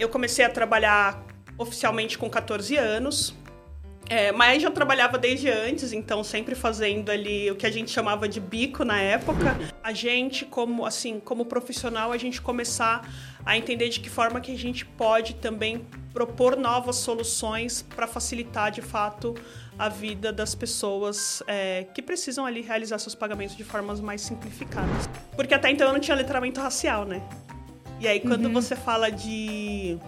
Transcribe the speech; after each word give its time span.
eu 0.00 0.08
comecei 0.08 0.44
a 0.44 0.50
trabalhar 0.50 1.22
oficialmente 1.58 2.16
com 2.18 2.28
14 2.28 2.76
anos. 2.76 3.34
É, 4.08 4.32
mas 4.32 4.60
já 4.60 4.72
trabalhava 4.72 5.16
desde 5.16 5.48
antes, 5.48 5.92
então 5.92 6.24
sempre 6.24 6.56
fazendo 6.56 7.10
ali 7.10 7.48
o 7.48 7.54
que 7.54 7.64
a 7.64 7.70
gente 7.70 7.92
chamava 7.92 8.28
de 8.28 8.40
bico 8.40 8.84
na 8.84 9.00
época. 9.00 9.56
A 9.84 9.92
gente, 9.92 10.44
como 10.44 10.84
assim, 10.84 11.20
como 11.20 11.44
profissional, 11.44 12.10
a 12.10 12.18
gente 12.18 12.42
começar 12.42 13.08
a 13.46 13.56
entender 13.56 13.88
de 13.88 14.00
que 14.00 14.10
forma 14.10 14.40
que 14.40 14.52
a 14.52 14.58
gente 14.58 14.84
pode 14.84 15.34
também 15.34 15.86
propor 16.12 16.56
novas 16.56 16.96
soluções 16.96 17.82
para 17.82 18.08
facilitar 18.08 18.72
de 18.72 18.82
fato 18.82 19.32
a 19.78 19.88
vida 19.88 20.32
das 20.32 20.56
pessoas 20.56 21.40
é, 21.46 21.86
que 21.94 22.02
precisam 22.02 22.44
ali 22.44 22.62
realizar 22.62 22.98
seus 22.98 23.14
pagamentos 23.14 23.56
de 23.56 23.62
formas 23.62 24.00
mais 24.00 24.22
simplificadas. 24.22 25.08
Porque 25.36 25.54
até 25.54 25.70
então 25.70 25.86
eu 25.86 25.92
não 25.92 26.00
tinha 26.00 26.16
letramento 26.16 26.60
racial, 26.60 27.04
né? 27.04 27.22
E 28.00 28.08
aí 28.08 28.18
quando 28.18 28.46
uhum. 28.46 28.52
você 28.52 28.74
fala 28.74 29.10
de 29.10 29.98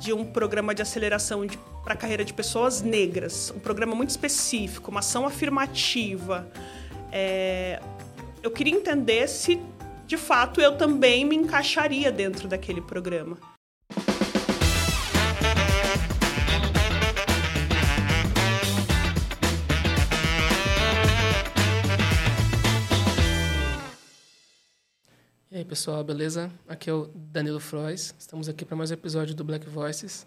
de 0.00 0.12
um 0.12 0.24
programa 0.24 0.74
de 0.74 0.82
aceleração 0.82 1.46
para 1.84 1.94
a 1.94 1.96
carreira 1.96 2.24
de 2.24 2.34
pessoas 2.34 2.82
negras, 2.82 3.52
um 3.54 3.60
programa 3.60 3.94
muito 3.94 4.10
específico, 4.10 4.90
uma 4.90 4.98
ação 4.98 5.24
afirmativa. 5.24 6.50
É, 7.12 7.80
eu 8.42 8.50
queria 8.50 8.74
entender 8.74 9.28
se, 9.28 9.60
de 10.04 10.16
fato, 10.16 10.60
eu 10.60 10.76
também 10.76 11.24
me 11.24 11.36
encaixaria 11.36 12.10
dentro 12.10 12.48
daquele 12.48 12.80
programa. 12.80 13.38
Pessoal, 25.72 26.04
beleza? 26.04 26.52
Aqui 26.68 26.90
é 26.90 26.92
o 26.92 27.08
Danilo 27.14 27.58
Frois. 27.58 28.14
Estamos 28.18 28.46
aqui 28.46 28.62
para 28.62 28.76
mais 28.76 28.90
um 28.90 28.94
episódio 28.94 29.34
do 29.34 29.42
Black 29.42 29.66
Voices, 29.66 30.26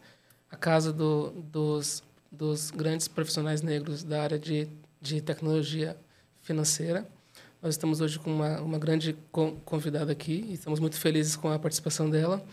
a 0.50 0.56
casa 0.56 0.92
do, 0.92 1.30
dos, 1.52 2.02
dos 2.32 2.72
grandes 2.72 3.08
profissionais 3.08 3.62
negros 3.62 4.04
da 4.04 4.24
área 4.24 4.40
de, 4.40 4.68
de 5.00 5.22
tecnologia 5.22 5.96
financeira. 6.42 7.08
Nós 7.62 7.76
estamos 7.76 8.02
hoje 8.02 8.18
com 8.18 8.34
uma, 8.34 8.60
uma 8.60 8.80
grande 8.80 9.16
convidada 9.64 10.12
aqui 10.12 10.44
e 10.50 10.54
estamos 10.54 10.80
muito 10.80 10.96
felizes 10.98 11.36
com 11.36 11.52
a 11.52 11.60
participação 11.60 12.10
dela. 12.10 12.44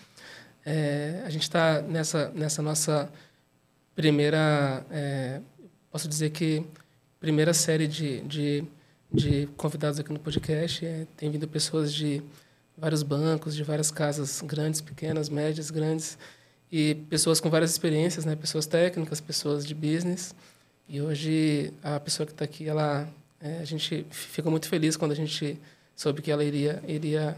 É, 0.62 1.22
a 1.25 1.31
gente 1.31 1.44
está 1.44 1.81
nessa, 1.81 2.28
nessa 2.34 2.61
nossa 2.61 3.11
primeira, 3.94 4.84
é, 4.91 5.41
posso 5.91 6.06
dizer 6.06 6.28
que, 6.28 6.62
primeira 7.19 7.55
série 7.55 7.88
de, 7.88 8.20
de, 8.20 8.64
de 9.11 9.48
convidados 9.56 9.98
aqui 9.98 10.12
no 10.12 10.20
podcast. 10.20 10.84
É, 10.84 11.06
tem 11.16 11.31
vindo 11.31 11.48
pessoas 11.48 11.91
de 11.91 12.22
vários 12.77 13.03
bancos, 13.03 13.55
de 13.55 13.62
várias 13.62 13.91
casas 13.91 14.42
grandes, 14.42 14.81
pequenas, 14.81 15.28
médias, 15.28 15.70
grandes, 15.70 16.19
e 16.70 16.95
pessoas 17.09 17.41
com 17.41 17.51
várias 17.51 17.70
experiências, 17.70 18.25
né? 18.25 18.34
Pessoas 18.34 18.67
técnicas, 18.67 19.20
pessoas 19.20 19.65
de 19.67 19.75
business. 19.75 20.34
E 20.89 21.00
hoje 21.00 21.73
a 21.83 22.00
pessoa 22.00 22.27
que 22.27 22.33
está 22.33 22.45
aqui, 22.45 22.69
ela, 22.69 23.09
é, 23.41 23.59
a 23.59 23.65
gente 23.65 24.06
fica 24.11 24.50
muito 24.50 24.69
feliz 24.69 24.97
quando 24.97 25.12
a 25.12 25.17
gente 25.17 25.59
soube 25.95 26.23
que 26.23 26.31
ela 26.31 26.43
iria 26.43 26.83
iria 26.89 27.37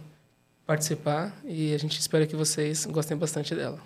participar 0.66 1.36
e 1.44 1.74
a 1.74 1.78
gente 1.78 1.98
espera 1.98 2.26
que 2.26 2.36
vocês 2.36 2.86
gostem 2.86 3.16
bastante 3.16 3.54
dela. 3.54 3.78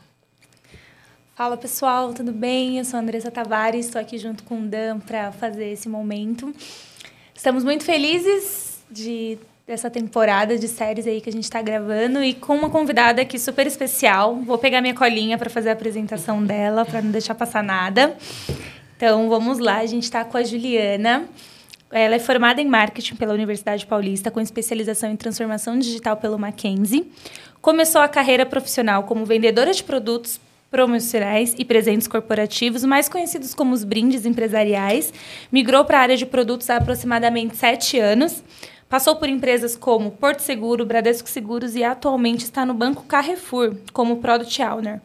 Fala 1.35 1.57
pessoal, 1.57 2.13
tudo 2.13 2.33
bem? 2.33 2.79
Eu 2.79 2.85
sou 2.85 2.99
a 2.99 3.01
Andressa 3.03 3.31
Tavares, 3.31 3.87
estou 3.87 4.01
aqui 4.01 4.19
junto 4.19 4.43
com 4.43 4.63
o 4.63 4.67
Dan 4.67 4.99
para 4.99 5.33
fazer 5.33 5.71
esse 5.71 5.89
momento. 5.89 6.53
Estamos 7.35 7.63
muito 7.63 7.85
felizes 7.85 8.83
de 8.91 9.39
dessa 9.69 9.91
temporada 9.91 10.57
de 10.57 10.67
séries 10.67 11.07
aí 11.07 11.21
que 11.21 11.29
a 11.29 11.33
gente 11.33 11.45
está 11.45 11.61
gravando 11.61 12.25
e 12.25 12.33
com 12.33 12.57
uma 12.57 12.71
convidada 12.71 13.21
aqui 13.21 13.39
super 13.39 13.67
especial. 13.67 14.37
Vou 14.37 14.57
pegar 14.57 14.81
minha 14.81 14.95
colinha 14.95 15.37
para 15.37 15.51
fazer 15.51 15.69
a 15.69 15.75
apresentação 15.75 16.43
dela, 16.43 16.87
para 16.87 17.03
não 17.03 17.11
deixar 17.11 17.35
passar 17.35 17.63
nada. 17.63 18.17
Então, 18.97 19.29
vamos 19.29 19.59
lá. 19.59 19.81
A 19.81 19.87
gente 19.87 20.05
está 20.05 20.25
com 20.25 20.39
a 20.39 20.43
Juliana. 20.43 21.29
Ela 21.91 22.15
é 22.15 22.19
formada 22.19 22.63
em 22.63 22.67
marketing 22.67 23.17
pela 23.17 23.35
Universidade 23.35 23.85
Paulista, 23.87 24.31
com 24.31 24.41
especialização 24.41 25.11
em 25.11 25.17
transformação 25.17 25.79
digital 25.79 26.17
pelo 26.17 26.39
Mackenzie. 26.39 27.07
Começou 27.61 28.01
a 28.01 28.09
carreira 28.09 28.47
profissional 28.47 29.03
como 29.03 29.27
vendedora 29.27 29.75
de 29.75 29.85
produtos 29.85 30.41
promocionais 30.71 31.55
e 31.59 31.65
presentes 31.65 32.09
corporativos, 32.09 32.85
mais 32.85 33.07
conhecidos 33.07 33.55
como 33.55 33.75
os 33.75 33.85
brindes 33.85 34.25
empresariais. 34.25 35.13
Migrou 35.53 35.85
para 35.85 35.99
a 35.99 36.01
área 36.01 36.17
de 36.17 36.25
produtos 36.25 36.71
há 36.71 36.77
aproximadamente 36.77 37.55
sete 37.55 37.99
anos. 37.99 38.43
Passou 38.89 39.17
por 39.17 39.29
empresas 39.29 39.77
como 39.77 40.13
Porto 40.13 40.41
Seguro, 40.41 40.87
Bradesco 40.87 41.29
Seguros 41.29 41.77
e 41.77 41.85
atualmente 41.85 42.45
está 42.45 42.65
no 42.65 42.73
Banco 42.73 43.05
Carrefour 43.05 43.77
como 43.93 44.17
Product 44.17 44.63
Owner. 44.63 45.01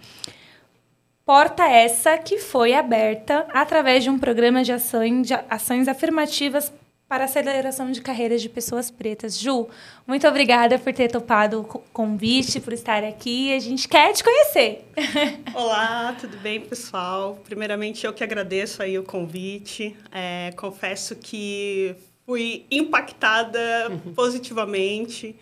Porta 1.26 1.66
essa 1.66 2.18
que 2.18 2.38
foi 2.38 2.74
aberta 2.74 3.46
através 3.54 4.04
de 4.04 4.10
um 4.10 4.18
programa 4.18 4.64
de 4.64 4.72
ações, 4.72 5.28
de 5.28 5.34
ações 5.50 5.88
afirmativas 5.90 6.72
para 7.10 7.26
aceleração 7.26 7.92
de 7.92 8.02
carreiras 8.02 8.42
de 8.42 8.50
pessoas 8.50 8.90
pretas. 8.90 9.38
Ju, 9.38 9.68
muito 10.08 10.28
obrigada 10.28 10.80
por 10.80 10.92
ter 10.94 11.12
topado 11.12 11.62
o 11.62 11.64
convite, 11.94 12.60
por 12.60 12.74
estar 12.74 13.04
aqui. 13.04 13.54
A 13.54 13.60
gente 13.60 13.88
quer 13.88 14.14
te 14.14 14.24
conhecer. 14.24 14.86
Olá, 15.54 16.16
tudo 16.20 16.38
bem, 16.38 16.62
pessoal? 16.62 17.38
Primeiramente, 17.44 18.06
eu 18.06 18.14
que 18.14 18.24
agradeço 18.24 18.82
aí 18.82 18.98
o 18.98 19.04
convite. 19.04 19.96
É, 20.12 20.52
confesso 20.56 21.16
que 21.16 21.96
fui 22.26 22.66
impactada 22.72 23.60
uhum. 23.90 24.14
positivamente. 24.14 25.36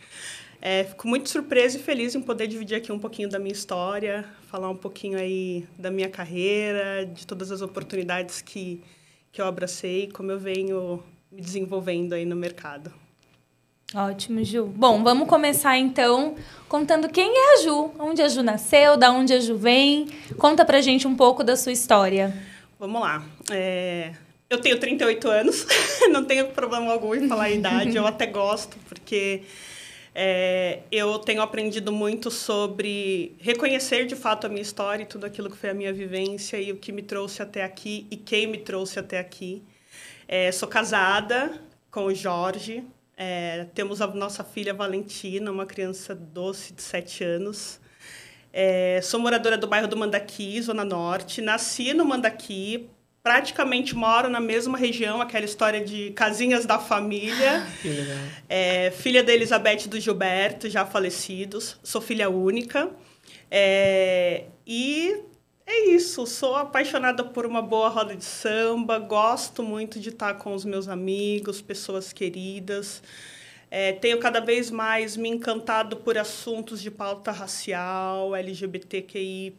É, 0.62 0.84
fico 0.84 1.08
muito 1.08 1.28
surpresa 1.28 1.78
e 1.78 1.82
feliz 1.82 2.14
em 2.14 2.22
poder 2.22 2.48
dividir 2.48 2.78
aqui 2.78 2.92
um 2.92 3.00
pouquinho 3.00 3.28
da 3.28 3.40
minha 3.40 3.52
história, 3.52 4.26
falar 4.48 4.70
um 4.70 4.76
pouquinho 4.76 5.18
aí 5.18 5.66
da 5.78 5.90
minha 5.90 6.08
carreira, 6.08 7.06
de 7.06 7.26
todas 7.26 7.52
as 7.52 7.64
oportunidades 7.64 8.42
que, 8.42 8.84
que 9.32 9.42
eu 9.42 9.46
abracei, 9.48 10.10
como 10.14 10.32
eu 10.32 10.40
venho 10.40 11.04
me 11.32 11.42
desenvolvendo 11.42 12.14
aí 12.14 12.26
no 12.26 12.36
mercado. 12.36 12.94
Ótimo, 13.94 14.44
Ju. 14.44 14.68
Bom, 14.68 15.04
vamos 15.04 15.28
começar 15.28 15.78
então 15.78 16.36
contando 16.70 17.10
quem 17.10 17.30
é 17.30 17.56
a 17.56 17.64
Ju, 17.64 17.92
onde 18.00 18.22
a 18.22 18.30
Ju 18.30 18.42
nasceu, 18.44 18.96
da 18.96 19.12
onde 19.12 19.34
a 19.34 19.40
Ju 19.40 19.58
vem. 19.58 20.08
Conta 20.38 20.64
pra 20.64 20.80
gente 20.80 21.08
um 21.08 21.16
pouco 21.16 21.44
da 21.44 21.58
sua 21.58 21.72
história. 21.74 22.34
Vamos 22.80 23.02
lá. 23.02 23.26
É, 23.52 24.14
eu 24.52 24.60
tenho 24.60 24.78
38 24.78 25.30
anos, 25.30 25.66
não 26.12 26.26
tenho 26.26 26.48
problema 26.50 26.92
algum 26.92 27.16
em 27.16 27.28
falar 27.28 27.46
a 27.46 27.50
idade, 27.50 27.96
eu 27.96 28.06
até 28.06 28.26
gosto, 28.26 28.78
porque 28.88 29.44
é, 30.14 30.80
eu 30.92 31.18
tenho 31.20 31.42
aprendido 31.42 31.90
muito 31.90 32.30
sobre 32.30 33.34
reconhecer 33.40 34.06
de 34.06 34.16
fato 34.16 34.46
a 34.46 34.50
minha 34.50 34.62
história 34.62 35.04
e 35.04 35.06
tudo 35.06 35.26
aquilo 35.26 35.50
que 35.50 35.56
foi 35.56 35.70
a 35.70 35.74
minha 35.74 35.94
vivência 35.94 36.58
e 36.58 36.70
o 36.70 36.76
que 36.76 36.92
me 36.92 37.02
trouxe 37.02 37.42
até 37.42 37.64
aqui 37.64 38.06
e 38.12 38.18
quem 38.18 38.46
me 38.46 38.58
trouxe 38.58 39.00
até 39.00 39.20
aqui. 39.20 39.64
É, 40.28 40.52
sou 40.52 40.68
casada 40.68 41.62
com 41.90 42.06
o 42.06 42.14
Jorge, 42.14 42.84
é, 43.16 43.68
temos 43.74 44.02
a 44.02 44.08
nossa 44.08 44.44
filha 44.44 44.74
Valentina, 44.74 45.50
uma 45.50 45.66
criança 45.66 46.14
doce 46.14 46.74
de 46.74 46.82
7 46.82 47.24
anos. 47.24 47.80
É, 48.52 49.00
sou 49.02 49.18
moradora 49.18 49.58
do 49.58 49.66
bairro 49.66 49.88
do 49.88 49.96
Mandaqui, 49.96 50.62
Zona 50.62 50.84
Norte. 50.84 51.42
Nasci 51.42 51.94
no 51.94 52.04
Mandaqui, 52.04 52.90
praticamente 53.24 53.96
moram 53.96 54.30
na 54.30 54.40
mesma 54.40 54.78
região, 54.78 55.22
aquela 55.22 55.46
história 55.46 55.84
de 55.84 56.12
casinhas 56.12 56.66
da 56.66 56.80
família. 56.80 57.68
que 57.82 57.90
legal. 57.90 58.18
É, 58.50 58.92
filha 58.92 59.24
da 59.24 59.34
Elizabeth 59.34 59.86
e 59.86 59.88
do 59.88 60.00
Gilberto, 60.00 60.70
já 60.70 60.86
falecidos. 60.86 61.80
Sou 61.84 62.02
filha 62.02 62.30
única. 62.30 62.90
É, 63.50 64.46
e 64.66 65.22
é 65.66 65.90
isso, 65.90 66.26
sou 66.26 66.56
apaixonada 66.56 67.24
por 67.24 67.46
uma 67.46 67.62
boa 67.62 67.90
roda 67.90 68.16
de 68.16 68.26
samba, 68.26 68.98
gosto 68.98 69.62
muito 69.64 70.00
de 70.00 70.10
estar 70.10 70.34
com 70.36 70.54
os 70.54 70.66
meus 70.66 70.88
amigos, 70.88 71.62
pessoas 71.62 72.12
queridas. 72.12 73.02
É, 73.70 73.94
tenho 73.94 74.20
cada 74.20 74.42
vez 74.42 74.70
mais 74.70 75.16
me 75.16 75.30
encantado 75.30 75.96
por 75.98 76.18
assuntos 76.18 76.82
de 76.82 76.92
pauta 76.92 77.32
racial, 77.32 78.36
LGBTQI+. 78.36 79.56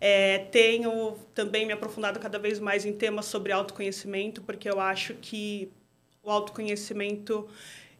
É, 0.00 0.38
tenho 0.50 1.16
também 1.34 1.66
me 1.66 1.72
aprofundado 1.72 2.20
cada 2.20 2.38
vez 2.38 2.58
mais 2.58 2.84
em 2.84 2.92
temas 2.92 3.26
sobre 3.26 3.52
autoconhecimento, 3.52 4.42
porque 4.42 4.68
eu 4.68 4.80
acho 4.80 5.14
que 5.14 5.70
o 6.22 6.30
autoconhecimento 6.30 7.48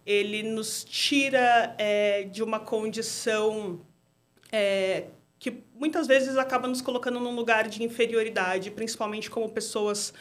ele 0.04 0.42
nos 0.42 0.84
tira 0.84 1.74
é, 1.78 2.24
de 2.24 2.42
uma 2.42 2.60
condição 2.60 3.80
é, 4.52 5.04
que 5.38 5.62
muitas 5.74 6.06
vezes 6.06 6.36
acaba 6.36 6.68
nos 6.68 6.80
colocando 6.80 7.18
num 7.18 7.34
lugar 7.34 7.68
de 7.68 7.82
inferioridade, 7.82 8.70
principalmente 8.70 9.30
como 9.30 9.48
pessoas 9.48 10.12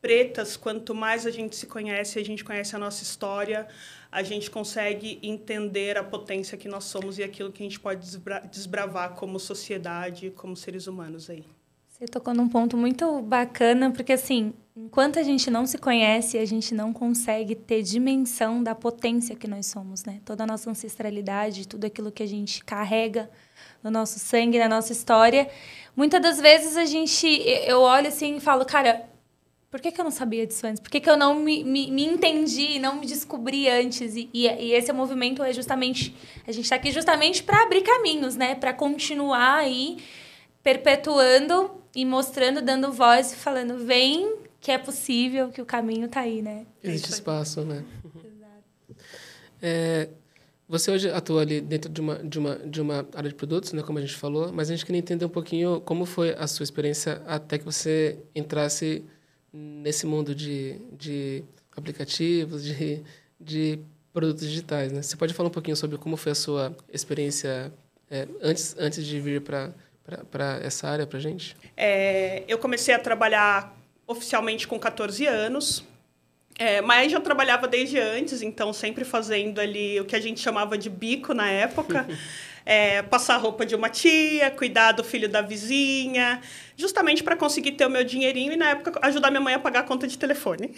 pretas. 0.00 0.56
Quanto 0.56 0.94
mais 0.94 1.26
a 1.26 1.30
gente 1.30 1.56
se 1.56 1.66
conhece, 1.66 2.18
a 2.18 2.24
gente 2.24 2.44
conhece 2.44 2.74
a 2.74 2.78
nossa 2.78 3.02
história, 3.02 3.68
a 4.10 4.22
gente 4.22 4.50
consegue 4.50 5.18
entender 5.22 5.98
a 5.98 6.04
potência 6.04 6.56
que 6.56 6.68
nós 6.68 6.84
somos 6.84 7.18
e 7.18 7.22
aquilo 7.22 7.52
que 7.52 7.62
a 7.62 7.66
gente 7.66 7.78
pode 7.78 8.00
desbra 8.00 8.40
desbravar 8.40 9.14
como 9.14 9.38
sociedade, 9.38 10.30
como 10.30 10.56
seres 10.56 10.86
humanos 10.86 11.28
aí. 11.28 11.44
Você 11.88 12.06
tocou 12.06 12.32
num 12.32 12.48
ponto 12.48 12.76
muito 12.76 13.20
bacana, 13.22 13.90
porque 13.90 14.12
assim, 14.12 14.54
enquanto 14.76 15.18
a 15.18 15.22
gente 15.22 15.50
não 15.50 15.66
se 15.66 15.76
conhece, 15.76 16.38
a 16.38 16.44
gente 16.44 16.72
não 16.72 16.92
consegue 16.92 17.56
ter 17.56 17.82
dimensão 17.82 18.62
da 18.62 18.72
potência 18.72 19.34
que 19.34 19.48
nós 19.48 19.66
somos, 19.66 20.04
né? 20.04 20.20
Toda 20.24 20.44
a 20.44 20.46
nossa 20.46 20.70
ancestralidade, 20.70 21.66
tudo 21.66 21.84
aquilo 21.86 22.12
que 22.12 22.22
a 22.22 22.26
gente 22.26 22.64
carrega 22.64 23.28
no 23.82 23.90
nosso 23.90 24.20
sangue, 24.20 24.60
na 24.60 24.68
nossa 24.68 24.92
história. 24.92 25.50
Muitas 25.96 26.22
das 26.22 26.40
vezes 26.40 26.76
a 26.76 26.84
gente, 26.84 27.26
eu 27.66 27.80
olho 27.80 28.06
assim 28.06 28.36
e 28.36 28.40
falo, 28.40 28.64
cara, 28.64 29.04
por 29.70 29.80
que, 29.80 29.92
que 29.92 30.00
eu 30.00 30.04
não 30.04 30.10
sabia 30.10 30.46
disso 30.46 30.66
antes? 30.66 30.80
Por 30.80 30.90
que, 30.90 30.98
que 30.98 31.10
eu 31.10 31.16
não 31.16 31.34
me, 31.34 31.62
me, 31.62 31.90
me 31.90 32.04
entendi, 32.04 32.78
não 32.78 33.00
me 33.00 33.06
descobri 33.06 33.68
antes? 33.68 34.16
E, 34.16 34.30
e, 34.32 34.46
e 34.46 34.72
esse 34.72 34.90
movimento 34.92 35.42
é 35.42 35.52
justamente, 35.52 36.14
a 36.46 36.52
gente 36.52 36.64
está 36.64 36.76
aqui 36.76 36.90
justamente 36.90 37.42
para 37.42 37.62
abrir 37.62 37.82
caminhos, 37.82 38.34
né? 38.34 38.54
Para 38.54 38.72
continuar 38.72 39.56
aí 39.56 39.98
perpetuando 40.62 41.70
e 41.94 42.04
mostrando, 42.04 42.62
dando 42.62 42.90
voz, 42.92 43.34
falando, 43.34 43.78
vem, 43.78 44.36
que 44.60 44.70
é 44.70 44.78
possível, 44.78 45.50
que 45.50 45.60
o 45.60 45.66
caminho 45.66 46.06
está 46.06 46.20
aí, 46.20 46.40
né? 46.40 46.64
Existe 46.82 47.10
espaço, 47.10 47.60
né? 47.62 47.84
Exato. 48.04 49.04
É, 49.60 50.08
você 50.66 50.90
hoje 50.90 51.10
atua 51.10 51.42
ali 51.42 51.60
dentro 51.60 51.90
de 51.90 52.00
uma, 52.00 52.16
de, 52.16 52.38
uma, 52.38 52.56
de 52.56 52.80
uma 52.80 53.06
área 53.14 53.28
de 53.28 53.34
produtos, 53.34 53.72
né, 53.72 53.82
como 53.82 53.98
a 53.98 54.00
gente 54.02 54.14
falou, 54.14 54.52
mas 54.52 54.68
a 54.70 54.74
gente 54.74 54.84
queria 54.84 54.98
entender 54.98 55.24
um 55.24 55.30
pouquinho 55.30 55.80
como 55.80 56.04
foi 56.04 56.34
a 56.38 56.46
sua 56.46 56.64
experiência 56.64 57.22
até 57.26 57.58
que 57.58 57.64
você 57.64 58.18
entrasse 58.34 59.04
nesse 59.82 60.06
mundo 60.06 60.34
de, 60.34 60.76
de 60.92 61.44
aplicativos, 61.76 62.64
de, 62.64 63.02
de 63.40 63.78
produtos 64.12 64.46
digitais. 64.46 64.92
Né? 64.92 65.02
Você 65.02 65.16
pode 65.16 65.34
falar 65.34 65.48
um 65.48 65.52
pouquinho 65.52 65.76
sobre 65.76 65.98
como 65.98 66.16
foi 66.16 66.32
a 66.32 66.34
sua 66.34 66.76
experiência 66.92 67.72
é, 68.10 68.26
antes, 68.42 68.74
antes 68.78 69.04
de 69.04 69.20
vir 69.20 69.40
para 69.40 69.72
essa 70.62 70.88
área 70.88 71.06
para 71.06 71.18
gente? 71.18 71.56
É, 71.76 72.44
eu 72.48 72.58
comecei 72.58 72.94
a 72.94 72.98
trabalhar 72.98 73.76
oficialmente 74.06 74.66
com 74.66 74.78
14 74.78 75.26
anos, 75.26 75.84
é, 76.58 76.80
mas 76.80 77.12
já 77.12 77.20
trabalhava 77.20 77.68
desde 77.68 77.98
antes, 77.98 78.42
então 78.42 78.72
sempre 78.72 79.04
fazendo 79.04 79.60
ali 79.60 80.00
o 80.00 80.04
que 80.04 80.16
a 80.16 80.20
gente 80.20 80.40
chamava 80.40 80.76
de 80.78 80.88
bico 80.88 81.34
na 81.34 81.48
época. 81.48 82.06
é, 82.68 83.00
passar 83.00 83.38
roupa 83.38 83.64
de 83.64 83.74
uma 83.74 83.88
tia, 83.88 84.50
cuidar 84.50 84.92
do 84.92 85.02
filho 85.02 85.26
da 85.26 85.40
vizinha, 85.40 86.38
justamente 86.78 87.24
para 87.24 87.34
conseguir 87.34 87.72
ter 87.72 87.84
o 87.84 87.90
meu 87.90 88.04
dinheirinho 88.04 88.52
e, 88.52 88.56
na 88.56 88.70
época, 88.70 88.96
ajudar 89.02 89.32
minha 89.32 89.40
mãe 89.40 89.52
a 89.52 89.58
pagar 89.58 89.80
a 89.80 89.82
conta 89.82 90.06
de 90.06 90.16
telefone. 90.16 90.72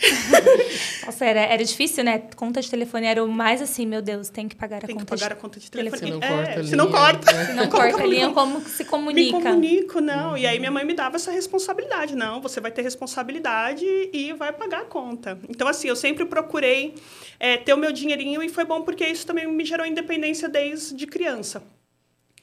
Nossa, 1.05 1.27
era, 1.27 1.41
era 1.41 1.63
difícil, 1.63 2.03
né? 2.03 2.23
Conta 2.35 2.63
de 2.63 2.71
telefone 2.71 3.07
era 3.07 3.23
o 3.23 3.29
mais 3.29 3.61
assim, 3.61 3.85
meu 3.85 4.01
Deus, 4.01 4.31
tem 4.31 4.49
que 4.49 4.57
pagar 4.57 4.79
a, 4.79 4.87
tem 4.87 4.97
conta, 4.97 5.05
que 5.05 5.11
pagar 5.11 5.27
de... 5.27 5.33
a 5.35 5.37
conta 5.37 5.61
de 5.61 5.71
telefone. 5.71 6.01
Se 6.01 6.11
não 6.11 6.21
corta, 6.21 6.51
é, 6.51 6.65
se 6.65 6.77
não 6.77 6.91
corta. 6.91 7.45
Se 7.45 7.53
não 7.53 7.69
corta 7.69 8.03
a 8.03 8.07
linha, 8.07 8.31
como 8.31 8.63
se 8.63 8.83
comunica? 8.87 9.37
Me 9.37 9.45
comunico, 9.45 10.01
não. 10.01 10.31
Uhum. 10.31 10.39
E 10.39 10.47
aí 10.47 10.59
minha 10.59 10.71
mãe 10.71 10.87
me 10.87 10.95
dava 10.95 11.17
essa 11.17 11.31
responsabilidade. 11.31 12.17
Não, 12.17 12.41
você 12.41 12.63
vai 12.63 12.71
ter 12.71 12.81
responsabilidade 12.81 13.85
e 13.85 14.33
vai 14.33 14.55
pagar 14.55 14.81
a 14.81 14.85
conta. 14.87 15.39
Então, 15.51 15.69
assim, 15.69 15.89
eu 15.89 15.97
sempre 15.97 16.25
procurei 16.25 16.95
é, 17.39 17.59
ter 17.59 17.75
o 17.75 17.77
meu 17.77 17.93
dinheirinho 17.93 18.43
e 18.43 18.49
foi 18.49 18.65
bom 18.65 18.81
porque 18.81 19.07
isso 19.07 19.27
também 19.27 19.47
me 19.47 19.67
gerou 19.67 19.85
independência 19.85 20.49
desde 20.49 21.07
criança. 21.07 21.63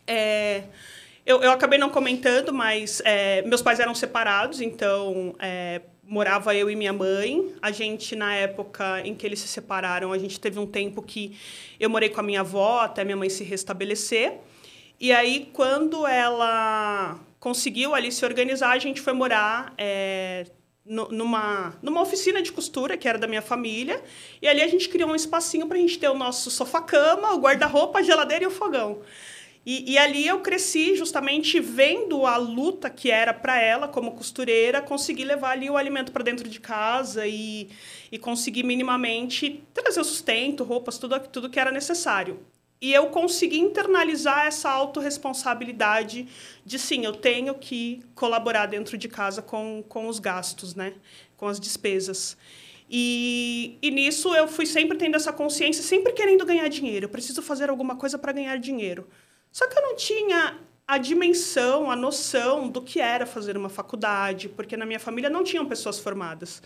É, 0.05 0.63
eu, 1.27 1.41
eu 1.41 1.51
acabei 1.51 1.77
não 1.77 1.89
comentando, 1.89 2.53
mas 2.53 3.01
é, 3.03 3.41
meus 3.41 3.61
pais 3.61 3.81
eram 3.81 3.93
separados, 3.93 4.61
então 4.61 5.35
é, 5.39 5.81
morava 6.01 6.55
eu 6.55 6.71
e 6.71 6.75
minha 6.75 6.93
mãe. 6.93 7.53
A 7.61 7.69
gente, 7.69 8.15
na 8.15 8.33
época 8.33 9.01
em 9.01 9.13
que 9.13 9.25
eles 9.25 9.41
se 9.41 9.47
separaram, 9.49 10.13
a 10.13 10.17
gente 10.17 10.39
teve 10.39 10.57
um 10.57 10.65
tempo 10.65 11.01
que 11.01 11.37
eu 11.77 11.89
morei 11.89 12.07
com 12.07 12.21
a 12.21 12.23
minha 12.23 12.39
avó 12.39 12.79
até 12.79 13.03
minha 13.03 13.17
mãe 13.17 13.29
se 13.29 13.43
restabelecer. 13.43 14.35
E 14.97 15.11
aí, 15.11 15.49
quando 15.51 16.07
ela 16.07 17.19
conseguiu 17.41 17.93
ali 17.93 18.09
se 18.09 18.23
organizar, 18.23 18.71
a 18.71 18.79
gente 18.79 19.01
foi 19.01 19.11
morar 19.11 19.73
é, 19.77 20.45
numa, 20.85 21.77
numa 21.81 22.01
oficina 22.01 22.41
de 22.41 22.53
costura, 22.53 22.95
que 22.95 23.05
era 23.05 23.17
da 23.17 23.27
minha 23.27 23.41
família. 23.41 24.01
E 24.41 24.47
ali 24.47 24.61
a 24.61 24.67
gente 24.69 24.87
criou 24.87 25.09
um 25.09 25.15
espacinho 25.15 25.67
para 25.67 25.77
a 25.77 25.81
gente 25.81 25.99
ter 25.99 26.07
o 26.07 26.13
nosso 26.13 26.49
sofá-cama, 26.49 27.33
o 27.33 27.39
guarda-roupa, 27.39 27.99
a 27.99 28.01
geladeira 28.01 28.45
e 28.45 28.47
o 28.47 28.51
fogão. 28.51 29.01
E, 29.65 29.91
e, 29.91 29.97
ali 29.97 30.25
eu 30.25 30.39
cresci 30.39 30.95
justamente 30.95 31.59
vendo 31.59 32.25
a 32.25 32.37
luta 32.37 32.89
que 32.89 33.11
era 33.11 33.33
para 33.33 33.61
ela, 33.61 33.87
como 33.87 34.13
costureira, 34.13 34.81
conseguir 34.81 35.25
levar 35.25 35.51
ali 35.51 35.69
o 35.69 35.75
alimento 35.75 36.11
para 36.11 36.23
dentro 36.23 36.47
de 36.47 36.59
casa 36.59 37.27
e, 37.27 37.69
e 38.09 38.17
conseguir 38.17 38.63
minimamente 38.63 39.61
trazer 39.73 39.99
o 39.99 40.05
sustento, 40.05 40.63
roupas, 40.63 40.97
tudo, 40.97 41.19
tudo 41.19 41.49
que 41.49 41.59
era 41.59 41.71
necessário. 41.71 42.39
E 42.79 42.93
eu 42.93 43.07
consegui 43.07 43.59
internalizar 43.59 44.45
essa 44.45 44.69
autorresponsabilidade 44.69 46.27
de 46.63 46.77
sim, 46.77 47.03
eu 47.03 47.13
tenho 47.13 47.55
que 47.55 48.03
colaborar 48.13 48.67
dentro 48.67 48.97
de 48.97 49.07
casa 49.09 49.41
com, 49.41 49.83
com 49.89 50.07
os 50.07 50.19
gastos, 50.19 50.75
né? 50.75 50.93
com 51.37 51.47
as 51.47 51.59
despesas. 51.59 52.35
E, 52.89 53.77
e 53.81 53.91
nisso 53.91 54.33
eu 54.35 54.47
fui 54.47 54.65
sempre 54.65 54.97
tendo 54.97 55.15
essa 55.15 55.31
consciência, 55.33 55.83
sempre 55.83 56.13
querendo 56.13 56.45
ganhar 56.45 56.67
dinheiro. 56.67 57.05
Eu 57.05 57.09
preciso 57.09 57.41
fazer 57.41 57.69
alguma 57.69 57.95
coisa 57.95 58.17
para 58.17 58.31
ganhar 58.31 58.57
dinheiro. 58.57 59.07
Só 59.51 59.67
que 59.67 59.77
eu 59.77 59.81
não 59.81 59.95
tinha 59.95 60.57
a 60.87 60.97
dimensão, 60.97 61.91
a 61.91 61.95
noção 61.95 62.69
do 62.69 62.81
que 62.81 63.01
era 63.01 63.25
fazer 63.25 63.57
uma 63.57 63.69
faculdade, 63.69 64.47
porque 64.47 64.77
na 64.77 64.85
minha 64.85 64.99
família 64.99 65.29
não 65.29 65.43
tinham 65.43 65.65
pessoas 65.65 65.99
formadas. 65.99 66.61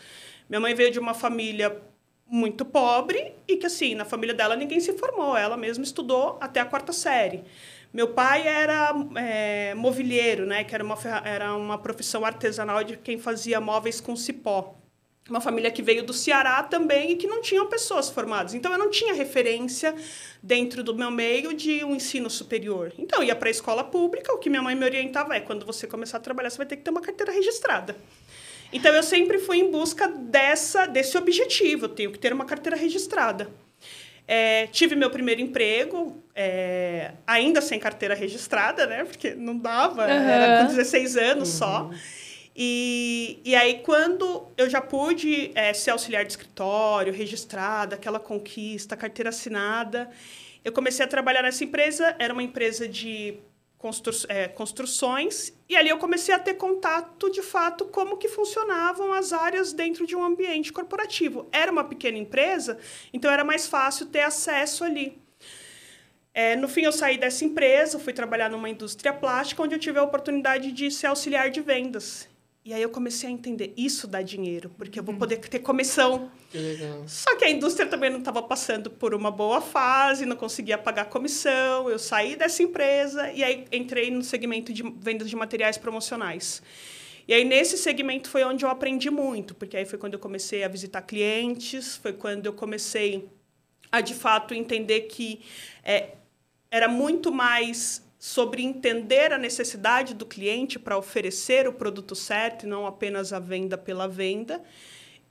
Minha 0.47 0.59
mãe 0.59 0.75
veio 0.75 0.91
de 0.91 0.99
uma 0.99 1.13
família 1.13 1.81
muito 2.27 2.63
pobre 2.63 3.33
e 3.47 3.57
que, 3.57 3.65
assim, 3.65 3.95
na 3.95 4.05
família 4.05 4.33
dela 4.33 4.55
ninguém 4.55 4.79
se 4.79 4.93
formou, 4.93 5.35
ela 5.35 5.57
mesma 5.57 5.83
estudou 5.83 6.37
até 6.39 6.59
a 6.59 6.65
quarta 6.65 6.93
série. 6.93 7.43
Meu 7.91 8.09
pai 8.09 8.47
era 8.47 8.93
é, 9.15 9.73
movilheiro, 9.75 10.45
né, 10.45 10.63
que 10.63 10.73
era 10.73 10.83
uma, 10.83 10.97
era 11.25 11.55
uma 11.55 11.77
profissão 11.77 12.23
artesanal 12.23 12.83
de 12.83 12.95
quem 12.97 13.17
fazia 13.17 13.59
móveis 13.59 13.99
com 13.99 14.15
cipó 14.15 14.80
uma 15.29 15.39
família 15.39 15.71
que 15.71 15.81
veio 15.81 16.03
do 16.03 16.13
Ceará 16.13 16.63
também 16.63 17.11
e 17.11 17.15
que 17.15 17.27
não 17.27 17.41
tinham 17.41 17.67
pessoas 17.67 18.09
formadas. 18.09 18.53
Então, 18.53 18.71
eu 18.71 18.77
não 18.77 18.89
tinha 18.89 19.13
referência 19.13 19.95
dentro 20.41 20.83
do 20.83 20.95
meu 20.95 21.11
meio 21.11 21.53
de 21.53 21.83
um 21.83 21.95
ensino 21.95 22.29
superior. 22.29 22.91
Então, 22.97 23.19
eu 23.19 23.27
ia 23.27 23.35
para 23.35 23.47
a 23.47 23.51
escola 23.51 23.83
pública, 23.83 24.33
o 24.33 24.37
que 24.37 24.49
minha 24.49 24.61
mãe 24.61 24.75
me 24.75 24.83
orientava 24.83 25.35
é, 25.35 25.39
quando 25.39 25.65
você 25.65 25.87
começar 25.87 26.17
a 26.17 26.21
trabalhar, 26.21 26.49
você 26.49 26.57
vai 26.57 26.65
ter 26.65 26.77
que 26.77 26.83
ter 26.83 26.91
uma 26.91 27.01
carteira 27.01 27.31
registrada. 27.31 27.95
Então, 28.73 28.93
eu 28.93 29.03
sempre 29.03 29.37
fui 29.37 29.59
em 29.59 29.69
busca 29.69 30.07
dessa, 30.07 30.85
desse 30.85 31.17
objetivo, 31.17 31.85
eu 31.85 31.89
tenho 31.89 32.11
que 32.11 32.19
ter 32.19 32.33
uma 32.33 32.45
carteira 32.45 32.77
registrada. 32.77 33.49
É, 34.27 34.67
tive 34.67 34.95
meu 34.95 35.09
primeiro 35.09 35.41
emprego, 35.41 36.23
é, 36.33 37.11
ainda 37.27 37.59
sem 37.59 37.79
carteira 37.79 38.15
registrada, 38.15 38.87
né? 38.87 39.03
Porque 39.03 39.35
não 39.35 39.57
dava, 39.57 40.03
uhum. 40.03 40.09
era 40.09 40.61
com 40.61 40.67
16 40.67 41.17
anos 41.17 41.49
uhum. 41.49 41.57
só. 41.57 41.91
E, 42.55 43.39
e 43.45 43.55
aí, 43.55 43.79
quando 43.79 44.47
eu 44.57 44.69
já 44.69 44.81
pude 44.81 45.51
é, 45.55 45.73
ser 45.73 45.91
auxiliar 45.91 46.25
de 46.25 46.31
escritório, 46.31 47.13
registrada, 47.13 47.95
aquela 47.95 48.19
conquista, 48.19 48.97
carteira 48.97 49.29
assinada, 49.29 50.09
eu 50.63 50.71
comecei 50.71 51.03
a 51.03 51.07
trabalhar 51.07 51.43
nessa 51.43 51.63
empresa. 51.63 52.15
Era 52.19 52.33
uma 52.33 52.43
empresa 52.43 52.87
de 52.87 53.39
constru 53.77 54.13
é, 54.29 54.47
construções. 54.47 55.53
E 55.67 55.75
ali 55.75 55.89
eu 55.89 55.97
comecei 55.97 56.35
a 56.35 56.39
ter 56.39 56.53
contato, 56.53 57.31
de 57.31 57.41
fato, 57.41 57.85
como 57.85 58.17
que 58.17 58.27
funcionavam 58.27 59.11
as 59.11 59.33
áreas 59.33 59.73
dentro 59.73 60.05
de 60.05 60.15
um 60.15 60.23
ambiente 60.23 60.71
corporativo. 60.71 61.47
Era 61.51 61.71
uma 61.71 61.83
pequena 61.83 62.17
empresa, 62.17 62.77
então 63.11 63.31
era 63.31 63.43
mais 63.43 63.67
fácil 63.67 64.05
ter 64.05 64.21
acesso 64.21 64.83
ali. 64.83 65.19
É, 66.33 66.55
no 66.55 66.67
fim, 66.67 66.83
eu 66.83 66.91
saí 66.93 67.17
dessa 67.17 67.43
empresa, 67.43 67.99
fui 67.99 68.13
trabalhar 68.13 68.49
numa 68.49 68.69
indústria 68.69 69.11
plástica, 69.11 69.63
onde 69.63 69.75
eu 69.75 69.79
tive 69.79 69.99
a 69.99 70.03
oportunidade 70.03 70.71
de 70.71 70.89
ser 70.89 71.07
auxiliar 71.07 71.49
de 71.49 71.59
vendas. 71.59 72.30
E 72.63 72.75
aí 72.75 72.81
eu 72.81 72.89
comecei 72.89 73.27
a 73.27 73.31
entender, 73.31 73.73
isso 73.75 74.05
dá 74.05 74.21
dinheiro, 74.21 74.69
porque 74.77 74.99
eu 74.99 75.03
vou 75.03 75.15
poder 75.15 75.37
ter 75.37 75.59
comissão. 75.59 76.31
Que 76.51 76.59
legal. 76.59 77.03
Só 77.07 77.35
que 77.35 77.43
a 77.43 77.49
indústria 77.49 77.87
também 77.87 78.11
não 78.11 78.19
estava 78.19 78.43
passando 78.43 78.91
por 78.91 79.15
uma 79.15 79.31
boa 79.31 79.59
fase, 79.59 80.27
não 80.27 80.35
conseguia 80.35 80.77
pagar 80.77 81.05
comissão. 81.05 81.89
Eu 81.89 81.97
saí 81.97 82.35
dessa 82.35 82.61
empresa 82.61 83.31
e 83.31 83.43
aí 83.43 83.65
entrei 83.71 84.11
no 84.11 84.21
segmento 84.21 84.71
de 84.71 84.83
vendas 84.83 85.27
de 85.27 85.35
materiais 85.35 85.75
promocionais. 85.75 86.61
E 87.27 87.33
aí 87.33 87.43
nesse 87.43 87.79
segmento 87.79 88.29
foi 88.29 88.43
onde 88.43 88.63
eu 88.63 88.69
aprendi 88.69 89.09
muito, 89.09 89.55
porque 89.55 89.75
aí 89.75 89.85
foi 89.85 89.97
quando 89.97 90.13
eu 90.13 90.19
comecei 90.19 90.63
a 90.63 90.67
visitar 90.67 91.01
clientes, 91.01 91.97
foi 91.97 92.13
quando 92.13 92.45
eu 92.45 92.53
comecei 92.53 93.27
a 93.91 94.01
de 94.01 94.13
fato 94.13 94.53
entender 94.53 95.01
que 95.01 95.41
é, 95.83 96.15
era 96.69 96.87
muito 96.87 97.31
mais 97.31 98.03
sobre 98.21 98.61
entender 98.61 99.33
a 99.33 99.37
necessidade 99.39 100.13
do 100.13 100.27
cliente 100.27 100.77
para 100.77 100.95
oferecer 100.95 101.67
o 101.67 101.73
produto 101.73 102.13
certo 102.13 102.67
e 102.67 102.69
não 102.69 102.85
apenas 102.85 103.33
a 103.33 103.39
venda 103.39 103.79
pela 103.79 104.07
venda. 104.07 104.61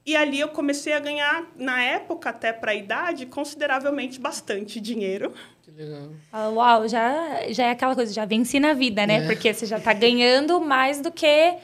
E 0.04 0.16
ali 0.16 0.40
eu 0.40 0.48
comecei 0.48 0.92
a 0.92 0.98
ganhar, 0.98 1.46
na 1.56 1.80
época, 1.80 2.30
até 2.30 2.52
para 2.52 2.72
a 2.72 2.74
idade, 2.74 3.26
consideravelmente 3.26 4.18
bastante 4.18 4.80
dinheiro. 4.80 5.32
Que 5.62 5.70
legal. 5.70 6.10
Ah, 6.32 6.48
uau, 6.48 6.88
já, 6.88 7.48
já 7.50 7.66
é 7.66 7.70
aquela 7.70 7.94
coisa, 7.94 8.12
já 8.12 8.24
vence 8.24 8.58
na 8.58 8.72
vida, 8.72 9.06
né? 9.06 9.22
É. 9.22 9.26
Porque 9.28 9.54
você 9.54 9.66
já 9.66 9.78
está 9.78 9.92
ganhando 9.92 10.60
mais 10.60 11.00
do 11.00 11.12
que 11.12 11.54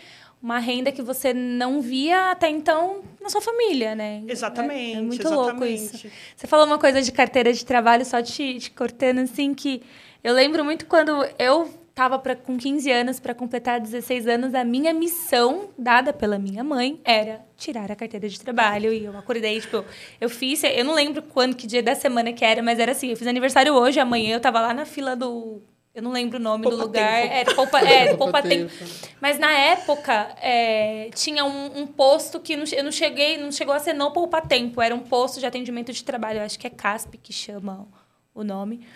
uma 0.41 0.61
renda 0.61 0.93
que 0.93 1.03
você 1.03 1.35
não 1.35 1.81
via 1.81 2.31
até 2.31 2.49
então 2.49 3.03
na 3.21 3.29
sua 3.29 3.41
família, 3.41 3.97
né? 3.97 4.23
Exatamente. 4.29 4.95
É, 4.95 4.99
é 4.99 5.03
muito 5.03 5.23
exatamente. 5.23 5.35
louco 5.35 5.65
isso. 5.65 6.09
Você 6.37 6.47
falou 6.47 6.67
uma 6.67 6.79
coisa 6.79 7.03
de 7.03 7.11
carteira 7.11 7.53
de 7.53 7.67
trabalho, 7.67 8.05
só 8.05 8.23
te, 8.23 8.61
te 8.61 8.71
cortando, 8.71 9.19
assim, 9.19 9.53
que 9.53 9.83
eu 10.27 10.35
lembro 10.35 10.65
muito 10.65 10.87
quando 10.87 11.25
eu 11.39 11.71
tava 11.95 12.19
pra, 12.19 12.35
com 12.35 12.59
15 12.59 12.91
anos 12.91 13.21
para 13.21 13.33
completar 13.33 13.81
16 13.81 14.27
anos, 14.27 14.55
a 14.57 14.65
minha 14.65 14.93
missão, 14.93 15.71
dada 15.79 16.13
pela 16.13 16.37
minha 16.37 16.65
mãe, 16.65 17.01
era 17.05 17.47
tirar 17.57 17.93
a 17.93 17.95
carteira 17.95 18.29
de 18.29 18.41
trabalho. 18.41 18.93
E 18.93 19.05
eu 19.05 19.17
acordei, 19.17 19.61
tipo, 19.61 19.85
eu 20.21 20.29
fiz, 20.29 20.65
eu 20.65 20.85
não 20.85 20.95
lembro 20.95 21.23
quando, 21.23 21.55
que 21.55 21.65
dia 21.65 21.81
da 21.81 21.95
semana 21.95 22.33
que 22.33 22.45
era, 22.45 22.61
mas 22.61 22.81
era 22.81 22.91
assim, 22.91 23.11
eu 23.11 23.17
fiz 23.17 23.29
aniversário 23.29 23.73
hoje, 23.73 24.01
amanhã 24.01 24.35
eu 24.35 24.41
tava 24.41 24.61
lá 24.61 24.75
na 24.75 24.85
fila 24.85 25.15
do 25.15 25.63
eu 25.95 26.03
não 26.03 26.11
lembro 26.11 26.39
o 26.39 26.43
nome 26.43 26.65
poupa 26.65 26.77
do 26.77 26.83
lugar. 26.83 27.23
Tempo. 27.23 27.33
Era 27.33 27.55
Poupa, 27.55 27.81
é, 27.81 28.15
Poupa 28.19 28.43
Tempo. 28.43 28.71
Mas 29.19 29.39
na 29.39 29.51
época, 29.51 30.37
é, 30.43 31.09
tinha 31.15 31.43
um, 31.45 31.79
um, 31.79 31.87
posto 31.87 32.39
que 32.39 32.55
não, 32.55 32.65
eu 32.71 32.85
não 32.85 32.93
cheguei, 32.93 33.39
não 33.39 33.51
chegou 33.51 33.73
a 33.73 33.79
ser 33.79 33.95
não 33.95 34.13
Poupa 34.13 34.43
Tempo. 34.43 34.83
Era 34.83 34.95
um 34.95 35.01
posto 35.01 35.41
de 35.41 35.47
atendimento 35.47 35.95
de 35.95 36.05
trabalho. 36.05 36.41
Eu 36.41 36.43
acho 36.45 36.59
que 36.59 36.67
é 36.67 36.71
CASP 36.71 37.17
que 37.17 37.33
chama 37.33 37.89
o 38.35 38.45
nome. 38.45 38.87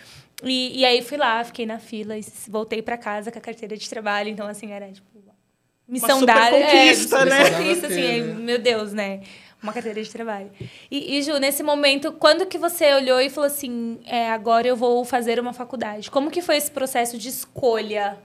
E, 0.43 0.79
e 0.79 0.85
aí 0.85 1.01
fui 1.01 1.17
lá, 1.17 1.43
fiquei 1.43 1.65
na 1.65 1.79
fila 1.79 2.17
e 2.17 2.25
voltei 2.47 2.81
para 2.81 2.97
casa 2.97 3.31
com 3.31 3.37
a 3.37 3.41
carteira 3.41 3.77
de 3.77 3.89
trabalho. 3.89 4.29
Então, 4.29 4.47
assim, 4.47 4.71
era 4.71 4.91
tipo. 4.91 5.09
Missão 5.87 6.19
Uma 6.19 6.25
dada. 6.25 6.57
Conquista, 6.57 7.17
é, 7.17 7.25
né? 7.25 7.49
Conquista, 7.49 7.87
assim, 7.87 8.21
meu 8.35 8.57
Deus, 8.57 8.93
né? 8.93 9.21
uma 9.61 9.71
carteira 9.71 10.01
de 10.01 10.09
trabalho. 10.09 10.51
E, 10.89 11.17
e, 11.17 11.21
Ju, 11.21 11.37
nesse 11.37 11.61
momento, 11.61 12.11
quando 12.13 12.45
que 12.45 12.57
você 12.57 12.93
olhou 12.93 13.21
e 13.21 13.29
falou 13.29 13.47
assim, 13.47 13.99
é, 14.05 14.29
agora 14.29 14.67
eu 14.67 14.75
vou 14.75 15.05
fazer 15.05 15.39
uma 15.39 15.53
faculdade? 15.53 16.09
Como 16.09 16.31
que 16.31 16.41
foi 16.41 16.57
esse 16.57 16.71
processo 16.71 17.17
de 17.17 17.29
escolha? 17.29 18.17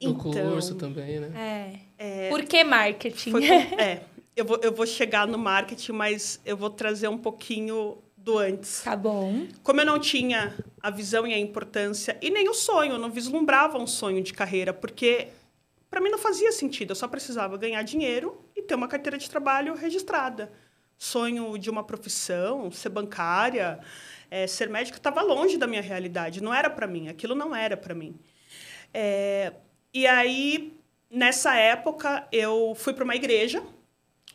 Do 0.00 0.10
então, 0.10 0.50
curso 0.50 0.74
também, 0.74 1.20
né? 1.20 1.78
É. 1.98 2.26
é 2.26 2.28
Por 2.30 2.42
que 2.44 2.64
marketing? 2.64 3.30
Foi, 3.30 3.44
é, 3.78 4.02
eu 4.34 4.44
vou, 4.44 4.58
eu 4.62 4.72
vou 4.72 4.86
chegar 4.86 5.26
no 5.26 5.38
marketing, 5.38 5.92
mas 5.92 6.40
eu 6.44 6.56
vou 6.56 6.70
trazer 6.70 7.08
um 7.08 7.18
pouquinho 7.18 7.98
do 8.24 8.38
antes. 8.38 8.80
Tá 8.82 8.96
bom. 8.96 9.46
Como 9.62 9.80
eu 9.82 9.84
não 9.84 10.00
tinha 10.00 10.54
a 10.80 10.90
visão 10.90 11.26
e 11.26 11.34
a 11.34 11.38
importância, 11.38 12.16
e 12.22 12.30
nem 12.30 12.48
o 12.48 12.54
sonho, 12.54 12.92
eu 12.92 12.98
não 12.98 13.10
vislumbrava 13.10 13.78
um 13.78 13.86
sonho 13.86 14.22
de 14.22 14.32
carreira, 14.32 14.72
porque 14.72 15.28
para 15.90 16.00
mim 16.00 16.08
não 16.08 16.18
fazia 16.18 16.50
sentido, 16.50 16.92
eu 16.92 16.96
só 16.96 17.06
precisava 17.06 17.58
ganhar 17.58 17.82
dinheiro 17.82 18.42
e 18.56 18.62
ter 18.62 18.74
uma 18.74 18.88
carteira 18.88 19.18
de 19.18 19.28
trabalho 19.28 19.74
registrada. 19.74 20.50
Sonho 20.96 21.58
de 21.58 21.68
uma 21.68 21.84
profissão, 21.84 22.70
ser 22.70 22.88
bancária, 22.88 23.78
é, 24.30 24.46
ser 24.46 24.70
médica, 24.70 24.96
estava 24.96 25.20
longe 25.20 25.58
da 25.58 25.66
minha 25.66 25.82
realidade, 25.82 26.42
não 26.42 26.54
era 26.54 26.70
para 26.70 26.86
mim, 26.86 27.08
aquilo 27.08 27.34
não 27.34 27.54
era 27.54 27.76
para 27.76 27.94
mim. 27.94 28.18
É, 28.92 29.52
e 29.92 30.06
aí, 30.06 30.72
nessa 31.10 31.54
época, 31.56 32.26
eu 32.32 32.74
fui 32.74 32.94
para 32.94 33.04
uma 33.04 33.14
igreja, 33.14 33.62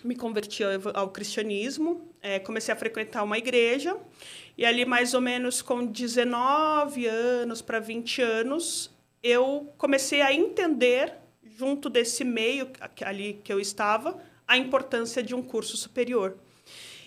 me 0.03 0.15
converti 0.15 0.63
ao, 0.63 0.71
ao 0.93 1.09
cristianismo, 1.09 2.08
é, 2.21 2.39
comecei 2.39 2.73
a 2.73 2.77
frequentar 2.77 3.23
uma 3.23 3.37
igreja, 3.37 3.95
e 4.57 4.65
ali, 4.65 4.85
mais 4.85 5.13
ou 5.13 5.21
menos 5.21 5.61
com 5.61 5.85
19 5.85 7.05
anos 7.07 7.61
para 7.61 7.79
20 7.79 8.21
anos, 8.21 8.91
eu 9.23 9.71
comecei 9.77 10.21
a 10.21 10.33
entender 10.33 11.13
junto 11.57 11.89
desse 11.89 12.23
meio 12.23 12.69
ali 13.05 13.39
que 13.43 13.51
eu 13.51 13.59
estava, 13.59 14.17
a 14.47 14.57
importância 14.57 15.21
de 15.21 15.35
um 15.35 15.41
curso 15.41 15.77
superior. 15.77 16.37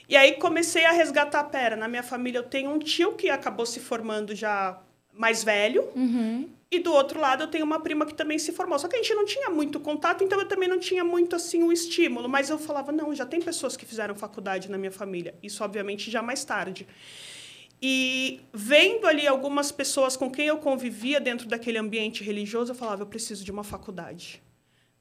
E 0.09 0.17
aí 0.17 0.33
comecei 0.33 0.85
a 0.85 0.93
resgatar, 0.93 1.45
pera, 1.45 1.75
na 1.75 1.89
minha 1.89 2.03
família 2.03 2.39
eu 2.39 2.43
tenho 2.43 2.71
um 2.71 2.79
tio 2.79 3.15
que 3.15 3.31
acabou 3.31 3.65
se 3.65 3.81
formando 3.81 4.35
já 4.35 4.79
mais 5.13 5.43
velho, 5.43 5.89
uhum. 5.95 6.49
E 6.73 6.79
do 6.79 6.91
outro 6.91 7.21
lado 7.21 7.43
eu 7.43 7.49
tenho 7.49 7.67
uma 7.67 7.79
prima 7.79 8.07
que 8.07 8.15
também 8.15 8.39
se 8.39 8.51
formou. 8.51 8.79
Só 8.79 8.89
que 8.89 8.97
a 8.97 8.99
gente 9.03 9.15
não 9.15 9.27
tinha 9.27 9.51
muito 9.51 9.79
contato, 9.79 10.25
então 10.25 10.41
eu 10.41 10.49
também 10.49 10.67
não 10.67 10.79
tinha 10.79 11.05
muito 11.05 11.37
assim 11.37 11.63
o 11.63 11.71
estímulo, 11.71 12.31
mas 12.31 12.49
eu 12.49 12.59
falava, 12.59 12.91
não, 12.91 13.15
já 13.15 13.27
tem 13.27 13.43
pessoas 13.43 13.77
que 13.77 13.85
fizeram 13.85 14.15
faculdade 14.15 14.71
na 14.71 14.79
minha 14.79 14.91
família. 14.91 15.35
Isso 15.43 15.63
obviamente 15.63 16.11
já 16.11 16.23
mais 16.23 16.43
tarde. 16.45 16.89
E 17.81 18.41
vendo 18.55 19.07
ali 19.07 19.27
algumas 19.27 19.71
pessoas 19.71 20.17
com 20.17 20.31
quem 20.31 20.47
eu 20.47 20.57
convivia 20.57 21.21
dentro 21.21 21.47
daquele 21.47 21.77
ambiente 21.77 22.25
religioso, 22.25 22.73
eu 22.73 22.77
falava, 22.77 23.03
eu 23.03 23.07
preciso 23.07 23.45
de 23.45 23.51
uma 23.51 23.65
faculdade. 23.65 24.43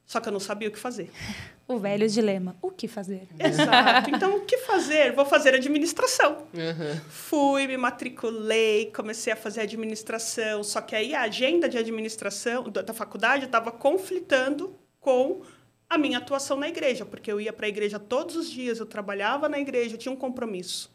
Só 0.06 0.20
que 0.20 0.28
eu 0.28 0.32
não 0.32 0.40
sabia 0.40 0.68
o 0.68 0.72
que 0.72 0.78
fazer. 0.78 1.10
O 1.68 1.78
velho 1.78 2.06
dilema, 2.06 2.54
o 2.60 2.70
que 2.70 2.86
fazer? 2.86 3.26
Exato. 3.38 4.10
Então, 4.10 4.36
o 4.36 4.40
que 4.44 4.58
fazer? 4.58 5.12
Vou 5.12 5.24
fazer 5.24 5.54
administração. 5.54 6.46
Uhum. 6.52 7.00
Fui, 7.08 7.66
me 7.66 7.78
matriculei, 7.78 8.90
comecei 8.94 9.32
a 9.32 9.36
fazer 9.36 9.62
administração. 9.62 10.62
Só 10.62 10.82
que 10.82 10.94
aí 10.94 11.14
a 11.14 11.22
agenda 11.22 11.68
de 11.68 11.78
administração 11.78 12.64
da 12.64 12.92
faculdade 12.92 13.46
estava 13.46 13.70
conflitando 13.70 14.76
com 15.00 15.40
a 15.88 15.96
minha 15.96 16.18
atuação 16.18 16.58
na 16.58 16.68
igreja, 16.68 17.06
porque 17.06 17.30
eu 17.30 17.40
ia 17.40 17.52
para 17.52 17.66
a 17.66 17.68
igreja 17.68 17.98
todos 17.98 18.34
os 18.34 18.50
dias, 18.50 18.78
eu 18.78 18.86
trabalhava 18.86 19.48
na 19.48 19.58
igreja, 19.58 19.94
eu 19.94 19.98
tinha 19.98 20.12
um 20.12 20.16
compromisso. 20.16 20.90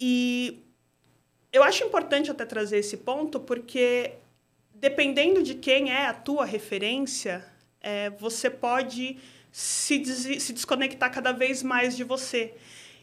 E 0.00 0.62
eu 1.52 1.62
acho 1.62 1.84
importante 1.84 2.30
até 2.30 2.44
trazer 2.44 2.78
esse 2.78 2.98
ponto, 2.98 3.40
porque 3.40 4.12
dependendo 4.74 5.42
de 5.42 5.54
quem 5.54 5.90
é 5.90 6.06
a 6.06 6.12
tua 6.12 6.44
referência, 6.44 7.44
é, 7.88 8.10
você 8.10 8.50
pode 8.50 9.16
se, 9.50 9.98
des 9.98 10.42
se 10.42 10.52
desconectar 10.52 11.10
cada 11.10 11.32
vez 11.32 11.62
mais 11.62 11.96
de 11.96 12.04
você. 12.04 12.54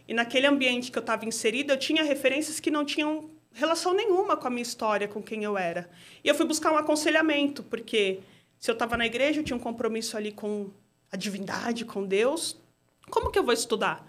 E 0.07 0.13
naquele 0.13 0.45
ambiente 0.45 0.91
que 0.91 0.97
eu 0.97 1.01
estava 1.01 1.25
inserida, 1.25 1.73
eu 1.73 1.79
tinha 1.79 2.03
referências 2.03 2.59
que 2.59 2.69
não 2.69 2.85
tinham 2.85 3.29
relação 3.51 3.93
nenhuma 3.93 4.37
com 4.37 4.47
a 4.47 4.49
minha 4.51 4.61
história, 4.61 5.07
com 5.07 5.23
quem 5.23 5.43
eu 5.43 5.57
era. 5.57 5.89
E 6.23 6.27
eu 6.27 6.35
fui 6.35 6.45
buscar 6.45 6.71
um 6.71 6.77
aconselhamento, 6.77 7.63
porque 7.63 8.19
se 8.59 8.69
eu 8.69 8.73
estava 8.73 8.95
na 8.95 9.05
igreja, 9.05 9.39
eu 9.39 9.43
tinha 9.43 9.57
um 9.57 9.59
compromisso 9.59 10.15
ali 10.15 10.31
com 10.31 10.69
a 11.11 11.17
divindade, 11.17 11.83
com 11.83 12.05
Deus. 12.05 12.61
Como 13.09 13.31
que 13.31 13.39
eu 13.39 13.43
vou 13.43 13.53
estudar? 13.53 14.05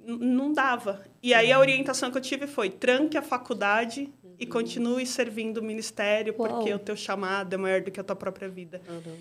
não 0.00 0.52
dava. 0.52 1.04
E 1.22 1.34
aí 1.34 1.52
a 1.52 1.56
uhum. 1.56 1.62
orientação 1.62 2.10
que 2.10 2.16
eu 2.16 2.22
tive 2.22 2.46
foi: 2.46 2.70
tranque 2.70 3.18
a 3.18 3.22
faculdade 3.22 4.08
uhum. 4.22 4.34
e 4.38 4.46
continue 4.46 5.04
servindo 5.04 5.58
o 5.58 5.62
ministério, 5.62 6.34
Uau. 6.38 6.48
porque 6.48 6.72
o 6.72 6.78
teu 6.78 6.96
chamado 6.96 7.52
é 7.52 7.56
maior 7.56 7.82
do 7.82 7.90
que 7.90 8.00
a 8.00 8.04
tua 8.04 8.16
própria 8.16 8.48
vida. 8.48 8.80
Uhum. 8.88 9.16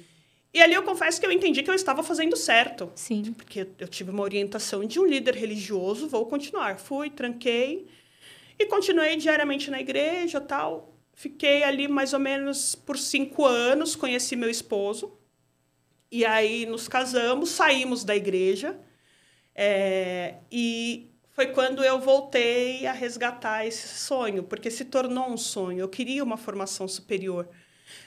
E 0.57 0.61
ali 0.61 0.73
eu 0.73 0.81
confesso 0.81 1.19
que 1.21 1.27
eu 1.27 1.31
entendi 1.31 1.61
que 1.61 1.69
eu 1.69 1.75
estava 1.75 2.01
fazendo 2.01 2.35
certo. 2.35 2.91
Sim. 2.95 3.31
Porque 3.31 3.67
eu 3.77 3.87
tive 3.87 4.09
uma 4.09 4.23
orientação 4.23 4.83
de 4.83 4.99
um 4.99 5.05
líder 5.05 5.35
religioso, 5.35 6.07
vou 6.07 6.25
continuar. 6.25 6.79
Fui, 6.79 7.11
tranquei 7.11 7.87
e 8.57 8.65
continuei 8.65 9.17
diariamente 9.17 9.69
na 9.69 9.79
igreja 9.79 10.41
tal. 10.41 10.97
Fiquei 11.13 11.61
ali 11.61 11.87
mais 11.87 12.11
ou 12.11 12.19
menos 12.19 12.73
por 12.73 12.97
cinco 12.97 13.45
anos, 13.45 13.95
conheci 13.95 14.35
meu 14.35 14.49
esposo. 14.49 15.15
E 16.11 16.25
aí 16.25 16.65
nos 16.65 16.87
casamos, 16.87 17.49
saímos 17.49 18.03
da 18.03 18.15
igreja. 18.15 18.75
É, 19.53 20.37
e 20.51 21.11
foi 21.33 21.53
quando 21.53 21.83
eu 21.83 21.99
voltei 21.99 22.87
a 22.87 22.93
resgatar 22.93 23.63
esse 23.63 23.87
sonho, 23.89 24.41
porque 24.41 24.71
se 24.71 24.85
tornou 24.85 25.29
um 25.29 25.37
sonho. 25.37 25.81
Eu 25.81 25.87
queria 25.87 26.23
uma 26.23 26.35
formação 26.35 26.87
superior. 26.87 27.47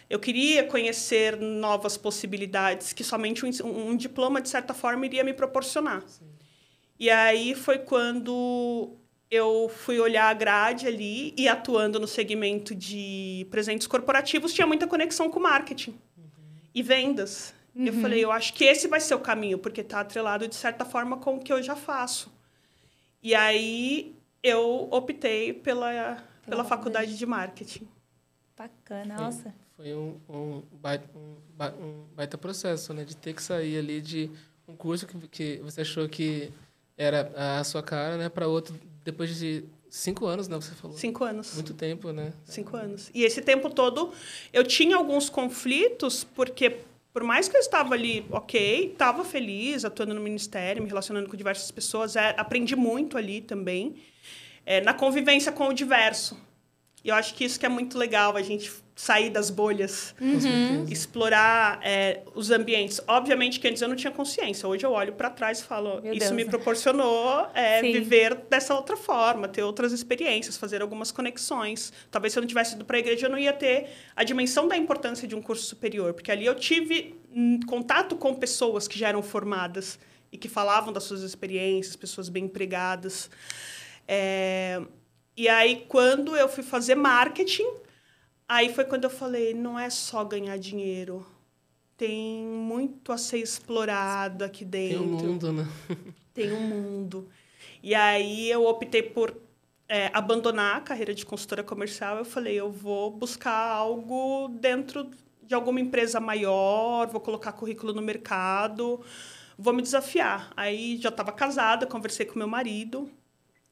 Eu 0.09 0.19
queria 0.19 0.65
conhecer 0.65 1.37
novas 1.37 1.97
possibilidades 1.97 2.93
que 2.93 3.05
somente 3.05 3.45
um, 3.45 3.89
um 3.89 3.97
diploma, 3.97 4.41
de 4.41 4.49
certa 4.49 4.75
forma, 4.75 5.07
iria 5.07 5.25
me 5.25 5.33
proporcionar. 5.33 6.03
Sim. 6.07 6.27
E 6.99 7.09
aí 7.09 7.55
foi 7.55 7.79
quando 7.79 8.97
eu 9.31 9.71
fui 9.75 9.99
olhar 10.01 10.29
a 10.29 10.35
grade 10.35 10.87
ali 10.87 11.33
e 11.37 11.49
atuando 11.49 12.01
no 12.01 12.07
segmento 12.07 12.75
de 12.75 13.47
presentes 13.51 13.87
corporativos, 13.87 14.53
tinha 14.53 14.67
muita 14.67 14.87
conexão 14.87 15.31
com 15.31 15.39
marketing 15.39 15.93
uhum. 16.19 16.27
e 16.75 16.83
vendas. 16.83 17.55
Uhum. 17.75 17.87
Eu 17.87 17.93
falei, 17.95 18.25
eu 18.25 18.33
acho 18.33 18.53
que 18.53 18.65
esse 18.65 18.89
vai 18.89 19.01
ser 19.01 19.15
o 19.15 19.21
caminho, 19.21 19.59
porque 19.59 19.81
está 19.81 20.01
atrelado 20.01 20.49
de 20.49 20.55
certa 20.57 20.85
forma 20.85 21.17
com 21.19 21.37
o 21.37 21.39
que 21.39 21.53
eu 21.53 21.63
já 21.63 21.77
faço. 21.77 22.33
E 23.23 23.35
aí 23.35 24.17
eu 24.43 24.89
optei 24.91 25.53
pela, 25.53 25.91
pela, 25.91 26.25
pela 26.47 26.65
faculdade 26.65 27.17
de 27.17 27.25
marketing. 27.25 27.87
Bacana, 28.57 29.15
nossa. 29.17 29.55
Foi 29.81 29.95
um, 29.95 30.21
um, 30.29 30.63
baita, 30.73 31.09
um, 31.17 31.83
um 31.83 32.05
baita 32.15 32.37
processo, 32.37 32.93
né? 32.93 33.03
De 33.03 33.17
ter 33.17 33.33
que 33.33 33.43
sair 33.43 33.79
ali 33.79 34.03
de 34.03 34.31
um 34.69 34.77
curso 34.77 35.07
que, 35.07 35.17
que 35.29 35.57
você 35.63 35.81
achou 35.81 36.07
que 36.07 36.53
era 36.99 37.33
a 37.35 37.65
sua 37.65 37.83
cara, 37.83 38.19
né? 38.19 38.29
Para 38.29 38.47
outro, 38.47 38.79
depois 39.03 39.35
de 39.35 39.65
cinco 39.89 40.27
anos, 40.27 40.49
né? 40.49 40.57
Você 40.57 40.75
falou. 40.75 40.95
Cinco 40.99 41.25
anos. 41.25 41.55
Muito 41.55 41.73
tempo, 41.73 42.13
né? 42.13 42.35
Cinco 42.45 42.77
anos. 42.77 43.11
E 43.15 43.25
esse 43.25 43.41
tempo 43.41 43.71
todo 43.71 44.13
eu 44.53 44.65
tinha 44.65 44.97
alguns 44.97 45.31
conflitos, 45.31 46.25
porque 46.25 46.81
por 47.11 47.25
mais 47.25 47.49
que 47.49 47.57
eu 47.57 47.61
estava 47.61 47.95
ali, 47.95 48.27
ok, 48.31 48.93
estava 48.93 49.25
feliz, 49.25 49.83
atuando 49.83 50.13
no 50.13 50.21
ministério, 50.21 50.83
me 50.83 50.91
relacionando 50.91 51.27
com 51.27 51.37
diversas 51.39 51.71
pessoas, 51.71 52.17
é, 52.17 52.35
aprendi 52.37 52.77
muito 52.77 53.17
ali 53.17 53.41
também, 53.41 53.97
é, 54.67 54.83
na 54.83 54.93
convivência 54.93 55.51
com 55.51 55.69
o 55.69 55.73
diverso. 55.73 56.37
E 57.03 57.09
eu 57.09 57.15
acho 57.15 57.35
que 57.35 57.45
isso 57.45 57.59
que 57.59 57.65
é 57.65 57.69
muito 57.71 57.97
legal, 57.97 58.37
a 58.37 58.43
gente 58.43 58.71
sair 59.01 59.31
das 59.31 59.49
bolhas, 59.49 60.15
uhum. 60.21 60.85
explorar 60.91 61.81
é, 61.83 62.21
os 62.35 62.51
ambientes. 62.51 63.01
Obviamente 63.09 63.59
que 63.59 63.67
antes 63.67 63.81
eu 63.81 63.89
não 63.89 63.97
tinha 63.97 64.11
consciência. 64.11 64.69
Hoje 64.69 64.85
eu 64.85 64.93
olho 64.93 65.15
para 65.15 65.31
trás 65.31 65.61
e 65.61 65.65
falo, 65.65 66.03
Meu 66.03 66.13
isso 66.13 66.27
Deus. 66.27 66.33
me 66.33 66.45
proporcionou 66.45 67.49
é, 67.55 67.81
viver 67.81 68.35
dessa 68.51 68.75
outra 68.75 68.99
forma, 68.99 69.49
ter 69.49 69.63
outras 69.63 69.93
experiências, 69.93 70.59
fazer 70.59 70.83
algumas 70.83 71.11
conexões. 71.11 71.95
Talvez 72.11 72.35
se 72.35 72.39
eu 72.39 72.43
não 72.43 72.47
tivesse 72.47 72.75
ido 72.75 72.85
para 72.85 72.99
a 72.99 73.01
igreja, 73.01 73.25
eu 73.25 73.31
não 73.31 73.39
ia 73.39 73.55
ter 73.55 73.89
a 74.15 74.23
dimensão 74.23 74.69
da 74.69 74.77
importância 74.77 75.27
de 75.27 75.35
um 75.35 75.41
curso 75.41 75.65
superior, 75.65 76.13
porque 76.13 76.31
ali 76.31 76.45
eu 76.45 76.55
tive 76.55 77.19
hum, 77.35 77.59
contato 77.67 78.17
com 78.17 78.35
pessoas 78.35 78.87
que 78.87 78.99
já 78.99 79.09
eram 79.09 79.23
formadas 79.23 79.99
e 80.31 80.37
que 80.37 80.47
falavam 80.47 80.93
das 80.93 81.05
suas 81.05 81.23
experiências, 81.23 81.97
pessoas 81.97 82.29
bem 82.29 82.45
empregadas. 82.45 83.31
É... 84.07 84.79
E 85.35 85.49
aí, 85.49 85.87
quando 85.89 86.37
eu 86.37 86.51
fui 86.51 86.63
fazer 86.63 86.97
marketing, 86.97 87.81
Aí 88.51 88.75
foi 88.75 88.85
quando 88.85 89.05
eu 89.05 89.11
falei, 89.11 89.55
não 89.55 89.79
é 89.79 89.89
só 89.89 90.25
ganhar 90.25 90.59
dinheiro. 90.59 91.25
Tem 91.97 92.45
muito 92.45 93.13
a 93.13 93.17
ser 93.17 93.39
explorado 93.39 94.45
aqui 94.45 94.65
dentro. 94.65 94.99
Tem 94.99 95.07
um 95.07 95.29
mundo, 95.29 95.53
né? 95.53 95.69
Tem 96.35 96.53
um 96.53 96.61
mundo. 96.61 97.29
E 97.81 97.95
aí 97.95 98.51
eu 98.51 98.67
optei 98.67 99.05
por 99.05 99.41
é, 99.89 100.11
abandonar 100.13 100.79
a 100.79 100.81
carreira 100.81 101.15
de 101.15 101.25
consultora 101.25 101.63
comercial. 101.63 102.17
Eu 102.17 102.25
falei, 102.25 102.57
eu 102.57 102.73
vou 102.73 103.13
buscar 103.13 103.55
algo 103.55 104.49
dentro 104.49 105.09
de 105.45 105.55
alguma 105.55 105.79
empresa 105.79 106.19
maior, 106.19 107.07
vou 107.07 107.21
colocar 107.21 107.53
currículo 107.53 107.93
no 107.93 108.03
mercado, 108.03 109.01
vou 109.57 109.73
me 109.73 109.81
desafiar. 109.81 110.51
Aí 110.57 110.99
já 111.01 111.11
estava 111.11 111.31
casada, 111.31 111.87
conversei 111.87 112.27
com 112.27 112.37
meu 112.37 112.49
marido. 112.49 113.09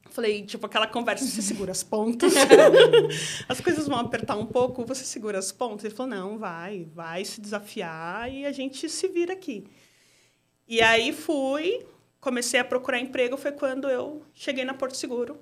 Falei, 0.09 0.43
tipo, 0.43 0.65
aquela 0.65 0.87
conversa, 0.87 1.25
você 1.25 1.41
segura 1.41 1.71
as 1.71 1.83
pontas. 1.83 2.33
as 3.47 3.61
coisas 3.61 3.87
vão 3.87 3.99
apertar 3.99 4.35
um 4.37 4.45
pouco, 4.45 4.85
você 4.85 5.03
segura 5.03 5.37
as 5.37 5.51
pontas. 5.51 5.85
Ele 5.85 5.93
falou, 5.93 6.09
não, 6.09 6.37
vai, 6.37 6.87
vai 6.93 7.23
se 7.23 7.39
desafiar 7.39 8.31
e 8.31 8.45
a 8.45 8.51
gente 8.51 8.89
se 8.89 9.07
vira 9.07 9.33
aqui. 9.33 9.65
E 10.67 10.81
aí 10.81 11.13
fui, 11.13 11.85
comecei 12.19 12.59
a 12.59 12.65
procurar 12.65 12.99
emprego, 12.99 13.37
foi 13.37 13.51
quando 13.51 13.87
eu 13.87 14.23
cheguei 14.33 14.65
na 14.65 14.73
Porto 14.73 14.97
Seguro. 14.97 15.37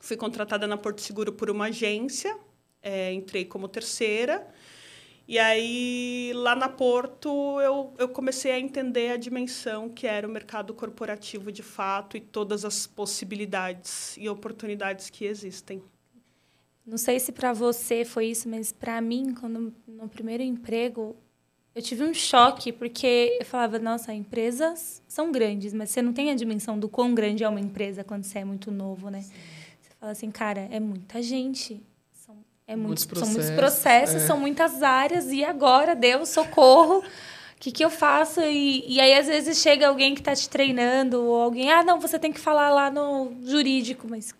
Fui 0.00 0.16
contratada 0.16 0.66
na 0.66 0.76
Porto 0.76 1.00
Seguro 1.00 1.32
por 1.32 1.50
uma 1.50 1.66
agência, 1.66 2.36
é, 2.82 3.12
entrei 3.12 3.44
como 3.44 3.68
terceira. 3.68 4.46
E 5.28 5.38
aí, 5.38 6.32
lá 6.34 6.56
na 6.56 6.70
Porto, 6.70 7.60
eu, 7.60 7.92
eu 7.98 8.08
comecei 8.08 8.50
a 8.50 8.58
entender 8.58 9.10
a 9.10 9.18
dimensão 9.18 9.90
que 9.90 10.06
era 10.06 10.26
o 10.26 10.30
mercado 10.30 10.72
corporativo 10.72 11.52
de 11.52 11.62
fato 11.62 12.16
e 12.16 12.20
todas 12.20 12.64
as 12.64 12.86
possibilidades 12.86 14.16
e 14.16 14.26
oportunidades 14.26 15.10
que 15.10 15.26
existem. 15.26 15.82
Não 16.86 16.96
sei 16.96 17.20
se 17.20 17.30
para 17.30 17.52
você 17.52 18.06
foi 18.06 18.28
isso, 18.28 18.48
mas 18.48 18.72
para 18.72 18.98
mim, 19.02 19.34
quando 19.38 19.74
no 19.86 20.08
primeiro 20.08 20.42
emprego, 20.42 21.14
eu 21.74 21.82
tive 21.82 22.04
um 22.04 22.14
choque, 22.14 22.72
porque 22.72 23.36
eu 23.38 23.44
falava, 23.44 23.78
nossa, 23.78 24.14
empresas 24.14 25.02
são 25.06 25.30
grandes, 25.30 25.74
mas 25.74 25.90
você 25.90 26.00
não 26.00 26.14
tem 26.14 26.30
a 26.30 26.34
dimensão 26.34 26.78
do 26.78 26.88
quão 26.88 27.14
grande 27.14 27.44
é 27.44 27.48
uma 27.50 27.60
empresa 27.60 28.02
quando 28.02 28.24
você 28.24 28.38
é 28.38 28.44
muito 28.46 28.70
novo, 28.70 29.10
né? 29.10 29.20
Sim. 29.20 29.34
Você 29.82 29.90
fala 30.00 30.12
assim, 30.12 30.30
cara, 30.30 30.66
é 30.70 30.80
muita 30.80 31.20
gente. 31.20 31.82
É 32.68 32.76
muitos, 32.76 33.06
muitos 33.06 33.18
são 33.20 33.28
muitos 33.28 33.50
processos, 33.50 34.16
é. 34.16 34.26
são 34.26 34.38
muitas 34.38 34.82
áreas, 34.82 35.32
e 35.32 35.42
agora, 35.42 35.96
Deus, 35.96 36.28
socorro. 36.28 36.98
O 36.98 37.04
que, 37.58 37.72
que 37.72 37.82
eu 37.82 37.88
faço? 37.88 38.42
E, 38.42 38.84
e 38.86 39.00
aí, 39.00 39.14
às 39.14 39.26
vezes, 39.26 39.58
chega 39.58 39.88
alguém 39.88 40.14
que 40.14 40.20
está 40.20 40.36
te 40.36 40.48
treinando, 40.50 41.24
ou 41.24 41.42
alguém, 41.42 41.72
ah, 41.72 41.82
não, 41.82 41.98
você 41.98 42.18
tem 42.18 42.30
que 42.30 42.38
falar 42.38 42.68
lá 42.68 42.90
no 42.90 43.32
jurídico, 43.42 44.06
mas 44.08 44.34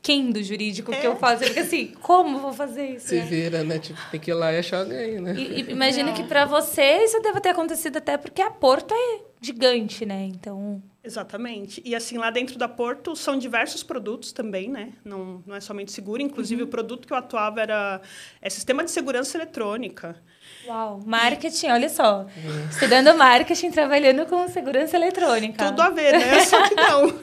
quem 0.00 0.30
do 0.30 0.40
jurídico 0.40 0.94
é. 0.94 1.00
que 1.00 1.06
eu 1.08 1.14
é. 1.14 1.16
faço? 1.16 1.42
Porque 1.42 1.58
assim, 1.58 1.92
como 2.00 2.38
vou 2.38 2.52
fazer 2.52 2.90
isso? 2.90 3.08
Se 3.08 3.18
vira, 3.22 3.64
né? 3.64 3.80
Tipo, 3.80 3.98
tem 4.12 4.20
que 4.20 4.30
ir 4.30 4.34
lá 4.34 4.52
e 4.52 4.58
achar 4.58 4.78
alguém, 4.78 5.20
né? 5.20 5.34
E, 5.36 5.62
e 5.62 5.72
imagino 5.72 6.14
que 6.14 6.22
para 6.22 6.44
você 6.44 7.02
isso 7.02 7.20
deve 7.20 7.40
ter 7.40 7.48
acontecido 7.48 7.96
até 7.96 8.16
porque 8.16 8.40
a 8.40 8.48
Porto 8.48 8.94
é 8.94 9.18
gigante, 9.40 10.06
né? 10.06 10.28
Então. 10.30 10.80
Exatamente. 11.06 11.80
E 11.84 11.94
assim, 11.94 12.18
lá 12.18 12.30
dentro 12.30 12.58
da 12.58 12.66
Porto 12.66 13.14
são 13.14 13.38
diversos 13.38 13.84
produtos 13.84 14.32
também, 14.32 14.68
né? 14.68 14.92
Não, 15.04 15.40
não 15.46 15.54
é 15.54 15.60
somente 15.60 15.92
seguro. 15.92 16.20
Inclusive, 16.20 16.62
uhum. 16.62 16.66
o 16.66 16.70
produto 16.70 17.06
que 17.06 17.12
eu 17.12 17.16
atuava 17.16 17.60
era 17.60 18.00
é 18.42 18.50
sistema 18.50 18.82
de 18.82 18.90
segurança 18.90 19.38
eletrônica. 19.38 20.20
Uau, 20.66 21.00
marketing, 21.06 21.68
olha 21.68 21.88
só. 21.88 22.22
Uhum. 22.22 22.68
Estudando 22.68 23.16
marketing, 23.16 23.70
trabalhando 23.70 24.26
com 24.26 24.48
segurança 24.48 24.96
eletrônica. 24.96 25.64
Tudo 25.66 25.80
a 25.80 25.90
ver, 25.90 26.18
né? 26.18 26.44
Só 26.44 26.68
que 26.68 26.74
não. 26.74 27.20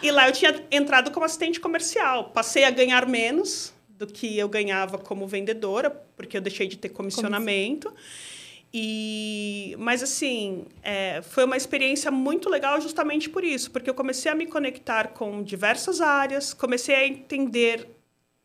e 0.00 0.10
lá 0.12 0.28
eu 0.28 0.32
tinha 0.32 0.54
entrado 0.70 1.10
como 1.10 1.26
assistente 1.26 1.58
comercial. 1.58 2.30
Passei 2.30 2.62
a 2.62 2.70
ganhar 2.70 3.04
menos 3.08 3.74
do 3.88 4.06
que 4.06 4.38
eu 4.38 4.48
ganhava 4.48 4.96
como 4.96 5.26
vendedora, 5.26 5.90
porque 6.16 6.36
eu 6.36 6.40
deixei 6.40 6.68
de 6.68 6.76
ter 6.76 6.90
comissionamento. 6.90 7.88
Comissão. 7.88 8.31
E, 8.74 9.76
mas 9.78 10.02
assim, 10.02 10.64
é, 10.82 11.20
foi 11.20 11.44
uma 11.44 11.56
experiência 11.56 12.10
muito 12.10 12.48
legal 12.48 12.80
justamente 12.80 13.28
por 13.28 13.44
isso, 13.44 13.70
porque 13.70 13.90
eu 13.90 13.94
comecei 13.94 14.32
a 14.32 14.34
me 14.34 14.46
conectar 14.46 15.08
com 15.08 15.42
diversas 15.42 16.00
áreas, 16.00 16.54
comecei 16.54 16.94
a 16.94 17.06
entender 17.06 17.86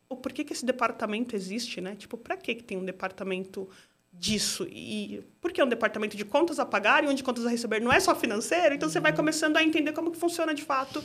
o 0.10 0.18
porquê 0.18 0.44
que 0.44 0.52
esse 0.52 0.66
departamento 0.66 1.36
existe, 1.36 1.80
né? 1.80 1.96
Tipo, 1.96 2.18
para 2.18 2.36
que 2.36 2.56
que 2.56 2.64
tem 2.64 2.78
um 2.78 2.84
departamento 2.84 3.70
disso 4.12 4.68
e 4.70 5.24
por 5.40 5.52
que 5.52 5.62
é 5.62 5.64
um 5.64 5.70
departamento 5.70 6.18
de 6.18 6.26
contas 6.26 6.60
a 6.60 6.66
pagar 6.66 7.04
e 7.04 7.08
um 7.08 7.14
de 7.14 7.24
contas 7.24 7.46
a 7.46 7.50
receber 7.50 7.80
não 7.80 7.92
é 7.92 8.00
só 8.00 8.14
financeiro? 8.14 8.76
Então 8.76 8.90
você 8.90 9.00
vai 9.00 9.12
uhum. 9.12 9.18
começando 9.18 9.56
a 9.56 9.64
entender 9.64 9.94
como 9.94 10.12
que 10.12 10.18
funciona 10.18 10.54
de 10.54 10.64
fato 10.64 11.04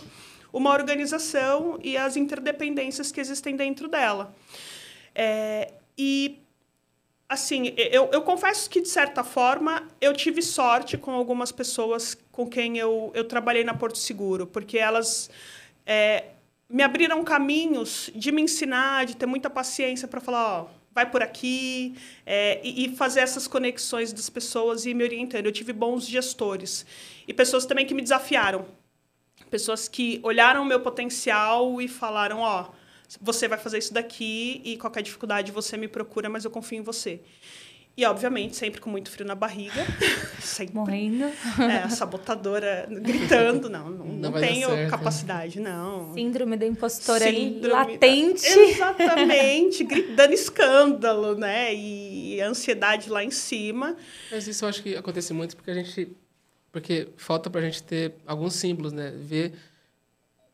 uma 0.53 0.71
organização 0.71 1.79
e 1.83 1.97
as 1.97 2.17
interdependências 2.17 3.13
que 3.13 3.21
existem 3.21 3.57
dentro 3.57 3.89
dela. 3.89 4.35
É, 5.15 5.73
e 5.97 6.39
assim, 7.33 7.75
eu, 7.77 8.11
eu 8.13 8.23
confesso 8.23 8.69
que, 8.69 8.81
de 8.81 8.89
certa 8.89 9.25
forma, 9.25 9.89
eu 10.01 10.13
tive 10.13 10.43
sorte 10.43 10.99
com 10.99 11.13
algumas 11.13 11.51
pessoas 11.51 12.17
com 12.31 12.47
quem 12.47 12.79
eu, 12.79 13.11
eu 13.15 13.25
trabalhei 13.25 13.65
na 13.65 13.75
Porto 13.75 13.99
Seguro, 13.99 14.47
porque 14.47 14.79
elas 14.79 15.31
é, 15.87 16.27
me 16.69 16.83
abriram 16.83 17.25
caminhos 17.25 18.11
de 18.15 18.31
me 18.31 18.43
ensinar, 18.43 19.07
de 19.07 19.17
ter 19.17 19.27
muita 19.27 19.49
paciência 19.49 20.07
para 20.07 20.21
falar, 20.21 20.63
ó, 20.63 20.67
vai 20.95 21.11
por 21.11 21.23
aqui, 21.23 21.95
é, 22.27 22.61
e, 22.63 22.85
e, 22.85 22.97
fazer 22.97 23.21
essas 23.21 23.49
conexões 23.49 24.13
das 24.13 24.29
pessoas 24.29 24.85
e 24.85 24.93
me 24.93 25.03
orientando. 25.03 25.47
Eu 25.47 25.53
tive 25.53 25.73
bons 25.73 26.07
gestores 26.07 26.85
e 27.27 27.33
pessoas 27.33 27.65
também 27.65 27.87
que 27.87 27.95
me 27.95 28.03
desafiaram. 28.03 28.67
Pessoas 29.51 29.89
que 29.89 30.21
olharam 30.23 30.63
o 30.63 30.67
meu 30.67 30.81
potencial 30.81 31.81
e 31.81 31.89
falaram, 31.89 32.41
ó, 32.41 32.69
você 33.21 33.49
vai 33.49 33.59
fazer 33.59 33.79
isso 33.79 33.93
daqui 33.93 34.61
e 34.65 34.77
qualquer 34.77 35.03
dificuldade 35.03 35.53
você 35.53 35.77
me 35.77 35.89
procura, 35.89 36.29
mas 36.29 36.45
eu 36.45 36.51
confio 36.51 36.79
em 36.79 36.83
você. 36.83 37.21
E, 37.95 38.07
obviamente, 38.07 38.57
sempre 38.57 38.81
com 38.81 38.89
muito 38.89 39.11
frio 39.11 39.27
na 39.27 39.35
barriga. 39.35 39.85
sempre. 40.41 40.75
Morrendo. 40.75 41.25
É, 41.61 41.83
a 41.85 41.91
sabotadora 41.91 42.89
gritando. 42.91 43.69
Não, 43.69 43.91
não, 43.91 44.07
não, 44.07 44.31
não 44.31 44.41
tenho 44.41 44.69
certo. 44.69 44.91
capacidade, 44.91 45.61
não. 45.61 46.15
Síndrome 46.15 46.57
da 46.57 46.67
impostora 46.67 47.31
Síndrome 47.31 47.75
latente. 47.75 48.49
Da... 48.49 48.63
Exatamente. 48.63 49.85
dando 50.17 50.33
escândalo, 50.33 51.35
né? 51.35 51.75
E 51.75 52.41
ansiedade 52.41 53.11
lá 53.11 53.23
em 53.23 53.31
cima. 53.31 53.95
Mas 54.31 54.47
isso 54.49 54.65
eu 54.65 54.71
acho 54.71 54.83
que 54.83 54.97
acontece 54.97 55.35
muito 55.35 55.55
porque 55.55 55.71
a 55.71 55.75
gente... 55.75 56.17
Porque 56.71 57.09
falta 57.19 57.51
para 57.51 57.61
a 57.61 57.65
gente 57.65 57.83
ter 57.83 58.15
alguns 58.27 58.55
símbolos, 58.55 58.95
né? 58.95 59.13
Ver 59.15 59.53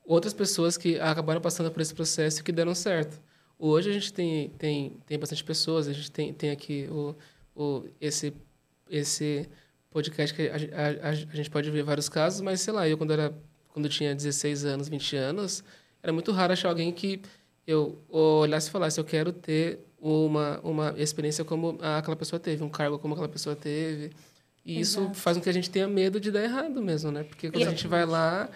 outras 0.08 0.32
pessoas 0.32 0.78
que 0.78 0.98
acabaram 0.98 1.38
passando 1.38 1.70
por 1.70 1.82
esse 1.82 1.94
processo 1.94 2.40
e 2.40 2.42
que 2.42 2.50
deram 2.50 2.74
certo. 2.74 3.20
Hoje 3.58 3.90
a 3.90 3.92
gente 3.92 4.10
tem, 4.10 4.48
tem, 4.50 4.96
tem 5.06 5.18
bastante 5.18 5.44
pessoas, 5.44 5.86
a 5.86 5.92
gente 5.92 6.10
tem, 6.10 6.32
tem 6.32 6.50
aqui 6.50 6.88
o, 6.90 7.14
o, 7.54 7.84
esse, 8.00 8.32
esse 8.88 9.46
podcast 9.90 10.34
que 10.34 10.48
a, 10.48 10.54
a, 10.54 11.08
a, 11.10 11.12
gente 11.12 11.50
pode 11.50 11.70
ver 11.70 11.82
vários 11.82 12.08
casos, 12.08 12.40
mas 12.40 12.62
sei 12.62 12.72
lá, 12.72 12.88
eu 12.88 12.96
quando, 12.96 13.12
era, 13.12 13.36
quando 13.68 13.84
eu 13.84 13.90
tinha 13.90 14.14
16 14.14 14.64
anos, 14.64 14.88
20 14.88 15.16
anos, 15.16 15.62
era 16.02 16.12
muito 16.12 16.32
raro 16.32 16.54
achar 16.54 16.70
alguém 16.70 16.90
que 16.90 17.20
eu 17.66 18.02
olhasse 18.08 18.68
e 18.68 18.70
falasse, 18.70 18.98
eu 18.98 19.04
quero 19.04 19.30
ter 19.30 19.80
uma, 20.00 20.58
uma 20.62 20.94
experiência 20.96 21.44
como 21.44 21.78
aquela 21.82 22.16
pessoa 22.16 22.40
teve, 22.40 22.64
um 22.64 22.70
cargo 22.70 22.98
como 22.98 23.12
aquela 23.12 23.28
pessoa 23.28 23.54
teve. 23.54 24.10
E 24.64 24.78
Exato. 24.78 25.10
isso 25.10 25.20
faz 25.20 25.36
com 25.36 25.42
que 25.42 25.50
a 25.50 25.52
gente 25.52 25.68
tenha 25.68 25.86
medo 25.86 26.18
de 26.18 26.30
dar 26.30 26.42
errado 26.42 26.80
mesmo, 26.80 27.10
né? 27.10 27.24
Porque 27.24 27.50
quando 27.50 27.60
e 27.60 27.66
a 27.66 27.70
gente 27.70 27.86
vai 27.86 28.06
lá 28.06 28.48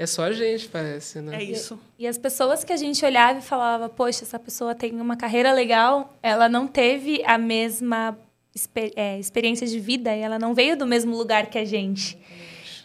é 0.00 0.06
só 0.06 0.22
a 0.22 0.32
gente, 0.32 0.68
parece, 0.68 1.20
né? 1.20 1.38
É 1.38 1.42
isso. 1.42 1.76
E, 1.98 2.04
e, 2.04 2.06
as 2.06 2.16
pessoas 2.16 2.62
que 2.62 2.72
a 2.72 2.76
gente 2.76 3.04
olhava 3.04 3.40
e 3.40 3.42
falava, 3.42 3.88
poxa, 3.88 4.22
essa 4.22 4.38
pessoa 4.38 4.72
tem 4.72 4.92
uma 5.00 5.16
carreira 5.16 5.52
legal, 5.52 6.16
ela 6.22 6.48
não 6.48 6.68
teve 6.68 7.20
a 7.24 7.36
mesma 7.36 8.16
exper 8.54 8.92
é, 8.94 9.18
experiência 9.18 9.66
de 9.66 9.80
vida 9.80 10.14
e 10.14 10.20
ela 10.20 10.38
não 10.38 10.54
veio 10.54 10.76
do 10.76 10.86
mesmo 10.86 11.16
lugar 11.16 11.46
que 11.46 11.58
a 11.58 11.64
gente. 11.64 12.16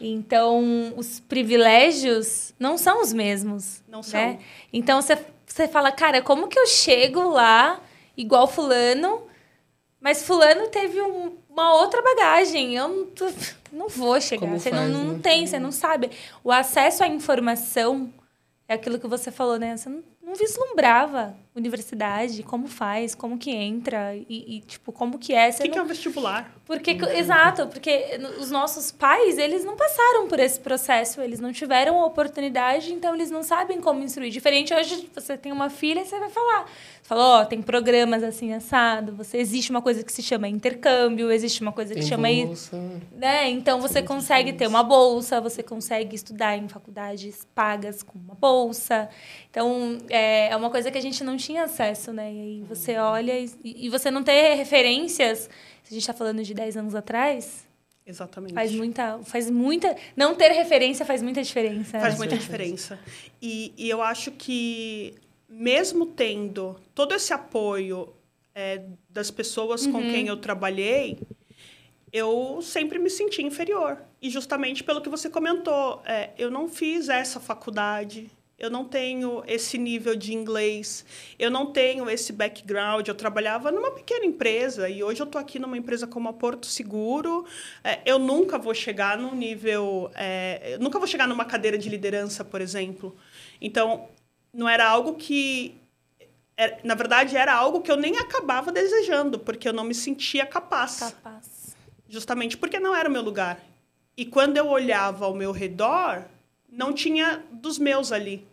Então, 0.02 0.92
os 0.98 1.20
privilégios 1.20 2.52
não 2.58 2.80
são 2.80 3.00
os 3.00 3.14
mesmos. 3.14 3.84
Não 3.88 4.00
né? 4.00 4.04
são. 4.04 4.40
Então, 4.74 5.00
você, 5.00 5.16
você 5.46 5.68
fala, 5.68 5.92
cara, 5.92 6.20
como 6.20 6.48
que 6.48 6.58
eu 6.58 6.66
chego 6.66 7.30
lá 7.30 7.80
igual 8.18 8.48
fulano, 8.48 9.22
mas 10.02 10.24
fulano 10.24 10.68
teve 10.68 11.00
um, 11.00 11.38
uma 11.54 11.76
outra 11.76 12.02
bagagem. 12.02 12.76
Eu 12.76 12.88
não, 12.88 13.06
tô, 13.06 13.32
não 13.72 13.88
vou 13.88 14.20
chegar. 14.20 14.42
Como 14.42 14.60
você 14.60 14.72
faz, 14.72 14.92
não, 14.92 15.04
não 15.04 15.14
né? 15.14 15.20
tem, 15.22 15.48
você 15.48 15.60
não 15.60 15.72
sabe. 15.72 16.10
O 16.44 16.52
acesso 16.52 17.04
à 17.04 17.08
informação 17.08 18.12
é 18.68 18.74
aquilo 18.74 19.00
que 19.00 19.08
você 19.08 19.32
falou, 19.32 19.58
né? 19.58 19.78
Você 19.78 19.88
não, 19.88 20.04
não 20.22 20.36
vislumbrava 20.36 21.36
universidade, 21.56 22.42
como 22.42 22.68
faz, 22.68 23.14
como 23.14 23.38
que 23.38 23.52
entra 23.52 24.16
e, 24.16 24.58
e 24.58 24.62
tipo, 24.62 24.92
como 24.92 25.20
que 25.20 25.34
é. 25.34 25.50
O 25.50 25.54
que, 25.54 25.64
não... 25.66 25.72
que, 25.72 25.80
é 25.80 25.82
o 25.82 25.86
vestibular? 25.86 26.52
Porque, 26.66 26.92
exato, 27.16 27.68
porque 27.68 28.20
os 28.40 28.50
nossos 28.50 28.92
pais, 28.92 29.38
eles 29.38 29.64
não 29.64 29.76
passaram 29.76 30.28
por 30.28 30.40
esse 30.40 30.60
processo, 30.60 31.22
eles 31.22 31.40
não 31.40 31.52
tiveram 31.52 32.04
oportunidade, 32.04 32.92
então 32.92 33.14
eles 33.14 33.30
não 33.30 33.44
sabem 33.44 33.80
como 33.80 34.02
instruir. 34.02 34.32
Diferente 34.32 34.74
hoje, 34.74 35.10
você 35.14 35.38
tem 35.38 35.52
uma 35.52 35.70
filha 35.70 36.02
e 36.02 36.06
você 36.06 36.18
vai 36.20 36.30
falar. 36.30 36.66
Você 37.02 37.10
fala, 37.10 37.24
ó, 37.24 37.42
oh, 37.42 37.46
tem 37.46 37.62
programas 37.62 38.24
assim, 38.24 38.54
assado, 38.54 39.14
você, 39.14 39.38
existe 39.38 39.70
uma 39.70 39.82
coisa 39.82 40.04
que 40.04 40.12
se 40.12 40.24
chama 40.24 40.48
intercâmbio, 40.48 41.32
existe 41.32 41.62
uma 41.62 41.74
coisa 41.74 41.94
que 41.94 42.02
se 42.02 42.10
chama... 42.10 42.30
Bolsa. 42.30 42.78
Né? 43.12 43.50
Então, 43.50 43.80
você 43.82 44.02
consegue 44.02 44.54
ter 44.54 44.66
uma 44.68 44.82
bolsa, 44.82 45.42
você 45.42 45.62
consegue 45.62 46.16
estudar 46.16 46.58
em 46.58 46.68
faculdades 46.68 47.46
pagas 47.54 48.02
com 48.02 48.18
uma 48.18 48.34
bolsa. 48.34 49.10
Então, 49.52 49.98
é, 50.10 50.48
é 50.48 50.56
uma 50.56 50.70
coisa 50.70 50.90
que 50.90 50.98
a 50.98 51.02
gente 51.02 51.24
não 51.24 51.36
tinha 51.46 51.64
acesso, 51.64 52.12
né? 52.14 52.34
E 52.34 52.40
aí 52.40 52.64
você 52.68 52.98
olha 52.98 53.38
e, 53.40 53.50
e 53.64 53.90
você 53.90 54.10
não 54.10 54.24
ter 54.24 54.56
referências. 54.56 55.50
Se 55.84 55.90
a 55.92 55.94
gente 55.94 56.02
está 56.02 56.14
falando 56.14 56.44
de 56.44 56.54
10 56.54 56.78
anos 56.78 56.96
atrás, 56.96 57.68
Exatamente. 58.06 58.54
Faz 58.54 58.72
muita, 58.74 59.20
faz 59.24 59.50
muita. 59.50 59.96
Não 60.16 60.36
ter 60.36 60.52
referência 60.52 61.06
faz 61.06 61.22
muita 61.22 61.42
diferença. 61.42 62.00
Faz 62.00 62.16
né? 62.16 62.18
muita 62.18 62.38
diferença. 62.38 63.00
E, 63.42 63.74
e 63.78 63.90
eu 63.90 64.02
acho 64.02 64.32
que, 64.32 65.16
mesmo 65.48 66.06
tendo 66.06 66.76
todo 66.94 67.14
esse 67.16 67.32
apoio 67.34 68.14
é, 68.54 68.82
das 69.10 69.32
pessoas 69.32 69.88
com 69.88 70.02
quem 70.02 70.28
eu 70.28 70.36
trabalhei, 70.38 71.18
eu 72.12 72.62
sempre 72.62 73.00
me 73.00 73.10
senti 73.10 73.42
inferior. 73.42 73.98
E 74.22 74.30
justamente 74.30 74.84
pelo 74.84 75.02
que 75.02 75.10
você 75.10 75.30
comentou, 75.30 76.02
é, 76.06 76.32
eu 76.38 76.52
não 76.52 76.68
fiz 76.68 77.10
essa 77.10 77.40
faculdade, 77.40 78.30
eu 78.64 78.70
não 78.70 78.86
tenho 78.86 79.44
esse 79.46 79.78
nível 79.78 80.16
de 80.16 80.34
inglês, 80.34 81.06
eu 81.38 81.52
não 81.52 81.66
tenho 81.66 82.10
esse 82.10 82.32
background. 82.32 83.06
Eu 83.06 83.14
trabalhava 83.14 83.70
numa 83.70 83.92
pequena 83.92 84.26
empresa 84.26 84.88
e 84.88 85.04
hoje 85.04 85.22
eu 85.22 85.26
estou 85.26 85.40
aqui 85.40 85.60
numa 85.60 85.78
empresa 85.78 86.08
como 86.08 86.30
a 86.30 86.34
Porto 86.34 86.66
Seguro. 86.66 87.46
É, 87.84 88.00
eu 88.06 88.18
nunca 88.18 88.58
vou 88.58 88.74
chegar 88.74 89.18
num 89.18 89.36
nível, 89.36 90.10
é, 90.16 90.78
nunca 90.80 90.98
vou 90.98 91.06
chegar 91.08 91.28
numa 91.28 91.44
cadeira 91.44 91.78
de 91.78 91.90
liderança, 91.90 92.46
por 92.46 92.62
exemplo. 92.62 93.14
Então, 93.60 94.08
não 94.54 94.70
era 94.70 94.88
algo 94.88 95.16
que 95.16 95.76
era- 96.56 96.80
na 96.86 96.96
verdade, 96.96 97.36
era 97.36 97.54
algo 97.54 97.82
que 97.82 97.92
eu 97.92 97.98
nem 97.98 98.18
acabava 98.18 98.72
desejando, 98.72 99.40
porque 99.40 99.68
eu 99.68 99.74
não 99.74 99.84
me 99.84 99.94
sentia 99.94 100.46
capaz 100.46 101.00
Capaz. 101.00 101.76
justamente 102.08 102.56
porque 102.56 102.80
não 102.80 102.96
era 102.96 103.10
o 103.10 103.12
meu 103.12 103.22
lugar. 103.22 103.60
E 104.16 104.26
quando 104.26 104.56
eu 104.56 104.70
olhava 104.70 105.26
ao 105.26 105.34
meu 105.34 105.52
redor, 105.52 106.24
não 106.72 106.94
tinha 106.94 107.44
dos 107.52 107.78
meus 107.78 108.12
ali. 108.14 108.48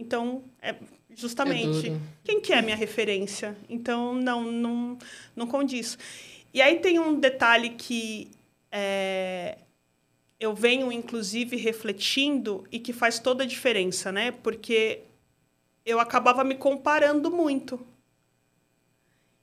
Então, 0.00 0.42
é 0.62 0.74
justamente 1.14 1.90
É 1.90 1.98
quem 2.24 2.40
que 2.40 2.52
é 2.52 2.62
minha 2.62 2.76
referência? 2.76 3.54
Então, 3.68 4.14
não, 4.14 4.50
não, 4.50 4.98
não 5.36 5.46
condiz. 5.46 5.98
E 6.54 6.62
aí 6.62 6.80
tem 6.80 6.98
um 6.98 7.20
detalhe 7.20 7.70
que 7.70 8.30
é, 8.72 9.58
eu 10.38 10.54
venho, 10.54 10.90
inclusive, 10.90 11.56
refletindo 11.56 12.66
e 12.72 12.78
que 12.78 12.94
faz 12.94 13.18
toda 13.18 13.44
a 13.44 13.46
diferença, 13.46 14.10
né? 14.10 14.32
Porque 14.32 15.02
eu 15.84 16.00
acabava 16.00 16.42
me 16.42 16.54
comparando 16.54 17.30
muito. 17.30 17.78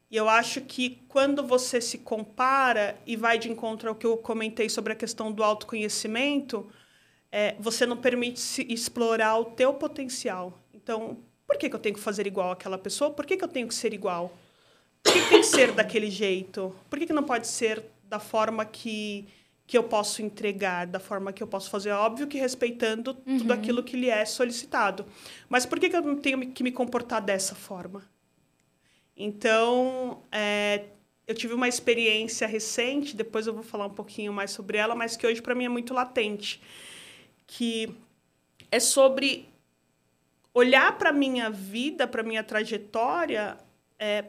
E 0.09 0.15
eu 0.15 0.27
acho 0.27 0.61
que 0.61 1.01
quando 1.07 1.45
você 1.45 1.79
se 1.79 1.99
compara 1.99 2.97
e 3.05 3.15
vai 3.15 3.37
de 3.37 3.51
encontro 3.51 3.89
ao 3.89 3.95
que 3.95 4.05
eu 4.05 4.17
comentei 4.17 4.69
sobre 4.69 4.93
a 4.93 4.95
questão 4.95 5.31
do 5.31 5.43
autoconhecimento, 5.43 6.65
é, 7.31 7.55
você 7.59 7.85
não 7.85 7.97
permite 7.97 8.39
se 8.39 8.65
explorar 8.69 9.37
o 9.37 9.45
teu 9.45 9.73
potencial. 9.73 10.57
Então, 10.73 11.17
por 11.45 11.57
que, 11.57 11.69
que 11.69 11.75
eu 11.75 11.79
tenho 11.79 11.95
que 11.95 12.01
fazer 12.01 12.27
igual 12.27 12.51
àquela 12.51 12.77
pessoa? 12.77 13.11
Por 13.11 13.25
que, 13.25 13.37
que 13.37 13.43
eu 13.43 13.47
tenho 13.47 13.67
que 13.67 13.75
ser 13.75 13.93
igual? 13.93 14.37
Por 15.03 15.13
que, 15.13 15.21
que 15.21 15.29
tem 15.29 15.41
que 15.41 15.47
ser 15.47 15.71
daquele 15.71 16.11
jeito? 16.11 16.75
Por 16.89 16.99
que, 16.99 17.05
que 17.07 17.13
não 17.13 17.23
pode 17.23 17.47
ser 17.47 17.83
da 18.03 18.19
forma 18.19 18.65
que, 18.65 19.27
que 19.65 19.77
eu 19.77 19.83
posso 19.83 20.21
entregar, 20.21 20.87
da 20.87 20.99
forma 20.99 21.31
que 21.31 21.41
eu 21.41 21.47
posso 21.47 21.69
fazer? 21.69 21.91
Óbvio 21.91 22.27
que 22.27 22.37
respeitando 22.37 23.13
tudo 23.13 23.53
aquilo 23.53 23.83
que 23.83 23.95
lhe 23.95 24.09
é 24.09 24.25
solicitado. 24.25 25.05
Mas 25.47 25.65
por 25.65 25.79
que, 25.79 25.89
que 25.89 25.95
eu 25.95 26.01
não 26.01 26.17
tenho 26.17 26.51
que 26.51 26.63
me 26.63 26.71
comportar 26.71 27.21
dessa 27.21 27.55
forma? 27.55 28.03
Então, 29.15 30.21
é, 30.31 30.85
eu 31.25 31.33
tive 31.33 31.53
uma 31.53 31.67
experiência 31.67 32.47
recente, 32.47 33.15
depois 33.15 33.47
eu 33.47 33.53
vou 33.53 33.63
falar 33.63 33.87
um 33.87 33.93
pouquinho 33.93 34.31
mais 34.31 34.51
sobre 34.51 34.77
ela, 34.77 34.95
mas 34.95 35.17
que 35.17 35.25
hoje 35.25 35.41
para 35.41 35.55
mim 35.55 35.65
é 35.65 35.69
muito 35.69 35.93
latente, 35.93 36.61
que 37.47 37.95
é 38.69 38.79
sobre 38.79 39.49
olhar 40.53 40.97
para 40.97 41.11
minha 41.13 41.49
vida, 41.49 42.05
para 42.05 42.21
minha 42.21 42.43
trajetória, 42.43 43.57
é, 43.97 44.25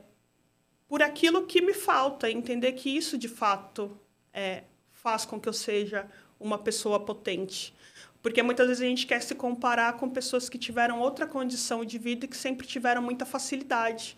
por 0.86 1.02
aquilo 1.02 1.46
que 1.46 1.60
me 1.60 1.74
falta, 1.74 2.30
entender 2.30 2.72
que 2.72 2.88
isso 2.88 3.18
de 3.18 3.28
fato 3.28 3.98
é, 4.32 4.62
faz 4.92 5.24
com 5.24 5.40
que 5.40 5.48
eu 5.48 5.52
seja 5.52 6.08
uma 6.38 6.56
pessoa 6.56 7.00
potente. 7.00 7.74
Porque 8.22 8.42
muitas 8.42 8.66
vezes 8.68 8.82
a 8.82 8.86
gente 8.86 9.06
quer 9.06 9.22
se 9.22 9.34
comparar 9.34 9.94
com 9.94 10.08
pessoas 10.08 10.48
que 10.48 10.58
tiveram 10.58 11.00
outra 11.00 11.26
condição 11.26 11.84
de 11.84 11.98
vida 11.98 12.24
e 12.24 12.28
que 12.28 12.36
sempre 12.36 12.66
tiveram 12.66 13.02
muita 13.02 13.26
facilidade. 13.26 14.16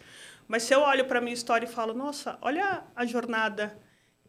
Mas 0.48 0.64
se 0.64 0.74
eu 0.74 0.80
olho 0.80 1.04
para 1.04 1.18
a 1.18 1.22
minha 1.22 1.34
história 1.34 1.66
e 1.66 1.70
falo, 1.70 1.94
nossa, 1.94 2.38
olha 2.40 2.82
a 2.94 3.04
jornada 3.06 3.78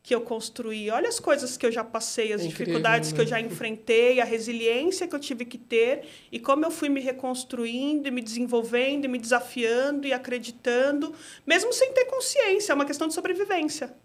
que 0.03 0.15
eu 0.15 0.21
construí, 0.21 0.89
olha 0.89 1.07
as 1.07 1.19
coisas 1.19 1.55
que 1.55 1.65
eu 1.65 1.71
já 1.71 1.83
passei, 1.83 2.33
as 2.33 2.41
É 2.41 2.45
incrível, 2.45 2.65
dificuldades 2.65 3.11
né? 3.11 3.15
que 3.15 3.21
eu 3.21 3.27
já 3.27 3.39
enfrentei, 3.39 4.19
a 4.19 4.25
resiliência 4.25 5.07
que 5.07 5.15
eu 5.15 5.19
tive 5.19 5.45
que 5.45 5.59
ter 5.59 6.07
e 6.31 6.39
como 6.39 6.65
eu 6.65 6.71
fui 6.71 6.89
me 6.89 6.99
reconstruindo 6.99 8.07
e 8.07 8.11
me 8.11 8.21
desenvolvendo 8.21 9.05
e 9.05 9.07
me 9.07 9.19
desafiando 9.19 10.07
e 10.07 10.13
acreditando, 10.13 11.13
mesmo 11.45 11.71
sem 11.71 11.93
ter 11.93 12.05
consciência, 12.05 12.71
é 12.71 12.75
uma 12.75 12.85
questão 12.85 13.07
de 13.07 13.13
sobrevivência. 13.13 13.95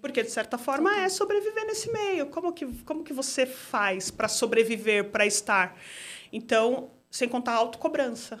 Porque, 0.00 0.22
de 0.22 0.30
certa 0.30 0.56
forma, 0.56 0.96
é 1.00 1.08
sobreviver 1.08 1.66
nesse 1.66 1.90
meio. 1.90 2.26
Como 2.26 2.52
que, 2.52 2.66
como 2.84 3.02
que 3.02 3.12
você 3.12 3.44
faz 3.44 4.12
para 4.12 4.28
sobreviver, 4.28 5.10
para 5.10 5.26
estar? 5.26 5.76
Então, 6.32 6.92
sem 7.10 7.28
contar 7.28 7.52
a 7.52 7.56
autocobrança. 7.56 8.40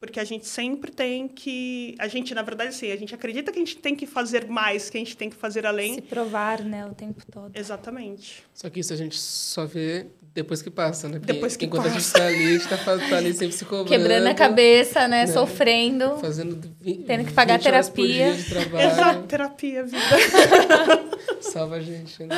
Porque 0.00 0.20
a 0.20 0.24
gente 0.24 0.46
sempre 0.46 0.92
tem 0.92 1.26
que. 1.26 1.96
A 1.98 2.06
gente, 2.06 2.32
na 2.32 2.42
verdade, 2.42 2.68
assim, 2.70 2.92
a 2.92 2.96
gente 2.96 3.12
acredita 3.12 3.50
que 3.50 3.58
a 3.58 3.62
gente 3.64 3.76
tem 3.78 3.96
que 3.96 4.06
fazer 4.06 4.46
mais, 4.46 4.88
que 4.88 4.96
a 4.96 5.00
gente 5.00 5.16
tem 5.16 5.28
que 5.28 5.34
fazer 5.34 5.66
além. 5.66 5.94
Se 5.94 6.02
provar, 6.02 6.60
né, 6.62 6.86
o 6.86 6.94
tempo 6.94 7.20
todo. 7.30 7.50
Exatamente. 7.56 8.44
Só 8.54 8.70
que 8.70 8.78
isso 8.78 8.92
a 8.92 8.96
gente 8.96 9.18
só 9.18 9.66
vê 9.66 10.06
depois 10.32 10.62
que 10.62 10.70
passa, 10.70 11.08
né? 11.08 11.18
Porque 11.18 11.32
Depois 11.32 11.56
que 11.56 11.66
enquanto 11.66 11.86
a 11.86 11.88
gente 11.88 11.96
passa. 12.04 12.18
tá 12.18 12.26
ali, 12.28 12.46
a 12.46 12.50
gente 12.58 12.68
tá, 12.68 12.78
fa- 12.78 12.96
tá 12.96 13.16
ali 13.16 13.32
sempre 13.34 13.56
se 13.56 13.64
cobrando. 13.66 13.88
Quebrando 13.88 14.26
a 14.28 14.34
cabeça, 14.34 15.08
né, 15.08 15.22
né? 15.22 15.26
sofrendo. 15.26 16.16
Fazendo 16.18 16.60
vi- 16.80 16.98
Tendo 17.04 17.24
que 17.24 17.32
pagar 17.32 17.56
20 17.58 17.66
horas 17.66 17.88
por 17.88 17.96
terapia. 18.06 18.32
dia 18.34 18.34
de 18.34 18.48
trabalho. 18.48 18.88
Exato, 18.90 19.22
terapia, 19.26 19.82
vida. 19.82 19.98
Salva 21.40 21.76
a 21.76 21.80
gente, 21.80 22.22
né? 22.24 22.36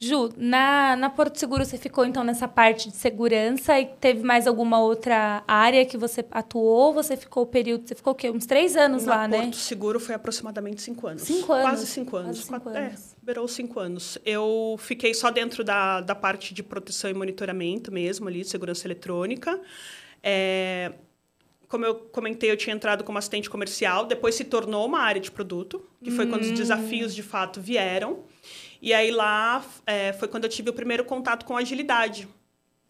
Ju, 0.00 0.30
na, 0.36 0.96
na 0.96 1.08
Porto 1.10 1.38
Seguro 1.38 1.64
você 1.64 1.76
ficou 1.78 2.04
então 2.04 2.24
nessa 2.24 2.46
parte 2.48 2.88
de 2.90 2.96
segurança 2.96 3.78
e 3.78 3.86
teve 3.86 4.22
mais 4.22 4.46
alguma 4.46 4.80
outra 4.80 5.42
área 5.46 5.84
que 5.86 5.96
você 5.96 6.24
atuou? 6.30 6.93
Você 6.94 7.16
ficou 7.16 7.42
o 7.42 7.46
período, 7.46 7.86
você 7.86 7.94
ficou 7.94 8.12
o 8.12 8.16
quê? 8.16 8.30
Uns 8.30 8.46
três 8.46 8.76
anos 8.76 9.04
Na 9.04 9.16
lá, 9.16 9.28
né? 9.28 9.40
Porto 9.42 9.56
Seguro 9.56 10.00
foi 10.00 10.14
aproximadamente 10.14 10.80
cinco 10.80 11.06
anos. 11.06 11.22
Cinco 11.22 11.52
anos. 11.52 11.68
Quase 11.70 11.86
cinco 11.86 12.16
anos. 12.16 12.28
Quase 12.38 12.42
cinco 12.46 12.60
Quatro- 12.60 12.80
anos. 12.80 13.12
É, 13.12 13.16
beirou 13.22 13.48
cinco 13.48 13.80
anos. 13.80 14.18
Eu 14.24 14.76
fiquei 14.78 15.12
só 15.12 15.30
dentro 15.30 15.62
da, 15.62 16.00
da 16.00 16.14
parte 16.14 16.54
de 16.54 16.62
proteção 16.62 17.10
e 17.10 17.14
monitoramento 17.14 17.92
mesmo, 17.92 18.28
ali, 18.28 18.40
de 18.42 18.48
segurança 18.48 18.86
eletrônica. 18.86 19.60
É, 20.22 20.92
como 21.68 21.84
eu 21.84 21.94
comentei, 21.96 22.50
eu 22.50 22.56
tinha 22.56 22.74
entrado 22.74 23.02
como 23.04 23.18
assistente 23.18 23.50
comercial, 23.50 24.06
depois 24.06 24.34
se 24.36 24.44
tornou 24.44 24.86
uma 24.86 25.00
área 25.00 25.20
de 25.20 25.30
produto, 25.30 25.84
que 26.02 26.10
foi 26.10 26.26
quando 26.26 26.42
os 26.42 26.50
Hum. 26.50 26.54
desafios 26.54 27.14
de 27.14 27.22
fato 27.22 27.60
vieram. 27.60 28.20
E 28.80 28.92
aí 28.92 29.10
lá 29.10 29.64
é, 29.86 30.12
foi 30.12 30.28
quando 30.28 30.44
eu 30.44 30.50
tive 30.50 30.70
o 30.70 30.72
primeiro 30.72 31.04
contato 31.04 31.44
com 31.44 31.56
agilidade. 31.56 32.28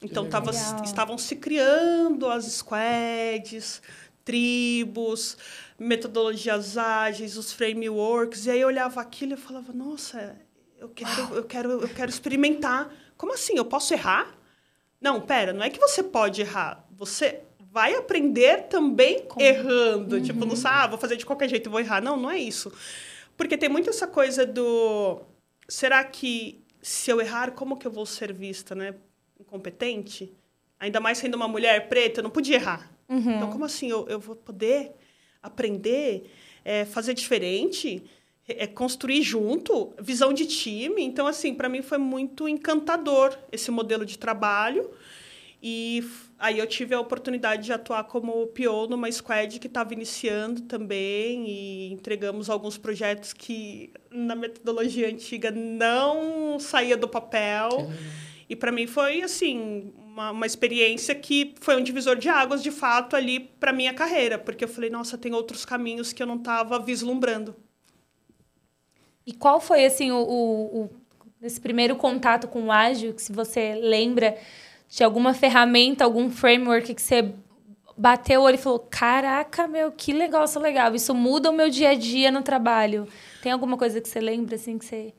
Então 0.04 0.28
tava, 0.28 0.50
estavam 0.84 1.16
se 1.16 1.36
criando 1.36 2.28
as 2.28 2.44
squads, 2.44 3.80
tribos, 4.24 5.36
metodologias 5.78 6.76
ágeis, 6.76 7.36
os 7.36 7.52
frameworks. 7.52 8.46
E 8.46 8.50
aí 8.50 8.60
eu 8.60 8.68
olhava 8.68 9.00
aquilo 9.00 9.32
e 9.32 9.36
falava, 9.36 9.72
nossa, 9.72 10.36
eu 10.78 10.88
quero, 10.90 11.34
eu 11.34 11.44
quero, 11.44 11.70
eu 11.70 11.88
quero 11.88 12.10
experimentar. 12.10 12.92
Como 13.16 13.32
assim? 13.32 13.56
Eu 13.56 13.64
posso 13.64 13.94
errar? 13.94 14.36
Não, 15.00 15.20
pera, 15.20 15.52
não 15.52 15.62
é 15.62 15.70
que 15.70 15.80
você 15.80 16.02
pode 16.02 16.42
errar. 16.42 16.86
Você 16.90 17.40
vai 17.72 17.94
aprender 17.94 18.64
também 18.68 19.26
errando. 19.38 20.20
Tipo, 20.20 20.44
não 20.44 20.56
sabe, 20.56 20.76
ah, 20.76 20.86
vou 20.86 20.98
fazer 20.98 21.16
de 21.16 21.24
qualquer 21.24 21.48
jeito 21.48 21.68
e 21.68 21.70
vou 21.70 21.80
errar. 21.80 22.02
Não, 22.02 22.16
não 22.16 22.30
é 22.30 22.38
isso. 22.38 22.70
Porque 23.36 23.56
tem 23.56 23.68
muito 23.68 23.88
essa 23.88 24.06
coisa 24.06 24.44
do... 24.44 25.22
Será 25.66 26.04
que 26.04 26.62
se 26.82 27.10
eu 27.10 27.20
errar, 27.20 27.52
como 27.52 27.78
que 27.78 27.86
eu 27.86 27.90
vou 27.90 28.04
ser 28.04 28.32
vista, 28.32 28.74
né? 28.74 28.94
Incompetente? 29.54 30.32
Ainda 30.80 30.98
mais 30.98 31.18
sendo 31.18 31.36
uma 31.36 31.46
mulher 31.46 31.88
preta, 31.88 32.18
eu 32.18 32.24
não 32.24 32.30
podia 32.30 32.56
errar. 32.56 32.92
Então, 33.36 33.50
como 33.50 33.64
assim 33.64 33.88
eu, 33.88 34.06
eu 34.08 34.18
vou 34.18 34.34
poder 34.34 34.92
aprender, 35.40 36.28
é, 36.64 36.84
fazer 36.84 37.14
diferente, 37.14 38.02
é, 38.48 38.66
construir 38.66 39.22
junto, 39.22 39.94
visão 40.00 40.32
de 40.32 40.44
time? 40.46 41.02
Então, 41.02 41.26
assim, 41.26 41.54
para 41.54 41.68
mim 41.68 41.82
foi 41.82 41.98
muito 41.98 42.48
encantador 42.48 43.38
esse 43.52 43.70
modelo 43.70 44.04
de 44.04 44.18
trabalho. 44.18 44.90
E 45.62 46.04
aí 46.38 46.58
eu 46.58 46.66
tive 46.66 46.94
a 46.94 47.00
oportunidade 47.00 47.64
de 47.64 47.72
atuar 47.72 48.04
como 48.04 48.46
PO 48.48 48.88
numa 48.90 49.10
squad 49.10 49.58
que 49.58 49.66
estava 49.66 49.94
iniciando 49.94 50.62
também 50.62 51.48
e 51.48 51.92
entregamos 51.92 52.50
alguns 52.50 52.76
projetos 52.76 53.32
que 53.32 53.90
na 54.10 54.34
metodologia 54.34 55.08
antiga 55.08 55.50
não 55.50 56.58
saía 56.58 56.96
do 56.98 57.08
papel. 57.08 57.90
E 58.54 58.56
para 58.56 58.70
mim 58.70 58.86
foi 58.86 59.20
assim 59.20 59.92
uma, 59.98 60.30
uma 60.30 60.46
experiência 60.46 61.12
que 61.12 61.56
foi 61.60 61.76
um 61.76 61.82
divisor 61.82 62.14
de 62.14 62.28
águas 62.28 62.62
de 62.62 62.70
fato 62.70 63.16
ali 63.16 63.40
para 63.40 63.72
minha 63.72 63.92
carreira, 63.92 64.38
porque 64.38 64.62
eu 64.62 64.68
falei 64.68 64.88
nossa 64.88 65.18
tem 65.18 65.34
outros 65.34 65.64
caminhos 65.64 66.12
que 66.12 66.22
eu 66.22 66.26
não 66.26 66.36
estava 66.36 66.78
vislumbrando. 66.78 67.56
E 69.26 69.32
qual 69.32 69.60
foi, 69.60 69.84
assim, 69.84 70.10
o, 70.12 70.16
o, 70.16 70.82
o- 70.84 70.90
esse 71.42 71.60
primeiro 71.60 71.96
contato 71.96 72.48
com 72.48 72.64
o 72.64 72.72
ágil, 72.72 73.14
que 73.14 73.22
se 73.22 73.32
você 73.32 73.74
lembra 73.74 74.36
de 74.88 75.02
alguma 75.02 75.34
ferramenta, 75.34 76.04
algum 76.04 76.30
framework 76.30 76.94
que 76.94 77.02
você 77.02 77.32
bateu 77.96 78.40
o 78.40 78.44
olho 78.44 78.54
e 78.56 78.58
falou: 78.58 78.78
Caraca, 78.78 79.66
meu, 79.66 79.92
que 79.92 80.12
legal, 80.12 80.44
isso 80.44 80.58
legal. 80.60 80.94
Isso 80.94 81.14
muda 81.14 81.50
o 81.50 81.54
meu 81.54 81.68
dia 81.70 81.90
a 81.90 81.94
dia 81.94 82.30
no 82.30 82.42
trabalho. 82.42 83.08
Tem 83.40 83.52
alguma 83.52 83.76
coisa 83.76 84.00
que 84.00 84.08
você 84.08 84.20
lembra, 84.20 84.56
assim, 84.56 84.78
que 84.78 84.84
você. 84.84 85.12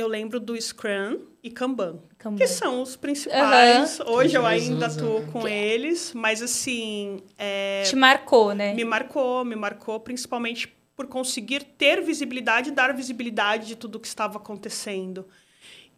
Eu 0.00 0.08
lembro 0.08 0.40
do 0.40 0.60
Scrum 0.60 1.26
e 1.42 1.50
Kanban, 1.50 2.00
Kanban. 2.16 2.38
que 2.38 2.46
são 2.46 2.80
os 2.80 2.96
principais. 2.96 4.00
Uhum. 4.00 4.12
Hoje 4.12 4.34
eu 4.34 4.48
Eles 4.48 4.68
ainda 4.68 4.88
tô 4.96 5.20
né? 5.20 5.28
com 5.30 5.46
eles, 5.46 6.14
mas 6.14 6.40
assim, 6.40 7.22
é, 7.36 7.82
Te 7.82 7.94
marcou, 7.94 8.54
né? 8.54 8.72
me 8.72 8.82
marcou, 8.82 9.44
me 9.44 9.54
marcou 9.54 10.00
principalmente 10.00 10.74
por 10.96 11.06
conseguir 11.06 11.64
ter 11.64 12.00
visibilidade 12.02 12.70
e 12.70 12.72
dar 12.72 12.94
visibilidade 12.94 13.66
de 13.66 13.76
tudo 13.76 14.00
que 14.00 14.06
estava 14.06 14.38
acontecendo. 14.38 15.26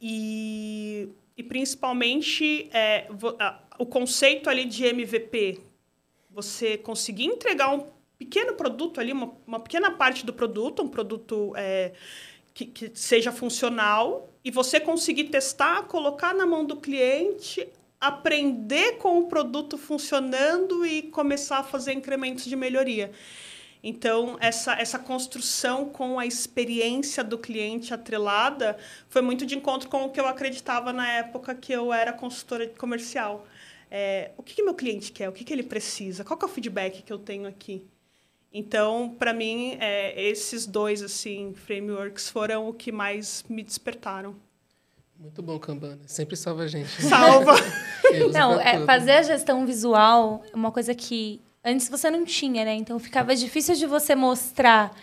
E, 0.01 1.09
e 1.37 1.43
principalmente 1.45 2.69
é, 2.73 3.07
o 3.79 3.87
conceito 3.87 4.51
ali 4.51 4.65
de 4.65 4.85
MVP. 4.85 5.61
Você 6.31 6.77
conseguir 6.77 7.27
entregar 7.27 7.73
um 7.73 7.87
pequeno 8.19 8.55
produto 8.55 9.01
ali, 9.01 9.13
uma, 9.13 9.33
uma 9.47 9.61
pequena 9.61 9.91
parte 9.93 10.25
do 10.25 10.33
produto, 10.33 10.83
um 10.83 10.89
produto 10.89 11.53
é, 11.57 11.93
que, 12.55 12.67
que 12.67 12.93
seja 12.95 13.33
funcional, 13.33 14.29
e 14.45 14.51
você 14.51 14.81
conseguir 14.81 15.25
testar, 15.25 15.85
colocar 15.85 16.35
na 16.35 16.45
mão 16.45 16.65
do 16.65 16.77
cliente, 16.77 17.69
aprender 18.01 18.99
com 18.99 19.19
o 19.19 19.29
produto 19.29 19.79
funcionando 19.79 20.85
e 20.85 21.03
começar 21.03 21.59
a 21.59 21.63
fazer 21.63 21.93
incrementos 21.93 22.45
de 22.45 22.57
melhoria. 22.57 23.13
Então, 23.83 24.37
essa, 24.41 24.75
essa 24.75 24.99
construção 24.99 25.87
com 25.87 26.19
a 26.19 26.27
experiência 26.27 27.25
do 27.25 27.37
cliente 27.37 27.93
atrelada 27.93 28.77
foi 29.09 29.23
muito 29.23 29.45
de 29.45 29.57
encontro 29.57 29.89
com 29.89 30.05
o 30.05 30.11
que 30.11 30.21
eu 30.21 30.27
acreditava 30.27 30.93
na 30.93 31.09
época 31.09 31.55
que 31.55 31.73
eu 31.73 31.93
era 31.93 32.13
consultora 32.13 32.69
comercial. 32.69 33.47
É, 33.91 34.31
o 34.37 34.43
que, 34.43 34.55
que 34.55 34.63
meu 34.63 34.75
cliente 34.75 35.11
quer? 35.13 35.29
O 35.29 35.33
que, 35.33 35.45
que 35.45 35.53
ele 35.53 35.65
precisa? 35.65 36.25
Qual 36.25 36.39
que 36.39 36.45
é 36.45 36.49
o 36.49 36.51
feedback 36.51 37.03
que 37.03 37.13
eu 37.13 37.19
tenho 37.19 37.47
aqui? 37.47 37.85
Então, 38.53 39.15
para 39.19 39.33
mim, 39.33 39.77
é, 39.81 40.21
esses 40.23 40.67
dois 40.67 41.03
assim 41.03 41.55
frameworks 41.55 42.29
foram 42.29 42.69
o 42.69 42.75
que 42.75 42.93
mais 42.93 43.45
me 43.49 43.63
despertaram. 43.63 44.37
Muito 45.19 45.41
bom, 45.41 45.59
Kanban. 45.59 45.97
né? 45.97 45.99
Sempre 46.07 46.37
salva 46.37 46.65
a 46.65 46.67
gente. 46.67 46.91
Salva! 47.03 47.55
Eu 48.13 48.27
uso 48.29 48.39
Não, 48.39 48.61
é, 48.61 48.85
fazer 48.85 49.13
a 49.13 49.23
gestão 49.23 49.65
visual 49.65 50.43
é 50.53 50.57
uma 50.57 50.73
coisa 50.73 50.95
que 50.95 51.41
antes 51.65 51.89
você 51.89 52.11
não 52.11 52.25
tinha, 52.25 52.65
né? 52.65 52.75
Então 52.75 52.99
ficava 52.99 53.35
difícil 53.35 53.75
de 53.77 53.87
você 53.87 54.15
mostrar 54.15 54.95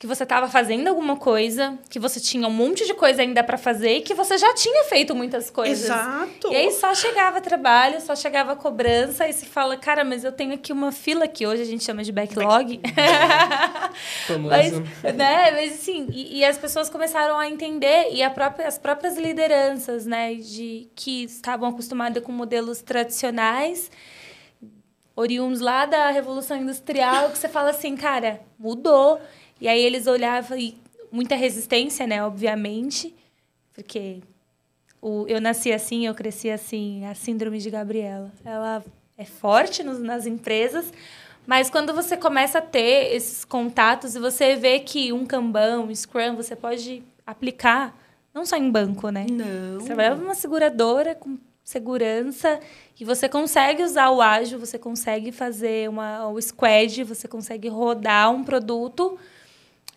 que 0.00 0.06
você 0.06 0.22
estava 0.22 0.48
fazendo 0.48 0.88
alguma 0.88 1.14
coisa, 1.14 1.78
que 1.90 1.98
você 1.98 2.18
tinha 2.18 2.48
um 2.48 2.50
monte 2.50 2.86
de 2.86 2.94
coisa 2.94 3.20
ainda 3.20 3.44
para 3.44 3.58
fazer 3.58 3.98
e 3.98 4.00
que 4.00 4.14
você 4.14 4.38
já 4.38 4.54
tinha 4.54 4.84
feito 4.84 5.14
muitas 5.14 5.50
coisas. 5.50 5.84
Exato! 5.84 6.50
E 6.50 6.56
aí 6.56 6.72
só 6.72 6.94
chegava 6.94 7.38
trabalho, 7.38 8.00
só 8.00 8.16
chegava 8.16 8.56
cobrança, 8.56 9.28
e 9.28 9.32
se 9.34 9.44
fala, 9.44 9.76
cara, 9.76 10.02
mas 10.02 10.24
eu 10.24 10.32
tenho 10.32 10.54
aqui 10.54 10.72
uma 10.72 10.90
fila 10.90 11.28
que 11.28 11.46
hoje 11.46 11.60
a 11.60 11.66
gente 11.66 11.84
chama 11.84 12.02
de 12.02 12.12
backlog. 12.12 12.80
Famoso. 14.26 14.48
Mas, 14.48 15.14
né, 15.14 15.50
mas 15.50 15.74
assim, 15.74 16.06
e, 16.10 16.38
e 16.38 16.44
as 16.46 16.56
pessoas 16.56 16.88
começaram 16.88 17.38
a 17.38 17.46
entender, 17.46 18.08
e 18.10 18.22
a 18.22 18.30
própria, 18.30 18.66
as 18.66 18.78
próprias 18.78 19.18
lideranças, 19.18 20.06
né, 20.06 20.34
de 20.34 20.88
que 20.96 21.24
estavam 21.24 21.68
acostumadas 21.68 22.24
com 22.24 22.32
modelos 22.32 22.80
tradicionais, 22.80 23.90
oriundos 25.14 25.60
lá 25.60 25.84
da 25.84 26.10
Revolução 26.10 26.56
Industrial, 26.56 27.28
que 27.28 27.36
você 27.36 27.50
fala 27.50 27.68
assim, 27.68 27.94
cara, 27.94 28.40
mudou. 28.58 29.20
E 29.60 29.68
aí 29.68 29.80
eles 29.80 30.06
olhavam 30.06 30.58
e 30.58 30.76
muita 31.12 31.34
resistência, 31.34 32.06
né, 32.06 32.24
obviamente, 32.24 33.14
porque 33.74 34.22
o, 35.02 35.26
eu 35.28 35.40
nasci 35.40 35.72
assim, 35.72 36.06
eu 36.06 36.14
cresci 36.14 36.50
assim, 36.50 37.04
a 37.04 37.14
síndrome 37.14 37.58
de 37.58 37.70
Gabriela. 37.70 38.32
Ela 38.44 38.84
é 39.18 39.24
forte 39.24 39.82
nos, 39.82 39.98
nas 39.98 40.26
empresas, 40.26 40.92
mas 41.46 41.68
quando 41.68 41.92
você 41.92 42.16
começa 42.16 42.58
a 42.58 42.62
ter 42.62 43.14
esses 43.14 43.44
contatos 43.44 44.14
e 44.14 44.20
você 44.20 44.56
vê 44.56 44.80
que 44.80 45.12
um 45.12 45.26
Kanban, 45.26 45.80
um 45.80 45.94
Scrum, 45.94 46.36
você 46.36 46.54
pode 46.54 47.02
aplicar 47.26 47.96
não 48.32 48.46
só 48.46 48.56
em 48.56 48.70
banco, 48.70 49.10
né? 49.10 49.26
Não. 49.28 49.80
Você 49.80 49.86
trabalha 49.86 50.14
numa 50.14 50.34
seguradora 50.34 51.14
com 51.14 51.36
segurança 51.64 52.60
e 52.98 53.04
você 53.04 53.28
consegue 53.28 53.82
usar 53.82 54.10
o 54.10 54.20
ágil, 54.20 54.58
você 54.58 54.78
consegue 54.78 55.32
fazer 55.32 55.88
uma, 55.88 56.28
o 56.28 56.40
squad, 56.40 57.04
você 57.04 57.26
consegue 57.26 57.68
rodar 57.68 58.30
um 58.30 58.44
produto 58.44 59.18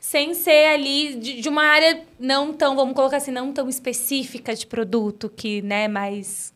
sem 0.05 0.33
ser 0.33 0.65
ali 0.67 1.15
de, 1.15 1.39
de 1.39 1.47
uma 1.47 1.63
área 1.63 2.03
não 2.19 2.51
tão, 2.51 2.75
vamos 2.75 2.93
colocar 2.93 3.15
assim, 3.17 3.31
não 3.31 3.53
tão 3.53 3.69
específica 3.69 4.53
de 4.53 4.67
produto, 4.67 5.29
que 5.29 5.61
né, 5.61 5.87
mais 5.87 6.53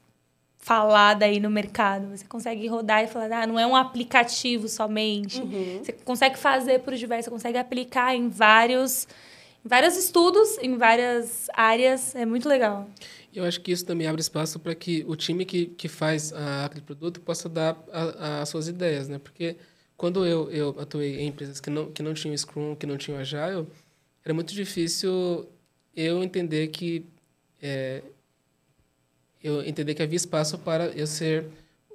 falada 0.57 1.23
aí 1.23 1.39
no 1.39 1.49
mercado. 1.49 2.09
Você 2.09 2.25
consegue 2.25 2.67
rodar 2.67 3.05
e 3.05 3.07
falar, 3.07 3.43
ah, 3.43 3.47
não 3.47 3.57
é 3.57 3.65
um 3.65 3.73
aplicativo 3.73 4.67
somente. 4.67 5.39
Você 5.81 5.93
consegue 5.93 6.37
fazer 6.37 6.79
por 6.81 6.93
diversos, 6.93 7.25
você 7.25 7.31
consegue 7.31 7.57
aplicar 7.57 8.13
em 8.13 8.27
vários, 8.27 9.07
em 9.65 9.69
vários 9.69 9.95
estudos, 9.95 10.57
em 10.61 10.75
várias 10.77 11.47
áreas. 11.53 12.13
É 12.15 12.25
muito 12.25 12.49
legal. 12.49 12.89
Eu 13.33 13.45
acho 13.45 13.61
que 13.61 13.71
isso 13.71 13.85
também 13.85 14.07
abre 14.07 14.19
espaço 14.19 14.59
para 14.59 14.75
que 14.75 15.05
o 15.07 15.15
time 15.15 15.45
que, 15.45 15.67
que 15.67 15.87
faz 15.87 16.33
a, 16.33 16.65
aquele 16.65 16.81
produto 16.81 17.21
possa 17.21 17.47
dar 17.47 17.77
a- 17.93 18.41
as 18.41 18.49
suas 18.49 18.67
ideias, 18.67 19.07
né? 19.07 19.19
Porque 19.19 19.55
quando 19.97 20.25
eu, 20.25 20.49
eu 20.51 20.75
atuei 20.79 21.19
em 21.19 21.27
empresas 21.27 21.59
que 21.59 21.69
não, 21.69 21.91
que 21.91 22.03
não 22.03 22.13
tinham 22.13 22.37
Scrum, 22.37 22.75
que 22.75 22.85
não 22.85 22.97
tinham 22.97 23.19
Agile, 23.19 23.67
era 24.23 24.33
muito 24.33 24.53
difícil 24.53 25.49
eu 25.95 26.23
entender 26.23 26.67
que 26.67 27.03
é, 27.61 28.03
eu 29.43 29.63
entender 29.63 29.95
que 29.95 30.03
havia 30.03 30.15
espaço 30.15 30.59
para 30.59 30.85
eu 30.89 31.07
ser 31.07 31.45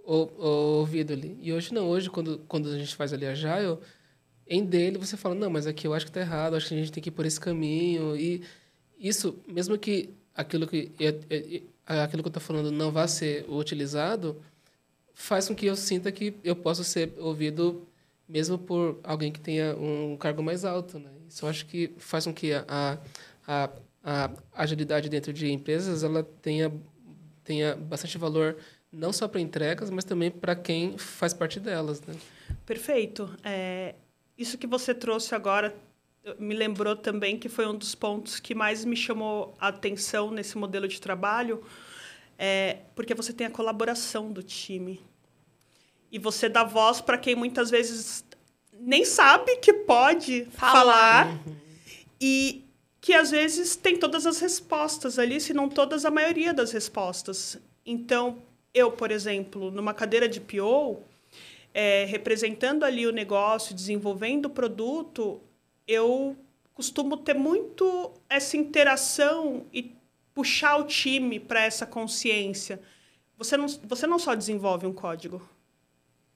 o, 0.05 0.29
o 0.37 0.47
ouvido 0.81 1.12
ali. 1.12 1.38
E 1.41 1.53
hoje 1.53 1.73
não, 1.73 1.88
hoje 1.88 2.11
quando 2.11 2.38
quando 2.49 2.69
a 2.71 2.79
gente 2.79 2.97
faz 2.97 3.12
ali 3.12 3.25
Agile, 3.25 3.79
em 4.49 4.65
dele 4.65 4.99
você 4.99 5.17
fala 5.17 5.35
não, 5.35 5.49
mas 5.49 5.67
aqui 5.67 5.87
eu 5.87 5.95
acho 5.95 6.05
que 6.07 6.11
está 6.11 6.21
errado, 6.21 6.57
acho 6.57 6.69
que 6.69 6.75
a 6.75 6.79
gente 6.79 6.91
tem 6.91 7.03
que 7.03 7.09
ir 7.09 7.12
por 7.12 7.25
esse 7.25 7.38
caminho 7.41 8.17
e 8.17 8.43
isso, 8.99 9.38
mesmo 9.47 9.79
que 9.79 10.11
aquilo 10.35 10.67
que 10.67 10.91
eu, 10.99 11.21
aquilo 11.87 12.23
que 12.23 12.29
eu 12.29 12.31
estou 12.31 12.43
falando 12.43 12.73
não 12.73 12.91
vá 12.91 13.07
ser 13.07 13.45
utilizado, 13.49 14.43
faz 15.15 15.49
com 15.49 15.55
que 15.55 15.67
eu 15.67 15.77
sinta 15.77 16.11
que 16.11 16.35
eu 16.43 16.57
posso 16.57 16.83
ser 16.85 17.12
ouvido 17.19 17.87
mesmo 18.33 18.57
por 18.57 18.99
alguém 19.05 19.31
que 19.31 19.38
tenha 19.38 19.77
um 19.77 20.16
cargo 20.16 20.42
mais 20.42 20.64
alto, 20.64 20.99
né? 20.99 21.11
Isso 21.29 21.45
eu 21.45 21.51
acho 21.51 21.66
que 21.66 21.92
faz 21.99 22.25
com 22.25 22.33
que 22.33 22.55
a, 22.55 22.99
a, 23.47 23.71
a, 24.03 24.31
agilidade 24.55 25.11
dentro 25.11 25.35
de 25.35 25.53
empresas 25.53 26.03
ela 26.03 26.23
tenha 26.40 26.73
tenha 27.45 27.77
bastante 27.77 28.16
valor 28.16 28.57
não 28.90 29.12
só 29.12 29.29
para 29.29 29.40
entregas, 29.40 29.90
mas 29.90 30.05
também 30.05 30.31
para 30.31 30.57
quem 30.57 30.97
faz 30.97 31.35
parte 31.35 31.61
delas, 31.61 32.01
né? 32.01 32.14
Perfeito. 32.64 33.29
É, 33.45 33.95
isso 34.38 34.57
que 34.57 34.66
você 34.66 34.95
trouxe 34.95 35.35
agora 35.35 35.75
me 36.38 36.55
lembrou 36.55 36.97
também 36.97 37.37
que 37.38 37.51
foi 37.51 37.66
um 37.66 37.77
dos 37.77 37.95
pontos 37.95 38.40
que 38.40 38.55
mais 38.55 38.85
me 38.85 38.97
chamou 38.97 39.55
a 39.59 39.68
atenção 39.68 40.31
nesse 40.31 40.57
modelo 40.57 40.88
de 40.88 41.01
trabalho, 41.01 41.62
é, 42.38 42.79
porque 42.95 43.14
você 43.14 43.33
tem 43.33 43.47
a 43.47 43.51
colaboração 43.51 44.33
do 44.33 44.42
time. 44.42 45.01
E 46.12 46.18
você 46.18 46.48
dá 46.48 46.62
voz 46.62 47.01
para 47.01 47.16
quem 47.16 47.35
muitas 47.35 47.70
vezes 47.70 48.22
nem 48.79 49.05
sabe 49.05 49.57
que 49.57 49.72
pode 49.72 50.44
Falar. 50.51 50.72
falar 50.72 51.38
e 52.20 52.64
que 53.01 53.14
às 53.14 53.31
vezes 53.33 53.75
tem 53.75 53.96
todas 53.96 54.27
as 54.27 54.38
respostas 54.38 55.18
ali, 55.18 55.40
se 55.40 55.53
não 55.53 55.68
todas, 55.68 56.05
a 56.05 56.11
maioria 56.11 56.55
das 56.55 56.70
respostas. 56.70 57.59
Então, 57.85 58.40
eu, 58.72 58.92
por 58.92 59.11
exemplo, 59.11 59.70
numa 59.70 59.92
cadeira 59.92 60.29
de 60.29 60.40
PO, 60.40 61.01
é, 61.75 62.05
representando 62.05 62.85
ali 62.85 63.07
o 63.07 63.12
negócio, 63.12 63.75
desenvolvendo 63.75 64.46
o 64.46 64.51
produto, 64.51 65.40
eu 65.88 66.37
costumo 66.75 67.16
ter 67.16 67.35
muito 67.35 68.12
essa 68.29 68.57
interação 68.57 69.66
e 69.72 69.92
puxar 70.35 70.77
o 70.77 70.85
time 70.85 71.40
para 71.40 71.62
essa 71.62 71.85
consciência. 71.85 72.81
Você 73.37 73.57
não, 73.57 73.66
você 73.66 74.07
não 74.07 74.18
só 74.18 74.35
desenvolve 74.35 74.87
um 74.87 74.92
código. 74.92 75.42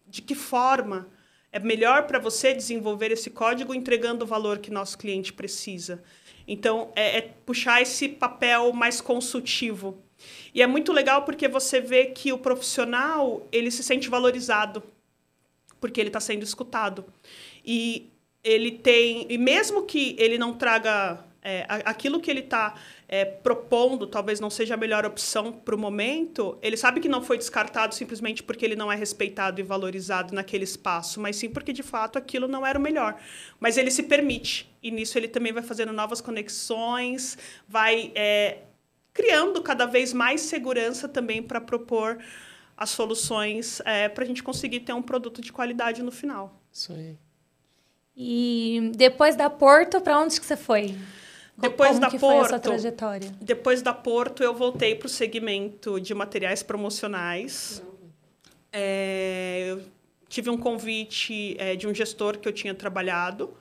De 0.08 0.22
que 0.22 0.34
forma 0.34 1.08
é 1.52 1.58
melhor 1.58 2.06
para 2.06 2.18
você 2.18 2.52
desenvolver 2.52 3.10
esse 3.10 3.30
código 3.30 3.74
entregando 3.74 4.24
o 4.24 4.28
valor 4.28 4.58
que 4.58 4.70
nosso 4.70 4.96
cliente 4.98 5.32
precisa? 5.32 6.02
Então, 6.46 6.92
é, 6.94 7.18
é 7.18 7.20
puxar 7.44 7.82
esse 7.82 8.08
papel 8.08 8.72
mais 8.72 9.00
consultivo. 9.00 10.02
E 10.54 10.62
é 10.62 10.66
muito 10.66 10.92
legal 10.92 11.22
porque 11.22 11.48
você 11.48 11.80
vê 11.80 12.06
que 12.06 12.32
o 12.32 12.38
profissional 12.38 13.46
ele 13.50 13.70
se 13.70 13.82
sente 13.82 14.08
valorizado 14.08 14.82
porque 15.80 16.00
ele 16.00 16.08
está 16.08 16.20
sendo 16.20 16.42
escutado. 16.42 17.04
E 17.64 18.10
ele 18.42 18.70
tem, 18.70 19.26
e 19.28 19.36
mesmo 19.36 19.84
que 19.84 20.16
ele 20.18 20.38
não 20.38 20.54
traga 20.54 21.24
é, 21.46 21.64
aquilo 21.68 22.20
que 22.20 22.28
ele 22.28 22.40
está 22.40 22.74
propondo, 23.44 24.04
talvez 24.04 24.40
não 24.40 24.50
seja 24.50 24.74
a 24.74 24.76
melhor 24.76 25.06
opção 25.06 25.52
para 25.52 25.76
o 25.76 25.78
momento, 25.78 26.58
ele 26.60 26.76
sabe 26.76 26.98
que 26.98 27.08
não 27.08 27.22
foi 27.22 27.38
descartado 27.38 27.94
simplesmente 27.94 28.42
porque 28.42 28.64
ele 28.64 28.74
não 28.74 28.90
é 28.90 28.96
respeitado 28.96 29.60
e 29.60 29.62
valorizado 29.62 30.34
naquele 30.34 30.64
espaço, 30.64 31.20
mas 31.20 31.36
sim 31.36 31.48
porque 31.48 31.72
de 31.72 31.84
fato 31.84 32.18
aquilo 32.18 32.48
não 32.48 32.66
era 32.66 32.76
o 32.76 32.82
melhor. 32.82 33.16
Mas 33.60 33.76
ele 33.76 33.92
se 33.92 34.02
permite, 34.02 34.68
e 34.82 34.90
nisso 34.90 35.16
ele 35.16 35.28
também 35.28 35.52
vai 35.52 35.62
fazendo 35.62 35.92
novas 35.92 36.20
conexões, 36.20 37.38
vai 37.68 38.10
é, 38.16 38.62
criando 39.14 39.62
cada 39.62 39.86
vez 39.86 40.12
mais 40.12 40.40
segurança 40.40 41.08
também 41.08 41.40
para 41.40 41.60
propor 41.60 42.18
as 42.76 42.90
soluções 42.90 43.80
é, 43.84 44.08
para 44.08 44.24
a 44.24 44.26
gente 44.26 44.42
conseguir 44.42 44.80
ter 44.80 44.92
um 44.92 45.02
produto 45.02 45.40
de 45.40 45.52
qualidade 45.52 46.02
no 46.02 46.10
final. 46.10 46.60
Isso 46.72 46.92
aí. 46.92 47.16
E 48.16 48.90
depois 48.96 49.36
da 49.36 49.48
Porto, 49.48 50.00
para 50.00 50.18
onde 50.18 50.40
que 50.40 50.44
você 50.44 50.56
foi? 50.56 50.96
Depois 51.58 51.90
Como 51.90 52.00
da 52.00 52.10
que 52.10 52.18
Porto, 52.18 52.34
foi 52.34 52.44
a 52.44 52.48
sua 52.48 52.58
trajetória? 52.58 53.34
Depois 53.40 53.80
da 53.80 53.94
Porto, 53.94 54.42
eu 54.42 54.54
voltei 54.54 54.94
para 54.94 55.06
o 55.06 55.08
segmento 55.08 55.98
de 55.98 56.14
materiais 56.14 56.62
promocionais. 56.62 57.82
É, 58.70 59.68
eu 59.70 59.82
tive 60.28 60.50
um 60.50 60.58
convite 60.58 61.56
é, 61.58 61.74
de 61.74 61.86
um 61.86 61.94
gestor 61.94 62.38
que 62.38 62.46
eu 62.46 62.52
tinha 62.52 62.74
trabalhado. 62.74 63.56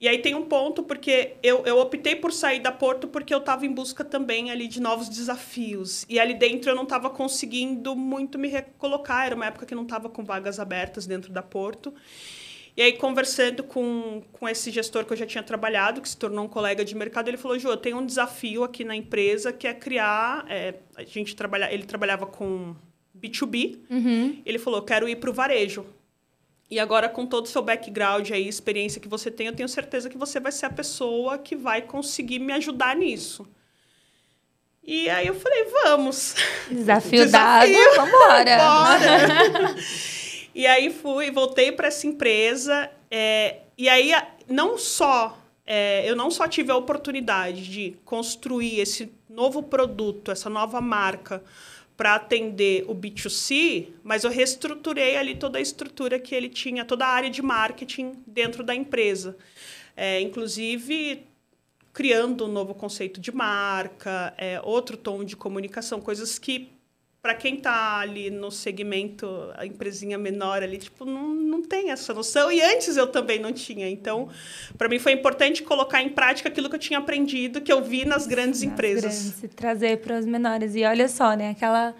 E 0.00 0.06
aí 0.06 0.18
tem 0.18 0.34
um 0.34 0.44
ponto, 0.44 0.82
porque 0.82 1.34
eu, 1.42 1.64
eu 1.64 1.78
optei 1.78 2.14
por 2.14 2.32
sair 2.32 2.60
da 2.60 2.70
Porto 2.70 3.08
porque 3.08 3.32
eu 3.32 3.38
estava 3.38 3.64
em 3.64 3.72
busca 3.72 4.04
também 4.04 4.50
ali 4.50 4.68
de 4.68 4.80
novos 4.80 5.08
desafios. 5.08 6.04
E 6.08 6.20
ali 6.20 6.34
dentro 6.34 6.70
eu 6.70 6.76
não 6.76 6.82
estava 6.82 7.08
conseguindo 7.10 7.96
muito 7.96 8.38
me 8.38 8.48
recolocar. 8.48 9.26
Era 9.26 9.34
uma 9.34 9.46
época 9.46 9.66
que 9.66 9.74
não 9.74 9.84
estava 9.84 10.08
com 10.08 10.22
vagas 10.22 10.60
abertas 10.60 11.06
dentro 11.06 11.32
da 11.32 11.42
Porto. 11.42 11.92
E 12.76 12.82
aí, 12.82 12.92
conversando 12.94 13.62
com, 13.62 14.22
com 14.32 14.48
esse 14.48 14.70
gestor 14.70 15.04
que 15.04 15.12
eu 15.12 15.16
já 15.16 15.26
tinha 15.26 15.44
trabalhado, 15.44 16.00
que 16.00 16.08
se 16.08 16.16
tornou 16.16 16.44
um 16.44 16.48
colega 16.48 16.84
de 16.84 16.94
mercado, 16.94 17.28
ele 17.28 17.36
falou, 17.36 17.56
Ju, 17.56 17.68
eu 17.68 17.76
tenho 17.76 17.98
um 17.98 18.04
desafio 18.04 18.64
aqui 18.64 18.84
na 18.84 18.96
empresa 18.96 19.52
que 19.52 19.66
é 19.66 19.74
criar... 19.74 20.44
É, 20.48 20.74
a 20.96 21.04
gente 21.04 21.36
trabalha, 21.36 21.72
ele 21.72 21.84
trabalhava 21.84 22.26
com 22.26 22.74
B2B. 23.16 23.78
Uhum. 23.88 24.42
Ele 24.44 24.58
falou, 24.58 24.82
quero 24.82 25.08
ir 25.08 25.16
para 25.16 25.30
o 25.30 25.32
varejo. 25.32 25.86
E 26.68 26.80
agora, 26.80 27.08
com 27.08 27.24
todo 27.24 27.44
o 27.44 27.48
seu 27.48 27.62
background 27.62 28.28
aí, 28.32 28.48
experiência 28.48 29.00
que 29.00 29.06
você 29.06 29.30
tem, 29.30 29.46
eu 29.46 29.54
tenho 29.54 29.68
certeza 29.68 30.10
que 30.10 30.18
você 30.18 30.40
vai 30.40 30.50
ser 30.50 30.66
a 30.66 30.70
pessoa 30.70 31.38
que 31.38 31.54
vai 31.54 31.82
conseguir 31.82 32.40
me 32.40 32.52
ajudar 32.54 32.96
nisso. 32.96 33.46
E 34.82 35.08
aí 35.08 35.28
eu 35.28 35.34
falei, 35.34 35.64
vamos. 35.84 36.34
Desafio, 36.68 37.22
Desafio. 37.24 37.30
dado, 37.30 37.96
vambora. 37.96 38.58
Bora! 38.58 39.76
e 40.54 40.66
aí 40.66 40.90
fui, 40.90 41.30
voltei 41.30 41.72
para 41.72 41.88
essa 41.88 42.06
empresa. 42.06 42.90
é, 43.10 43.60
e 43.76 43.88
aí, 43.88 44.12
não 44.48 44.78
só... 44.78 45.38
é, 45.66 46.08
eu 46.08 46.14
não 46.14 46.30
só 46.30 46.46
tive 46.46 46.70
a 46.70 46.76
oportunidade 46.76 47.64
de 47.70 47.96
construir 48.04 48.78
esse 48.80 49.12
novo 49.28 49.62
produto, 49.62 50.30
essa 50.30 50.48
nova 50.48 50.80
marca, 50.80 51.42
para 51.96 52.16
atender 52.16 52.84
o 52.88 52.94
B2C, 52.94 53.88
mas 54.02 54.24
eu 54.24 54.30
reestruturei 54.30 55.16
ali 55.16 55.36
toda 55.36 55.58
a 55.58 55.60
estrutura 55.60 56.18
que 56.18 56.34
ele 56.34 56.48
tinha, 56.48 56.84
toda 56.84 57.06
a 57.06 57.08
área 57.08 57.30
de 57.30 57.40
marketing 57.40 58.14
dentro 58.26 58.64
da 58.64 58.74
empresa. 58.74 59.36
É, 59.96 60.20
inclusive, 60.20 61.24
criando 61.92 62.46
um 62.46 62.48
novo 62.48 62.74
conceito 62.74 63.20
de 63.20 63.30
marca, 63.32 64.34
é, 64.36 64.60
outro 64.60 64.96
tom 64.96 65.24
de 65.24 65.36
comunicação, 65.36 66.00
coisas 66.00 66.36
que, 66.38 66.68
para 67.24 67.34
quem 67.34 67.54
está 67.54 68.00
ali 68.00 68.28
no 68.28 68.50
segmento, 68.50 69.26
a 69.56 69.64
empresinha 69.64 70.18
menor 70.18 70.62
ali, 70.62 70.76
tipo, 70.76 71.06
não, 71.06 71.28
não 71.34 71.62
tem 71.62 71.90
essa 71.90 72.12
noção. 72.12 72.52
E 72.52 72.60
antes 72.60 72.98
eu 72.98 73.06
também 73.06 73.38
não 73.38 73.50
tinha. 73.50 73.88
Então, 73.88 74.28
para 74.76 74.90
mim 74.90 74.98
foi 74.98 75.12
importante 75.12 75.62
colocar 75.62 76.02
em 76.02 76.10
prática 76.10 76.50
aquilo 76.50 76.68
que 76.68 76.74
eu 76.74 76.78
tinha 76.78 76.98
aprendido, 76.98 77.62
que 77.62 77.72
eu 77.72 77.82
vi 77.82 78.04
nas 78.04 78.26
grandes 78.26 78.60
Nas 78.62 78.70
empresas. 78.70 79.22
grandes, 79.22 79.42
e 79.42 79.48
trazer 79.48 80.00
para 80.02 80.18
os 80.18 80.26
menores. 80.26 80.74
E 80.74 80.84
olha 80.84 81.08
só, 81.08 81.32
né? 81.32 81.52
Aquela 81.52 81.94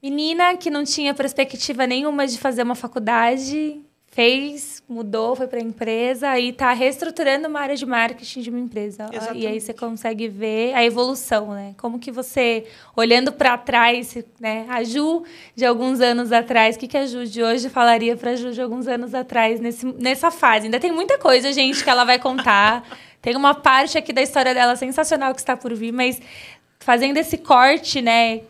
menina 0.00 0.56
que 0.56 0.70
não 0.70 0.84
tinha 0.84 1.12
perspectiva 1.12 1.84
nenhuma 1.84 2.24
de 2.24 2.38
fazer 2.38 2.62
uma 2.62 2.76
faculdade, 2.76 3.80
fez, 4.10 4.82
mudou, 4.88 5.36
foi 5.36 5.46
para 5.46 5.60
a 5.60 5.62
empresa, 5.62 6.30
aí 6.30 6.48
está 6.48 6.72
reestruturando 6.72 7.46
uma 7.46 7.60
área 7.60 7.76
de 7.76 7.86
marketing 7.86 8.40
de 8.40 8.50
uma 8.50 8.58
empresa. 8.58 9.04
E 9.04 9.14
aí 9.14 9.16
Exatamente. 9.16 9.60
você 9.60 9.72
consegue 9.72 10.28
ver 10.28 10.74
a 10.74 10.84
evolução, 10.84 11.52
né? 11.52 11.74
Como 11.76 11.98
que 11.98 12.10
você, 12.10 12.66
olhando 12.96 13.32
para 13.32 13.56
trás, 13.56 14.18
né? 14.40 14.66
A 14.68 14.82
Ju 14.82 15.22
de 15.54 15.64
alguns 15.64 16.00
anos 16.00 16.32
atrás, 16.32 16.74
o 16.74 16.78
que, 16.80 16.88
que 16.88 16.96
a 16.96 17.06
Ju 17.06 17.24
de 17.24 17.40
hoje 17.40 17.68
falaria 17.68 18.16
para 18.16 18.32
a 18.32 18.36
Ju 18.36 18.50
de 18.50 18.60
alguns 18.60 18.88
anos 18.88 19.14
atrás 19.14 19.60
nesse, 19.60 19.86
nessa 19.86 20.30
fase? 20.30 20.64
Ainda 20.66 20.80
tem 20.80 20.90
muita 20.90 21.16
coisa, 21.16 21.52
gente, 21.52 21.82
que 21.84 21.88
ela 21.88 22.04
vai 22.04 22.18
contar. 22.18 22.84
Tem 23.22 23.36
uma 23.36 23.54
parte 23.54 23.98
aqui 23.98 24.14
da 24.14 24.22
história 24.22 24.54
dela 24.54 24.74
sensacional 24.76 25.34
que 25.34 25.40
está 25.40 25.54
por 25.54 25.74
vir, 25.74 25.92
mas 25.92 26.18
fazendo 26.78 27.18
esse 27.18 27.36
corte, 27.36 28.00
né? 28.00 28.40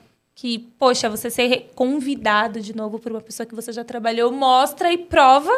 Que, 0.41 0.59
poxa, 0.79 1.11
você 1.11 1.29
ser 1.29 1.71
convidado 1.75 2.63
de 2.63 2.75
novo 2.75 2.99
por 2.99 3.13
uma 3.13 3.21
pessoa 3.21 3.47
que 3.47 3.55
você 3.55 3.75
já 3.75 3.85
trabalhou, 3.85 4.33
mostra 4.33 4.91
e 4.91 4.97
prova 4.97 5.53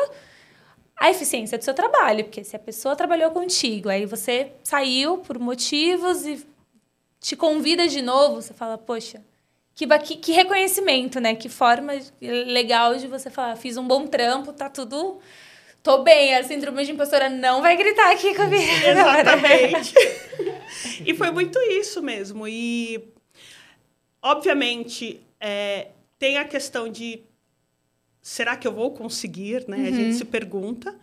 a 0.97 1.09
eficiência 1.09 1.57
do 1.57 1.63
seu 1.63 1.73
trabalho. 1.73 2.25
Porque 2.25 2.43
se 2.43 2.57
a 2.57 2.59
pessoa 2.59 2.97
trabalhou 2.97 3.31
contigo, 3.31 3.89
aí 3.89 4.05
você 4.05 4.51
saiu 4.65 5.19
por 5.19 5.39
motivos 5.39 6.27
e 6.27 6.45
te 7.21 7.37
convida 7.37 7.87
de 7.87 8.03
novo, 8.03 8.43
você 8.43 8.53
fala, 8.53 8.77
poxa, 8.77 9.23
que, 9.73 9.87
que, 9.87 10.17
que 10.17 10.33
reconhecimento, 10.33 11.21
né? 11.21 11.37
Que 11.37 11.49
forma 11.49 11.93
legal 12.21 12.97
de 12.97 13.07
você 13.07 13.31
falar, 13.31 13.55
fiz 13.55 13.77
um 13.77 13.87
bom 13.87 14.09
trampo, 14.09 14.53
tá 14.53 14.69
tudo. 14.69 15.21
Tô 15.81 15.99
bem, 16.03 16.35
a 16.35 16.43
síndrome 16.43 16.85
de 16.85 16.91
impostora 16.91 17.29
não 17.31 17.63
vai 17.63 17.77
gritar 17.77 18.11
aqui 18.11 18.35
comigo. 18.35 18.85
Exatamente. 18.85 19.95
e 21.07 21.15
foi 21.15 21.31
muito 21.31 21.57
isso 21.61 22.03
mesmo. 22.03 22.49
E, 22.49 23.12
obviamente, 24.23 25.21
é, 25.41 25.89
tem 26.19 26.39
a 26.39 26.45
questão 26.45 26.89
de 26.89 27.23
será 28.23 28.57
que 28.57 28.67
eu 28.67 28.73
vou 28.73 28.93
conseguir, 28.93 29.69
né? 29.69 29.89
A 29.89 29.91
gente 29.91 30.15
se 30.15 30.25
pergunta. 30.25 30.97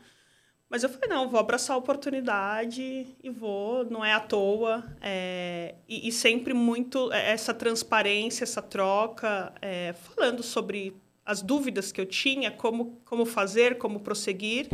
Mas 0.70 0.84
eu 0.84 0.90
falei, 0.90 1.10
não, 1.10 1.28
vou 1.28 1.40
abraçar 1.40 1.76
a 1.76 1.80
oportunidade 1.80 3.08
e 3.24 3.30
vou, 3.30 3.84
não 3.86 4.06
é 4.06 4.14
à 4.14 4.20
toa. 4.20 4.86
é, 5.02 5.76
e, 5.88 6.08
e 6.08 6.12
sempre 6.12 6.54
muito 6.54 7.12
é, 7.12 7.32
essa 7.32 7.54
transparência, 7.54 8.44
essa 8.44 8.62
troca, 8.62 9.52
é, 9.62 9.94
falando 9.94 10.44
sobre 10.44 10.96
as 11.26 11.42
dúvidas 11.42 11.92
que 11.92 12.00
eu 12.00 12.06
tinha, 12.06 12.52
como, 12.52 13.02
como 13.04 13.26
fazer, 13.26 13.80
como 13.80 14.00
prosseguir. 14.00 14.70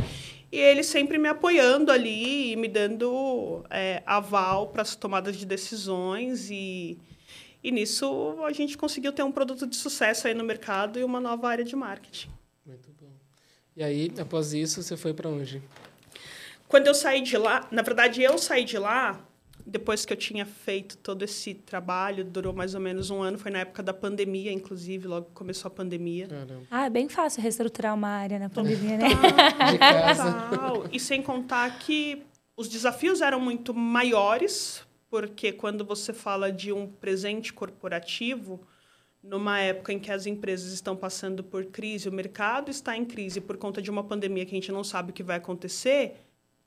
E 0.52 0.58
ele 0.58 0.82
sempre 0.82 1.18
me 1.18 1.28
apoiando 1.28 1.90
ali 1.90 2.52
e 2.52 2.56
me 2.56 2.68
dando 2.68 3.64
é, 3.70 4.02
aval 4.06 4.68
para 4.68 4.82
as 4.82 4.94
tomadas 4.94 5.36
de 5.36 5.46
decisões. 5.46 6.50
E, 6.50 6.98
e 7.66 7.72
nisso 7.72 8.36
a 8.46 8.52
gente 8.52 8.78
conseguiu 8.78 9.12
ter 9.12 9.24
um 9.24 9.32
produto 9.32 9.66
de 9.66 9.74
sucesso 9.74 10.28
aí 10.28 10.34
no 10.34 10.44
mercado 10.44 11.00
e 11.00 11.02
uma 11.02 11.20
nova 11.20 11.48
área 11.48 11.64
de 11.64 11.74
marketing. 11.74 12.30
Muito 12.64 12.88
bom. 12.92 13.10
E 13.76 13.82
aí, 13.82 14.12
após 14.20 14.54
isso, 14.54 14.80
você 14.80 14.96
foi 14.96 15.12
para 15.12 15.28
onde? 15.28 15.60
Quando 16.68 16.86
eu 16.86 16.94
saí 16.94 17.22
de 17.22 17.36
lá, 17.36 17.66
na 17.72 17.82
verdade, 17.82 18.22
eu 18.22 18.38
saí 18.38 18.64
de 18.64 18.78
lá 18.78 19.20
depois 19.66 20.04
que 20.04 20.12
eu 20.12 20.16
tinha 20.16 20.46
feito 20.46 20.96
todo 20.98 21.24
esse 21.24 21.54
trabalho, 21.54 22.24
durou 22.24 22.52
mais 22.52 22.72
ou 22.76 22.80
menos 22.80 23.10
um 23.10 23.20
ano, 23.20 23.36
foi 23.36 23.50
na 23.50 23.58
época 23.58 23.82
da 23.82 23.92
pandemia, 23.92 24.52
inclusive, 24.52 25.08
logo 25.08 25.26
que 25.26 25.32
começou 25.32 25.68
a 25.68 25.72
pandemia. 25.72 26.28
Caramba. 26.28 26.62
Ah, 26.70 26.86
é 26.86 26.90
bem 26.90 27.08
fácil 27.08 27.42
reestruturar 27.42 27.92
uma 27.96 28.10
área 28.10 28.38
na 28.38 28.48
pandemia, 28.48 28.96
né? 28.96 29.08
De 29.72 29.78
casa. 29.78 30.32
Total. 30.50 30.84
E 30.92 31.00
sem 31.00 31.20
contar 31.20 31.80
que 31.80 32.22
os 32.56 32.68
desafios 32.68 33.20
eram 33.20 33.40
muito 33.40 33.74
maiores, 33.74 34.85
porque 35.16 35.50
quando 35.50 35.82
você 35.82 36.12
fala 36.12 36.52
de 36.52 36.70
um 36.74 36.86
presente 36.86 37.50
corporativo, 37.50 38.60
numa 39.22 39.58
época 39.58 39.90
em 39.94 39.98
que 39.98 40.12
as 40.12 40.26
empresas 40.26 40.72
estão 40.74 40.94
passando 40.94 41.42
por 41.42 41.64
crise, 41.64 42.06
o 42.06 42.12
mercado 42.12 42.70
está 42.70 42.94
em 42.94 43.02
crise 43.02 43.40
por 43.40 43.56
conta 43.56 43.80
de 43.80 43.90
uma 43.90 44.04
pandemia 44.04 44.44
que 44.44 44.50
a 44.54 44.58
gente 44.58 44.70
não 44.70 44.84
sabe 44.84 45.12
o 45.12 45.14
que 45.14 45.22
vai 45.22 45.38
acontecer, 45.38 46.16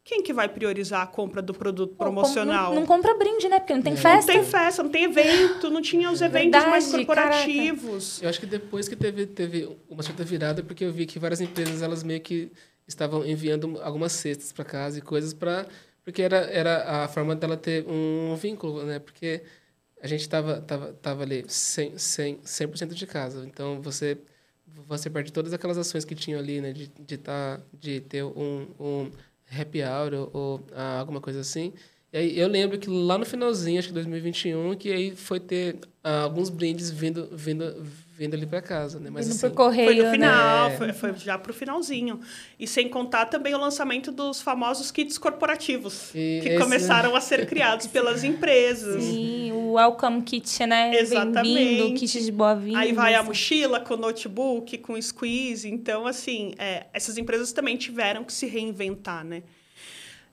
quem 0.03 0.23
que 0.23 0.33
vai 0.33 0.49
priorizar 0.49 1.03
a 1.03 1.05
compra 1.05 1.43
do 1.43 1.53
produto 1.53 1.91
Pô, 1.91 2.05
promocional? 2.05 2.73
Não, 2.73 2.79
não 2.81 2.87
compra 2.87 3.13
brinde, 3.13 3.47
né? 3.47 3.59
Porque 3.59 3.75
não 3.75 3.83
tem 3.83 3.93
É. 3.93 3.95
festa. 3.95 4.33
Não 4.33 4.41
tem 4.41 4.51
festa, 4.51 4.83
não 4.83 4.89
tem 4.89 5.03
evento, 5.03 5.69
não 5.69 5.81
tinha 5.83 6.09
os 6.09 6.19
eventos 6.19 6.65
mais 6.65 6.85
Verdade, 6.91 7.05
corporativos. 7.05 8.19
Eu 8.19 8.29
acho 8.29 8.39
que 8.39 8.47
depois 8.47 8.87
que 8.87 8.95
teve, 8.95 9.27
teve 9.27 9.77
uma 9.87 10.01
certa 10.01 10.23
virada, 10.23 10.63
porque 10.63 10.85
eu 10.85 10.91
vi 10.91 11.05
que 11.05 11.19
várias 11.19 11.39
empresas, 11.39 11.83
elas 11.83 12.01
meio 12.01 12.21
que 12.21 12.51
estavam 12.87 13.23
enviando 13.23 13.79
algumas 13.83 14.13
cestas 14.13 14.51
para 14.51 14.65
casa 14.65 14.97
e 14.97 15.01
coisas 15.01 15.35
para 15.35 15.67
porque 16.09 16.23
era, 16.23 16.37
era 16.37 17.03
a 17.03 17.07
forma 17.07 17.35
dela 17.35 17.55
ter 17.55 17.85
um 17.87 18.35
vínculo, 18.35 18.83
né? 18.83 18.97
Porque 18.97 19.43
a 20.01 20.07
gente 20.07 20.21
estava 20.21 20.59
tava, 20.59 20.91
tava 20.93 21.21
ali 21.21 21.43
100%, 21.43 21.97
100, 21.97 22.39
100 22.43 22.87
de 22.89 23.05
casa. 23.05 23.45
Então, 23.45 23.79
você 23.79 24.17
você 24.87 25.09
perde 25.09 25.31
todas 25.31 25.53
aquelas 25.53 25.77
ações 25.77 26.05
que 26.05 26.15
tinham 26.15 26.39
ali, 26.39 26.61
né? 26.61 26.73
De, 26.73 26.87
de, 26.87 27.17
tá, 27.17 27.59
de 27.71 27.99
ter 28.01 28.23
um, 28.23 28.67
um 28.79 29.11
happy 29.51 29.83
hour 29.83 30.13
ou, 30.13 30.29
ou 30.33 30.67
ah, 30.73 30.99
alguma 30.99 31.21
coisa 31.21 31.41
assim. 31.41 31.73
E 32.11 32.17
aí 32.17 32.39
eu 32.39 32.47
lembro 32.47 32.79
que 32.79 32.89
lá 32.89 33.17
no 33.17 33.25
finalzinho, 33.25 33.77
acho 33.77 33.89
que 33.89 33.93
2021, 33.93 34.75
que 34.77 34.91
aí 34.91 35.15
foi 35.15 35.39
ter 35.39 35.77
ah, 36.03 36.21
alguns 36.21 36.49
brindes 36.49 36.89
vindo, 36.89 37.29
vindo, 37.37 37.85
vindo 38.19 38.33
ali 38.35 38.45
para 38.45 38.61
casa, 38.61 38.99
né? 38.99 39.09
Mas 39.09 39.25
Indo 39.27 39.35
assim, 39.45 39.49
correio, 39.55 39.85
Foi 39.87 39.95
no 39.95 40.03
né? 40.03 40.11
final, 40.11 40.67
É. 40.67 40.77
foi, 40.77 40.91
foi 40.91 41.13
já 41.15 41.37
pro 41.37 41.53
finalzinho. 41.53 42.19
E 42.59 42.67
sem 42.67 42.89
contar 42.89 43.27
também 43.27 43.55
o 43.55 43.57
lançamento 43.57 44.11
dos 44.11 44.41
famosos 44.41 44.91
kits 44.91 45.17
corporativos, 45.17 46.09
E 46.13 46.41
que 46.43 46.49
esse- 46.49 46.57
começaram 46.61 47.15
a 47.15 47.21
ser 47.21 47.45
criados 47.47 47.87
pelas 47.87 48.25
empresas. 48.25 49.01
Sim, 49.01 49.53
o 49.53 49.71
Welcome 49.75 50.21
Kit, 50.23 50.65
né? 50.65 50.91
Exatamente. 50.99 51.93
Kit 51.97 52.21
de 52.21 52.31
boa-vinda. 52.31 52.79
Aí 52.79 52.91
vai 52.91 53.15
a 53.15 53.23
mochila 53.23 53.79
com 53.79 53.95
notebook, 53.95 54.77
com 54.79 55.01
squeeze. 55.01 55.69
Então, 55.69 56.05
assim, 56.05 56.53
é, 56.57 56.87
essas 56.93 57.17
empresas 57.17 57.53
também 57.53 57.77
tiveram 57.77 58.25
que 58.25 58.33
se 58.33 58.45
reinventar, 58.47 59.23
né? 59.23 59.43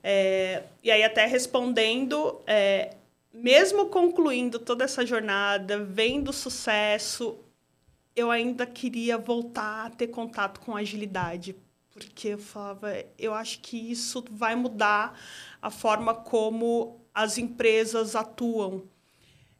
É, 0.03 0.63
e 0.83 0.91
aí, 0.91 1.03
até 1.03 1.25
respondendo, 1.25 2.39
é, 2.45 2.91
mesmo 3.33 3.85
concluindo 3.87 4.59
toda 4.59 4.83
essa 4.83 5.05
jornada, 5.05 5.79
vendo 5.79 6.29
o 6.29 6.33
sucesso, 6.33 7.37
eu 8.17 8.31
ainda 8.31 8.65
queria 8.65 9.15
voltar 9.15 9.85
a 9.85 9.89
ter 9.91 10.07
contato 10.07 10.59
com 10.59 10.75
agilidade, 10.75 11.55
porque 11.91 12.29
eu 12.29 12.39
falava, 12.39 12.91
eu 13.17 13.31
acho 13.31 13.59
que 13.59 13.77
isso 13.91 14.25
vai 14.31 14.55
mudar 14.55 15.17
a 15.61 15.69
forma 15.69 16.15
como 16.15 16.99
as 17.13 17.37
empresas 17.37 18.15
atuam. 18.15 18.89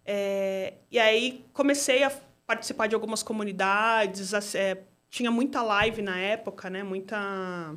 É, 0.04 0.74
e 0.90 0.98
aí 0.98 1.46
comecei 1.54 2.04
a 2.04 2.10
participar 2.48 2.88
de 2.88 2.96
algumas 2.96 3.22
comunidades, 3.22 4.34
é, 4.56 4.82
tinha 5.08 5.30
muita 5.30 5.62
live 5.62 6.02
na 6.02 6.18
época, 6.18 6.68
né? 6.68 6.82
Muita, 6.82 7.76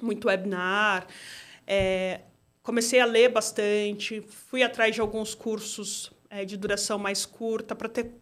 muito 0.00 0.28
webinar. 0.28 1.06
É, 1.66 2.20
comecei 2.62 3.00
a 3.00 3.06
ler 3.06 3.30
bastante, 3.30 4.20
fui 4.20 4.62
atrás 4.62 4.94
de 4.94 5.00
alguns 5.00 5.34
cursos 5.34 6.12
de 6.46 6.56
duração 6.56 6.98
mais 6.98 7.26
curta 7.26 7.74
para 7.74 7.88
ter 7.90 8.21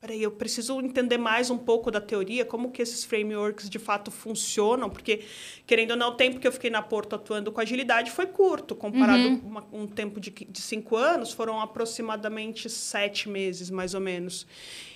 Peraí, 0.00 0.22
eu 0.22 0.30
preciso 0.30 0.80
entender 0.80 1.18
mais 1.18 1.50
um 1.50 1.58
pouco 1.58 1.90
da 1.90 2.00
teoria, 2.00 2.44
como 2.44 2.70
que 2.70 2.80
esses 2.80 3.04
frameworks 3.04 3.68
de 3.68 3.80
fato 3.80 4.12
funcionam, 4.12 4.88
porque, 4.88 5.24
querendo 5.66 5.90
ou 5.90 5.96
não, 5.96 6.10
o 6.10 6.14
tempo 6.14 6.38
que 6.38 6.46
eu 6.46 6.52
fiquei 6.52 6.70
na 6.70 6.80
Porto 6.80 7.16
atuando 7.16 7.50
com 7.50 7.60
agilidade 7.60 8.12
foi 8.12 8.26
curto, 8.26 8.76
comparado 8.76 9.24
uhum. 9.24 9.40
uma, 9.44 9.66
um 9.72 9.88
tempo 9.88 10.20
de, 10.20 10.30
de 10.30 10.60
cinco 10.60 10.94
anos, 10.94 11.32
foram 11.32 11.60
aproximadamente 11.60 12.70
sete 12.70 13.28
meses, 13.28 13.70
mais 13.70 13.92
ou 13.92 14.00
menos. 14.00 14.46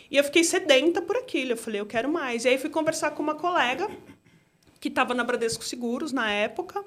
E 0.09 0.16
eu 0.16 0.22
fiquei 0.22 0.44
sedenta 0.44 1.03
por 1.03 1.16
aquilo, 1.16 1.50
eu 1.50 1.57
falei, 1.57 1.80
eu 1.80 1.86
quero 1.86 2.09
mais. 2.09 2.44
E 2.44 2.50
aí 2.50 2.57
fui 2.57 2.70
conversar 2.70 3.11
com 3.11 3.24
uma 3.24 3.34
colega 3.34 3.90
que 4.78 4.86
estava 4.86 5.14
na 5.14 5.24
Bradesco 5.24 5.64
Seguros 5.64 6.12
na 6.12 6.30
época, 6.30 6.84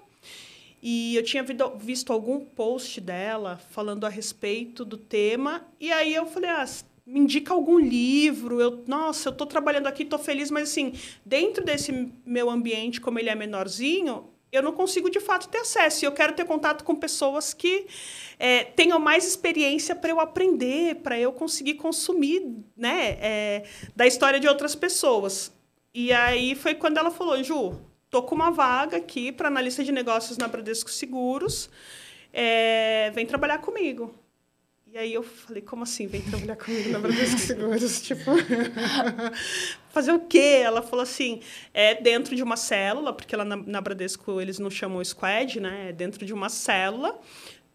e 0.82 1.18
eu 1.18 1.24
tinha 1.24 1.43
visto 1.78 2.13
algum 2.13 2.45
post 2.45 3.01
dela 3.01 3.57
falando 3.72 4.05
a 4.05 4.09
respeito 4.09 4.86
do 4.86 4.95
tema, 4.95 5.68
e 5.82 5.91
aí 5.91 6.16
eu 6.16 6.26
falei, 6.26 6.49
ah, 6.49 6.66
me 7.06 7.20
indica 7.20 7.53
algum 7.53 7.78
livro. 7.78 8.60
Eu, 8.60 8.84
nossa, 8.88 9.30
eu 9.30 9.32
estou 9.32 9.45
trabalhando 9.45 9.88
aqui, 9.88 10.03
estou 10.03 10.20
feliz, 10.20 10.49
mas 10.49 10.70
assim, 10.70 10.93
dentro 11.26 11.64
desse 11.64 12.12
meu 12.26 12.49
ambiente, 12.49 12.99
como 12.99 13.20
ele 13.20 13.30
é 13.30 13.36
menorzinho, 13.36 14.30
eu 14.51 14.64
não 14.64 14.72
consigo 14.72 15.10
de 15.10 15.20
fato 15.20 15.47
ter 15.49 15.60
acesso. 15.60 16.03
E 16.03 16.08
eu 16.08 16.12
quero 16.12 16.34
ter 16.34 16.45
contato 16.45 16.84
com 16.84 16.95
pessoas 16.95 17.53
que 17.53 17.86
é, 18.39 18.64
tenham 18.64 18.99
mais 18.99 19.28
experiência 19.28 19.95
para 19.95 20.10
eu 20.10 20.20
aprender, 20.20 20.95
para 20.95 21.20
eu 21.20 21.32
conseguir 21.32 21.76
consumir 21.76 22.45
né, 22.76 23.18
é, 23.22 23.64
da 23.95 24.08
história 24.08 24.39
de 24.39 24.47
outras 24.47 24.74
pessoas. 24.74 25.51
E 25.93 26.12
aí 26.12 26.56
foi 26.56 26.76
quando 26.76 26.97
ela 26.97 27.12
falou, 27.12 27.41
Ju, 27.43 27.80
tô 28.10 28.24
com 28.24 28.36
uma 28.36 28.49
vaga 28.49 28.97
aqui 28.97 29.32
para 29.32 29.47
analista 29.47 29.84
de 29.84 29.91
negócios 29.91 30.38
na 30.38 30.47
Bradesco 30.47 30.89
Seguros, 30.89 31.70
é, 32.34 33.12
vem 33.12 33.26
trabalhar 33.26 33.60
comigo. 33.60 34.14
E 34.96 34.98
aí 34.98 35.14
eu 35.14 35.24
falei, 35.24 35.62
como 35.62 35.84
assim, 35.84 36.08
vem 36.08 36.22
trabalhar 36.22 36.56
comigo 36.56 36.88
na 36.88 37.00
Bradesco 37.00 37.38
Seguros? 37.38 38.00
tipo, 38.00 38.32
fazer 39.91 40.14
o 40.14 40.22
quê? 40.22 40.62
Ela 40.64 40.82
falou 40.82 41.04
assim, 41.04 41.41
é 41.74 41.96
dentro 41.96 42.34
de 42.34 42.41
uma 42.41 42.56
célula, 42.56 43.12
porque 43.12 43.36
lá 43.36 43.43
na, 43.43 43.58
na 43.58 43.82
Bradesco 43.82 44.39
eles 44.39 44.58
não 44.58 44.70
chamam 44.70 45.04
squad, 45.04 45.60
né? 45.60 45.89
É 45.89 45.91
dentro 45.91 46.26
de 46.26 46.34
uma 46.34 46.48
célula, 46.48 47.20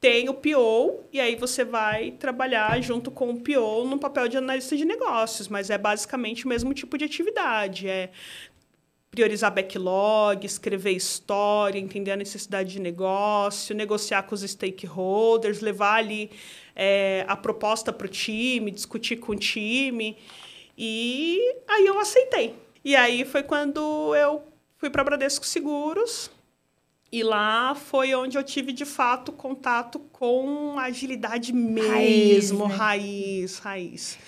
tem 0.01 0.31
o 0.31 0.35
PO, 0.35 1.05
e 1.12 1.21
aí 1.21 1.37
você 1.37 1.62
vai 1.62 2.12
trabalhar 2.12 2.81
junto 2.81 3.11
com 3.11 3.29
o 3.29 3.39
PO 3.39 3.85
no 3.87 3.99
papel 3.99 4.27
de 4.27 4.39
analista 4.39 4.75
de 4.75 4.87
negócios, 4.87 5.47
mas 5.47 5.68
é 5.68 5.77
basicamente 5.77 6.47
o 6.47 6.49
mesmo 6.49 6.73
tipo 6.73 6.97
de 6.97 7.05
atividade. 7.05 7.87
É 7.87 8.09
priorizar 9.11 9.53
backlog, 9.53 10.47
escrever 10.47 10.93
história, 10.93 11.79
entender 11.79 12.12
a 12.12 12.16
necessidade 12.16 12.73
de 12.73 12.81
negócio, 12.81 13.75
negociar 13.75 14.23
com 14.23 14.35
os 14.35 14.43
stakeholders, 14.43 15.61
levar 15.61 15.97
ali 15.97 16.31
é, 16.83 17.26
a 17.28 17.37
proposta 17.37 17.93
para 17.93 18.07
o 18.07 18.09
time, 18.09 18.70
discutir 18.70 19.16
com 19.16 19.33
o 19.33 19.37
time. 19.37 20.16
E 20.78 21.39
aí 21.68 21.85
eu 21.85 22.01
aceitei. 22.01 22.55
E 22.83 22.97
aí 22.97 23.26
foi 23.26 23.43
quando 23.43 24.14
eu 24.16 24.43
fui 24.78 24.89
para 24.89 25.05
Bradesco 25.05 25.45
Seguros. 25.45 26.31
E 27.12 27.22
lá 27.22 27.74
foi 27.74 28.14
onde 28.14 28.39
eu 28.39 28.43
tive, 28.43 28.72
de 28.72 28.87
fato, 28.87 29.31
contato 29.31 29.99
com 30.11 30.78
agilidade 30.78 31.53
mesmo, 31.53 32.64
raiz, 32.64 32.70
né? 32.70 32.76
raiz, 32.76 33.59
raiz. 33.59 34.18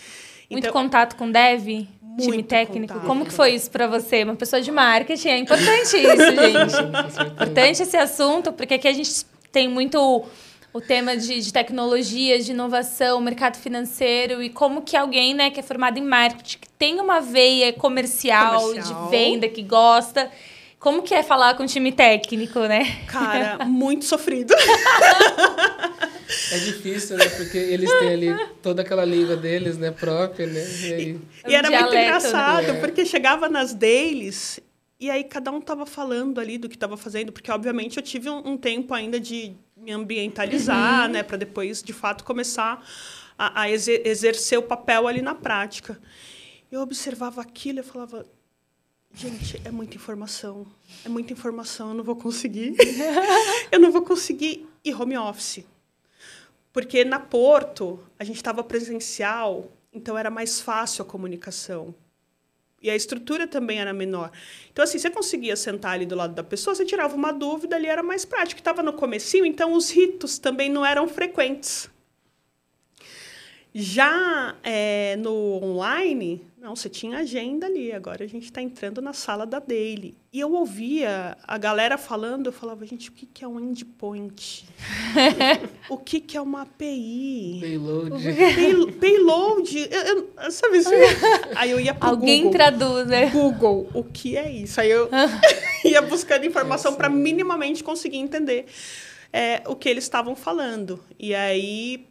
Muito 0.51 0.65
então, 0.65 0.73
contato 0.73 1.17
com 1.17 1.31
dev, 1.31 1.87
muito 2.03 2.23
time 2.23 2.43
técnico. 2.43 2.93
Contato. 2.93 3.07
Como 3.07 3.25
que 3.25 3.33
foi 3.33 3.55
isso 3.55 3.71
para 3.71 3.87
você? 3.87 4.25
Uma 4.25 4.35
pessoa 4.35 4.61
de 4.61 4.71
marketing, 4.71 5.29
é 5.29 5.39
importante 5.39 5.97
isso, 5.97 5.97
gente. 5.97 7.33
importante 7.33 7.83
esse 7.83 7.97
assunto, 7.97 8.53
porque 8.53 8.75
aqui 8.75 8.89
a 8.89 8.93
gente 8.93 9.25
tem 9.53 9.69
muito 9.69 10.27
o 10.73 10.81
tema 10.81 11.17
de, 11.17 11.41
de 11.41 11.53
tecnologia, 11.53 12.39
de 12.39 12.51
inovação, 12.51 13.21
mercado 13.21 13.59
financeiro 13.59 14.43
e 14.43 14.49
como 14.49 14.83
que 14.83 14.97
alguém 14.97 15.35
né, 15.35 15.51
que 15.51 15.61
é 15.61 15.63
formado 15.63 15.99
em 15.99 16.03
marketing, 16.03 16.59
que 16.59 16.69
tem 16.71 17.01
uma 17.01 17.21
veia 17.21 17.73
comercial, 17.73 18.61
comercial. 18.61 19.05
de 19.05 19.11
venda, 19.11 19.49
que 19.49 19.63
gosta... 19.63 20.31
Como 20.79 21.01
que 21.01 21.15
é 21.15 21.23
falar 21.23 21.57
com 21.57 21.63
o 21.63 21.67
time 21.67 21.93
técnico, 21.93 22.59
né? 22.59 23.05
Cara, 23.07 23.63
muito 23.71 24.05
sofrido. 24.05 24.53
É 26.51 26.59
difícil, 26.59 27.17
né? 27.17 27.29
Porque 27.29 27.57
eles 27.57 27.89
têm 28.01 28.09
ali 28.09 28.47
toda 28.61 28.83
aquela 28.83 29.05
língua 29.05 29.37
deles, 29.37 29.79
né? 29.79 29.93
Própria, 29.93 30.45
né? 30.49 30.61
E, 30.61 30.93
aí... 30.93 31.21
e, 31.47 31.51
e 31.51 31.55
era 31.55 31.69
dialeto, 31.69 31.83
muito 31.83 31.95
né? 31.95 32.05
engraçado, 32.05 32.73
né? 32.73 32.81
porque 32.81 33.07
chegava 33.07 33.49
nas 33.49 33.73
dailies 33.73 34.59
e 35.03 35.11
aí 35.11 35.25
cada 35.25 35.51
um 35.51 35.61
tava 35.61 35.85
falando 35.85 36.39
ali 36.39 36.57
do 36.57 36.69
que 36.69 36.77
estava 36.77 36.97
fazendo, 36.97 37.33
porque 37.33 37.51
obviamente 37.51 37.97
eu 37.97 38.03
tive 38.05 38.31
um, 38.31 38.53
um 38.53 38.57
tempo 38.57 38.95
ainda 38.95 39.19
de 39.19 39.57
me 39.77 39.91
ambientalizar, 39.91 41.07
uhum. 41.07 41.13
né, 41.15 41.23
para 41.25 41.37
depois 41.37 41.83
de 41.83 41.93
fato 41.93 42.23
começar 42.23 42.87
a, 43.37 43.63
a 43.63 43.69
exercer 43.69 44.61
o 44.61 44.63
papel 44.63 45.09
ali 45.09 45.21
na 45.21 45.35
prática. 45.35 46.01
Eu 46.71 46.81
observava 46.83 47.41
aquilo 47.41 47.81
e 47.81 47.83
falava, 47.83 48.25
gente, 49.13 49.61
é 49.65 49.73
muita 49.73 49.97
informação, 49.97 50.65
é 51.05 51.09
muita 51.09 51.33
informação, 51.33 51.89
eu 51.89 51.95
não 51.95 52.05
vou 52.05 52.15
conseguir, 52.15 52.77
eu 53.73 53.81
não 53.81 53.91
vou 53.91 54.03
conseguir 54.03 54.69
ir 54.85 54.95
home 54.95 55.19
office, 55.19 55.65
porque 56.73 57.05
na 57.05 57.19
Porto 57.19 57.99
a 58.17 58.23
gente 58.23 58.37
estava 58.37 58.63
presencial, 58.63 59.69
então 59.93 60.17
era 60.17 60.31
mais 60.31 60.61
fácil 60.61 61.03
a 61.03 61.05
comunicação. 61.05 61.93
E 62.83 62.91
a 62.91 62.97
estrutura 62.97 63.47
também 63.47 63.79
era 63.81 63.93
menor. 63.93 64.31
Então, 64.73 64.83
assim, 64.83 64.99
você 64.99 65.09
conseguia 65.09 65.55
sentar 65.55 65.93
ali 65.93 66.05
do 66.05 66.17
lado 66.17 66.35
da 66.35 66.43
pessoa, 66.43 66.75
você 66.75 66.85
tirava 66.85 67.15
uma 67.15 67.33
dúvida, 67.33 67.77
ali 67.77 67.87
era 67.87 68.03
mais 68.03 68.25
prático. 68.25 68.61
Estava 68.61 68.83
no 68.83 68.93
comecinho, 68.93 69.47
então 69.47 69.73
os 69.75 69.91
ritos 69.91 70.39
também 70.39 70.69
não 70.69 70.85
eram 70.85 71.07
frequentes. 71.07 71.89
Já 73.73 74.57
é, 74.63 75.17
no 75.17 75.63
online, 75.63 76.45
não, 76.63 76.77
você 76.77 76.89
tinha 76.89 77.19
agenda 77.19 77.67
ali. 77.67 77.91
Agora 77.91 78.23
a 78.23 78.27
gente 78.29 78.45
está 78.45 78.63
entrando 78.63 79.03
na 79.03 79.13
sala 79.13 79.45
da 79.45 79.59
daily. 79.59 80.15
E 80.33 80.39
eu 80.39 80.53
ouvia 80.53 81.37
a 81.43 81.59
galera 81.59 81.99
falando, 81.99 82.47
eu 82.47 82.53
falava, 82.53 82.87
gente, 82.87 83.11
o 83.11 83.13
que, 83.13 83.27
que 83.27 83.45
é 83.45 83.49
um 83.49 83.59
endpoint? 83.59 84.65
o 85.91 85.99
que, 85.99 86.21
que 86.21 86.37
é 86.37 86.41
uma 86.41 86.63
API? 86.63 87.59
Payload. 87.61 88.25
Pay, 88.55 88.93
payload. 88.93 89.89
Eu, 89.91 90.31
eu, 90.39 90.53
sabe 90.53 90.77
assim? 90.77 90.95
Aí 91.57 91.73
eu 91.73 91.81
ia 91.81 91.93
para 91.93 92.11
Alguém 92.11 92.45
Google. 92.45 92.53
traduz, 92.53 93.07
né? 93.09 93.27
Google, 93.31 93.91
o 93.93 94.05
que 94.05 94.37
é 94.37 94.49
isso? 94.49 94.81
Aí 94.81 94.89
eu 94.89 95.11
ia 95.85 96.01
buscando 96.01 96.47
informação 96.47 96.95
para 96.95 97.09
minimamente 97.09 97.83
conseguir 97.83 98.19
entender 98.19 98.67
é, 99.33 99.63
o 99.67 99.75
que 99.75 99.89
eles 99.89 100.05
estavam 100.05 100.37
falando. 100.37 101.03
E 101.19 101.35
aí 101.35 102.07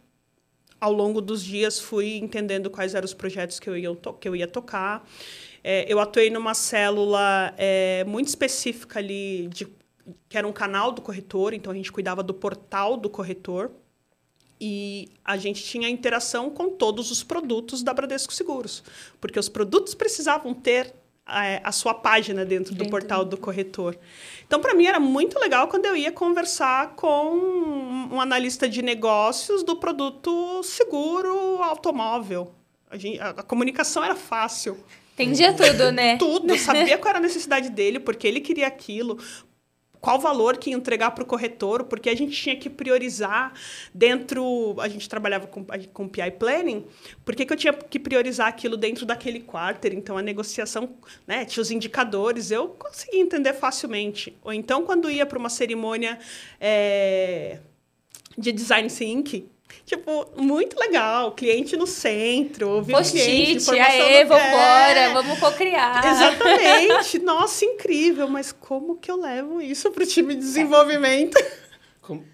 ao 0.82 0.92
longo 0.92 1.20
dos 1.20 1.44
dias 1.44 1.78
fui 1.78 2.16
entendendo 2.16 2.68
quais 2.68 2.92
eram 2.92 3.04
os 3.04 3.14
projetos 3.14 3.60
que 3.60 3.70
eu 3.70 3.76
ia, 3.76 3.96
que 4.18 4.28
eu 4.28 4.34
ia 4.34 4.48
tocar. 4.48 5.08
É, 5.62 5.86
eu 5.88 6.00
atuei 6.00 6.28
numa 6.28 6.54
célula 6.54 7.54
é, 7.56 8.02
muito 8.02 8.26
específica 8.26 8.98
ali, 8.98 9.46
de, 9.46 9.68
que 10.28 10.36
era 10.36 10.44
um 10.44 10.52
canal 10.52 10.90
do 10.90 11.00
corretor, 11.00 11.54
então 11.54 11.72
a 11.72 11.76
gente 11.76 11.92
cuidava 11.92 12.20
do 12.20 12.34
portal 12.34 12.96
do 12.96 13.08
corretor. 13.08 13.70
E 14.60 15.08
a 15.24 15.36
gente 15.36 15.62
tinha 15.62 15.88
interação 15.88 16.50
com 16.50 16.70
todos 16.70 17.12
os 17.12 17.22
produtos 17.22 17.84
da 17.84 17.94
Bradesco 17.94 18.32
Seguros, 18.32 18.82
porque 19.20 19.38
os 19.38 19.48
produtos 19.48 19.94
precisavam 19.94 20.52
ter 20.52 20.92
a, 21.24 21.46
é, 21.46 21.60
a 21.64 21.72
sua 21.72 21.94
página 21.94 22.44
dentro, 22.44 22.74
dentro 22.74 22.84
do 22.84 22.90
portal 22.90 23.24
do 23.24 23.36
corretor. 23.36 23.96
Então, 24.46 24.60
para 24.60 24.74
mim, 24.74 24.86
era 24.86 25.00
muito 25.00 25.38
legal 25.38 25.68
quando 25.68 25.86
eu 25.86 25.96
ia 25.96 26.12
conversar 26.12 26.94
com 26.94 28.08
um 28.10 28.20
analista 28.20 28.68
de 28.68 28.82
negócios 28.82 29.62
do 29.62 29.76
produto 29.76 30.62
seguro 30.62 31.62
automóvel. 31.62 32.52
A, 32.90 32.96
gente, 32.96 33.18
a, 33.20 33.30
a 33.30 33.42
comunicação 33.42 34.04
era 34.04 34.14
fácil. 34.14 34.78
Entendia 35.14 35.52
tudo, 35.52 35.92
né? 35.92 36.16
Tudo. 36.16 36.58
Sabia 36.58 36.98
qual 36.98 37.10
era 37.10 37.18
a 37.18 37.22
necessidade 37.22 37.70
dele, 37.70 38.00
porque 38.00 38.26
ele 38.26 38.40
queria 38.40 38.66
aquilo 38.66 39.18
qual 40.02 40.18
valor 40.18 40.56
que 40.56 40.72
entregar 40.72 41.12
para 41.12 41.22
o 41.22 41.26
corretor, 41.26 41.84
porque 41.84 42.10
a 42.10 42.14
gente 42.16 42.32
tinha 42.32 42.56
que 42.56 42.68
priorizar 42.68 43.54
dentro. 43.94 44.74
A 44.80 44.88
gente 44.88 45.08
trabalhava 45.08 45.46
com, 45.46 45.64
com 45.92 46.08
PI 46.08 46.32
Planning, 46.32 46.84
por 47.24 47.36
que, 47.36 47.50
eu 47.50 47.56
tinha 47.56 47.72
que 47.72 48.00
priorizar 48.00 48.48
aquilo 48.48 48.76
dentro 48.76 49.06
daquele 49.06 49.38
quarter? 49.38 49.94
Então, 49.94 50.18
a 50.18 50.22
negociação, 50.22 50.96
né, 51.24 51.44
tinha 51.44 51.62
os 51.62 51.70
indicadores, 51.70 52.50
eu 52.50 52.70
conseguia 52.70 53.20
entender 53.20 53.52
facilmente. 53.52 54.36
Ou 54.42 54.52
então, 54.52 54.84
quando 54.84 55.08
ia 55.08 55.24
para 55.24 55.38
uma 55.38 55.48
cerimônia 55.48 56.18
é, 56.60 57.60
de 58.36 58.50
design 58.50 58.88
thinking, 58.88 59.48
Tipo, 59.84 60.26
muito 60.36 60.78
legal. 60.78 61.32
Cliente 61.32 61.76
no 61.76 61.86
centro, 61.86 62.68
ouvir 62.68 62.92
cliente, 62.94 63.12
Post-it, 63.12 63.52
informação 63.56 64.06
aê, 64.06 64.22
no- 64.24 64.28
vambora, 64.28 65.00
É. 65.00 65.12
vamos 65.12 65.38
cocriar. 65.40 66.06
Exatamente. 66.06 67.18
Nossa, 67.24 67.64
incrível. 67.64 68.28
Mas 68.28 68.52
como 68.52 68.96
que 68.96 69.10
eu 69.10 69.20
levo 69.20 69.60
isso 69.60 69.90
para 69.90 70.04
o 70.04 70.06
time 70.06 70.34
de 70.34 70.40
desenvolvimento? 70.40 71.36
Como, 72.00 72.24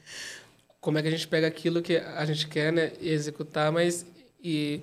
como 0.81 0.99
é 0.99 1.03
que 1.03 1.09
a 1.09 1.11
gente 1.11 1.29
pega 1.29 1.47
aquilo 1.47 1.83
que 1.83 1.97
a 1.99 2.25
gente 2.25 2.49
quer 2.49 2.73
né, 2.73 2.93
e 3.03 3.11
executar, 3.11 3.71
mas 3.71 4.07
e 4.43 4.81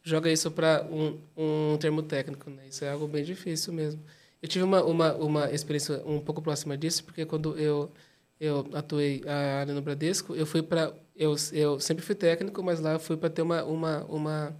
joga 0.00 0.30
isso 0.30 0.48
para 0.48 0.86
um, 0.88 1.18
um 1.36 1.76
termo 1.76 2.04
técnico, 2.04 2.48
né? 2.48 2.62
Isso 2.70 2.84
é 2.84 2.90
algo 2.90 3.08
bem 3.08 3.24
difícil 3.24 3.72
mesmo. 3.72 4.00
Eu 4.40 4.48
tive 4.48 4.62
uma, 4.62 4.80
uma, 4.84 5.12
uma 5.16 5.50
experiência 5.50 6.00
um 6.06 6.20
pouco 6.20 6.40
próxima 6.40 6.76
disso, 6.78 7.02
porque 7.02 7.24
quando 7.26 7.58
eu 7.58 7.90
eu 8.40 8.64
atuei 8.74 9.24
ah, 9.26 9.62
ali 9.62 9.72
no 9.72 9.82
Bradesco, 9.82 10.36
eu 10.36 10.46
fui 10.46 10.62
para 10.62 10.92
eu, 11.18 11.34
eu 11.52 11.80
sempre 11.80 12.04
fui 12.04 12.14
técnico, 12.14 12.62
mas 12.62 12.80
lá 12.80 12.92
eu 12.92 13.00
fui 13.00 13.16
para 13.16 13.28
ter 13.28 13.42
uma 13.42 13.64
uma 13.64 14.04
uma 14.04 14.56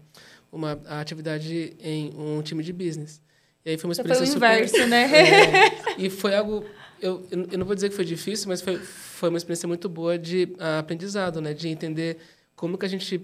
uma 0.51 0.73
atividade 0.87 1.77
em 1.81 2.13
um 2.17 2.43
time 2.43 2.63
de 2.63 2.73
business. 2.73 3.23
E 3.65 3.71
aí 3.71 3.79
foi 3.79 3.89
uma 3.89 3.95
Foi 3.95 4.05
o 4.05 4.25
experiência 4.25 4.37
inverso, 4.37 4.87
né? 4.87 5.05
é, 5.95 5.95
e 5.99 6.11
foi 6.11 6.35
algo 6.35 6.65
eu, 7.01 7.27
eu 7.31 7.59
não 7.59 7.65
vou 7.65 7.75
dizer 7.75 7.89
que 7.89 7.95
foi 7.95 8.05
difícil, 8.05 8.49
mas 8.49 8.61
foi, 8.61 8.77
foi 8.79 9.29
uma 9.29 9.39
experiência 9.39 9.69
muito 9.69 9.89
boa 9.89 10.19
de 10.19 10.55
ah, 10.59 10.81
aprendizado, 10.81 11.41
né? 11.41 11.55
De 11.55 11.69
entender 11.69 12.19
como 12.57 12.77
que 12.77 12.85
a 12.85 12.89
gente 12.89 13.21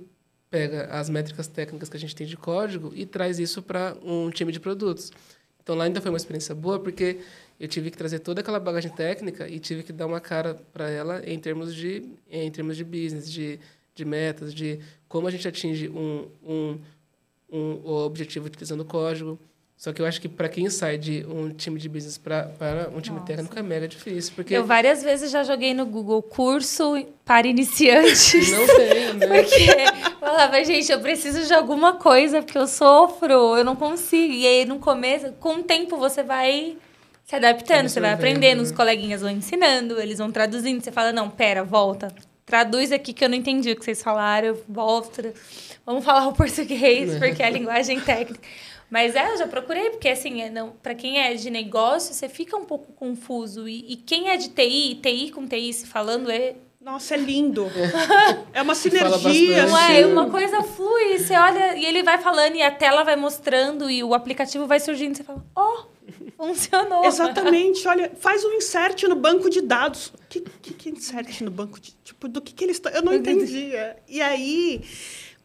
pega 0.51 0.85
as 0.87 1.11
métricas 1.11 1.49
técnicas 1.49 1.89
que 1.89 1.97
a 1.97 2.01
gente 2.01 2.15
tem 2.15 2.27
de 2.27 2.37
código 2.37 2.93
e 2.95 3.05
traz 3.05 3.41
isso 3.41 3.61
para 3.61 3.97
um 4.05 4.31
time 4.31 4.53
de 4.53 4.61
produtos. 4.61 5.11
Então 5.61 5.75
lá 5.75 5.85
ainda 5.85 6.01
foi 6.01 6.11
uma 6.11 6.17
experiência 6.17 6.55
boa 6.55 6.79
porque 6.79 7.19
eu 7.59 7.69
tive 7.69 7.91
que 7.91 7.97
trazer 7.97 8.19
toda 8.19 8.41
aquela 8.41 8.59
bagagem 8.59 8.91
técnica 8.91 9.49
e 9.49 9.59
tive 9.59 9.83
que 9.83 9.93
dar 9.93 10.07
uma 10.07 10.21
cara 10.21 10.55
para 10.73 10.91
ela 10.91 11.23
em 11.25 11.39
termos 11.39 11.75
de 11.75 12.03
em 12.31 12.51
termos 12.51 12.77
de 12.77 12.85
business, 12.85 13.31
de, 13.31 13.59
de 13.95 14.05
metas, 14.05 14.53
de 14.53 14.81
como 15.09 15.29
a 15.29 15.31
gente 15.31 15.47
atinge 15.47 15.89
um, 15.89 16.27
um, 16.45 16.79
um 17.53 17.87
objetivo 17.87 18.47
utilizando 18.47 18.85
código. 18.85 19.39
Só 19.77 19.93
que 19.93 20.01
eu 20.01 20.07
acho 20.07 20.21
que 20.21 20.29
para 20.29 20.49
quem 20.49 20.71
sai 20.71 20.97
de 20.97 21.27
um 21.29 21.51
time 21.51 21.79
de 21.79 21.89
business 21.89 22.17
pra, 22.17 22.45
para 22.45 22.89
um 22.95 23.01
time 23.01 23.17
Nossa. 23.17 23.27
técnico 23.27 23.59
é 23.59 23.63
mega 23.63 23.89
difícil, 23.89 24.33
porque 24.35 24.55
Eu 24.55 24.65
várias 24.65 25.03
vezes 25.03 25.31
já 25.31 25.43
joguei 25.43 25.75
no 25.75 25.85
Google 25.85 26.23
curso 26.23 27.05
para 27.25 27.47
iniciantes. 27.47 28.51
não 28.53 28.67
tem, 28.67 29.15
né? 29.15 29.43
Porque 29.43 30.17
falava, 30.21 30.65
gente, 30.65 30.91
eu 30.91 31.01
preciso 31.01 31.45
de 31.47 31.53
alguma 31.53 31.95
coisa, 31.95 32.41
porque 32.41 32.57
eu 32.57 32.67
sofro, 32.67 33.57
eu 33.57 33.65
não 33.65 33.77
consigo. 33.77 34.33
E 34.33 34.47
aí, 34.47 34.65
no 34.65 34.79
começo, 34.79 35.33
com 35.35 35.57
o 35.57 35.63
tempo, 35.63 35.97
você 35.97 36.23
vai 36.23 36.79
se 37.25 37.35
adaptando, 37.35 37.89
você 37.89 38.01
vai 38.01 38.13
aprendendo, 38.13 38.59
né? 38.59 38.65
os 38.65 38.71
coleguinhas 38.71 39.23
vão 39.23 39.31
ensinando, 39.31 40.01
eles 40.01 40.19
vão 40.19 40.31
traduzindo. 40.31 40.83
Você 40.83 40.93
fala, 40.93 41.13
não, 41.13 41.31
pera, 41.31 41.65
volta. 41.65 42.15
Traduz 42.45 42.93
aqui 42.93 43.15
que 43.15 43.25
eu 43.25 43.29
não 43.29 43.37
entendi 43.37 43.73
o 43.73 43.77
que 43.77 43.85
vocês 43.85 44.03
falaram, 44.03 44.57
volta. 44.69 45.33
Vamos 45.87 46.05
falar 46.05 46.29
o 46.29 46.33
português, 46.37 47.17
porque 47.19 47.43
é 47.43 47.47
a 47.47 47.51
linguagem 47.51 47.99
técnica. 48.01 48.47
Mas 48.91 49.17
é, 49.17 49.33
eu 49.33 49.39
já 49.39 49.49
procurei, 49.49 49.91
porque 49.91 50.09
assim, 50.09 50.43
é, 50.43 50.51
não, 50.51 50.71
para 50.83 50.95
quem 50.95 51.19
é 51.19 51.33
de 51.35 51.49
negócio, 51.49 52.13
você 52.13 52.29
fica 52.29 52.57
um 52.57 52.67
pouco 52.67 52.93
confuso. 52.93 53.67
E, 53.67 53.93
e 53.93 53.97
quem 53.97 54.29
é 54.29 54.37
de 54.37 54.51
TI, 54.51 55.01
TI 55.03 55.31
com 55.31 55.49
TI 55.49 55.73
se 55.73 55.87
falando, 55.87 56.31
é 56.31 56.55
Nossa, 56.79 57.15
é 57.15 57.17
lindo. 57.17 57.67
É 58.53 58.61
uma 58.61 58.75
sinergia. 58.75 59.65
assim. 59.65 60.03
é, 60.03 60.07
uma 60.07 60.29
coisa 60.31 60.63
flui, 60.63 61.19
você 61.19 61.35
olha 61.35 61.75
e 61.77 61.87
ele 61.87 62.03
vai 62.03 62.19
falando 62.19 62.55
e 62.55 62.63
a 62.63 62.71
tela 62.71 63.03
vai 63.03 63.17
mostrando 63.17 63.91
e 63.91 64.05
o 64.05 64.15
aplicativo 64.15 64.67
vai 64.67 64.79
surgindo, 64.79 65.17
você 65.17 65.25
fala, 65.25 65.45
ó, 65.57 65.94
funcionou. 66.37 67.05
Exatamente. 67.05 67.87
Olha, 67.87 68.13
faz 68.19 68.45
um 68.45 68.53
insert 68.53 69.03
no 69.05 69.17
banco 69.17 69.49
de 69.49 69.61
dados. 69.61 70.09
O 70.09 70.19
que, 70.29 70.41
que, 70.41 70.75
que 70.75 70.91
insert 70.91 71.41
no 71.43 71.51
banco 71.51 71.81
de... 71.81 71.93
Tipo, 72.05 72.29
do 72.29 72.41
que, 72.41 72.53
que 72.53 72.65
eles 72.65 72.77
estão... 72.77 72.93
Eu 72.93 73.03
não 73.03 73.13
entendia. 73.13 73.97
E 74.09 74.21
aí, 74.21 74.83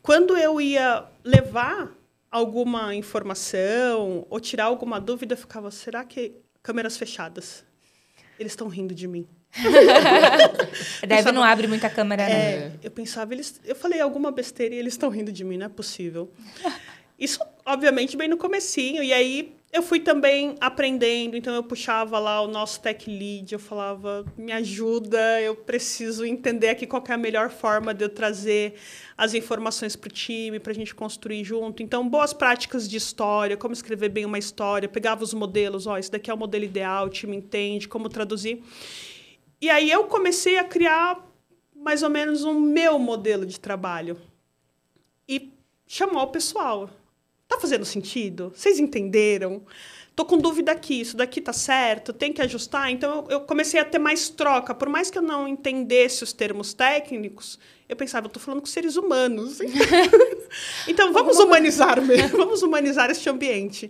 quando 0.01 0.37
eu 0.37 0.59
ia 0.59 1.05
levar 1.23 1.91
alguma 2.31 2.93
informação 2.95 4.25
ou 4.29 4.39
tirar 4.39 4.65
alguma 4.65 4.99
dúvida, 4.99 5.33
eu 5.33 5.37
ficava, 5.37 5.71
será 5.71 6.03
que 6.03 6.33
câmeras 6.61 6.97
fechadas? 6.97 7.63
Eles 8.39 8.51
estão 8.51 8.67
rindo 8.67 8.93
de 8.93 9.07
mim. 9.07 9.27
Deve 11.07 11.31
não 11.31 11.43
abre 11.43 11.67
muita 11.67 11.89
câmera, 11.89 12.23
né? 12.23 12.31
É, 12.31 12.71
eu 12.83 12.91
pensava, 12.91 13.33
eles, 13.33 13.59
eu 13.65 13.75
falei 13.75 13.99
alguma 13.99 14.31
besteira 14.31 14.75
e 14.75 14.77
eles 14.77 14.93
estão 14.93 15.09
rindo 15.09 15.31
de 15.31 15.43
mim, 15.43 15.57
não 15.57 15.65
é 15.65 15.69
possível. 15.69 16.31
Isso, 17.17 17.39
obviamente, 17.65 18.15
bem 18.15 18.29
no 18.29 18.37
comecinho. 18.37 19.03
E 19.03 19.11
aí, 19.11 19.55
eu 19.71 19.83
fui 19.83 19.99
também 19.99 20.55
aprendendo. 20.59 21.37
Então, 21.37 21.53
eu 21.53 21.63
puxava 21.63 22.17
lá 22.17 22.41
o 22.41 22.47
nosso 22.47 22.81
tech 22.81 23.09
lead. 23.09 23.53
Eu 23.53 23.59
falava, 23.59 24.25
me 24.35 24.51
ajuda, 24.51 25.39
eu 25.41 25.55
preciso 25.55 26.25
entender 26.25 26.69
aqui 26.69 26.87
qual 26.87 27.03
é 27.07 27.13
a 27.13 27.17
melhor 27.17 27.51
forma 27.51 27.93
de 27.93 28.03
eu 28.03 28.09
trazer 28.09 28.73
as 29.15 29.35
informações 29.35 29.95
para 29.95 30.07
o 30.07 30.11
time, 30.11 30.59
para 30.59 30.71
a 30.71 30.75
gente 30.75 30.95
construir 30.95 31.43
junto. 31.43 31.83
Então, 31.83 32.07
boas 32.07 32.33
práticas 32.33 32.89
de 32.89 32.97
história, 32.97 33.55
como 33.55 33.73
escrever 33.73 34.09
bem 34.09 34.25
uma 34.25 34.39
história. 34.39 34.89
Pegava 34.89 35.23
os 35.23 35.33
modelos, 35.33 35.85
ó, 35.85 35.97
esse 35.97 36.11
daqui 36.11 36.31
é 36.31 36.33
o 36.33 36.37
modelo 36.37 36.63
ideal, 36.63 37.05
o 37.05 37.09
time 37.09 37.37
entende, 37.37 37.87
como 37.87 38.09
traduzir. 38.09 38.63
E 39.61 39.69
aí, 39.69 39.91
eu 39.91 40.05
comecei 40.05 40.57
a 40.57 40.63
criar 40.63 41.23
mais 41.75 42.01
ou 42.01 42.09
menos 42.09 42.43
um 42.43 42.59
meu 42.59 42.97
modelo 42.97 43.45
de 43.45 43.59
trabalho. 43.59 44.19
E 45.27 45.53
chamar 45.85 46.23
o 46.23 46.27
pessoal. 46.27 46.89
Tá 47.49 47.59
fazendo 47.59 47.83
sentido? 47.83 48.53
Vocês 48.55 48.79
entenderam? 48.79 49.63
Tô 50.15 50.23
com 50.23 50.37
dúvida 50.37 50.71
aqui, 50.71 51.01
isso 51.01 51.17
daqui 51.17 51.41
tá 51.41 51.51
certo, 51.51 52.13
tem 52.13 52.31
que 52.31 52.41
ajustar. 52.43 52.91
Então 52.91 53.25
eu, 53.27 53.41
comecei 53.41 53.79
a 53.79 53.85
ter 53.85 53.97
mais 53.97 54.29
troca. 54.29 54.75
Por 54.75 54.87
mais 54.87 55.09
que 55.09 55.17
eu 55.17 55.21
não 55.23 55.47
entendesse 55.47 56.23
os 56.23 56.31
termos 56.31 56.75
técnicos, 56.75 57.57
eu 57.87 57.95
pensava, 57.95 58.27
eu 58.27 58.29
tô 58.29 58.39
falando 58.39 58.59
com 58.59 58.67
seres 58.67 58.97
humanos. 58.97 59.59
então 60.87 61.11
vamos 61.11 61.39
humanizar 61.39 61.99
mesmo, 62.01 62.37
vamos 62.37 62.61
humanizar 62.61 63.09
este 63.09 63.27
ambiente. 63.27 63.89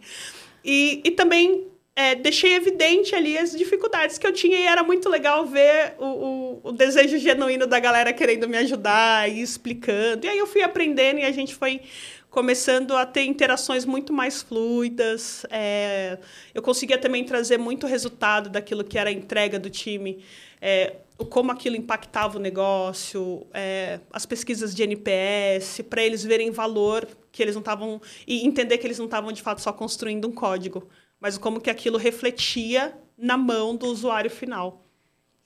E, 0.64 1.02
e 1.04 1.12
também 1.12 1.68
é, 1.94 2.16
deixei 2.16 2.54
evidente 2.54 3.14
ali 3.14 3.38
as 3.38 3.52
dificuldades 3.52 4.18
que 4.18 4.26
eu 4.26 4.32
tinha 4.32 4.58
e 4.58 4.64
era 4.64 4.84
muito 4.84 5.10
legal 5.10 5.46
ver 5.46 5.96
o, 5.98 6.06
o, 6.06 6.62
o 6.70 6.72
desejo 6.72 7.18
genuíno 7.18 7.68
da 7.68 7.78
galera 7.78 8.14
querendo 8.14 8.48
me 8.48 8.58
ajudar 8.58 9.30
e 9.30 9.42
explicando. 9.42 10.26
E 10.26 10.30
aí 10.30 10.38
eu 10.38 10.48
fui 10.48 10.62
aprendendo 10.62 11.20
e 11.20 11.26
a 11.26 11.32
gente 11.32 11.54
foi 11.54 11.82
começando 12.30 12.96
a 12.96 13.06
ter 13.06 13.24
interações 13.24 13.86
muito 13.86 14.14
mais 14.14 14.42
fluidas. 14.42 15.46
É, 15.50 16.18
eu 16.54 16.62
conseguia 16.62 16.98
também 16.98 17.24
trazer 17.24 17.58
muito 17.58 17.88
resultado 17.88 18.50
daquilo 18.50 18.84
que 18.84 18.98
era 18.98 19.10
a 19.10 19.14
entrega 19.14 19.60
do 19.60 19.70
time, 19.70 20.24
é, 20.62 20.98
o 21.18 21.26
como 21.26 21.52
aquilo 21.52 21.76
impactava 21.76 22.38
o 22.38 22.42
negócio, 22.42 23.46
é, 23.54 24.00
as 24.12 24.26
pesquisas 24.26 24.74
de 24.74 24.84
NPS, 24.84 25.82
para 25.90 26.02
eles 26.04 26.24
verem 26.24 26.52
valor 26.52 27.08
que 27.32 27.44
eles 27.44 27.56
não 27.56 27.62
estavam 27.62 28.02
e 28.26 28.46
entender 28.46 28.78
que 28.78 28.88
eles 28.88 28.98
não 28.98 29.06
estavam 29.06 29.32
de 29.32 29.42
fato 29.42 29.62
só 29.62 29.74
construindo 29.74 30.28
um 30.28 30.32
código, 30.32 30.88
mas 31.20 31.38
como 31.38 31.60
que 31.60 31.70
aquilo 31.70 31.98
refletia 31.98 32.98
na 33.18 33.38
mão 33.38 33.76
do 33.76 33.88
usuário 33.88 34.32
final. 34.32 34.86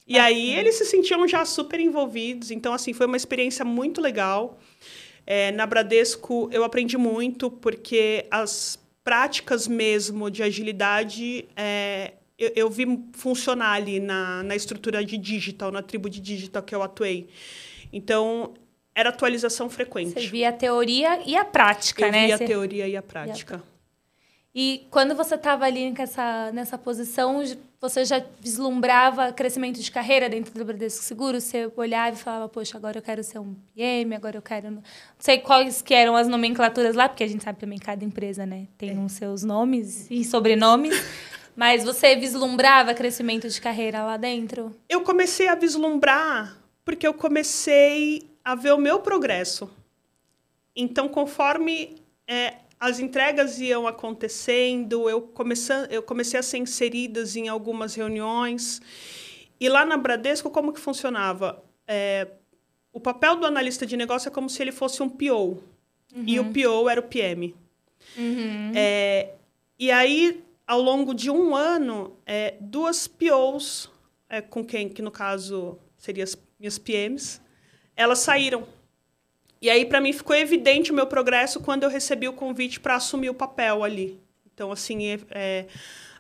E 0.06 0.20
aí 0.20 0.54
eles 0.54 0.76
se 0.76 0.86
sentiam 0.86 1.26
já 1.28 1.46
super 1.46 1.80
envolvidos, 1.80 2.52
então 2.52 2.74
assim 2.74 2.94
foi 2.94 3.06
uma 3.06 3.18
experiência 3.18 3.64
muito 3.64 4.02
legal. 4.02 4.60
É, 5.26 5.52
na 5.52 5.66
Bradesco 5.66 6.50
eu 6.52 6.64
aprendi 6.64 6.98
muito 6.98 7.50
porque 7.50 8.26
as 8.30 8.80
práticas 9.04 9.68
mesmo 9.68 10.30
de 10.30 10.44
agilidade 10.44 11.48
é, 11.56 12.14
eu, 12.38 12.52
eu, 12.56 12.70
vi 12.70 12.86
funcionar 13.14 13.74
ali 13.74 14.00
na, 14.00 14.44
na 14.44 14.56
estrutura 14.56 15.04
de 15.04 15.18
digital, 15.18 15.72
na 15.72 15.82
tribo 15.82 16.10
de 16.10 16.20
digital 16.20 16.64
que 16.64 16.74
eu 16.74 16.82
atuei. 16.82 17.30
Então 17.92 18.54
era 18.96 19.10
atualização 19.10 19.70
frequente. 19.70 20.14
Você 20.14 20.28
via 20.28 20.50
a 20.50 20.54
teoria 20.54 21.22
e 21.26 21.36
a 21.36 21.46
prática, 21.46 22.06
eu 22.06 22.12
né? 22.12 22.26
via 22.26 22.36
a 22.36 22.40
teoria 22.40 22.88
e 22.88 22.96
a 22.96 23.02
prática. 23.02 23.62
E 24.56 24.86
quando 24.92 25.16
você 25.16 25.34
estava 25.36 25.66
ali 25.66 25.92
nessa, 25.92 26.52
nessa 26.52 26.78
posição, 26.78 27.42
você 27.84 28.06
já 28.06 28.24
vislumbrava 28.40 29.34
crescimento 29.34 29.82
de 29.82 29.92
carreira 29.92 30.30
dentro 30.30 30.54
do 30.54 30.64
Bradesco 30.64 31.04
Seguro? 31.04 31.42
Você 31.42 31.70
olhava 31.76 32.16
e 32.16 32.20
falava, 32.20 32.48
poxa, 32.48 32.78
agora 32.78 32.98
eu 32.98 33.02
quero 33.02 33.22
ser 33.26 33.40
um 33.40 33.54
PM, 33.76 34.16
agora 34.16 34.38
eu 34.38 34.42
quero... 34.42 34.72
Não 34.72 34.84
sei 35.20 35.40
quais 35.40 35.82
que 35.82 35.94
eram 35.94 36.16
as 36.16 36.30
nomenclaturas 36.30 36.96
lá, 36.96 37.10
porque 37.10 37.26
a 37.26 37.28
gente 37.28 37.44
sabe 37.44 37.60
também 37.60 37.78
que 37.78 37.86
cada 37.86 38.06
empresa 38.06 38.46
né, 38.46 38.68
tem 38.78 38.92
é. 38.92 39.00
os 39.00 39.12
seus 39.12 39.44
nomes 39.44 40.10
e 40.10 40.24
sobrenomes. 40.24 40.96
Mas 41.58 41.84
você 41.84 42.16
vislumbrava 42.16 42.94
crescimento 42.94 43.50
de 43.50 43.60
carreira 43.60 44.02
lá 44.06 44.16
dentro? 44.16 44.74
Eu 44.88 45.02
comecei 45.02 45.50
a 45.50 45.56
vislumbrar 45.56 46.58
porque 46.86 47.06
eu 47.06 47.14
comecei 47.14 48.30
a 48.46 48.56
ver 48.56 48.72
o 48.72 48.78
meu 48.78 49.00
progresso. 49.00 49.70
Então, 50.74 51.10
conforme 51.10 51.98
é, 52.26 52.54
as 52.84 53.00
entregas 53.00 53.62
iam 53.62 53.88
acontecendo, 53.88 55.10
eu, 55.10 55.22
comecei, 55.22 55.76
eu 55.90 56.04
comecei 56.04 56.38
a 56.38 56.44
ser 56.44 56.58
inseridas 56.58 57.38
em 57.38 57.48
algumas 57.48 57.96
reuniões. 57.96 58.82
E 59.58 59.70
lá 59.70 59.86
na 59.86 59.96
Bradesco, 59.96 60.50
como 60.50 60.74
que 60.74 60.82
funcionava? 60.82 61.64
É, 61.88 62.28
o 62.92 63.00
papel 63.00 63.38
do 63.38 63.46
analista 63.46 63.86
de 63.86 63.96
negócio 63.96 64.28
é 64.28 64.32
como 64.32 64.50
se 64.50 64.62
ele 64.62 64.74
fosse 64.74 65.02
um 65.02 65.08
PO. 65.08 65.64
Uhum. 66.14 66.24
E 66.28 66.38
o 66.42 66.52
PO 66.52 66.90
era 66.90 67.00
o 67.00 67.04
PM. 67.04 67.56
Uhum. 68.18 68.74
É, 68.76 69.30
e 69.80 69.90
aí, 69.90 70.44
ao 70.68 70.82
longo 70.82 71.14
de 71.14 71.32
um 71.32 71.56
ano, 71.56 72.18
é, 72.26 72.56
duas 72.60 73.08
POs, 73.08 73.90
é, 74.28 74.42
com 74.42 74.62
quem, 74.62 74.90
que 74.90 75.02
no 75.02 75.10
caso 75.10 75.80
seriam 75.98 76.26
as 76.26 76.38
minhas 76.60 76.78
PMs, 76.78 77.40
elas 77.96 78.20
saíram. 78.20 78.68
E 79.64 79.70
aí, 79.70 79.86
para 79.86 80.02
mim, 80.02 80.12
ficou 80.12 80.36
evidente 80.36 80.92
o 80.92 80.94
meu 80.94 81.08
progresso 81.08 81.62
quando 81.62 81.84
eu 81.84 81.90
recebi 81.90 82.28
o 82.28 82.34
convite 82.34 82.82
para 82.82 82.96
assumir 82.96 83.30
o 83.30 83.34
papel 83.34 83.82
ali. 83.82 84.20
Então, 84.54 84.74
assim, 84.74 85.06
é, 85.06 85.20
é, 85.32 85.66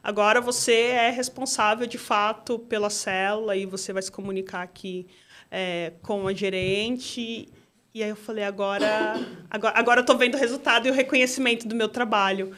agora 0.02 0.39
você 0.39 0.72
é 0.72 1.10
responsável, 1.10 1.86
de 1.86 1.98
fato, 1.98 2.58
pela 2.58 2.89
célula 2.89 3.54
e 3.58 3.66
você 3.66 3.91
vai 3.91 4.02
se 4.02 4.10
comunicar 4.10 4.62
aqui 4.62 5.08
é, 5.52 5.91
com 6.02 6.26
a 6.26 6.34
gerente. 6.34 7.50
E 7.94 8.02
aí 8.02 8.12
eu 8.12 8.16
falei, 8.16 8.46
agora, 8.46 9.16
agora, 9.50 9.78
agora 9.78 10.06
eu 10.08 10.18
vendo 10.18 10.36
o 10.36 10.39
resultado 10.39 10.88
e 10.88 10.91
o 10.91 10.94
reconhecimento 10.94 11.68
do 11.68 11.76
meu 11.76 11.89
trabalho. 11.89 12.56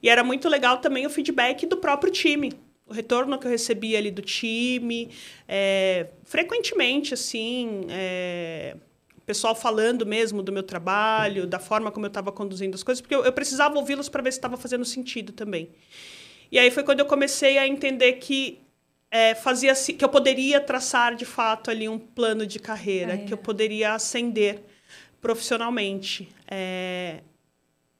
E 0.00 0.08
era 0.08 0.22
muito 0.22 0.48
legal 0.48 0.78
também 0.78 1.04
o 1.04 1.10
feedback 1.10 1.66
do 1.66 1.78
próprio 1.78 2.12
time. 2.12 2.52
O 2.86 2.92
retorno 2.92 3.36
que 3.40 3.46
eu 3.48 3.50
recebia 3.50 3.98
ali 3.98 4.12
do 4.12 4.22
time, 4.22 5.10
é, 5.48 6.06
frequentemente, 6.22 7.12
assim, 7.12 7.86
é, 7.90 8.76
pessoal 9.28 9.54
falando 9.54 10.06
mesmo 10.06 10.42
do 10.42 10.50
meu 10.50 10.62
trabalho, 10.62 11.46
da 11.46 11.58
forma 11.58 11.92
como 11.92 12.06
eu 12.06 12.08
estava 12.08 12.32
conduzindo 12.32 12.74
as 12.74 12.82
coisas, 12.82 13.02
porque 13.02 13.14
eu, 13.14 13.26
eu 13.26 13.32
precisava 13.32 13.78
ouvi-los 13.78 14.08
para 14.08 14.22
ver 14.22 14.32
se 14.32 14.38
estava 14.38 14.56
fazendo 14.56 14.86
sentido 14.86 15.34
também. 15.34 15.68
E 16.50 16.58
aí 16.58 16.70
foi 16.70 16.82
quando 16.82 17.00
eu 17.00 17.04
comecei 17.04 17.58
a 17.58 17.68
entender 17.68 18.14
que 18.14 18.58
é, 19.10 19.34
fazia 19.34 19.74
que 19.74 20.02
eu 20.02 20.08
poderia 20.08 20.62
traçar 20.62 21.14
de 21.14 21.26
fato 21.26 21.70
ali 21.70 21.86
um 21.86 21.98
plano 21.98 22.46
de 22.46 22.58
carreira, 22.58 23.12
é. 23.12 23.16
que 23.18 23.34
eu 23.34 23.36
poderia 23.36 23.92
ascender 23.92 24.62
profissionalmente, 25.20 26.30
é, 26.50 27.20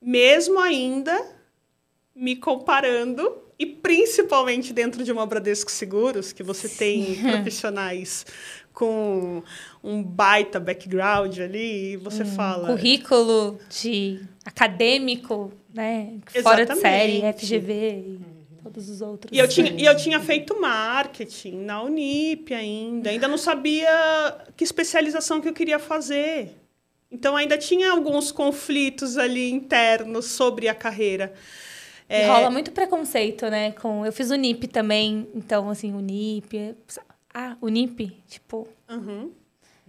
mesmo 0.01 0.59
ainda 0.59 1.37
me 2.14 2.37
comparando 2.37 3.43
e 3.59 3.66
principalmente 3.66 4.72
dentro 4.72 5.05
de 5.05 5.12
uma 5.12 5.26
Bradesco 5.26 5.70
Seguros, 5.70 6.33
que 6.33 6.43
você 6.43 6.68
Sim. 6.68 6.76
tem 6.79 7.20
profissionais 7.33 8.24
com 8.72 9.43
um 9.89 10.03
baita 10.03 10.61
background 10.61 11.39
ali 11.39 11.93
e 11.93 11.97
você 11.97 12.22
um 12.22 12.26
fala. 12.26 12.68
Currículo 12.68 13.59
de 13.70 14.20
acadêmico, 14.45 15.53
né? 15.72 16.18
Exatamente. 16.34 16.43
Fora 16.43 16.66
de 16.66 16.76
série, 16.76 17.32
FGV 17.32 17.72
e 17.72 18.20
todos 18.62 18.89
os 18.91 19.01
outros. 19.01 19.34
E 19.34 19.39
eu, 19.39 19.49
tinha, 19.49 19.72
e 19.72 19.84
eu 19.84 19.97
tinha 19.97 20.20
feito 20.20 20.61
marketing 20.61 21.62
na 21.62 21.82
Unip 21.82 22.53
ainda. 22.53 23.11
Ainda 23.11 23.26
não 23.26 23.39
sabia 23.39 23.89
que 24.57 24.62
especialização 24.62 25.41
que 25.41 25.49
eu 25.49 25.55
queria 25.55 25.78
fazer. 25.78 26.55
Então 27.11 27.34
ainda 27.34 27.57
tinha 27.57 27.91
alguns 27.91 28.30
conflitos 28.30 29.16
ali 29.16 29.51
internos 29.51 30.26
sobre 30.26 30.68
a 30.68 30.74
carreira. 30.74 31.32
É... 32.07 32.26
Rola 32.26 32.51
muito 32.51 32.70
preconceito, 32.72 33.47
né? 33.49 33.72
Com... 33.72 34.05
Eu 34.05 34.12
fiz 34.12 34.30
Unip 34.30 34.66
também, 34.68 35.28
então, 35.34 35.68
assim, 35.68 35.93
Unip. 35.93 36.74
Ah, 37.32 37.57
Unip, 37.61 38.16
tipo. 38.26 38.66
Uhum. 38.91 39.30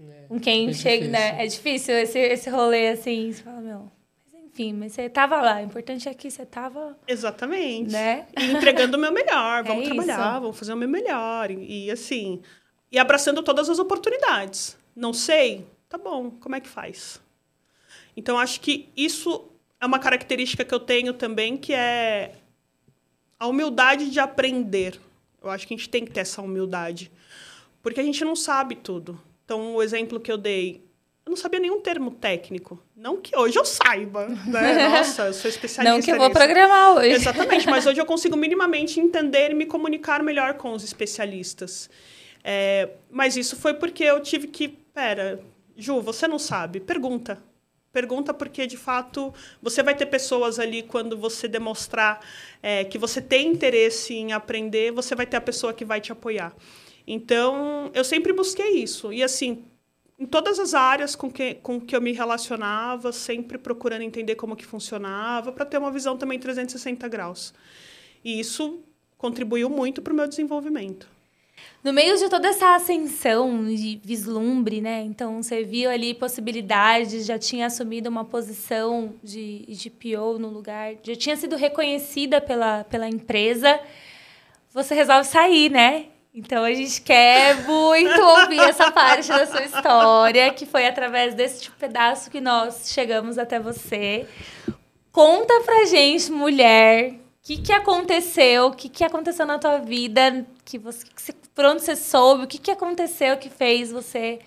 É, 0.07 0.27
com 0.27 0.39
quem 0.39 0.69
é 0.69 0.73
chega, 0.73 1.05
difícil. 1.05 1.11
né? 1.11 1.43
É 1.43 1.47
difícil 1.47 1.95
esse, 1.95 2.19
esse 2.19 2.49
rolê 2.49 2.89
assim. 2.89 3.31
Você 3.31 3.43
fala, 3.43 3.61
meu. 3.61 3.91
Mas 4.31 4.43
enfim, 4.45 4.73
mas 4.73 4.93
você 4.93 5.09
tava 5.09 5.41
lá. 5.41 5.57
O 5.57 5.65
importante 5.65 6.07
é 6.07 6.13
que 6.13 6.29
você 6.29 6.45
tava. 6.45 6.97
Exatamente. 7.07 7.91
Né? 7.91 8.27
E 8.39 8.51
entregando 8.51 8.97
o 8.97 8.99
meu 8.99 9.11
melhor. 9.11 9.63
Vamos 9.67 9.83
é 9.83 9.87
trabalhar, 9.87 10.31
isso. 10.31 10.41
vamos 10.41 10.59
fazer 10.59 10.73
o 10.73 10.77
meu 10.77 10.89
melhor. 10.89 11.51
E, 11.51 11.85
e 11.85 11.91
assim. 11.91 12.41
E 12.91 12.97
abraçando 12.97 13.43
todas 13.43 13.69
as 13.69 13.79
oportunidades. 13.79 14.77
Não 14.95 15.13
sei? 15.13 15.65
Tá 15.87 15.97
bom, 15.97 16.31
como 16.31 16.55
é 16.55 16.59
que 16.59 16.67
faz? 16.67 17.21
Então, 18.15 18.37
acho 18.37 18.59
que 18.61 18.89
isso 18.95 19.49
é 19.79 19.85
uma 19.85 19.99
característica 19.99 20.65
que 20.65 20.73
eu 20.73 20.79
tenho 20.79 21.13
também, 21.13 21.55
que 21.55 21.73
é 21.73 22.33
a 23.39 23.47
humildade 23.47 24.09
de 24.09 24.19
aprender. 24.19 24.99
Eu 25.41 25.49
acho 25.49 25.65
que 25.65 25.73
a 25.73 25.77
gente 25.77 25.89
tem 25.89 26.03
que 26.03 26.11
ter 26.11 26.19
essa 26.19 26.41
humildade. 26.41 27.11
Porque 27.81 27.99
a 27.99 28.03
gente 28.03 28.23
não 28.25 28.35
sabe 28.35 28.75
tudo. 28.75 29.19
Então, 29.49 29.73
o 29.73 29.81
exemplo 29.81 30.19
que 30.19 30.31
eu 30.31 30.37
dei, 30.37 30.85
eu 31.25 31.31
não 31.31 31.35
sabia 31.35 31.59
nenhum 31.59 31.81
termo 31.81 32.11
técnico. 32.11 32.79
Não 32.95 33.17
que 33.17 33.35
hoje 33.35 33.57
eu 33.57 33.65
saiba, 33.65 34.27
né? 34.45 34.85
Nossa, 34.89 35.23
eu 35.23 35.33
sou 35.33 35.49
especialista 35.49 35.91
Não 35.91 35.99
que 35.99 36.11
eu 36.11 36.17
vou 36.17 36.27
nisso. 36.27 36.39
programar 36.39 36.97
hoje. 36.97 37.09
Exatamente, 37.09 37.67
mas 37.67 37.87
hoje 37.87 37.99
eu 37.99 38.05
consigo 38.05 38.37
minimamente 38.37 38.99
entender 38.99 39.49
e 39.49 39.55
me 39.55 39.65
comunicar 39.65 40.21
melhor 40.21 40.53
com 40.53 40.71
os 40.73 40.83
especialistas. 40.83 41.89
É, 42.43 42.89
mas 43.09 43.35
isso 43.37 43.55
foi 43.55 43.73
porque 43.73 44.03
eu 44.03 44.19
tive 44.19 44.45
que... 44.45 44.67
Pera, 44.67 45.43
Ju, 45.75 45.99
você 45.99 46.27
não 46.27 46.37
sabe? 46.37 46.79
Pergunta. 46.79 47.41
Pergunta 47.91 48.35
porque, 48.35 48.67
de 48.67 48.77
fato, 48.77 49.33
você 49.59 49.81
vai 49.81 49.95
ter 49.95 50.05
pessoas 50.05 50.59
ali 50.59 50.83
quando 50.83 51.17
você 51.17 51.47
demonstrar 51.47 52.19
é, 52.61 52.83
que 52.83 52.99
você 52.99 53.19
tem 53.19 53.47
interesse 53.47 54.13
em 54.13 54.31
aprender, 54.31 54.91
você 54.91 55.15
vai 55.15 55.25
ter 55.25 55.37
a 55.37 55.41
pessoa 55.41 55.73
que 55.73 55.83
vai 55.83 55.99
te 55.99 56.11
apoiar. 56.11 56.53
Então, 57.11 57.89
eu 57.95 58.03
sempre 58.03 58.31
busquei 58.31 58.83
isso. 58.83 59.11
E, 59.11 59.23
assim, 59.23 59.65
em 60.19 60.27
todas 60.27 60.59
as 60.59 60.75
áreas 60.75 61.15
com 61.15 61.31
que, 61.31 61.55
com 61.55 61.81
que 61.81 61.95
eu 61.95 62.01
me 62.01 62.11
relacionava, 62.11 63.11
sempre 63.11 63.57
procurando 63.57 64.03
entender 64.03 64.35
como 64.35 64.55
que 64.55 64.63
funcionava, 64.63 65.51
para 65.51 65.65
ter 65.65 65.79
uma 65.79 65.91
visão 65.91 66.15
também 66.15 66.37
360 66.37 67.07
graus. 67.07 67.51
E 68.23 68.39
isso 68.39 68.83
contribuiu 69.17 69.71
muito 69.71 70.03
para 70.03 70.13
o 70.13 70.15
meu 70.15 70.27
desenvolvimento. 70.27 71.09
No 71.83 71.91
meio 71.91 72.15
de 72.15 72.29
toda 72.29 72.47
essa 72.47 72.75
ascensão 72.75 73.65
de 73.65 73.99
vislumbre, 74.03 74.79
né? 74.79 75.01
Então, 75.01 75.41
você 75.41 75.63
viu 75.63 75.89
ali 75.89 76.13
possibilidades, 76.13 77.25
já 77.25 77.39
tinha 77.39 77.65
assumido 77.65 78.07
uma 78.07 78.23
posição 78.23 79.15
de, 79.23 79.65
de 79.65 79.89
PO 79.89 80.37
no 80.37 80.49
lugar, 80.49 80.93
já 81.01 81.15
tinha 81.15 81.35
sido 81.35 81.55
reconhecida 81.55 82.39
pela, 82.39 82.83
pela 82.83 83.09
empresa. 83.09 83.79
Você 84.71 84.93
resolve 84.93 85.27
sair, 85.27 85.71
né? 85.71 86.09
Então 86.33 86.63
a 86.63 86.73
gente 86.73 87.01
quer 87.01 87.63
muito 87.65 88.21
ouvir 88.21 88.59
essa 88.59 88.91
parte 88.91 89.29
da 89.29 89.47
sua 89.47 89.63
história, 89.63 90.53
que 90.53 90.65
foi 90.65 90.85
através 90.85 91.33
desse 91.33 91.69
pedaço 91.71 92.29
que 92.29 92.39
nós 92.39 92.91
chegamos 92.91 93.37
até 93.37 93.59
você. 93.59 94.27
Conta 95.11 95.61
pra 95.61 95.85
gente, 95.85 96.31
mulher, 96.31 97.13
o 97.13 97.19
que, 97.41 97.57
que 97.57 97.73
aconteceu, 97.73 98.67
o 98.67 98.75
que, 98.75 98.87
que 98.87 99.03
aconteceu 99.03 99.45
na 99.45 99.57
tua 99.57 99.79
vida, 99.79 100.45
que 100.63 100.77
você, 100.77 101.03
que 101.03 101.21
você, 101.21 101.33
por 101.55 101.65
onde 101.65 101.81
você 101.81 101.95
soube, 101.95 102.43
o 102.43 102.47
que, 102.47 102.59
que 102.59 102.71
aconteceu 102.71 103.35
que 103.37 103.49
fez 103.49 103.91
você 103.91 104.39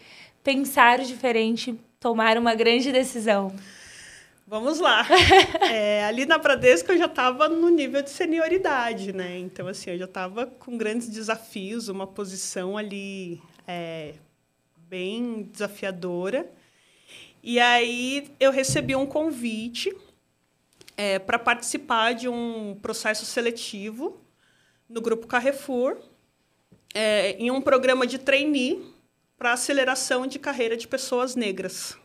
pensar 0.43 1.01
diferente, 1.01 1.79
tomar 1.99 2.39
uma 2.39 2.55
grande 2.55 2.93
decisão. 2.93 3.53
Vamos 4.53 4.81
lá. 4.81 5.07
É, 5.73 6.05
ali 6.05 6.27
na 6.27 6.37
Bradesco 6.37 6.93
eu 6.93 6.99
já 6.99 7.07
estava 7.07 7.49
no 7.49 7.71
nível 7.71 8.03
de 8.03 8.11
senioridade, 8.11 9.11
né? 9.11 9.39
Então, 9.39 9.67
assim, 9.67 9.93
eu 9.93 9.99
já 9.99 10.05
estava 10.05 10.45
com 10.45 10.77
grandes 10.77 11.09
desafios, 11.09 11.89
uma 11.89 12.07
posição 12.07 12.77
ali 12.77 13.41
é, 13.67 14.13
bem 14.77 15.45
desafiadora. 15.51 16.53
E 17.43 17.59
aí 17.59 18.31
eu 18.39 18.53
recebi 18.53 18.95
um 18.95 19.07
convite 19.07 19.97
é, 20.99 21.19
para 21.19 21.39
participar 21.39 22.13
de 22.13 22.29
um 22.29 22.79
processo 22.83 23.25
seletivo 23.25 24.21
no 24.87 25.01
Grupo 25.01 25.27
Carrefour, 25.27 25.97
é, 26.93 27.31
em 27.39 27.51
um 27.51 27.63
programa 27.63 28.07
de 28.07 28.19
trainee 28.19 28.85
para 29.39 29.55
aceleração 29.55 30.27
de 30.27 30.39
carreira 30.39 30.77
de 30.77 30.87
pessoas 30.87 31.35
negras. 31.35 32.02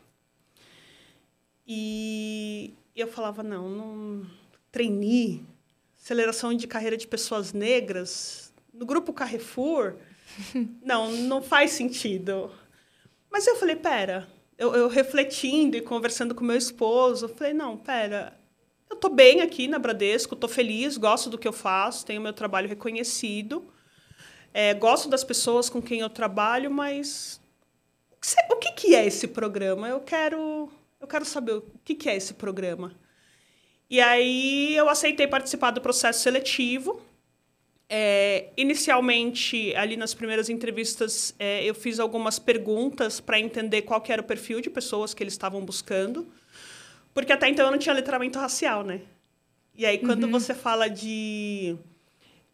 E 1.68 2.74
eu 2.96 3.08
falava, 3.08 3.44
não, 3.44 3.70
não 3.70 4.26
trainee, 4.72 5.46
aceleração 6.02 6.54
de 6.54 6.66
carreira 6.66 6.96
de 6.96 7.06
pessoas 7.06 7.52
negras, 7.52 8.54
no 8.74 8.86
grupo 8.86 9.12
Carrefour, 9.12 9.96
não, 10.82 11.12
não 11.12 11.42
faz 11.42 11.72
sentido. 11.72 12.50
Mas 13.30 13.46
eu 13.46 13.58
falei, 13.58 13.76
pera, 13.76 14.28
eu, 14.58 14.74
eu 14.74 14.88
refletindo 14.88 15.76
e 15.76 15.82
conversando 15.82 16.34
com 16.34 16.44
meu 16.44 16.56
esposo, 16.56 17.26
eu 17.26 17.30
falei, 17.30 17.54
não, 17.54 17.76
pera, 17.76 18.40
eu 18.90 18.96
estou 18.96 19.14
bem 19.14 19.42
aqui 19.42 19.68
na 19.68 19.78
Bradesco, 19.78 20.34
estou 20.34 20.50
feliz, 20.50 20.96
gosto 20.96 21.30
do 21.30 21.38
que 21.38 21.48
eu 21.48 21.54
faço, 21.54 22.06
tenho 22.06 22.22
meu 22.22 22.34
trabalho 22.34 22.70
reconhecido, 22.70 23.68
é, 24.54 24.74
gosto 24.74 25.10
das 25.10 25.24
pessoas 25.24 25.70
com 25.70 25.82
quem 25.82 26.00
eu 26.00 26.10
trabalho, 26.10 26.72
mas 26.72 27.42
o 28.50 28.56
que, 28.56 28.72
que 28.72 28.96
é 28.96 29.06
esse 29.06 29.28
programa? 29.28 29.90
Eu 29.90 30.00
quero 30.00 30.72
eu 31.08 31.10
quero 31.10 31.26
saber 31.26 31.54
o 31.54 31.64
que, 31.86 31.96
que 31.96 32.10
é 32.10 32.18
esse 32.18 32.34
programa. 32.34 32.94
E 33.90 34.02
aí 34.02 34.76
eu 34.76 34.90
aceitei 34.90 35.26
participar 35.26 35.72
do 35.72 35.80
processo 35.80 36.22
seletivo. 36.22 37.02
É, 37.90 38.50
inicialmente, 38.58 39.74
ali 39.76 39.96
nas 39.96 40.14
primeiras 40.14 40.50
entrevistas, 40.50 41.34
é, 41.40 41.64
eu 41.64 41.74
fiz 41.74 41.98
algumas 41.98 42.38
perguntas 42.38 43.22
para 43.22 43.40
entender 43.40 43.84
qual 43.84 44.04
era 44.10 44.22
o 44.22 44.26
perfil 44.26 44.60
de 44.60 44.70
pessoas 44.70 45.14
que 45.14 45.24
eles 45.24 45.34
estavam 45.34 45.64
buscando. 45.64 46.28
Porque 47.14 47.32
até 47.32 47.48
então 47.48 47.66
eu 47.66 47.72
não 47.72 47.80
tinha 47.80 47.96
letramento 47.96 48.38
racial, 48.38 48.84
né? 48.84 49.02
E 49.74 49.86
aí, 49.86 50.00
quando 50.00 50.26
uhum. 50.26 50.32
você 50.32 50.54
fala 50.54 50.90
de, 50.90 51.78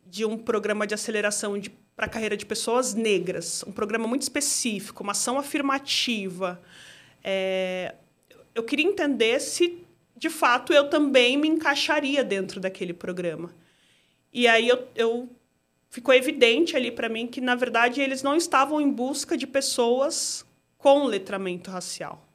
de 0.06 0.24
um 0.26 0.38
programa 0.38 0.86
de 0.86 0.94
aceleração 0.94 1.60
para 1.96 2.06
a 2.06 2.10
carreira 2.10 2.38
de 2.38 2.46
pessoas 2.46 2.94
negras, 2.94 3.64
um 3.66 3.72
programa 3.72 4.08
muito 4.08 4.22
específico, 4.22 5.02
uma 5.02 5.14
ação 5.14 5.40
afirmativa, 5.40 6.62
é, 7.24 7.96
eu 8.56 8.64
queria 8.64 8.86
entender 8.86 9.40
se, 9.40 9.84
de 10.16 10.30
fato, 10.30 10.74
eu 10.74 10.90
também 10.90 11.38
me 11.38 11.48
encaixaria 11.48 12.24
dentro 12.24 12.60
daquele 12.60 12.94
programa. 12.94 13.54
E 14.32 14.48
aí 14.48 14.68
eu, 14.68 14.88
eu 14.96 15.30
ficou 15.90 16.14
evidente 16.14 16.76
ali 16.76 16.92
para 16.92 17.08
mim 17.08 17.28
que, 17.28 17.40
na 17.40 17.56
verdade, 17.56 18.02
eles 18.02 18.24
não 18.24 18.36
estavam 18.36 18.82
em 18.82 18.90
busca 18.90 19.38
de 19.38 19.46
pessoas 19.46 20.46
com 20.78 21.06
letramento 21.06 21.70
racial. 21.70 22.28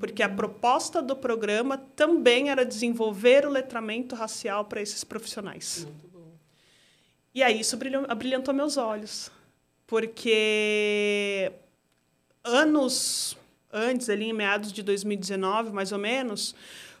Porque 0.00 0.22
a 0.22 0.28
proposta 0.28 1.00
do 1.00 1.16
programa 1.16 1.78
também 1.96 2.50
era 2.50 2.64
desenvolver 2.64 3.46
o 3.46 3.50
letramento 3.50 4.14
racial 4.14 4.64
para 4.64 4.80
esses 4.80 5.02
profissionais. 5.04 5.86
E 7.34 7.42
aí 7.42 7.60
isso 7.60 7.76
brilhou, 7.76 8.04
abrilhantou 8.08 8.52
meus 8.52 8.76
olhos. 8.76 9.30
Porque 9.86 11.52
anos 12.44 13.37
antes, 13.72 14.08
ali 14.08 14.26
em 14.26 14.32
meados 14.32 14.72
de 14.72 14.82
2019, 14.82 15.72
mais 15.72 15.92
ou 15.92 15.98
menos, 15.98 16.54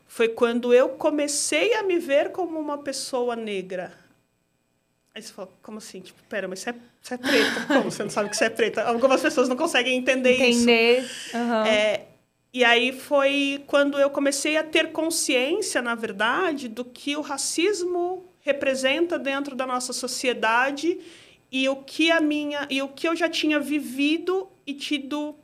foi 0.06 0.28
quando 0.28 0.72
eu 0.72 0.90
comecei 0.90 1.74
a 1.74 1.82
me 1.82 1.98
ver 1.98 2.30
como 2.32 2.58
uma 2.58 2.78
pessoa 2.78 3.36
negra. 3.36 3.92
Aí 5.14 5.22
você 5.22 5.32
fala, 5.32 5.50
como 5.62 5.78
assim? 5.78 6.00
Tipo, 6.00 6.22
pera, 6.28 6.46
mas 6.46 6.60
você 6.60 6.70
é, 6.70 6.74
você 7.02 7.14
é 7.14 7.16
preta. 7.16 7.66
Como 7.74 7.90
você 7.90 8.02
não 8.04 8.10
sabe 8.10 8.30
que 8.30 8.36
você 8.36 8.44
é 8.44 8.50
preta? 8.50 8.84
Algumas 8.84 9.20
pessoas 9.20 9.48
não 9.48 9.56
conseguem 9.56 9.98
entender, 9.98 10.36
isso. 10.36 10.62
Entender. 10.62 11.10
Aham. 11.34 11.66
É, 11.66 12.06
e 12.52 12.64
aí 12.64 12.92
foi 12.92 13.64
quando 13.66 13.98
eu 13.98 14.10
comecei 14.10 14.56
a 14.56 14.62
ter 14.62 14.92
consciência, 14.92 15.82
na 15.82 15.94
verdade, 15.94 16.68
do 16.68 16.84
que 16.84 17.16
o 17.16 17.20
racismo 17.20 18.24
representa 18.40 19.18
dentro 19.18 19.56
da 19.56 19.66
nossa 19.66 19.92
sociedade 19.92 20.98
e 21.50 21.68
o 21.68 21.76
que 21.76 22.10
a 22.10 22.20
minha 22.20 22.66
e 22.70 22.80
o 22.80 22.88
que 22.88 23.08
eu 23.08 23.16
já 23.16 23.28
tinha 23.28 23.58
vivido 23.58 24.48
e 24.66 24.72
tido 24.72 25.34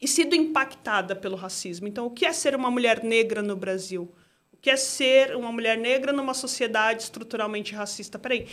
e 0.00 0.08
sido 0.08 0.34
impactada 0.34 1.14
pelo 1.14 1.36
racismo. 1.36 1.86
Então, 1.86 2.06
o 2.06 2.10
que 2.10 2.24
é 2.24 2.32
ser 2.32 2.54
uma 2.54 2.70
mulher 2.70 3.02
negra 3.04 3.42
no 3.42 3.54
Brasil? 3.56 4.10
O 4.52 4.56
que 4.56 4.70
é 4.70 4.76
ser 4.76 5.36
uma 5.36 5.52
mulher 5.52 5.76
negra 5.76 6.12
numa 6.12 6.34
sociedade 6.34 7.02
estruturalmente 7.02 7.74
racista? 7.74 8.18
Peraí, 8.18 8.46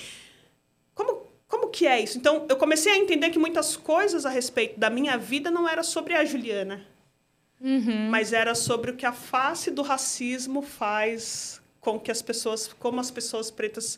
como, 0.93 1.23
como 1.47 1.69
que 1.69 1.85
é 1.87 1.99
isso? 1.99 2.17
Então, 2.17 2.45
eu 2.49 2.57
comecei 2.57 2.91
a 2.91 2.97
entender 2.97 3.29
que 3.29 3.39
muitas 3.39 3.77
coisas 3.77 4.25
a 4.25 4.29
respeito 4.29 4.79
da 4.79 4.89
minha 4.89 5.17
vida 5.17 5.49
não 5.51 5.67
era 5.67 5.83
sobre 5.83 6.13
a 6.13 6.25
Juliana, 6.25 6.85
Uhum. 7.59 8.09
mas 8.11 8.33
era 8.33 8.53
sobre 8.53 8.91
o 8.91 8.95
que 8.95 9.05
a 9.05 9.11
face 9.11 9.71
do 9.71 9.81
racismo 9.81 10.61
faz 10.61 11.59
com 11.79 11.99
que 11.99 12.11
as 12.11 12.21
pessoas, 12.21 12.67
como 12.67 12.99
as 12.99 13.09
pessoas 13.09 13.49
pretas 13.49 13.97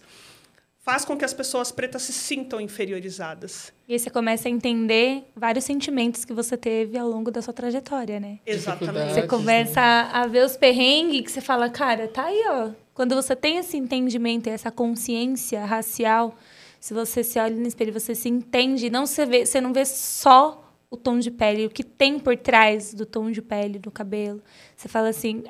faz 0.89 1.05
com 1.05 1.15
que 1.15 1.23
as 1.23 1.35
pessoas 1.35 1.71
pretas 1.71 2.01
se 2.01 2.11
sintam 2.11 2.59
inferiorizadas. 2.59 3.71
E 3.87 3.93
aí 3.93 3.99
você 3.99 4.09
começa 4.09 4.47
a 4.47 4.51
entender 4.51 5.23
vários 5.35 5.63
sentimentos 5.63 6.25
que 6.25 6.33
você 6.33 6.57
teve 6.57 6.97
ao 6.97 7.07
longo 7.07 7.29
da 7.29 7.43
sua 7.43 7.53
trajetória, 7.53 8.19
né? 8.19 8.39
Exatamente. 8.43 9.13
Você 9.13 9.27
começa 9.27 9.79
a, 9.79 10.21
a 10.21 10.27
ver 10.27 10.43
os 10.43 10.57
perrengues 10.57 11.21
que 11.21 11.31
você 11.31 11.41
fala, 11.41 11.69
cara, 11.69 12.07
tá 12.07 12.25
aí, 12.25 12.43
ó. 12.47 12.71
Quando 12.91 13.13
você 13.13 13.35
tem 13.35 13.57
esse 13.57 13.77
entendimento, 13.77 14.47
e 14.47 14.49
essa 14.49 14.71
consciência 14.71 15.63
racial, 15.63 16.35
se 16.79 16.91
você 16.91 17.23
se 17.23 17.37
olha 17.37 17.55
no 17.55 17.67
espelho, 17.67 17.93
você 17.93 18.15
se 18.15 18.27
entende, 18.27 18.89
não 18.89 19.05
você, 19.05 19.27
vê, 19.27 19.45
você 19.45 19.61
não 19.61 19.71
vê 19.71 19.85
só 19.85 20.73
o 20.89 20.97
tom 20.97 21.19
de 21.19 21.29
pele, 21.29 21.67
o 21.67 21.69
que 21.69 21.83
tem 21.83 22.17
por 22.17 22.35
trás 22.35 22.95
do 22.95 23.05
tom 23.05 23.29
de 23.29 23.43
pele, 23.43 23.77
do 23.77 23.91
cabelo. 23.91 24.41
Você 24.75 24.87
fala 24.87 25.09
assim, 25.09 25.43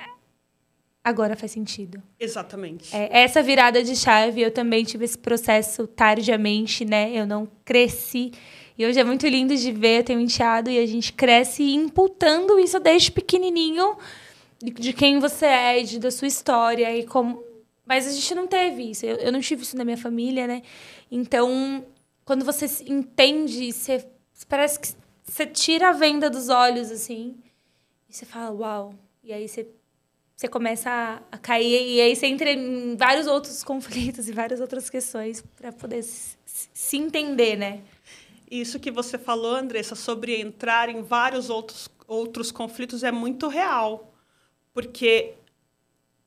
agora 1.10 1.36
faz 1.36 1.52
sentido. 1.52 2.02
Exatamente. 2.20 2.96
É, 2.96 3.22
essa 3.22 3.42
virada 3.42 3.84
de 3.84 3.96
chave, 3.96 4.42
eu 4.42 4.52
também 4.52 4.84
tive 4.84 5.06
esse 5.06 5.18
processo 5.18 5.86
tardiamente, 5.88 6.86
né? 6.86 7.12
Eu 7.14 7.26
não 7.26 7.48
cresci. 7.66 8.32
E 8.78 8.86
hoje 8.86 9.00
é 9.00 9.04
muito 9.04 9.28
lindo 9.28 9.56
de 9.56 9.72
ver, 9.72 10.00
eu 10.00 10.04
tenho 10.04 10.20
um 10.20 10.22
enteado 10.22 10.70
e 10.70 10.80
a 10.80 10.86
gente 10.86 11.12
cresce 11.12 11.64
imputando 11.64 12.58
isso 12.58 12.80
desde 12.80 13.12
pequenininho 13.12 13.98
de, 14.64 14.72
de 14.72 14.94
quem 14.94 15.20
você 15.20 15.46
é, 15.46 15.84
de, 15.84 16.00
da 16.00 16.10
sua 16.10 16.28
história 16.28 16.96
e 16.96 17.06
como... 17.06 17.44
Mas 17.86 18.08
a 18.08 18.12
gente 18.12 18.36
não 18.36 18.48
teve 18.48 18.92
isso. 18.92 19.06
Eu, 19.06 19.18
eu 19.18 19.32
não 19.32 19.42
tive 19.42 19.64
isso 19.64 19.76
na 19.76 19.84
minha 19.84 19.98
família, 19.98 20.48
né? 20.48 20.62
Então, 21.12 21.84
quando 22.24 22.46
você 22.46 22.68
entende, 22.88 23.74
você 23.74 24.06
parece 24.48 24.80
que 24.80 24.90
você 25.26 25.46
tira 25.46 25.90
a 25.90 25.92
venda 25.92 26.30
dos 26.30 26.50
olhos, 26.50 26.92
assim, 26.92 27.36
e 28.10 28.14
você 28.14 28.26
fala, 28.26 28.52
uau. 28.52 28.96
E 29.24 29.34
aí 29.34 29.48
você 29.48 29.68
você 30.40 30.48
começa 30.48 30.90
a, 30.90 31.36
a 31.36 31.38
cair 31.38 31.96
e 31.96 32.00
aí 32.00 32.16
você 32.16 32.26
entra 32.26 32.50
em 32.50 32.96
vários 32.96 33.28
outros 33.28 33.62
conflitos 33.62 34.30
e 34.30 34.32
várias 34.32 34.62
outras 34.62 34.90
questões 34.90 35.44
para 35.58 35.74
poder 35.74 36.02
se, 36.02 36.38
se 36.46 36.96
entender, 36.96 37.58
né? 37.58 37.82
Isso 38.50 38.80
que 38.80 38.90
você 38.90 39.18
falou, 39.18 39.54
Andressa, 39.54 39.96
sobre 39.96 40.40
entrar 40.40 40.88
em 40.88 41.02
vários 41.02 41.50
outros, 41.50 41.90
outros 42.08 42.54
conflitos 42.54 43.04
é 43.04 43.12
muito 43.12 43.50
real. 43.50 44.14
Porque 44.74 45.34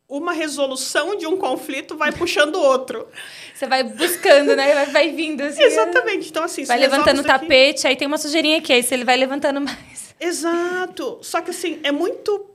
uma 0.07 0.35
resolução 0.35 1.17
de 1.17 1.27
um 1.27 1.39
conflito 1.39 1.97
vai 1.97 2.13
puxando 2.13 2.57
o 2.57 2.61
outro. 2.61 3.09
Você 3.55 3.67
vai 3.67 3.83
buscando, 3.83 4.55
né? 4.55 4.75
Vai, 4.75 4.87
vai 4.87 5.13
vindo 5.13 5.41
assim. 5.41 5.63
Exatamente. 5.63 6.29
Então, 6.29 6.45
assim, 6.45 6.65
Vai 6.65 6.79
levantando 6.79 7.23
o 7.23 7.25
tapete, 7.25 7.87
aí 7.87 7.97
tem 7.97 8.07
uma 8.07 8.19
sujeirinha 8.19 8.59
aqui, 8.59 8.75
aí 8.75 8.83
você 8.83 8.95
ele 8.95 9.05
vai 9.05 9.17
levantando 9.17 9.59
mais. 9.63 10.15
Exato. 10.21 11.19
Só 11.23 11.41
que 11.41 11.51
assim, 11.51 11.81
é 11.83 11.91
muito 11.91 12.52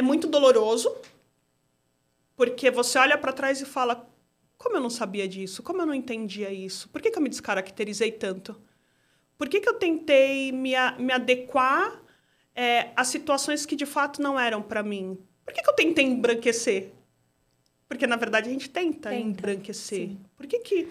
é 0.00 0.02
muito 0.02 0.26
doloroso. 0.26 0.96
Porque 2.36 2.70
você 2.70 2.98
olha 2.98 3.18
para 3.18 3.32
trás 3.32 3.60
e 3.60 3.66
fala: 3.66 4.08
como 4.56 4.76
eu 4.76 4.80
não 4.80 4.90
sabia 4.90 5.28
disso? 5.28 5.62
Como 5.62 5.80
eu 5.82 5.86
não 5.86 5.94
entendia 5.94 6.50
isso? 6.50 6.88
Por 6.88 7.00
que, 7.02 7.10
que 7.10 7.18
eu 7.18 7.22
me 7.22 7.28
descaracterizei 7.28 8.10
tanto? 8.12 8.60
Por 9.38 9.48
que, 9.48 9.60
que 9.60 9.68
eu 9.68 9.74
tentei 9.74 10.52
me, 10.52 10.74
a- 10.74 10.96
me 10.98 11.12
adequar 11.12 12.02
é, 12.54 12.90
a 12.96 13.04
situações 13.04 13.64
que 13.64 13.76
de 13.76 13.86
fato 13.86 14.20
não 14.20 14.38
eram 14.38 14.62
para 14.62 14.82
mim? 14.82 15.18
Por 15.44 15.52
que, 15.54 15.62
que 15.62 15.68
eu 15.68 15.74
tentei 15.74 16.04
embranquecer? 16.04 16.92
Porque 17.88 18.06
na 18.06 18.16
verdade 18.16 18.48
a 18.48 18.52
gente 18.52 18.70
tenta, 18.70 19.10
Tenta, 19.10 19.16
embranquecer. 19.40 20.08
sim. 20.08 20.20
Por 20.36 20.46
que 20.46 20.58
que 20.60 20.88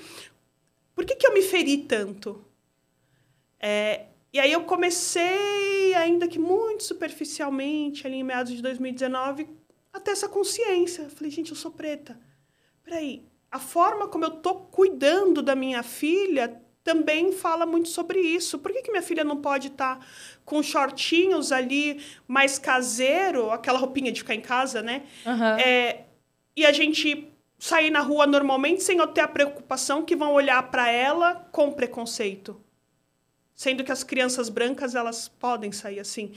por 0.95 1.05
que, 1.05 1.15
que 1.15 1.25
eu 1.25 1.33
me 1.33 1.41
feri 1.41 1.77
tanto? 1.77 2.43
É, 3.59 4.05
e 4.31 4.39
aí 4.39 4.51
eu 4.51 4.63
comecei, 4.63 5.93
ainda 5.95 6.27
que 6.27 6.37
muito 6.37 6.83
superficialmente, 6.83 8.05
ali 8.05 8.17
em 8.17 8.23
meados 8.23 8.53
de 8.53 8.61
2019, 8.61 9.47
a 9.91 9.99
ter 9.99 10.11
essa 10.11 10.29
consciência. 10.29 11.03
Eu 11.03 11.09
falei, 11.09 11.31
gente, 11.31 11.51
eu 11.51 11.57
sou 11.57 11.71
preta. 11.71 12.19
Peraí, 12.83 13.25
a 13.51 13.59
forma 13.59 14.07
como 14.07 14.25
eu 14.25 14.31
tô 14.31 14.55
cuidando 14.55 15.41
da 15.41 15.55
minha 15.55 15.81
filha 15.81 16.61
também 16.83 17.31
fala 17.31 17.65
muito 17.65 17.89
sobre 17.89 18.19
isso. 18.19 18.59
Por 18.59 18.71
que, 18.71 18.81
que 18.81 18.91
minha 18.91 19.01
filha 19.01 19.23
não 19.23 19.37
pode 19.37 19.67
estar 19.67 20.05
com 20.45 20.61
shortinhos 20.61 21.51
ali, 21.51 22.01
mais 22.27 22.57
caseiro, 22.57 23.51
aquela 23.51 23.79
roupinha 23.79 24.11
de 24.11 24.21
ficar 24.21 24.35
em 24.35 24.41
casa, 24.41 24.81
né? 24.81 25.03
Aham. 25.25 25.59
É, 25.59 26.05
e 26.55 26.65
a 26.65 26.71
gente 26.71 27.31
sair 27.57 27.89
na 27.89 27.99
rua 27.99 28.25
normalmente 28.25 28.81
sem 28.83 28.97
eu 28.97 29.07
ter 29.07 29.21
a 29.21 29.27
preocupação 29.27 30.03
que 30.03 30.15
vão 30.15 30.33
olhar 30.33 30.71
para 30.71 30.89
ela 30.89 31.35
com 31.51 31.71
preconceito. 31.71 32.59
Sendo 33.59 33.83
que 33.83 33.91
as 33.91 34.05
crianças 34.05 34.47
brancas, 34.47 34.95
elas 34.95 35.27
podem 35.27 35.69
sair 35.69 35.99
assim. 35.99 36.31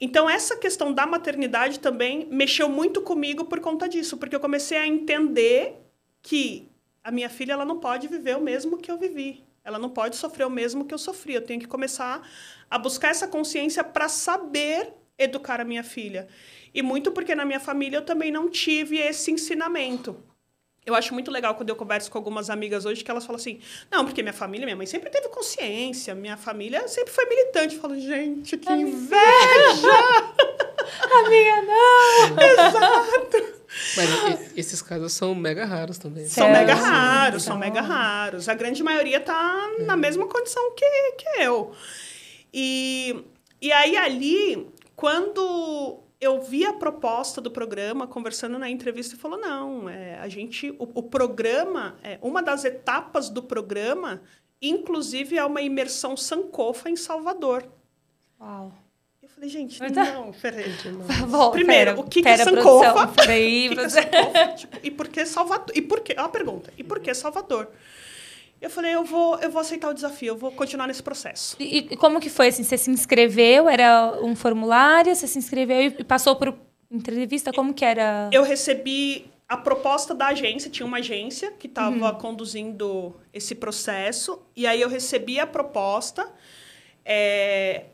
Então, 0.00 0.30
essa 0.30 0.56
questão 0.56 0.94
da 0.94 1.04
maternidade 1.06 1.78
também 1.78 2.26
mexeu 2.30 2.70
muito 2.70 3.02
comigo 3.02 3.44
por 3.44 3.60
conta 3.60 3.86
disso, 3.86 4.16
porque 4.16 4.34
eu 4.34 4.40
comecei 4.40 4.78
a 4.78 4.86
entender 4.86 5.76
que 6.22 6.66
a 7.02 7.10
minha 7.10 7.28
filha 7.28 7.52
ela 7.52 7.66
não 7.66 7.78
pode 7.78 8.08
viver 8.08 8.34
o 8.38 8.40
mesmo 8.40 8.78
que 8.78 8.90
eu 8.90 8.96
vivi. 8.96 9.44
Ela 9.62 9.78
não 9.78 9.90
pode 9.90 10.16
sofrer 10.16 10.46
o 10.46 10.50
mesmo 10.50 10.86
que 10.86 10.94
eu 10.94 10.96
sofri. 10.96 11.34
Eu 11.34 11.42
tenho 11.42 11.60
que 11.60 11.66
começar 11.66 12.26
a 12.70 12.78
buscar 12.78 13.08
essa 13.08 13.28
consciência 13.28 13.84
para 13.84 14.08
saber 14.08 14.90
educar 15.18 15.60
a 15.60 15.64
minha 15.64 15.84
filha. 15.84 16.28
E 16.72 16.80
muito 16.80 17.12
porque 17.12 17.34
na 17.34 17.44
minha 17.44 17.60
família 17.60 17.98
eu 17.98 18.06
também 18.06 18.32
não 18.32 18.48
tive 18.48 18.96
esse 18.96 19.30
ensinamento. 19.30 20.16
Eu 20.86 20.94
acho 20.94 21.14
muito 21.14 21.30
legal 21.30 21.54
quando 21.54 21.70
eu 21.70 21.76
converso 21.76 22.10
com 22.10 22.18
algumas 22.18 22.50
amigas 22.50 22.84
hoje 22.84 23.02
que 23.02 23.10
elas 23.10 23.24
falam 23.24 23.40
assim: 23.40 23.58
não, 23.90 24.04
porque 24.04 24.22
minha 24.22 24.32
família, 24.34 24.66
minha 24.66 24.76
mãe 24.76 24.86
sempre 24.86 25.08
teve 25.10 25.28
consciência, 25.28 26.14
minha 26.14 26.36
família 26.36 26.86
sempre 26.88 27.12
foi 27.12 27.24
militante. 27.26 27.76
Eu 27.76 27.80
falo, 27.80 27.98
gente, 27.98 28.56
que 28.58 28.70
inveja! 28.72 29.14
Amiga, 31.24 31.62
não! 31.62 32.42
Exato! 32.42 33.54
Mas 33.96 34.56
esses 34.56 34.82
casos 34.82 35.12
são 35.12 35.34
mega 35.34 35.64
raros 35.64 35.98
também. 35.98 36.26
São 36.26 36.46
É, 36.48 36.52
mega 36.52 36.74
raros, 36.74 37.42
são 37.42 37.54
são 37.54 37.60
mega 37.60 37.80
raros. 37.80 38.48
A 38.48 38.54
grande 38.54 38.82
maioria 38.82 39.20
tá 39.20 39.70
Uhum. 39.78 39.86
na 39.86 39.96
mesma 39.96 40.26
condição 40.26 40.74
que, 40.76 40.86
que 41.18 41.42
eu. 41.42 41.72
E, 42.52 43.24
e 43.60 43.72
aí, 43.72 43.96
ali, 43.96 44.68
quando 44.94 45.98
eu 46.24 46.40
vi 46.42 46.64
a 46.64 46.72
proposta 46.72 47.40
do 47.40 47.50
programa, 47.50 48.06
conversando 48.06 48.58
na 48.58 48.68
entrevista, 48.68 49.14
e 49.14 49.18
falou: 49.18 49.38
não, 49.38 49.88
é, 49.88 50.18
a 50.18 50.28
gente. 50.28 50.70
O, 50.78 50.88
o 50.94 51.02
programa, 51.02 51.96
é, 52.02 52.18
uma 52.22 52.42
das 52.42 52.64
etapas 52.64 53.28
do 53.28 53.42
programa, 53.42 54.22
inclusive, 54.60 55.36
é 55.36 55.44
uma 55.44 55.60
imersão 55.62 56.16
Sankofa 56.16 56.90
em 56.90 56.96
Salvador. 56.96 57.64
Uau. 58.40 58.72
Eu 59.22 59.28
falei, 59.28 59.48
gente, 59.48 59.78
tá- 59.78 59.88
não, 59.88 60.32
peraí. 60.32 60.70
Volta, 61.26 61.52
Primeiro, 61.52 61.90
pera, 61.92 62.00
o 62.00 62.04
que, 62.08 62.22
pera, 62.22 62.36
que 62.36 62.42
é 62.42 62.44
Sankofa? 62.44 62.92
produção, 62.92 63.14
Peraí, 63.14 63.68
que 63.70 63.74
que 63.76 63.80
é. 63.80 63.88
Sankofa? 63.88 64.46
Tipo, 64.56 64.78
e 64.82 64.90
por 64.90 65.08
que 65.08 65.26
Salvador? 65.26 65.76
E 65.76 65.82
por 65.82 66.00
que? 66.00 66.14
Ó, 66.18 66.24
a 66.24 66.28
pergunta. 66.28 66.72
E 66.76 66.84
por 66.84 67.00
que 67.00 67.14
Salvador? 67.14 67.70
Eu 68.64 68.70
falei, 68.70 68.94
eu 68.94 69.04
vou, 69.04 69.38
eu 69.40 69.50
vou 69.50 69.60
aceitar 69.60 69.90
o 69.90 69.92
desafio, 69.92 70.28
eu 70.28 70.38
vou 70.38 70.50
continuar 70.50 70.86
nesse 70.86 71.02
processo. 71.02 71.54
E, 71.60 71.80
e 71.80 71.96
como 71.98 72.18
que 72.18 72.30
foi? 72.30 72.48
Assim, 72.48 72.62
você 72.62 72.78
se 72.78 72.90
inscreveu? 72.90 73.68
Era 73.68 74.18
um 74.22 74.34
formulário? 74.34 75.14
Você 75.14 75.26
se 75.26 75.38
inscreveu 75.38 75.82
e 75.82 76.02
passou 76.02 76.34
por 76.34 76.56
entrevista? 76.90 77.52
Como 77.52 77.74
que 77.74 77.84
era? 77.84 78.30
Eu 78.32 78.42
recebi 78.42 79.30
a 79.46 79.58
proposta 79.58 80.14
da 80.14 80.28
agência, 80.28 80.70
tinha 80.70 80.86
uma 80.86 80.96
agência 80.96 81.52
que 81.52 81.66
estava 81.66 82.14
conduzindo 82.14 83.14
esse 83.34 83.54
processo, 83.54 84.40
e 84.56 84.66
aí 84.66 84.80
eu 84.80 84.88
recebi 84.88 85.38
a 85.38 85.46
proposta, 85.46 86.26
é, 87.04 87.84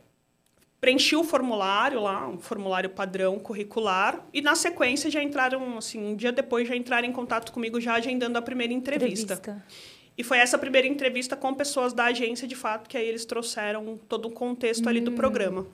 preenchi 0.80 1.16
o 1.16 1.24
formulário 1.24 2.00
lá, 2.00 2.28
um 2.28 2.38
formulário 2.38 2.90
padrão 2.90 3.40
curricular, 3.40 4.24
e 4.32 4.40
na 4.40 4.54
sequência 4.54 5.10
já 5.10 5.20
entraram, 5.20 5.76
assim, 5.76 6.00
um 6.00 6.14
dia 6.14 6.30
depois 6.30 6.68
já 6.68 6.76
entraram 6.76 7.08
em 7.08 7.12
contato 7.12 7.50
comigo 7.50 7.80
já 7.80 7.94
agendando 7.94 8.38
a 8.38 8.42
primeira 8.42 8.72
entrevista. 8.72 9.34
entrevista. 9.34 9.90
E 10.20 10.22
foi 10.22 10.36
essa 10.36 10.58
primeira 10.58 10.86
entrevista 10.86 11.34
com 11.34 11.54
pessoas 11.54 11.94
da 11.94 12.04
agência, 12.04 12.46
de 12.46 12.54
fato, 12.54 12.90
que 12.90 12.98
aí 12.98 13.08
eles 13.08 13.24
trouxeram 13.24 13.98
todo 14.06 14.28
o 14.28 14.30
contexto 14.30 14.84
hum. 14.84 14.88
ali 14.90 15.00
do 15.00 15.12
hum. 15.12 15.14
programa. 15.14 15.66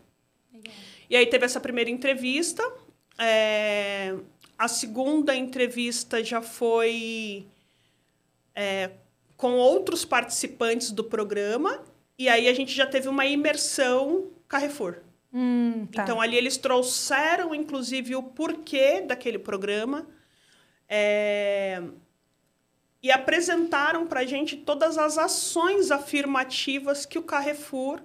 Legal. 0.54 0.72
E 1.10 1.16
aí 1.16 1.26
teve 1.26 1.44
essa 1.44 1.58
primeira 1.58 1.90
entrevista. 1.90 2.62
É... 3.18 4.14
A 4.56 4.68
segunda 4.68 5.34
entrevista 5.34 6.22
já 6.22 6.40
foi 6.40 7.44
é, 8.54 8.90
com 9.36 9.54
outros 9.54 10.04
participantes 10.04 10.92
do 10.92 11.02
programa. 11.02 11.82
E 12.16 12.28
aí 12.28 12.46
a 12.46 12.54
gente 12.54 12.72
já 12.72 12.86
teve 12.86 13.08
uma 13.08 13.26
imersão 13.26 14.30
Carrefour. 14.46 14.98
Hum, 15.34 15.88
tá. 15.92 16.04
Então 16.04 16.20
ali 16.20 16.36
eles 16.36 16.56
trouxeram, 16.56 17.52
inclusive, 17.52 18.14
o 18.14 18.22
porquê 18.22 19.00
daquele 19.00 19.40
programa. 19.40 20.06
É 20.88 21.82
e 23.02 23.10
apresentaram 23.10 24.06
para 24.06 24.20
a 24.20 24.26
gente 24.26 24.56
todas 24.56 24.98
as 24.98 25.18
ações 25.18 25.90
afirmativas 25.90 27.06
que 27.06 27.18
o 27.18 27.22
Carrefour 27.22 28.00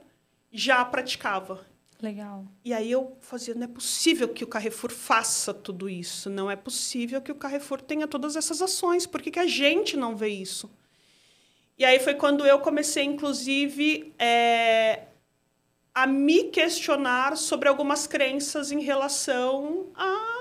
já 0.52 0.84
praticava. 0.84 1.66
Legal. 2.02 2.46
E 2.66 2.74
aí 2.74 2.92
eu 2.92 3.16
fazia, 3.20 3.54
não 3.54 3.64
é 3.64 3.68
possível 3.68 4.28
que 4.28 4.44
o 4.44 4.48
Carrefour 4.48 4.92
faça 4.92 5.54
tudo 5.54 5.88
isso, 5.88 6.30
não 6.30 6.50
é 6.50 6.56
possível 6.56 7.22
que 7.22 7.32
o 7.32 7.36
Carrefour 7.36 7.80
tenha 7.80 8.08
todas 8.08 8.36
essas 8.36 8.62
ações, 8.62 9.06
por 9.06 9.22
que, 9.22 9.30
que 9.30 9.40
a 9.40 9.46
gente 9.46 9.96
não 9.96 10.16
vê 10.16 10.30
isso? 10.30 10.70
E 11.78 11.86
aí 11.86 12.00
foi 12.00 12.16
quando 12.16 12.46
eu 12.46 12.60
comecei, 12.60 13.04
inclusive, 13.04 14.14
é, 14.18 15.04
a 15.94 16.08
me 16.08 16.46
questionar 16.46 17.38
sobre 17.38 17.68
algumas 17.68 18.08
crenças 18.08 18.72
em 18.72 18.82
relação 18.82 19.88
a 19.96 20.41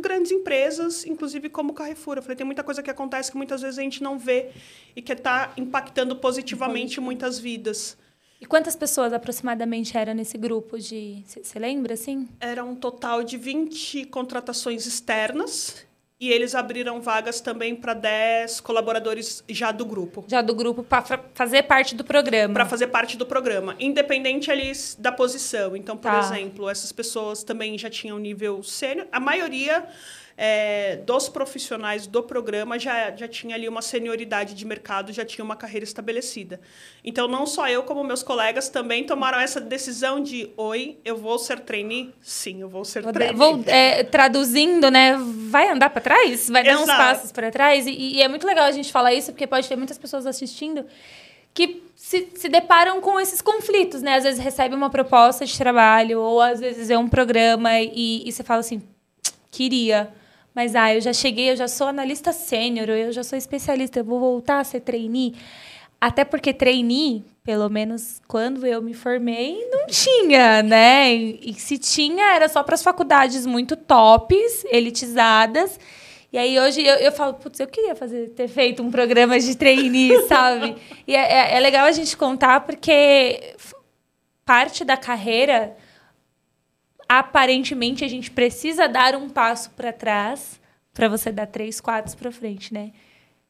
grandes 0.00 0.32
empresas, 0.32 1.04
inclusive 1.04 1.48
como 1.48 1.72
Carrefour. 1.72 2.16
Eu 2.16 2.22
falei, 2.22 2.36
tem 2.36 2.46
muita 2.46 2.62
coisa 2.62 2.82
que 2.82 2.90
acontece 2.90 3.30
que 3.30 3.36
muitas 3.36 3.62
vezes 3.62 3.78
a 3.78 3.82
gente 3.82 4.02
não 4.02 4.18
vê 4.18 4.50
e 4.94 5.02
que 5.02 5.12
está 5.12 5.52
impactando 5.56 6.16
positivamente 6.16 7.00
muitas 7.00 7.38
vidas. 7.38 7.96
E 8.40 8.46
quantas 8.46 8.74
pessoas 8.74 9.12
aproximadamente 9.12 9.96
eram 9.96 10.14
nesse 10.14 10.38
grupo 10.38 10.78
de. 10.78 11.22
Você 11.26 11.58
lembra, 11.58 11.92
assim? 11.92 12.26
Era 12.40 12.64
um 12.64 12.74
total 12.74 13.22
de 13.22 13.36
20 13.36 14.06
contratações 14.06 14.86
externas 14.86 15.86
e 16.20 16.30
eles 16.30 16.54
abriram 16.54 17.00
vagas 17.00 17.40
também 17.40 17.74
para 17.74 17.94
10 17.94 18.60
colaboradores 18.60 19.42
já 19.48 19.72
do 19.72 19.86
grupo. 19.86 20.22
Já 20.28 20.42
do 20.42 20.54
grupo, 20.54 20.82
para 20.82 21.02
fazer 21.32 21.62
parte 21.62 21.94
do 21.94 22.04
programa. 22.04 22.52
Para 22.52 22.66
fazer 22.66 22.88
parte 22.88 23.16
do 23.16 23.24
programa, 23.24 23.74
independente 23.80 24.50
ali 24.50 24.70
da 24.98 25.10
posição. 25.10 25.74
Então, 25.74 25.96
por 25.96 26.10
tá. 26.10 26.20
exemplo, 26.20 26.68
essas 26.68 26.92
pessoas 26.92 27.42
também 27.42 27.78
já 27.78 27.88
tinham 27.88 28.18
nível 28.18 28.62
sênior. 28.62 29.06
A 29.10 29.18
maioria 29.18 29.88
é, 30.42 30.96
dos 31.04 31.28
profissionais 31.28 32.06
do 32.06 32.22
programa 32.22 32.78
já, 32.78 33.14
já 33.14 33.28
tinha 33.28 33.54
ali 33.54 33.68
uma 33.68 33.82
senioridade 33.82 34.54
de 34.54 34.64
mercado, 34.64 35.12
já 35.12 35.22
tinha 35.22 35.44
uma 35.44 35.54
carreira 35.54 35.84
estabelecida. 35.84 36.58
Então, 37.04 37.28
não 37.28 37.44
só 37.44 37.68
eu, 37.68 37.82
como 37.82 38.02
meus 38.02 38.22
colegas 38.22 38.70
também 38.70 39.04
tomaram 39.04 39.38
essa 39.38 39.60
decisão 39.60 40.18
de: 40.18 40.50
oi, 40.56 40.96
eu 41.04 41.14
vou 41.14 41.38
ser 41.38 41.60
trainee? 41.60 42.14
Sim, 42.22 42.62
eu 42.62 42.70
vou 42.70 42.86
ser 42.86 43.02
vou, 43.02 43.12
trainee. 43.12 43.36
Vou, 43.36 43.62
é, 43.66 44.02
traduzindo, 44.02 44.90
né? 44.90 45.14
Vai 45.50 45.68
andar 45.68 45.90
para 45.90 46.00
trás? 46.00 46.48
Vai 46.48 46.66
Exato. 46.66 46.86
dar 46.86 46.92
uns 46.94 46.96
passos 46.96 47.32
para 47.32 47.50
trás? 47.50 47.86
E, 47.86 47.90
e 47.90 48.22
é 48.22 48.26
muito 48.26 48.46
legal 48.46 48.64
a 48.64 48.72
gente 48.72 48.90
falar 48.90 49.12
isso, 49.12 49.32
porque 49.32 49.46
pode 49.46 49.68
ter 49.68 49.76
muitas 49.76 49.98
pessoas 49.98 50.24
assistindo 50.24 50.86
que 51.52 51.82
se, 51.94 52.28
se 52.34 52.48
deparam 52.48 53.02
com 53.02 53.20
esses 53.20 53.42
conflitos, 53.42 54.00
né? 54.00 54.14
Às 54.14 54.24
vezes 54.24 54.40
recebe 54.40 54.74
uma 54.74 54.88
proposta 54.88 55.44
de 55.44 55.58
trabalho, 55.58 56.18
ou 56.18 56.40
às 56.40 56.60
vezes 56.60 56.88
é 56.88 56.96
um 56.96 57.10
programa 57.10 57.78
e, 57.78 58.26
e 58.26 58.32
você 58.32 58.42
fala 58.42 58.60
assim, 58.60 58.80
queria. 59.50 60.18
Mas, 60.54 60.74
ah, 60.74 60.94
eu 60.94 61.00
já 61.00 61.12
cheguei, 61.12 61.50
eu 61.50 61.56
já 61.56 61.68
sou 61.68 61.86
analista 61.86 62.32
sênior, 62.32 62.88
eu 62.88 63.12
já 63.12 63.22
sou 63.22 63.38
especialista, 63.38 64.00
eu 64.00 64.04
vou 64.04 64.18
voltar 64.18 64.60
a 64.60 64.64
ser 64.64 64.80
trainee. 64.80 65.34
Até 66.00 66.24
porque 66.24 66.52
trainee, 66.52 67.24
pelo 67.44 67.68
menos 67.68 68.20
quando 68.26 68.66
eu 68.66 68.80
me 68.80 68.94
formei, 68.94 69.68
não 69.70 69.86
tinha, 69.86 70.62
né? 70.62 71.14
E, 71.14 71.50
e 71.50 71.54
se 71.54 71.76
tinha, 71.76 72.34
era 72.34 72.48
só 72.48 72.62
para 72.62 72.74
as 72.74 72.82
faculdades 72.82 73.44
muito 73.44 73.76
tops, 73.76 74.64
elitizadas. 74.70 75.78
E 76.32 76.38
aí 76.38 76.58
hoje 76.58 76.82
eu, 76.86 76.94
eu 76.96 77.12
falo, 77.12 77.34
putz, 77.34 77.60
eu 77.60 77.66
queria 77.66 77.94
fazer, 77.94 78.30
ter 78.30 78.48
feito 78.48 78.82
um 78.82 78.90
programa 78.90 79.38
de 79.38 79.54
trainee, 79.56 80.22
sabe? 80.26 80.76
E 81.06 81.14
é, 81.14 81.52
é, 81.52 81.56
é 81.56 81.60
legal 81.60 81.84
a 81.84 81.92
gente 81.92 82.16
contar 82.16 82.60
porque 82.60 83.54
parte 84.44 84.84
da 84.84 84.96
carreira 84.96 85.76
aparentemente 87.10 88.04
a 88.04 88.08
gente 88.08 88.30
precisa 88.30 88.86
dar 88.86 89.16
um 89.16 89.28
passo 89.28 89.70
para 89.70 89.92
trás 89.92 90.60
para 90.94 91.08
você 91.08 91.32
dar 91.32 91.46
três, 91.46 91.80
quatro 91.80 92.16
para 92.16 92.30
frente, 92.30 92.72
né? 92.72 92.92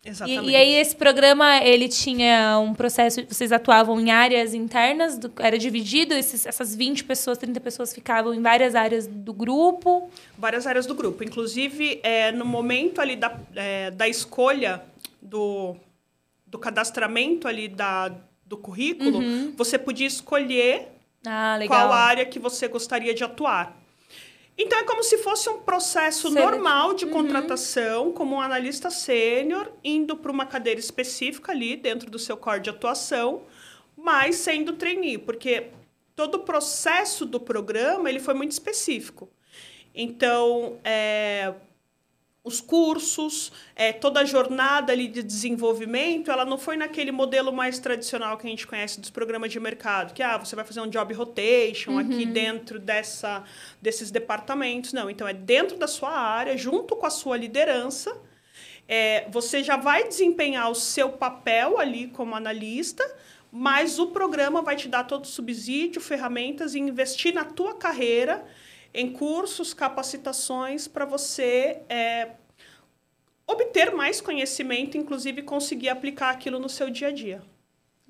Exatamente. 0.03 0.49
E, 0.49 0.53
e, 0.53 0.57
aí 0.57 0.75
esse 0.77 0.97
programa 0.97 1.59
ele 1.59 1.87
tinha 1.87 2.59
um 2.59 2.73
processo, 2.73 3.23
vocês 3.29 3.53
atuavam 3.53 4.01
em 4.01 4.11
áreas 4.11 4.55
internas, 4.55 5.19
do, 5.19 5.31
era 5.39 5.59
dividido, 5.59 6.15
esses, 6.15 6.47
essas 6.47 6.75
20 6.75 7.05
pessoas, 7.05 7.37
30 7.37 7.61
pessoas 7.61 7.93
ficavam 7.93 8.33
em 8.33 8.41
várias 8.41 8.75
áreas 8.75 9.07
do 9.07 9.35
grupo? 9.35 10.09
Várias 10.39 10.67
áreas 10.67 10.87
do 10.87 10.95
grupo. 10.95 11.23
Inclusive, 11.23 12.01
é, 12.03 12.33
no 12.33 12.47
momento 12.47 12.99
ali 12.99 13.15
da, 13.15 13.39
é, 13.55 13.91
da 13.91 14.09
escolha 14.09 14.83
do, 15.21 15.77
do 16.47 16.59
cadastramento 16.59 17.47
ali 17.47 17.69
da, 17.69 18.11
do 18.47 18.57
currículo, 18.57 19.19
uhum. 19.19 19.53
você 19.55 19.79
podia 19.79 20.07
escolher 20.07 20.89
ah, 21.27 21.59
qual 21.67 21.93
área 21.93 22.25
que 22.25 22.39
você 22.39 22.69
gostaria 22.69 23.15
de 23.15 23.23
atuar. 23.23 23.77
Então 24.57 24.79
é 24.79 24.85
como 24.85 25.03
se 25.03 25.17
fosse 25.19 25.49
um 25.49 25.61
processo 25.61 26.29
normal 26.31 26.93
de 26.93 27.07
uhum. 27.07 27.13
contratação, 27.13 28.13
como 28.13 28.37
um 28.37 28.41
analista 28.41 28.91
sênior, 28.91 29.73
indo 29.83 30.17
para 30.17 30.31
uma 30.31 30.45
cadeira 30.45 30.79
específica 30.79 31.53
ali 31.53 31.77
dentro 31.77 32.11
do 32.11 32.19
seu 32.19 32.37
core 32.37 32.61
de 32.61 32.69
atuação, 32.69 33.43
mas 33.97 34.37
sendo 34.37 34.75
trainee, 34.75 35.17
porque 35.17 35.69
todo 36.15 36.35
o 36.35 36.39
processo 36.41 37.25
do 37.25 37.41
programa 37.41 38.11
ele 38.11 38.21
foi 38.21 38.35
muito 38.35 38.53
específico. 38.53 39.31
Então, 39.95 40.79
é, 40.85 41.55
os 42.43 42.61
cursos, 42.61 43.53
é, 43.77 43.93
toda 43.93 44.21
a 44.21 44.25
jornada 44.25 44.93
ali 44.93 45.07
de 45.09 45.23
desenvolvimento, 45.23 46.31
ela 46.31 46.45
não 46.45 46.57
foi 46.57 46.77
naquele 46.77 47.13
modelo 47.13 47.53
mais 47.53 47.79
tradicional 47.79 48.39
que 48.39 48.47
a 48.47 48.51
gente 48.51 48.67
conhece 48.67 48.99
dos 48.99 49.11
programas 49.11 49.53
de 49.53 49.61
mercado, 49.61 50.15
que 50.15 50.23
ah, 50.23 50.39
você 50.39 50.57
vai 50.57 50.65
fazer 50.65 50.81
um 50.81 50.89
job 50.89 51.13
rotation 51.13 51.93
uhum. 51.93 51.99
aqui 51.99 52.25
dentro 52.25 52.79
dessa, 52.79 53.45
desses 53.81 54.11
departamentos. 54.11 54.95
Não, 54.95 55.11
então 55.11 55.29
é 55.29 55.35
dentro 55.35 55.77
da 55.77 55.87
sua 55.87 56.11
área, 56.11 56.57
junto 56.57 56.97
com 56.97 57.05
a 57.05 57.11
sua 57.11 57.37
liderança, 57.37 58.17
é, 58.89 59.29
você 59.31 59.63
já 59.63 59.77
vai 59.77 60.09
desempenhar 60.09 60.71
o 60.71 60.75
seu 60.75 61.11
papel 61.11 61.79
ali 61.79 62.09
como 62.09 62.35
analista, 62.35 63.05
mas 63.53 63.99
o 63.99 64.07
programa 64.09 64.63
vai 64.63 64.77
te 64.77 64.89
dar 64.89 65.05
todo 65.05 65.25
o 65.25 65.29
subsídio, 65.29 66.01
ferramentas 66.01 66.75
e 66.75 66.79
investir 66.79 67.35
na 67.35 67.45
tua 67.45 67.75
carreira 67.75 68.45
em 68.93 69.13
cursos, 69.13 69.73
capacitações 69.73 70.89
para 70.89 71.05
você 71.05 71.83
é, 71.89 72.31
obter 73.47 73.95
mais 73.95 74.21
conhecimento, 74.21 74.97
inclusive 74.97 75.43
conseguir 75.43 75.89
aplicar 75.89 76.31
aquilo 76.31 76.59
no 76.59 76.69
seu 76.69 76.91
dia 76.91 77.09
a 77.09 77.13
dia. 77.13 77.43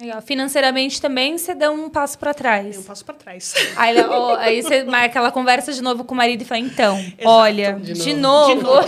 Legal. 0.01 0.23
Financeiramente 0.23 0.99
também 0.99 1.37
você 1.37 1.55
deu 1.55 1.73
um 1.73 1.91
passo 1.91 2.19
para 2.19 2.33
trás. 2.33 2.79
um 2.79 2.83
passo 2.83 3.05
para 3.05 3.15
trás. 3.15 3.53
Aí, 3.77 4.01
ó, 4.01 4.35
aí 4.41 4.63
você 4.63 4.83
marca 4.85 5.07
aquela 5.07 5.31
conversa 5.31 5.75
de 5.75 5.83
novo 5.83 6.05
com 6.05 6.15
o 6.15 6.17
marido 6.17 6.41
e 6.41 6.45
fala: 6.47 6.61
então, 6.61 6.99
Exato. 6.99 7.17
olha, 7.27 7.75
de, 7.75 7.93
de 7.93 8.15
novo. 8.15 8.57
De 8.57 8.63
novo. 8.63 8.87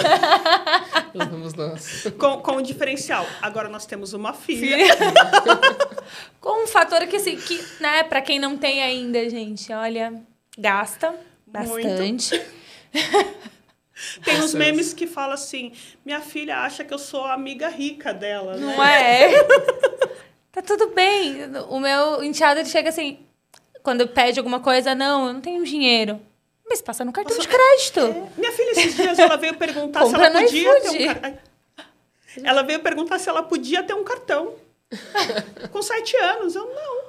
Vamos 1.15 1.53
nós. 1.53 2.07
Com, 2.19 2.39
com 2.39 2.53
um 2.53 2.63
diferencial. 2.63 3.27
Agora 3.43 3.69
nós 3.69 3.85
temos 3.85 4.15
uma 4.15 4.33
filha. 4.33 4.79
com 6.41 6.65
um 6.65 6.67
fator 6.67 7.07
que, 7.07 7.17
assim, 7.17 7.37
que 7.37 7.63
né, 7.79 8.05
para 8.05 8.23
quem 8.23 8.39
não 8.39 8.57
tem 8.57 8.83
ainda, 8.83 9.29
gente, 9.29 9.71
olha, 9.71 10.15
gasta 10.57 11.15
Bastante. 11.53 12.43
Tem 14.25 14.41
uns 14.41 14.55
memes 14.55 14.93
que 14.93 15.07
falam 15.07 15.35
assim: 15.35 15.73
minha 16.05 16.21
filha 16.21 16.59
acha 16.59 16.83
que 16.83 16.93
eu 16.93 16.99
sou 16.99 17.25
a 17.25 17.35
amiga 17.35 17.69
rica 17.69 18.13
dela. 18.13 18.57
Não 18.57 18.77
né? 18.77 19.35
é? 19.35 19.45
tá 20.51 20.63
tudo 20.63 20.89
bem. 20.89 21.45
O 21.69 21.79
meu 21.79 22.25
enteado 22.25 22.61
ele 22.61 22.69
chega 22.69 22.89
assim: 22.89 23.19
quando 23.83 24.09
pede 24.09 24.41
alguma 24.41 24.61
coisa, 24.61 24.95
não, 24.95 25.29
eu 25.29 25.35
não 25.35 25.41
tenho 25.41 25.63
dinheiro. 25.65 26.21
Mas 26.69 26.81
passa 26.81 27.05
no 27.05 27.13
cartão 27.13 27.37
Nossa, 27.37 27.49
de 27.49 27.55
crédito. 27.55 28.01
É. 28.01 28.41
Minha 28.41 28.53
filha, 28.53 28.71
esses 28.71 28.97
dias, 28.97 29.19
ela 29.19 29.37
veio 29.37 29.55
perguntar 29.55 30.07
se 30.07 30.15
ela 30.15 30.31
podia 30.31 30.81
ter 30.81 30.89
um 30.89 31.15
cartão. 31.15 31.39
Ela 32.43 32.63
veio 32.63 32.81
perguntar 32.81 33.19
se 33.19 33.29
ela 33.29 33.43
podia 33.43 33.83
ter 33.83 33.95
um 33.95 34.05
cartão. 34.05 34.55
Com 35.71 35.83
sete 35.83 36.17
anos, 36.17 36.55
eu 36.55 36.65
não. 36.65 37.03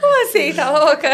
Como 0.00 0.24
assim, 0.24 0.52
tá 0.52 0.70
louca? 0.70 1.08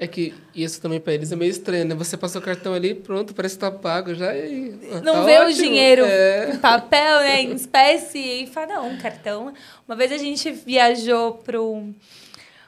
É 0.00 0.06
que 0.06 0.32
isso 0.54 0.80
também 0.80 1.00
para 1.00 1.12
eles 1.12 1.32
é 1.32 1.36
meio 1.36 1.50
estranho, 1.50 1.84
né? 1.84 1.94
Você 1.96 2.16
passou 2.16 2.40
o 2.40 2.44
cartão 2.44 2.72
ali, 2.72 2.94
pronto, 2.94 3.34
parece 3.34 3.56
que 3.56 3.60
tá 3.60 3.70
pago 3.70 4.14
já 4.14 4.32
e. 4.36 4.78
Ah, 4.92 5.00
não 5.00 5.14
tá 5.14 5.22
vê 5.24 5.38
ótimo. 5.38 5.50
o 5.50 5.52
dinheiro 5.54 6.04
é. 6.04 6.50
em 6.52 6.58
papel, 6.58 7.18
né? 7.18 7.42
Em 7.42 7.52
espécie, 7.52 8.18
e 8.18 8.46
fala, 8.46 8.74
não, 8.74 8.90
um 8.90 8.96
cartão. 8.96 9.52
Uma 9.88 9.96
vez 9.96 10.12
a 10.12 10.16
gente 10.16 10.52
viajou 10.52 11.34
pro 11.34 11.92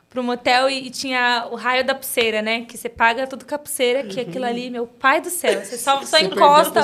para 0.08 0.20
um 0.20 0.24
motel 0.24 0.68
e, 0.68 0.88
e, 0.88 0.90
tinha 0.90 1.46
o 1.52 1.54
raio 1.54 1.84
da 1.84 1.94
pulseira, 1.94 2.42
né? 2.42 2.62
Que 2.62 2.76
você 2.76 2.88
paga 2.88 3.28
tudo 3.28 3.46
com 3.46 3.54
a 3.54 3.58
pulseira, 3.58 4.02
que 4.02 4.18
aquilo 4.18 4.44
ali, 4.44 4.68
meu 4.68 4.84
pai 4.84 5.20
do 5.20 5.30
céu, 5.30 5.64
você 5.64 5.78
só, 5.78 6.02
só 6.02 6.18
encosta. 6.18 6.82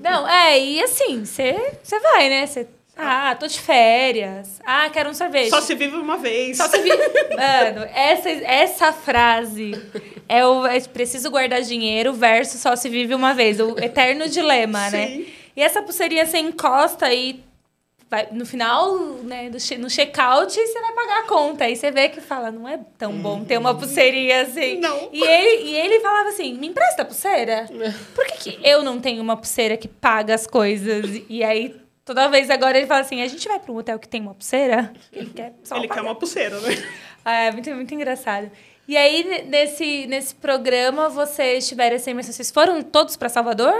Não, 0.00 0.28
é, 0.28 0.56
e 0.60 0.80
assim, 0.80 1.24
você, 1.24 1.72
você 1.82 1.98
vai, 1.98 2.28
né? 2.28 2.46
Você 2.46 2.68
ah, 2.96 3.36
tô 3.38 3.46
de 3.46 3.60
férias. 3.60 4.60
Ah, 4.64 4.88
quero 4.88 5.10
um 5.10 5.14
sorvete. 5.14 5.50
Só 5.50 5.60
se 5.60 5.74
vive 5.74 5.96
uma 5.96 6.16
vez. 6.16 6.56
Só 6.56 6.66
se 6.68 6.80
vive. 6.80 6.96
Mano, 7.36 7.86
essa, 7.94 8.30
essa 8.30 8.92
frase 8.92 9.72
é 10.28 10.46
o 10.46 10.66
é 10.66 10.80
preciso 10.80 11.30
guardar 11.30 11.60
dinheiro 11.60 12.14
versus 12.14 12.60
só 12.60 12.74
se 12.74 12.88
vive 12.88 13.14
uma 13.14 13.34
vez. 13.34 13.60
O 13.60 13.78
eterno 13.78 14.28
dilema, 14.28 14.90
né? 14.90 15.06
Sim. 15.08 15.18
né? 15.18 15.26
E 15.56 15.62
essa 15.62 15.82
pulseirinha 15.82 16.26
você 16.26 16.38
encosta 16.38 17.12
e 17.12 17.42
vai, 18.10 18.28
no 18.32 18.46
final, 18.46 18.96
né, 19.22 19.50
do, 19.50 19.58
no 19.78 19.90
check-out, 19.90 20.52
você 20.52 20.80
vai 20.80 20.92
pagar 20.92 21.18
a 21.20 21.22
conta. 21.24 21.64
Aí 21.64 21.76
você 21.76 21.90
vê 21.90 22.08
que 22.08 22.20
fala, 22.20 22.50
não 22.50 22.68
é 22.68 22.78
tão 22.98 23.12
bom 23.12 23.44
ter 23.44 23.58
uma 23.58 23.74
pulseirinha 23.74 24.42
assim. 24.42 24.78
Não. 24.78 25.10
E 25.12 25.22
ele, 25.22 25.64
e 25.64 25.74
ele 25.76 26.00
falava 26.00 26.28
assim, 26.28 26.54
me 26.54 26.68
empresta 26.68 27.02
a 27.02 27.04
pulseira? 27.04 27.66
Por 28.14 28.26
que, 28.26 28.52
que 28.52 28.58
eu 28.62 28.82
não 28.82 29.00
tenho 29.00 29.22
uma 29.22 29.36
pulseira 29.36 29.76
que 29.76 29.88
paga 29.88 30.34
as 30.34 30.46
coisas? 30.46 31.22
E 31.28 31.42
aí, 31.42 31.74
toda 32.06 32.28
vez 32.28 32.48
agora 32.48 32.78
ele 32.78 32.86
fala 32.86 33.00
assim, 33.00 33.20
a 33.20 33.26
gente 33.28 33.46
vai 33.46 33.60
para 33.60 33.70
um 33.70 33.76
hotel 33.76 33.98
que 33.98 34.08
tem 34.08 34.22
uma 34.22 34.34
pulseira? 34.34 34.92
Ele 35.12 35.28
quer 35.30 35.52
só 35.62 35.76
Ele 35.76 35.88
pagar. 35.88 36.00
quer 36.00 36.06
uma 36.08 36.14
pulseira, 36.14 36.58
né? 36.60 36.70
É, 37.26 37.50
muito, 37.50 37.68
muito 37.74 37.92
engraçado. 37.92 38.48
E 38.86 38.96
aí, 38.96 39.44
nesse, 39.48 40.06
nesse 40.06 40.32
programa, 40.32 41.08
vocês 41.08 41.66
tiveram 41.66 41.96
assim, 41.96 42.14
mas 42.14 42.26
vocês 42.26 42.52
foram 42.52 42.80
todos 42.84 43.16
para 43.16 43.28
Salvador? 43.28 43.74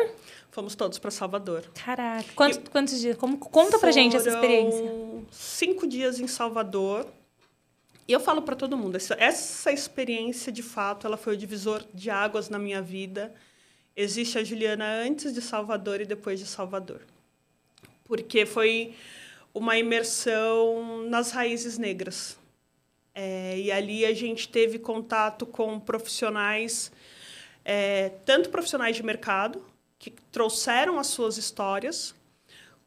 Fomos 0.50 0.74
todos 0.74 0.98
para 0.98 1.12
Salvador. 1.12 1.62
Caraca, 1.84 2.24
quantos, 2.34 2.56
e 2.56 2.60
quantos 2.62 3.00
dias? 3.00 3.16
Como, 3.16 3.38
conta 3.38 3.78
pra 3.78 3.92
gente 3.92 4.16
essa 4.16 4.28
experiência. 4.30 4.84
Cinco 5.30 5.86
dias 5.86 6.18
em 6.18 6.26
Salvador. 6.26 7.06
E 8.08 8.12
eu 8.12 8.18
falo 8.18 8.42
para 8.42 8.56
todo 8.56 8.76
mundo, 8.76 8.96
essa, 8.96 9.14
essa 9.16 9.70
experiência, 9.70 10.50
de 10.50 10.62
fato, 10.62 11.06
ela 11.06 11.16
foi 11.16 11.34
o 11.34 11.36
divisor 11.36 11.84
de 11.94 12.10
águas 12.10 12.48
na 12.48 12.58
minha 12.58 12.82
vida. 12.82 13.32
Existe 13.96 14.38
a 14.38 14.42
Juliana 14.42 14.84
antes 15.06 15.32
de 15.32 15.40
Salvador 15.40 16.00
e 16.00 16.04
depois 16.04 16.40
de 16.40 16.46
Salvador. 16.46 17.02
Porque 18.06 18.46
foi 18.46 18.94
uma 19.52 19.76
imersão 19.78 21.06
nas 21.08 21.30
raízes 21.30 21.78
negras. 21.78 22.38
É, 23.14 23.58
e 23.58 23.72
ali 23.72 24.04
a 24.04 24.12
gente 24.12 24.48
teve 24.48 24.78
contato 24.78 25.46
com 25.46 25.80
profissionais, 25.80 26.92
é, 27.64 28.10
tanto 28.26 28.50
profissionais 28.50 28.94
de 28.96 29.02
mercado, 29.02 29.64
que 29.98 30.10
trouxeram 30.30 30.98
as 30.98 31.06
suas 31.06 31.38
histórias, 31.38 32.14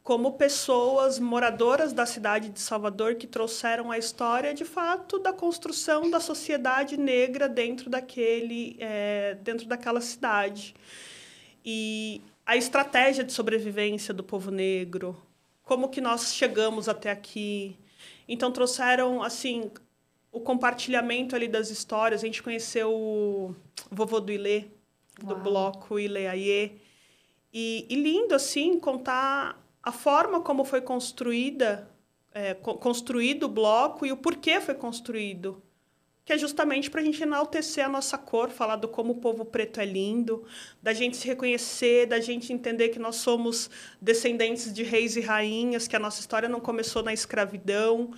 como 0.02 0.32
pessoas 0.32 1.18
moradoras 1.18 1.92
da 1.92 2.06
cidade 2.06 2.48
de 2.48 2.60
Salvador 2.60 3.16
que 3.16 3.26
trouxeram 3.26 3.90
a 3.90 3.98
história, 3.98 4.54
de 4.54 4.64
fato, 4.64 5.18
da 5.18 5.32
construção 5.32 6.08
da 6.08 6.20
sociedade 6.20 6.96
negra 6.96 7.48
dentro 7.48 7.90
daquele, 7.90 8.76
é, 8.78 9.36
dentro 9.42 9.66
daquela 9.66 10.00
cidade 10.00 10.74
e 11.64 12.22
a 12.50 12.56
estratégia 12.56 13.22
de 13.22 13.32
sobrevivência 13.32 14.12
do 14.12 14.24
povo 14.24 14.50
negro, 14.50 15.16
como 15.62 15.88
que 15.88 16.00
nós 16.00 16.34
chegamos 16.34 16.88
até 16.88 17.08
aqui. 17.08 17.78
Então 18.26 18.50
trouxeram 18.50 19.22
assim 19.22 19.70
o 20.32 20.40
compartilhamento 20.40 21.36
ali 21.36 21.46
das 21.46 21.70
histórias. 21.70 22.24
A 22.24 22.26
gente 22.26 22.42
conheceu 22.42 22.92
o 22.92 23.54
vovô 23.88 24.18
do 24.18 24.32
Ilê, 24.32 24.64
do 25.20 25.34
Uau. 25.34 25.42
bloco 25.44 25.96
Ilê 25.96 26.26
Aie 26.26 26.80
e, 27.54 27.86
e 27.88 27.94
lindo, 27.94 28.34
assim, 28.34 28.80
contar 28.80 29.56
a 29.80 29.92
forma 29.92 30.40
como 30.40 30.64
foi 30.64 30.80
construída, 30.80 31.88
é, 32.34 32.54
co 32.54 32.74
construído 32.78 33.44
o 33.44 33.48
bloco 33.48 34.04
e 34.04 34.10
o 34.10 34.16
porquê 34.16 34.60
foi 34.60 34.74
construído. 34.74 35.62
Que 36.30 36.34
é 36.34 36.38
justamente 36.38 36.88
para 36.88 37.00
a 37.00 37.04
gente 37.04 37.20
enaltecer 37.20 37.84
a 37.84 37.88
nossa 37.88 38.16
cor, 38.16 38.50
falar 38.50 38.76
do 38.76 38.86
como 38.86 39.14
o 39.14 39.16
povo 39.16 39.44
preto 39.44 39.80
é 39.80 39.84
lindo, 39.84 40.46
da 40.80 40.92
gente 40.92 41.16
se 41.16 41.26
reconhecer, 41.26 42.06
da 42.06 42.20
gente 42.20 42.52
entender 42.52 42.90
que 42.90 43.00
nós 43.00 43.16
somos 43.16 43.68
descendentes 44.00 44.72
de 44.72 44.84
reis 44.84 45.16
e 45.16 45.20
rainhas, 45.20 45.88
que 45.88 45.96
a 45.96 45.98
nossa 45.98 46.20
história 46.20 46.48
não 46.48 46.60
começou 46.60 47.02
na 47.02 47.12
escravidão 47.12 48.14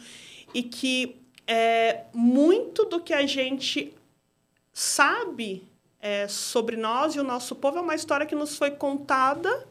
e 0.53 0.63
que 0.63 1.23
é, 1.47 2.05
muito 2.13 2.85
do 2.85 3.01
que 3.01 3.15
a 3.15 3.25
gente 3.25 3.95
sabe 4.75 5.67
é, 5.99 6.29
sobre 6.29 6.77
nós 6.77 7.15
e 7.15 7.19
o 7.19 7.25
nosso 7.25 7.57
povo 7.57 7.79
é 7.79 7.81
uma 7.81 7.95
história 7.95 8.27
que 8.27 8.35
nos 8.35 8.59
foi 8.59 8.73
contada 8.73 9.67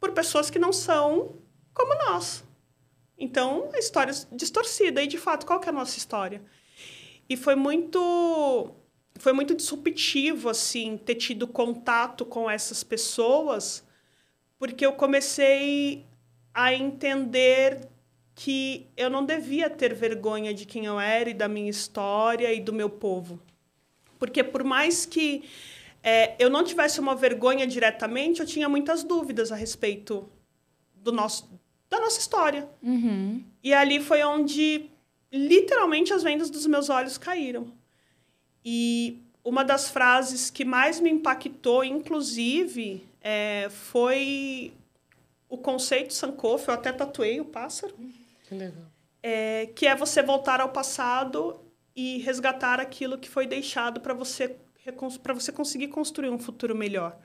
por 0.00 0.10
pessoas 0.10 0.50
que 0.50 0.58
não 0.58 0.72
são 0.72 1.36
como 1.72 1.94
nós. 2.06 2.42
Então, 3.16 3.70
a 3.72 3.78
história 3.78 4.10
é 4.10 4.34
distorcida. 4.34 5.00
E, 5.00 5.06
de 5.06 5.18
fato, 5.18 5.46
qual 5.46 5.60
que 5.60 5.68
é 5.68 5.70
a 5.70 5.72
nossa 5.72 5.96
história? 5.96 6.42
E 7.30 7.36
foi 7.36 7.54
muito 7.54 8.74
foi 9.16 9.32
muito 9.32 9.54
disruptivo 9.54 10.48
assim 10.48 10.96
ter 10.96 11.14
tido 11.14 11.46
contato 11.46 12.24
com 12.24 12.50
essas 12.50 12.82
pessoas, 12.82 13.86
porque 14.58 14.84
eu 14.84 14.92
comecei 14.94 16.04
a 16.52 16.74
entender 16.74 17.88
que 18.34 18.88
eu 18.96 19.08
não 19.08 19.24
devia 19.24 19.70
ter 19.70 19.94
vergonha 19.94 20.52
de 20.52 20.64
quem 20.64 20.86
eu 20.86 20.98
era 20.98 21.30
e 21.30 21.34
da 21.34 21.46
minha 21.46 21.70
história 21.70 22.52
e 22.52 22.60
do 22.60 22.72
meu 22.72 22.90
povo. 22.90 23.40
Porque 24.18 24.42
por 24.42 24.64
mais 24.64 25.06
que 25.06 25.44
é, 26.02 26.34
eu 26.38 26.50
não 26.50 26.64
tivesse 26.64 26.98
uma 26.98 27.14
vergonha 27.14 27.66
diretamente, 27.66 28.40
eu 28.40 28.46
tinha 28.46 28.68
muitas 28.68 29.04
dúvidas 29.04 29.52
a 29.52 29.56
respeito 29.56 30.28
do 30.94 31.12
nosso, 31.12 31.48
da 31.88 32.00
nossa 32.00 32.18
história. 32.18 32.68
Uhum. 32.82 33.44
E 33.62 33.72
ali 33.72 34.00
foi 34.00 34.22
onde, 34.24 34.89
literalmente, 35.38 36.12
as 36.12 36.22
vendas 36.22 36.50
dos 36.50 36.66
meus 36.66 36.88
olhos 36.88 37.16
caíram. 37.18 37.72
E 38.64 39.22
uma 39.44 39.64
das 39.64 39.88
frases 39.90 40.50
que 40.50 40.64
mais 40.64 41.00
me 41.00 41.10
impactou, 41.10 41.84
inclusive, 41.84 43.06
é, 43.20 43.68
foi 43.70 44.72
o 45.48 45.56
conceito 45.56 46.12
Sankofa. 46.12 46.72
Eu 46.72 46.74
até 46.74 46.92
tatuei 46.92 47.40
o 47.40 47.44
pássaro. 47.44 47.94
Que 48.48 48.54
legal. 48.54 48.84
É, 49.22 49.66
que 49.74 49.86
é 49.86 49.94
você 49.94 50.22
voltar 50.22 50.60
ao 50.60 50.70
passado 50.70 51.60
e 51.94 52.18
resgatar 52.18 52.80
aquilo 52.80 53.18
que 53.18 53.28
foi 53.28 53.46
deixado 53.46 54.00
para 54.00 54.14
você 54.14 54.56
para 55.22 55.34
você 55.34 55.52
conseguir 55.52 55.88
construir 55.88 56.30
um 56.30 56.38
futuro 56.38 56.74
melhor. 56.74 57.16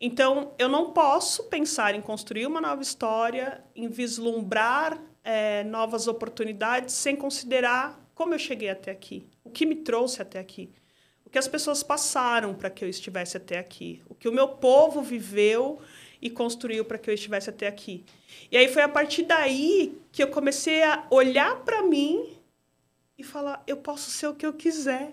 Então, 0.00 0.54
eu 0.58 0.68
não 0.68 0.92
posso 0.92 1.44
pensar 1.44 1.94
em 1.94 2.00
construir 2.00 2.46
uma 2.46 2.60
nova 2.60 2.82
história, 2.82 3.62
em 3.76 3.86
vislumbrar 3.86 5.00
é, 5.24 5.64
novas 5.64 6.06
oportunidades, 6.06 6.94
sem 6.94 7.16
considerar 7.16 8.04
como 8.14 8.34
eu 8.34 8.38
cheguei 8.38 8.70
até 8.70 8.92
aqui, 8.92 9.26
o 9.42 9.50
que 9.50 9.66
me 9.66 9.74
trouxe 9.76 10.22
até 10.22 10.38
aqui, 10.38 10.70
o 11.24 11.30
que 11.30 11.38
as 11.38 11.48
pessoas 11.48 11.82
passaram 11.82 12.54
para 12.54 12.70
que 12.70 12.84
eu 12.84 12.88
estivesse 12.88 13.36
até 13.36 13.58
aqui, 13.58 14.02
o 14.08 14.14
que 14.14 14.28
o 14.28 14.32
meu 14.32 14.48
povo 14.48 15.02
viveu 15.02 15.80
e 16.22 16.30
construiu 16.30 16.84
para 16.84 16.96
que 16.96 17.10
eu 17.10 17.14
estivesse 17.14 17.50
até 17.50 17.66
aqui. 17.66 18.04
E 18.50 18.56
aí 18.56 18.68
foi 18.68 18.82
a 18.82 18.88
partir 18.88 19.24
daí 19.24 19.98
que 20.12 20.22
eu 20.22 20.28
comecei 20.28 20.82
a 20.82 21.06
olhar 21.10 21.56
para 21.64 21.82
mim 21.82 22.34
e 23.18 23.24
falar: 23.24 23.62
eu 23.66 23.76
posso 23.78 24.10
ser 24.10 24.28
o 24.28 24.34
que 24.34 24.46
eu 24.46 24.52
quiser. 24.52 25.12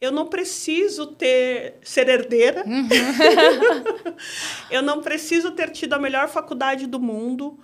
Eu 0.00 0.12
não 0.12 0.28
preciso 0.28 1.08
ter 1.08 1.74
ser 1.82 2.08
herdeira. 2.08 2.64
Uhum. 2.64 2.88
eu 4.70 4.80
não 4.80 5.02
preciso 5.02 5.50
ter 5.50 5.70
tido 5.70 5.92
a 5.94 5.98
melhor 5.98 6.28
faculdade 6.28 6.86
do 6.86 7.00
mundo. 7.00 7.58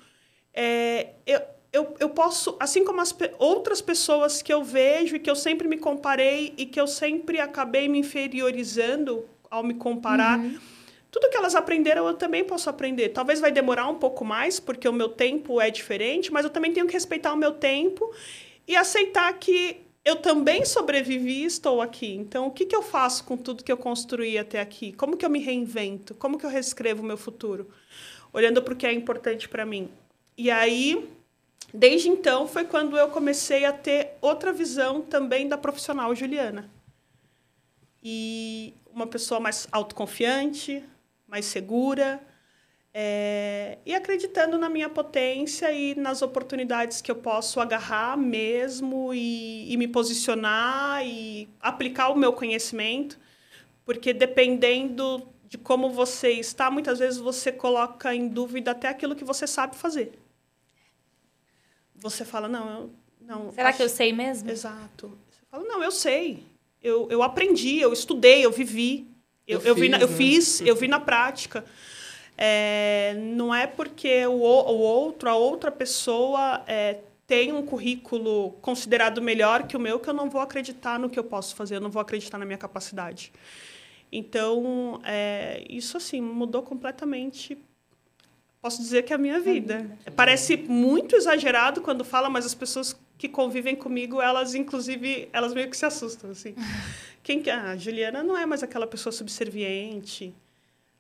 É, 0.54 1.08
eu, 1.26 1.40
eu, 1.72 1.94
eu 1.98 2.10
posso, 2.10 2.56
assim 2.60 2.84
como 2.84 3.00
as 3.00 3.14
outras 3.38 3.80
pessoas 3.80 4.40
que 4.40 4.52
eu 4.52 4.62
vejo 4.62 5.16
e 5.16 5.18
que 5.18 5.28
eu 5.28 5.34
sempre 5.34 5.66
me 5.66 5.76
comparei 5.76 6.54
e 6.56 6.64
que 6.64 6.80
eu 6.80 6.86
sempre 6.86 7.40
acabei 7.40 7.88
me 7.88 7.98
inferiorizando 7.98 9.28
ao 9.50 9.62
me 9.62 9.74
comparar. 9.74 10.38
Uhum. 10.38 10.58
Tudo 11.10 11.30
que 11.30 11.36
elas 11.36 11.54
aprenderam, 11.54 12.06
eu 12.06 12.14
também 12.14 12.44
posso 12.44 12.68
aprender. 12.68 13.10
Talvez 13.10 13.40
vai 13.40 13.52
demorar 13.52 13.88
um 13.88 13.96
pouco 13.96 14.24
mais, 14.24 14.58
porque 14.58 14.88
o 14.88 14.92
meu 14.92 15.08
tempo 15.08 15.60
é 15.60 15.70
diferente, 15.70 16.32
mas 16.32 16.44
eu 16.44 16.50
também 16.50 16.72
tenho 16.72 16.86
que 16.86 16.92
respeitar 16.92 17.32
o 17.32 17.36
meu 17.36 17.52
tempo 17.52 18.12
e 18.66 18.74
aceitar 18.74 19.32
que 19.34 19.80
eu 20.04 20.16
também 20.16 20.64
sobrevivi 20.64 21.42
e 21.42 21.44
estou 21.44 21.80
aqui. 21.80 22.14
Então, 22.14 22.46
o 22.46 22.50
que, 22.50 22.66
que 22.66 22.76
eu 22.76 22.82
faço 22.82 23.24
com 23.24 23.36
tudo 23.36 23.64
que 23.64 23.72
eu 23.72 23.76
construí 23.76 24.36
até 24.36 24.60
aqui? 24.60 24.92
Como 24.92 25.16
que 25.16 25.24
eu 25.24 25.30
me 25.30 25.38
reinvento? 25.38 26.14
Como 26.14 26.38
que 26.38 26.44
eu 26.44 26.50
reescrevo 26.50 27.02
o 27.02 27.06
meu 27.06 27.16
futuro? 27.16 27.68
Olhando 28.32 28.60
para 28.60 28.74
o 28.74 28.76
que 28.76 28.86
é 28.86 28.92
importante 28.92 29.48
para 29.48 29.64
mim. 29.64 29.88
E 30.36 30.50
aí, 30.50 31.08
desde 31.72 32.08
então, 32.08 32.46
foi 32.46 32.64
quando 32.64 32.96
eu 32.96 33.08
comecei 33.08 33.64
a 33.64 33.72
ter 33.72 34.16
outra 34.20 34.52
visão 34.52 35.00
também 35.00 35.48
da 35.48 35.56
profissional 35.56 36.14
Juliana. 36.14 36.70
E 38.02 38.74
uma 38.92 39.06
pessoa 39.06 39.40
mais 39.40 39.66
autoconfiante, 39.72 40.84
mais 41.26 41.44
segura, 41.46 42.20
é, 42.96 43.78
e 43.84 43.92
acreditando 43.92 44.56
na 44.56 44.68
minha 44.68 44.88
potência 44.88 45.72
e 45.72 45.96
nas 45.96 46.22
oportunidades 46.22 47.00
que 47.00 47.10
eu 47.10 47.16
posso 47.16 47.58
agarrar 47.58 48.16
mesmo 48.16 49.12
e, 49.12 49.72
e 49.72 49.76
me 49.76 49.88
posicionar 49.88 51.04
e 51.04 51.48
aplicar 51.60 52.10
o 52.10 52.16
meu 52.16 52.32
conhecimento, 52.32 53.18
porque 53.84 54.12
dependendo 54.12 55.28
de 55.48 55.58
como 55.58 55.90
você 55.90 56.32
está, 56.32 56.70
muitas 56.70 57.00
vezes 57.00 57.18
você 57.18 57.50
coloca 57.50 58.14
em 58.14 58.28
dúvida 58.28 58.70
até 58.70 58.88
aquilo 58.88 59.16
que 59.16 59.24
você 59.24 59.46
sabe 59.46 59.74
fazer. 59.76 60.12
Você 62.04 62.24
fala, 62.24 62.48
não, 62.48 62.70
eu 62.70 62.90
não. 63.22 63.50
Será 63.50 63.70
acho- 63.70 63.78
que 63.78 63.82
eu 63.84 63.88
sei 63.88 64.12
mesmo? 64.12 64.50
Exato. 64.50 65.16
Você 65.30 65.40
fala, 65.50 65.64
não, 65.64 65.82
eu 65.82 65.90
sei. 65.90 66.44
Eu, 66.82 67.08
eu 67.10 67.22
aprendi, 67.22 67.78
eu 67.80 67.92
estudei, 67.92 68.44
eu 68.44 68.52
vivi. 68.52 69.08
Eu, 69.48 69.58
Eu 69.60 69.66
eu, 69.68 69.74
vi 69.74 69.88
na- 69.88 69.98
eu 69.98 70.06
fiz, 70.08 70.16
né? 70.16 70.16
fiz, 70.18 70.60
eu 70.68 70.76
vi 70.76 70.86
na 70.86 71.00
prática. 71.00 71.64
É, 72.36 73.14
não 73.18 73.54
é 73.54 73.66
porque 73.66 74.26
o, 74.26 74.32
o 74.32 74.72
o 74.72 74.78
outro, 74.80 75.30
a 75.30 75.34
outra 75.34 75.70
pessoa 75.72 76.62
é, 76.66 76.98
tem 77.26 77.52
um 77.52 77.64
currículo 77.64 78.52
considerado 78.60 79.22
melhor 79.22 79.66
que 79.66 79.76
o 79.76 79.80
meu 79.80 79.98
que 79.98 80.10
eu 80.10 80.14
não 80.14 80.28
vou 80.28 80.40
acreditar 80.42 80.98
no 80.98 81.08
que 81.08 81.18
eu 81.18 81.24
posso 81.24 81.54
fazer, 81.56 81.76
eu 81.76 81.80
não 81.80 81.90
vou 81.90 82.02
acreditar 82.02 82.36
na 82.36 82.44
minha 82.44 82.58
capacidade. 82.58 83.32
Então, 84.12 85.00
é, 85.04 85.64
isso 85.70 85.96
assim 85.96 86.20
mudou 86.20 86.62
completamente. 86.62 87.56
Posso 88.64 88.80
dizer 88.80 89.02
que 89.02 89.12
é 89.12 89.16
a 89.16 89.18
minha 89.18 89.38
vida. 89.40 89.86
Parece 90.16 90.56
muito 90.56 91.14
exagerado 91.14 91.82
quando 91.82 92.02
fala, 92.02 92.30
mas 92.30 92.46
as 92.46 92.54
pessoas 92.54 92.98
que 93.18 93.28
convivem 93.28 93.76
comigo, 93.76 94.22
elas 94.22 94.54
inclusive, 94.54 95.28
elas 95.34 95.52
meio 95.52 95.68
que 95.68 95.76
se 95.76 95.84
assustam 95.84 96.30
assim. 96.30 96.54
Quem 97.22 97.42
que 97.42 97.50
ah, 97.50 97.72
a 97.72 97.76
Juliana 97.76 98.22
não 98.22 98.34
é 98.34 98.46
mais 98.46 98.62
aquela 98.62 98.86
pessoa 98.86 99.12
subserviente, 99.12 100.34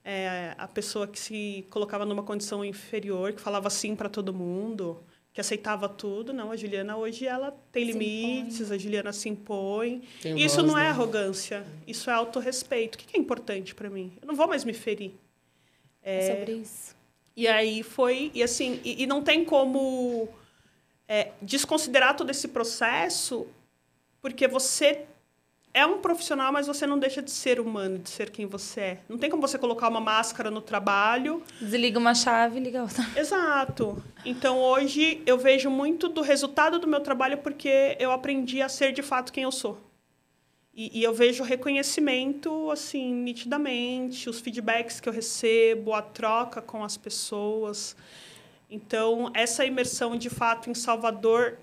é, 0.04 0.54
a 0.58 0.68
pessoa 0.68 1.06
que 1.06 1.18
se 1.18 1.64
colocava 1.70 2.04
numa 2.04 2.22
condição 2.22 2.62
inferior, 2.62 3.32
que 3.32 3.40
falava 3.40 3.70
sim 3.70 3.96
para 3.96 4.10
todo 4.10 4.30
mundo, 4.34 5.02
que 5.32 5.40
aceitava 5.40 5.88
tudo. 5.88 6.34
Não, 6.34 6.50
a 6.50 6.56
Juliana 6.56 6.98
hoje 6.98 7.26
ela 7.26 7.50
tem 7.72 7.86
Se 7.86 7.92
limites, 7.92 8.70
a 8.70 8.76
Juliana 8.76 9.10
se 9.10 9.30
impõe. 9.30 10.02
Tem 10.20 10.36
E 10.36 10.44
isso 10.44 10.56
voz, 10.56 10.66
não 10.66 10.76
é 10.76 10.82
né? 10.82 10.90
arrogância, 10.90 11.64
isso 11.86 12.10
é 12.10 12.12
autorrespeito. 12.12 12.96
O 12.96 12.98
que 12.98 13.16
é 13.16 13.18
importante 13.18 13.74
para 13.74 13.88
mim? 13.88 14.12
Eu 14.20 14.28
não 14.28 14.34
vou 14.34 14.46
mais 14.46 14.64
me 14.66 14.74
ferir. 14.74 15.12
É 16.02 16.36
sobre 16.36 16.52
isso. 16.56 16.93
E 17.36 17.48
aí 17.48 17.82
foi, 17.82 18.30
e 18.34 18.42
assim, 18.42 18.80
e, 18.84 19.02
e 19.02 19.06
não 19.06 19.22
tem 19.22 19.44
como 19.44 20.28
é, 21.08 21.32
desconsiderar 21.42 22.16
todo 22.16 22.30
esse 22.30 22.48
processo, 22.48 23.46
porque 24.20 24.46
você 24.46 25.06
é 25.74 25.84
um 25.84 25.98
profissional, 25.98 26.52
mas 26.52 26.68
você 26.68 26.86
não 26.86 26.96
deixa 26.96 27.20
de 27.20 27.32
ser 27.32 27.58
humano, 27.58 27.98
de 27.98 28.08
ser 28.08 28.30
quem 28.30 28.46
você 28.46 28.80
é. 28.80 28.98
Não 29.08 29.18
tem 29.18 29.28
como 29.28 29.42
você 29.42 29.58
colocar 29.58 29.88
uma 29.88 30.00
máscara 30.00 30.48
no 30.48 30.60
trabalho. 30.60 31.42
Desliga 31.60 31.98
uma 31.98 32.14
chave 32.14 32.58
e 32.58 32.62
liga 32.62 32.82
outra. 32.82 33.04
Exato. 33.18 34.00
Então 34.24 34.60
hoje 34.60 35.20
eu 35.26 35.36
vejo 35.36 35.68
muito 35.68 36.08
do 36.08 36.22
resultado 36.22 36.78
do 36.78 36.86
meu 36.86 37.00
trabalho 37.00 37.38
porque 37.38 37.96
eu 37.98 38.12
aprendi 38.12 38.62
a 38.62 38.68
ser 38.68 38.92
de 38.92 39.02
fato 39.02 39.32
quem 39.32 39.42
eu 39.42 39.50
sou. 39.50 39.80
E, 40.76 41.00
e 41.00 41.04
eu 41.04 41.14
vejo 41.14 41.44
reconhecimento, 41.44 42.70
assim, 42.70 43.14
nitidamente, 43.14 44.28
os 44.28 44.40
feedbacks 44.40 45.00
que 45.00 45.08
eu 45.08 45.12
recebo, 45.12 45.92
a 45.94 46.02
troca 46.02 46.60
com 46.60 46.82
as 46.82 46.96
pessoas. 46.96 47.96
Então, 48.68 49.30
essa 49.34 49.64
imersão, 49.64 50.16
de 50.16 50.28
fato, 50.28 50.68
em 50.68 50.74
Salvador, 50.74 51.58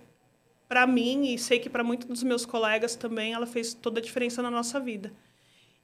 para 0.67 0.87
mim, 0.87 1.33
e 1.33 1.37
sei 1.37 1.59
que 1.59 1.69
para 1.69 1.83
muitos 1.83 2.07
dos 2.07 2.23
meus 2.23 2.45
colegas 2.45 2.95
também, 2.95 3.33
ela 3.33 3.45
fez 3.45 3.73
toda 3.73 3.99
a 3.99 4.03
diferença 4.03 4.41
na 4.41 4.49
nossa 4.49 4.79
vida. 4.79 5.11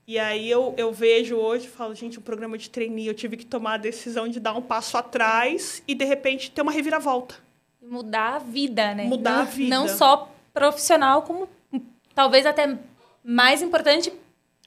E 0.07 0.17
aí 0.17 0.49
eu, 0.49 0.73
eu 0.77 0.93
vejo 0.93 1.35
hoje 1.35 1.67
falo, 1.67 1.93
gente, 1.93 2.17
um 2.17 2.21
programa 2.21 2.57
de 2.57 2.69
trainee, 2.69 3.07
eu 3.07 3.13
tive 3.13 3.35
que 3.35 3.45
tomar 3.45 3.73
a 3.73 3.77
decisão 3.77 4.29
de 4.29 4.39
dar 4.39 4.53
um 4.53 4.61
passo 4.61 4.97
atrás 4.97 5.83
e, 5.85 5.93
de 5.93 6.05
repente, 6.05 6.49
ter 6.49 6.61
uma 6.61 6.71
reviravolta. 6.71 7.35
Mudar 7.81 8.35
a 8.35 8.39
vida, 8.39 8.95
né? 8.95 9.03
Mudar 9.03 9.31
não, 9.31 9.41
a 9.41 9.43
vida. 9.43 9.75
Não 9.75 9.87
só 9.89 10.33
profissional, 10.53 11.23
como 11.23 11.49
talvez 12.15 12.45
até 12.45 12.77
mais 13.27 13.61
importante, 13.61 14.13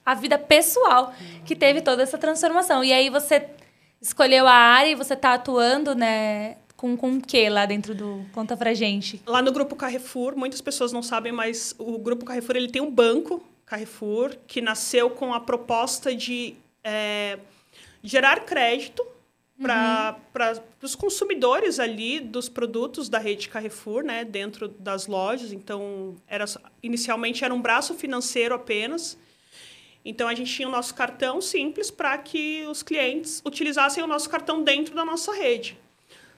a 0.05 0.13
vida 0.13 0.37
pessoal, 0.37 1.11
que 1.43 1.55
teve 1.55 1.81
toda 1.81 2.03
essa 2.03 2.15
transformação. 2.15 2.83
E 2.83 2.93
aí 2.93 3.09
você 3.09 3.47
escolheu 3.99 4.47
a 4.47 4.53
área 4.53 4.91
e 4.91 4.95
você 4.95 5.15
está 5.15 5.33
atuando, 5.33 5.95
né? 5.95 6.57
Com, 6.77 6.95
com 6.95 7.13
o 7.13 7.21
que 7.21 7.49
lá 7.49 7.65
dentro 7.65 7.95
do... 7.95 8.23
Conta 8.33 8.55
pra 8.55 8.73
gente. 8.73 9.21
Lá 9.25 9.41
no 9.41 9.51
Grupo 9.51 9.75
Carrefour, 9.75 10.35
muitas 10.35 10.61
pessoas 10.61 10.91
não 10.91 11.01
sabem, 11.01 11.31
mas 11.31 11.75
o 11.77 11.97
Grupo 11.97 12.23
Carrefour 12.23 12.55
ele 12.55 12.69
tem 12.69 12.81
um 12.81 12.89
banco 12.89 13.43
Carrefour 13.65 14.35
que 14.45 14.61
nasceu 14.61 15.09
com 15.09 15.33
a 15.33 15.39
proposta 15.39 16.15
de 16.15 16.55
é, 16.83 17.39
gerar 18.03 18.41
crédito 18.41 19.05
para 19.61 20.17
os 20.81 20.95
consumidores 20.95 21.79
ali 21.79 22.19
dos 22.19 22.49
produtos 22.49 23.07
da 23.07 23.19
rede 23.19 23.49
Carrefour, 23.49 24.03
né, 24.03 24.25
dentro 24.25 24.67
das 24.67 25.07
lojas. 25.07 25.51
Então, 25.51 26.15
era, 26.27 26.45
inicialmente 26.81 27.43
era 27.43 27.53
um 27.53 27.61
braço 27.61 27.93
financeiro 27.93 28.55
apenas. 28.55 29.17
Então, 30.03 30.27
a 30.27 30.33
gente 30.33 30.51
tinha 30.53 30.67
o 30.67 30.71
nosso 30.71 30.95
cartão 30.95 31.39
simples 31.39 31.91
para 31.91 32.17
que 32.17 32.65
os 32.69 32.81
clientes 32.81 33.41
utilizassem 33.45 34.03
o 34.03 34.07
nosso 34.07 34.29
cartão 34.29 34.63
dentro 34.63 34.95
da 34.95 35.05
nossa 35.05 35.33
rede. 35.33 35.77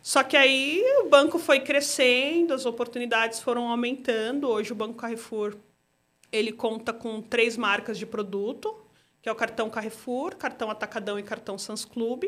Só 0.01 0.21
que 0.21 0.35
aí 0.35 0.83
o 1.01 1.09
banco 1.09 1.39
foi 1.39 1.61
crescendo, 1.61 2.53
as 2.53 2.65
oportunidades 2.65 3.39
foram 3.39 3.69
aumentando. 3.69 4.49
Hoje 4.49 4.73
o 4.73 4.75
Banco 4.75 4.95
Carrefour 4.95 5.55
ele 6.29 6.51
conta 6.51 6.91
com 6.91 7.21
três 7.21 7.55
marcas 7.55 7.97
de 7.97 8.05
produto, 8.05 8.75
que 9.21 9.29
é 9.29 9.31
o 9.31 9.35
cartão 9.35 9.69
Carrefour, 9.69 10.35
cartão 10.35 10.69
Atacadão 10.69 11.17
e 11.17 11.23
cartão 11.23 11.57
Sans 11.57 11.85
Club. 11.85 12.25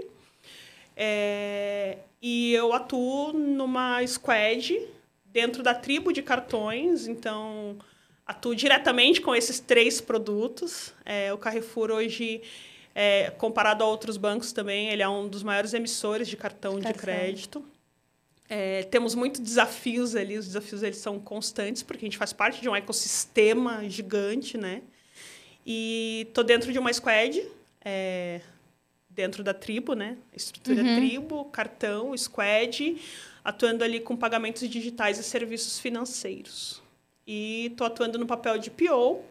É, 0.96 1.98
e 2.22 2.54
eu 2.54 2.74
atuo 2.74 3.34
numa 3.34 4.06
squad 4.08 4.80
dentro 5.26 5.62
da 5.62 5.74
tribo 5.74 6.14
de 6.14 6.22
cartões, 6.22 7.08
então 7.08 7.78
atuo 8.26 8.56
diretamente 8.56 9.22
com 9.22 9.36
esses 9.36 9.60
três 9.60 10.00
produtos. 10.02 10.94
É, 11.06 11.34
o 11.34 11.38
Carrefour 11.38 11.92
hoje, 11.92 12.42
é, 12.94 13.30
comparado 13.32 13.84
a 13.84 13.88
outros 13.88 14.18
bancos 14.18 14.52
também, 14.52 14.90
ele 14.90 15.04
é 15.04 15.10
um 15.10 15.28
dos 15.28 15.44
maiores 15.44 15.74
emissores 15.74 16.28
de 16.28 16.38
cartão, 16.38 16.78
de 16.78 16.84
Cartão. 16.84 17.02
crédito. 17.02 17.66
É, 18.48 18.84
temos 18.84 19.16
muitos 19.16 19.42
desafios 19.42 20.16
ali, 20.16 20.38
os 20.38 20.46
desafios 20.46 20.84
eles 20.84 20.98
são 20.98 21.20
constantes, 21.20 21.82
porque 21.82 22.06
a 22.06 22.08
gente 22.08 22.18
faz 22.18 22.32
parte 22.32 22.62
de 22.62 22.70
um 22.70 22.76
ecossistema 22.76 23.88
gigante, 23.90 24.58
né? 24.58 24.84
E 25.66 26.28
tô 26.34 26.44
dentro 26.44 26.72
de 26.72 26.78
uma 26.78 26.94
squad, 26.94 27.44
é, 27.84 28.40
dentro 29.16 29.44
da 29.44 29.54
tribo, 29.54 29.94
né? 29.94 30.18
Estrutura 30.36 30.84
tribo, 30.96 31.46
cartão, 31.46 32.16
squad, 32.18 33.02
atuando 33.44 33.84
ali 33.84 34.00
com 34.00 34.16
pagamentos 34.16 34.68
digitais 34.70 35.18
e 35.18 35.24
serviços 35.24 35.80
financeiros. 35.80 36.84
E 37.26 37.74
tô 37.78 37.86
atuando 37.86 38.20
no 38.20 38.28
papel 38.28 38.58
de 38.58 38.70
PO. 38.70 39.24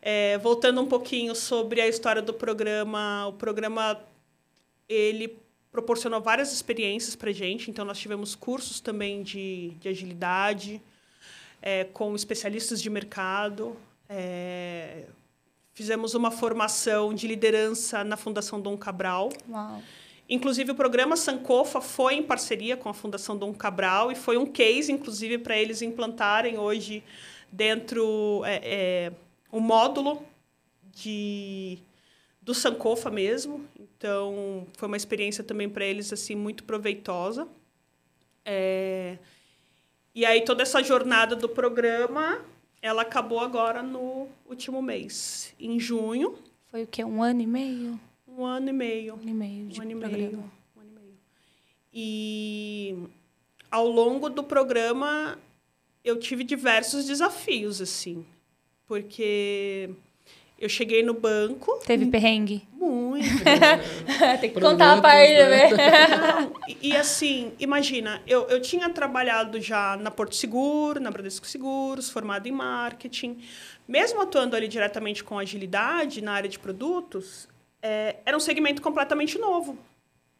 É, 0.00 0.36
voltando 0.38 0.80
um 0.80 0.86
pouquinho 0.86 1.34
sobre 1.34 1.80
a 1.80 1.88
história 1.88 2.20
do 2.20 2.34
programa, 2.34 3.26
o 3.28 3.32
programa 3.34 4.00
ele 4.88 5.38
proporcionou 5.70 6.20
várias 6.20 6.52
experiências 6.52 7.16
para 7.16 7.32
gente. 7.32 7.70
Então, 7.70 7.84
nós 7.84 7.98
tivemos 7.98 8.34
cursos 8.34 8.80
também 8.80 9.22
de, 9.22 9.70
de 9.80 9.88
agilidade 9.88 10.80
é, 11.60 11.84
com 11.84 12.14
especialistas 12.14 12.80
de 12.82 12.90
mercado. 12.90 13.76
É, 14.08 15.06
fizemos 15.74 16.14
uma 16.14 16.30
formação 16.30 17.12
de 17.12 17.26
liderança 17.26 18.02
na 18.02 18.16
Fundação 18.16 18.60
Dom 18.60 18.76
Cabral. 18.78 19.30
Uau. 19.50 19.82
Inclusive, 20.28 20.70
o 20.70 20.74
programa 20.74 21.16
Sankofa 21.16 21.82
foi 21.82 22.14
em 22.14 22.22
parceria 22.22 22.76
com 22.76 22.88
a 22.88 22.94
Fundação 22.94 23.36
Dom 23.36 23.52
Cabral 23.52 24.10
e 24.10 24.14
foi 24.14 24.38
um 24.38 24.46
case, 24.46 24.90
inclusive, 24.90 25.36
para 25.36 25.58
eles 25.58 25.82
implantarem 25.82 26.56
hoje 26.56 27.04
dentro 27.52 28.42
é, 28.46 28.60
é, 28.64 29.12
um 29.52 29.60
módulo 29.60 30.24
de 30.94 31.78
do 32.40 32.54
Sankofa 32.54 33.10
mesmo. 33.10 33.66
Então, 33.78 34.66
foi 34.74 34.86
uma 34.86 34.96
experiência 34.96 35.42
também 35.42 35.68
para 35.68 35.84
eles 35.84 36.12
assim 36.12 36.34
muito 36.34 36.62
proveitosa. 36.64 37.48
É, 38.44 39.16
E 40.14 40.24
aí 40.24 40.42
toda 40.42 40.62
essa 40.62 40.82
jornada 40.82 41.34
do 41.34 41.48
programa, 41.48 42.40
ela 42.84 43.00
acabou 43.02 43.40
agora 43.40 43.82
no 43.82 44.28
último 44.46 44.82
mês, 44.82 45.54
em 45.58 45.80
junho, 45.80 46.36
Foi 46.70 46.82
o 46.82 46.86
quê? 46.86 47.02
Um 47.04 47.22
ano 47.22 47.40
e 47.40 47.46
meio? 47.46 47.98
um 48.28 48.44
ano 48.44 48.68
e 48.68 48.72
meio. 48.72 49.14
Um 49.14 49.16
ano 49.20 49.30
e 49.30 49.34
meio 49.34 49.66
de 49.68 49.78
Um 49.80 49.82
ano 49.82 49.90
e 49.92 49.94
programa. 49.96 50.18
meio. 50.22 50.38
Um 50.76 50.80
ano 50.80 50.90
e 50.90 51.00
meio. 51.00 51.14
E 51.92 52.96
ao 53.70 53.88
longo 53.88 54.28
do 54.28 54.42
programa 54.44 55.38
eu 56.04 56.18
tive 56.18 56.44
diversos 56.44 57.06
desafios, 57.06 57.80
assim. 57.80 58.26
Porque 58.86 59.88
eu 60.64 60.68
cheguei 60.68 61.02
no 61.02 61.14
banco. 61.14 61.78
Teve 61.86 62.06
perrengue? 62.06 62.66
Muito. 62.72 63.28
Tem 64.40 64.50
que 64.50 64.58
Produtos, 64.58 64.62
contar 64.62 64.98
a 64.98 65.00
parte 65.00 65.32
né? 65.32 65.70
e, 66.68 66.88
e 66.88 66.96
assim, 66.96 67.52
imagina, 67.58 68.22
eu, 68.26 68.48
eu 68.48 68.60
tinha 68.60 68.88
trabalhado 68.90 69.60
já 69.60 69.96
na 69.96 70.10
Porto 70.10 70.34
Seguro, 70.34 71.00
na 71.00 71.10
Bradesco 71.10 71.46
Seguros, 71.46 72.10
formado 72.10 72.46
em 72.46 72.52
marketing. 72.52 73.38
Mesmo 73.86 74.22
atuando 74.22 74.56
ali 74.56 74.68
diretamente 74.68 75.22
com 75.22 75.38
agilidade 75.38 76.22
na 76.22 76.32
área 76.32 76.48
de 76.48 76.58
produtos, 76.58 77.48
é, 77.82 78.16
era 78.24 78.36
um 78.36 78.40
segmento 78.40 78.80
completamente 78.80 79.38
novo. 79.38 79.78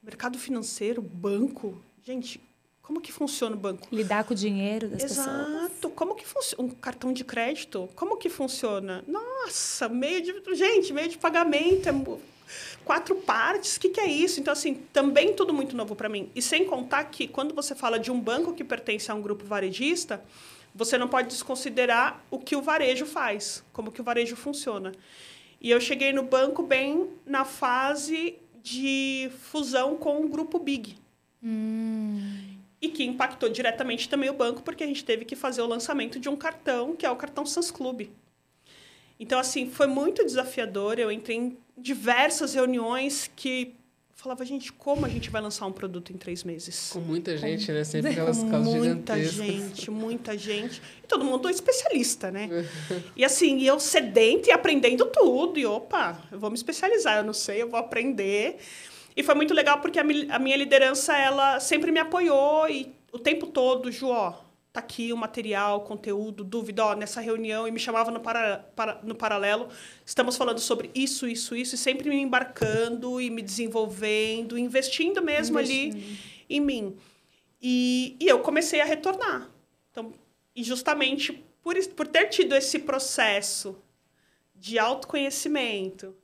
Mercado 0.02 0.38
financeiro, 0.38 1.02
banco. 1.02 1.82
Gente, 2.02 2.40
como 2.84 3.00
que 3.00 3.10
funciona 3.10 3.56
o 3.56 3.58
banco? 3.58 3.88
Lidar 3.90 4.24
com 4.24 4.34
o 4.34 4.36
dinheiro 4.36 4.88
das 4.88 5.02
pessoas. 5.02 5.26
Exato. 5.26 5.88
Como 5.88 6.14
que 6.14 6.26
funciona? 6.26 6.62
Um 6.62 6.68
cartão 6.68 7.14
de 7.14 7.24
crédito? 7.24 7.88
Como 7.96 8.18
que 8.18 8.28
funciona? 8.28 9.02
Nossa, 9.08 9.88
meio 9.88 10.20
de. 10.20 10.54
Gente, 10.54 10.92
meio 10.92 11.08
de 11.08 11.16
pagamento. 11.16 11.88
É 11.88 11.92
quatro 12.84 13.14
partes. 13.16 13.76
O 13.76 13.80
que, 13.80 13.88
que 13.88 14.00
é 14.00 14.06
isso? 14.06 14.38
Então, 14.38 14.52
assim, 14.52 14.74
também 14.92 15.32
tudo 15.32 15.54
muito 15.54 15.74
novo 15.74 15.96
para 15.96 16.10
mim. 16.10 16.30
E 16.34 16.42
sem 16.42 16.66
contar 16.66 17.04
que, 17.04 17.26
quando 17.26 17.54
você 17.54 17.74
fala 17.74 17.98
de 17.98 18.12
um 18.12 18.20
banco 18.20 18.52
que 18.52 18.62
pertence 18.62 19.10
a 19.10 19.14
um 19.14 19.22
grupo 19.22 19.46
varejista, 19.46 20.22
você 20.74 20.98
não 20.98 21.08
pode 21.08 21.28
desconsiderar 21.28 22.22
o 22.30 22.38
que 22.38 22.54
o 22.54 22.60
varejo 22.60 23.06
faz, 23.06 23.64
como 23.72 23.90
que 23.90 24.02
o 24.02 24.04
varejo 24.04 24.36
funciona. 24.36 24.92
E 25.58 25.70
eu 25.70 25.80
cheguei 25.80 26.12
no 26.12 26.22
banco 26.22 26.62
bem 26.62 27.08
na 27.24 27.46
fase 27.46 28.34
de 28.62 29.30
fusão 29.40 29.96
com 29.96 30.22
o 30.22 30.28
grupo 30.28 30.58
Big. 30.58 30.98
Hum. 31.42 32.53
E 32.84 32.88
que 32.88 33.02
impactou 33.04 33.48
diretamente 33.48 34.08
também 34.08 34.28
o 34.28 34.34
banco, 34.34 34.62
porque 34.62 34.84
a 34.84 34.86
gente 34.86 35.04
teve 35.04 35.24
que 35.24 35.34
fazer 35.34 35.62
o 35.62 35.66
lançamento 35.66 36.20
de 36.20 36.28
um 36.28 36.36
cartão, 36.36 36.94
que 36.94 37.06
é 37.06 37.10
o 37.10 37.16
cartão 37.16 37.46
Sans 37.46 37.70
Club. 37.70 38.08
Então, 39.18 39.38
assim, 39.38 39.70
foi 39.70 39.86
muito 39.86 40.24
desafiador. 40.24 40.98
Eu 40.98 41.10
entrei 41.10 41.36
em 41.36 41.56
diversas 41.78 42.52
reuniões 42.52 43.30
que 43.34 43.74
falava, 44.14 44.44
gente, 44.44 44.72
como 44.72 45.06
a 45.06 45.08
gente 45.08 45.30
vai 45.30 45.40
lançar 45.40 45.66
um 45.66 45.72
produto 45.72 46.12
em 46.12 46.16
três 46.16 46.44
meses? 46.44 46.90
Com 46.90 47.00
muita 47.00 47.36
gente, 47.36 47.70
né? 47.70 47.84
Sempre 47.84 48.10
aquelas 48.10 48.38
Com 48.38 48.50
causas 48.50 48.74
muita 48.74 49.18
gigantescas. 49.18 49.68
gente, 49.68 49.90
muita 49.90 50.38
gente. 50.38 50.82
E 51.02 51.06
todo 51.06 51.24
mundo 51.24 51.48
especialista, 51.48 52.30
né? 52.30 52.48
e 53.16 53.24
assim, 53.24 53.62
eu 53.62 53.78
sedenta 53.78 54.50
e 54.50 54.52
aprendendo 54.52 55.06
tudo. 55.06 55.58
E 55.58 55.64
opa, 55.64 56.20
eu 56.32 56.38
vou 56.38 56.50
me 56.50 56.56
especializar. 56.56 57.18
Eu 57.18 57.24
não 57.24 57.32
sei, 57.32 57.62
eu 57.62 57.68
vou 57.68 57.78
aprender. 57.78 58.58
E 59.16 59.22
foi 59.22 59.34
muito 59.34 59.54
legal 59.54 59.80
porque 59.80 59.98
a, 59.98 60.04
mi- 60.04 60.26
a 60.30 60.38
minha 60.38 60.56
liderança, 60.56 61.16
ela 61.16 61.60
sempre 61.60 61.90
me 61.92 62.00
apoiou. 62.00 62.68
E 62.68 62.94
o 63.12 63.18
tempo 63.18 63.46
todo, 63.46 63.90
Ju, 63.92 64.08
ó, 64.08 64.32
tá 64.72 64.80
aqui 64.80 65.12
o 65.12 65.16
material, 65.16 65.82
conteúdo, 65.82 66.42
dúvida, 66.42 66.84
ó, 66.84 66.94
nessa 66.96 67.20
reunião. 67.20 67.66
E 67.68 67.70
me 67.70 67.78
chamava 67.78 68.10
no, 68.10 68.18
para, 68.20 68.58
para- 68.74 69.00
no 69.04 69.14
paralelo. 69.14 69.68
Estamos 70.04 70.36
falando 70.36 70.58
sobre 70.58 70.90
isso, 70.94 71.28
isso, 71.28 71.54
isso. 71.54 71.74
E 71.76 71.78
sempre 71.78 72.08
me 72.08 72.16
embarcando 72.20 73.20
e 73.20 73.30
me 73.30 73.40
desenvolvendo, 73.40 74.58
investindo 74.58 75.22
mesmo 75.22 75.58
ali 75.58 76.18
em 76.50 76.60
mim. 76.60 76.96
E, 77.62 78.16
e 78.20 78.26
eu 78.28 78.40
comecei 78.40 78.80
a 78.80 78.84
retornar. 78.84 79.48
Então, 79.92 80.12
e 80.56 80.62
justamente 80.64 81.32
por, 81.62 81.76
por 81.94 82.06
ter 82.08 82.26
tido 82.26 82.54
esse 82.54 82.80
processo 82.80 83.78
de 84.56 84.78
autoconhecimento, 84.78 86.14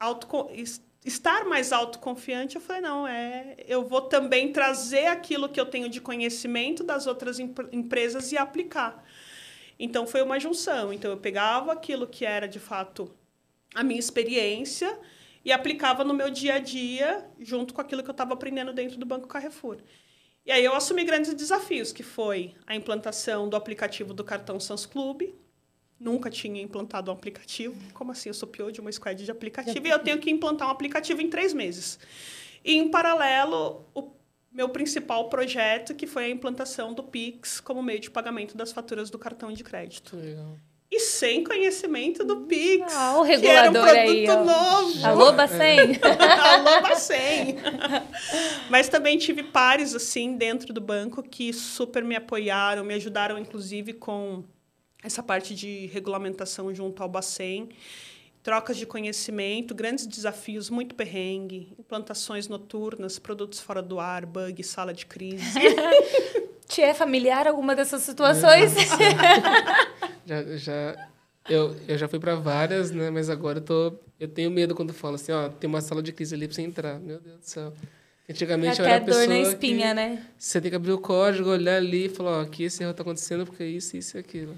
autoco 0.00 0.50
es- 0.52 0.82
estar 1.04 1.44
mais 1.44 1.72
autoconfiante, 1.72 2.56
eu 2.56 2.60
falei, 2.60 2.82
não, 2.82 3.06
é, 3.06 3.56
eu 3.66 3.86
vou 3.86 4.02
também 4.02 4.52
trazer 4.52 5.06
aquilo 5.06 5.48
que 5.48 5.60
eu 5.60 5.66
tenho 5.66 5.88
de 5.88 6.00
conhecimento 6.00 6.82
das 6.84 7.06
outras 7.06 7.38
empre- 7.38 7.68
empresas 7.72 8.32
e 8.32 8.36
aplicar. 8.36 9.04
Então, 9.78 10.06
foi 10.06 10.22
uma 10.22 10.40
junção. 10.40 10.92
Então, 10.92 11.10
eu 11.10 11.16
pegava 11.16 11.72
aquilo 11.72 12.06
que 12.06 12.24
era, 12.24 12.48
de 12.48 12.58
fato, 12.58 13.14
a 13.74 13.82
minha 13.82 14.00
experiência 14.00 14.98
e 15.44 15.52
aplicava 15.52 16.02
no 16.02 16.12
meu 16.12 16.30
dia 16.30 16.54
a 16.54 16.58
dia, 16.58 17.26
junto 17.38 17.72
com 17.72 17.80
aquilo 17.80 18.02
que 18.02 18.10
eu 18.10 18.12
estava 18.12 18.34
aprendendo 18.34 18.72
dentro 18.72 18.98
do 18.98 19.06
Banco 19.06 19.28
Carrefour. 19.28 19.78
E 20.44 20.50
aí 20.50 20.64
eu 20.64 20.74
assumi 20.74 21.04
grandes 21.04 21.32
desafios, 21.34 21.92
que 21.92 22.02
foi 22.02 22.54
a 22.66 22.74
implantação 22.74 23.48
do 23.48 23.56
aplicativo 23.56 24.12
do 24.12 24.24
cartão 24.24 24.58
Sans 24.58 24.84
Club. 24.84 25.22
Nunca 25.98 26.30
tinha 26.30 26.62
implantado 26.62 27.10
um 27.10 27.14
aplicativo. 27.14 27.74
Como 27.92 28.12
assim? 28.12 28.28
Eu 28.28 28.34
sou 28.34 28.48
PO 28.48 28.70
de 28.70 28.80
uma 28.80 28.90
squad 28.92 29.24
de 29.24 29.30
aplicativo 29.30 29.86
e 29.86 29.90
eu 29.90 29.98
tenho 29.98 30.18
que 30.18 30.30
implantar 30.30 30.68
um 30.68 30.70
aplicativo 30.70 31.20
em 31.20 31.28
três 31.28 31.52
meses. 31.52 31.98
E, 32.64 32.76
em 32.76 32.88
paralelo, 32.88 33.84
o 33.94 34.12
meu 34.52 34.68
principal 34.68 35.28
projeto, 35.28 35.94
que 35.94 36.06
foi 36.06 36.24
a 36.24 36.28
implantação 36.28 36.92
do 36.92 37.02
Pix 37.02 37.60
como 37.60 37.82
meio 37.82 37.98
de 37.98 38.10
pagamento 38.10 38.56
das 38.56 38.72
faturas 38.72 39.10
do 39.10 39.18
cartão 39.18 39.52
de 39.52 39.64
crédito. 39.64 40.16
Legal. 40.16 40.56
E 40.90 41.00
sem 41.00 41.44
conhecimento 41.44 42.24
do 42.24 42.46
Pix, 42.46 42.90
Ah, 42.94 43.20
o 43.20 43.24
que 43.26 43.46
era 43.46 43.68
um 43.68 43.72
regulador 43.74 43.82
produto 43.82 44.08
aí, 44.08 44.26
novo. 44.26 45.06
Alô, 45.06 45.32
Bacen? 45.32 45.98
Alô, 46.00 46.80
Bacen! 46.80 47.56
Mas 48.70 48.88
também 48.88 49.18
tive 49.18 49.42
pares, 49.42 49.94
assim, 49.94 50.36
dentro 50.36 50.72
do 50.72 50.80
banco 50.80 51.22
que 51.22 51.52
super 51.52 52.02
me 52.02 52.16
apoiaram, 52.16 52.84
me 52.84 52.94
ajudaram, 52.94 53.38
inclusive, 53.38 53.92
com 53.92 54.42
essa 55.02 55.22
parte 55.22 55.54
de 55.54 55.86
regulamentação 55.86 56.74
junto 56.74 57.02
ao 57.02 57.08
Bacen. 57.08 57.68
Trocas 58.42 58.76
de 58.76 58.86
conhecimento, 58.86 59.74
grandes 59.74 60.06
desafios, 60.06 60.70
muito 60.70 60.94
perrengue, 60.94 61.74
implantações 61.78 62.48
noturnas, 62.48 63.18
produtos 63.18 63.60
fora 63.60 63.82
do 63.82 64.00
ar, 64.00 64.24
bug, 64.24 64.62
sala 64.62 64.94
de 64.94 65.04
crise. 65.04 65.58
Te 66.66 66.82
é 66.82 66.94
familiar 66.94 67.46
alguma 67.46 67.74
dessas 67.74 68.02
situações? 68.02 68.74
Já, 70.26 70.56
já, 70.58 71.08
eu, 71.48 71.74
eu 71.88 71.96
já 71.96 72.06
fui 72.06 72.18
pra 72.18 72.34
várias, 72.34 72.90
né? 72.90 73.10
Mas 73.10 73.30
agora 73.30 73.58
eu 73.58 73.62
tô. 73.62 73.94
Eu 74.20 74.28
tenho 74.28 74.50
medo 74.50 74.74
quando 74.74 74.92
falo 74.92 75.14
assim, 75.14 75.32
ó, 75.32 75.48
tem 75.48 75.66
uma 75.66 75.80
sala 75.80 76.02
de 76.02 76.12
crise 76.12 76.34
ali 76.34 76.46
pra 76.46 76.54
você 76.54 76.60
entrar. 76.60 77.00
Meu 77.00 77.18
Deus 77.18 77.38
do 77.38 77.44
céu. 77.44 77.72
Antigamente 78.28 78.78
eu 78.78 78.84
era 78.84 78.96
a 78.96 78.98
dor 78.98 79.06
pessoa 79.06 79.26
na 79.26 79.38
espinha, 79.38 79.88
que 79.88 79.94
né? 79.94 80.26
você 80.38 80.60
tem 80.60 80.70
que 80.70 80.76
abrir 80.76 80.92
o 80.92 80.98
código, 80.98 81.48
olhar 81.48 81.76
ali 81.76 82.06
e 82.06 82.08
falar, 82.10 82.38
ó, 82.38 82.40
aqui 82.42 82.64
esse 82.64 82.82
erro 82.82 82.92
tá 82.92 83.00
acontecendo 83.02 83.46
porque 83.46 83.64
isso, 83.64 83.96
isso 83.96 84.18
e 84.18 84.20
aquilo. 84.20 84.54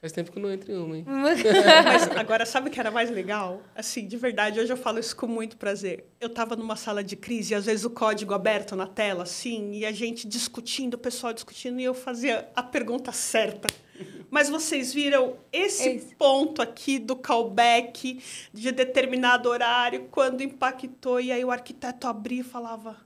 Faz 0.00 0.12
tempo 0.12 0.32
que 0.32 0.38
eu 0.38 0.42
não 0.42 0.50
entro 0.50 0.72
em 0.72 0.76
uma, 0.76 0.96
hein? 0.96 1.04
Mas 1.06 1.44
agora, 2.16 2.46
sabe 2.46 2.68
o 2.68 2.70
que 2.70 2.80
era 2.80 2.90
mais 2.90 3.10
legal? 3.10 3.62
Assim, 3.74 4.06
de 4.06 4.16
verdade, 4.16 4.58
hoje 4.58 4.72
eu 4.72 4.76
falo 4.76 4.98
isso 4.98 5.14
com 5.14 5.26
muito 5.26 5.58
prazer. 5.58 6.06
Eu 6.18 6.30
tava 6.30 6.56
numa 6.56 6.74
sala 6.74 7.04
de 7.04 7.16
crise 7.16 7.52
e 7.52 7.54
às 7.54 7.66
vezes 7.66 7.84
o 7.84 7.90
código 7.90 8.32
aberto 8.32 8.74
na 8.74 8.86
tela, 8.86 9.24
assim, 9.24 9.72
e 9.74 9.84
a 9.84 9.92
gente 9.92 10.26
discutindo, 10.26 10.94
o 10.94 10.98
pessoal 10.98 11.34
discutindo, 11.34 11.78
e 11.80 11.84
eu 11.84 11.92
fazia 11.92 12.48
a 12.56 12.62
pergunta 12.62 13.12
certa. 13.12 13.68
Mas 14.30 14.48
vocês 14.48 14.94
viram 14.94 15.36
esse 15.52 15.88
Esse. 15.88 16.14
ponto 16.14 16.62
aqui 16.62 16.98
do 16.98 17.14
callback 17.14 18.22
de 18.52 18.72
determinado 18.72 19.50
horário, 19.50 20.08
quando 20.10 20.42
impactou, 20.42 21.20
e 21.20 21.30
aí 21.30 21.44
o 21.44 21.50
arquiteto 21.50 22.06
abria 22.06 22.40
e 22.40 22.44
falava: 22.44 22.96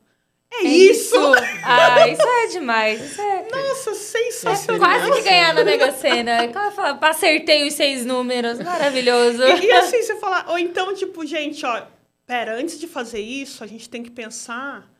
É, 0.60 0.62
isso! 0.62 1.16
Ah, 1.64 2.08
isso 2.08 2.22
é 2.22 2.46
demais. 2.48 3.00
Isso 3.00 3.20
é 3.20 3.48
Nossa, 3.50 3.90
é 3.90 3.94
sensacional! 3.94 4.80
quase 4.80 5.12
que 5.12 5.22
ganhar 5.22 5.54
na 5.54 5.64
Mega 5.64 5.92
Sena. 5.92 6.52
Fala, 6.72 6.98
Acertei 7.00 7.66
os 7.66 7.74
seis 7.74 8.04
números. 8.04 8.58
Maravilhoso. 8.58 9.42
E, 9.42 9.66
e 9.66 9.72
assim, 9.72 10.02
você 10.02 10.16
falar, 10.16 10.48
ou 10.48 10.58
então, 10.58 10.94
tipo, 10.94 11.24
gente, 11.26 11.64
ó, 11.64 11.82
pera, 12.26 12.56
antes 12.56 12.78
de 12.78 12.86
fazer 12.86 13.20
isso, 13.20 13.64
a 13.64 13.66
gente 13.66 13.88
tem 13.88 14.02
que 14.02 14.10
pensar 14.10 14.90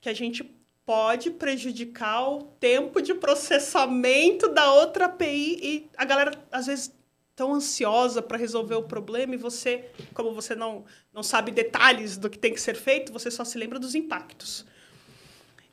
que 0.00 0.08
a 0.08 0.14
gente 0.14 0.44
pode 0.84 1.30
prejudicar 1.30 2.28
o 2.28 2.42
tempo 2.42 3.00
de 3.00 3.14
processamento 3.14 4.48
da 4.48 4.72
outra 4.72 5.06
API 5.06 5.58
e 5.62 5.90
a 5.96 6.04
galera, 6.04 6.32
às 6.52 6.66
vezes, 6.66 6.92
tão 7.34 7.54
ansiosa 7.54 8.22
para 8.22 8.36
resolver 8.36 8.74
o 8.74 8.82
problema 8.82 9.34
e 9.34 9.38
você, 9.38 9.86
como 10.12 10.32
você 10.32 10.54
não, 10.54 10.84
não 11.12 11.22
sabe 11.22 11.50
detalhes 11.50 12.16
do 12.16 12.30
que 12.30 12.38
tem 12.38 12.52
que 12.52 12.60
ser 12.60 12.74
feito, 12.74 13.12
você 13.12 13.30
só 13.30 13.44
se 13.44 13.58
lembra 13.58 13.78
dos 13.78 13.94
impactos. 13.94 14.64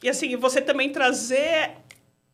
E 0.04 0.10
assim, 0.10 0.36
você 0.36 0.62
também 0.62 0.92
trazer 0.92 1.78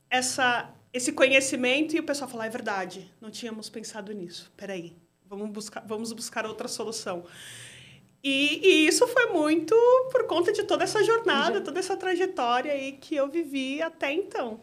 essa, 0.10 0.74
esse 0.94 1.12
conhecimento 1.12 1.96
e 1.96 2.00
o 2.00 2.04
pessoal 2.04 2.30
falar, 2.30 2.46
é 2.46 2.50
verdade, 2.50 3.12
não 3.20 3.30
tínhamos 3.30 3.70
pensado 3.70 4.14
nisso. 4.14 4.52
Peraí, 4.56 4.96
vamos 5.26 5.50
buscar, 5.50 5.84
vamos 5.86 6.14
buscar 6.14 6.46
outra 6.46 6.68
solução. 6.68 7.26
E, 8.24 8.60
e 8.64 8.88
isso 8.88 9.08
foi 9.08 9.28
muito 9.28 9.76
por 10.12 10.26
conta 10.26 10.52
de 10.52 10.64
toda 10.64 10.84
essa 10.84 11.04
jornada, 11.04 11.62
toda 11.62 11.80
essa 11.80 11.96
trajetória 11.96 12.72
aí 12.72 12.94
que 12.94 13.16
eu 13.16 13.30
vivi 13.30 13.82
até 13.82 14.12
então. 14.12 14.62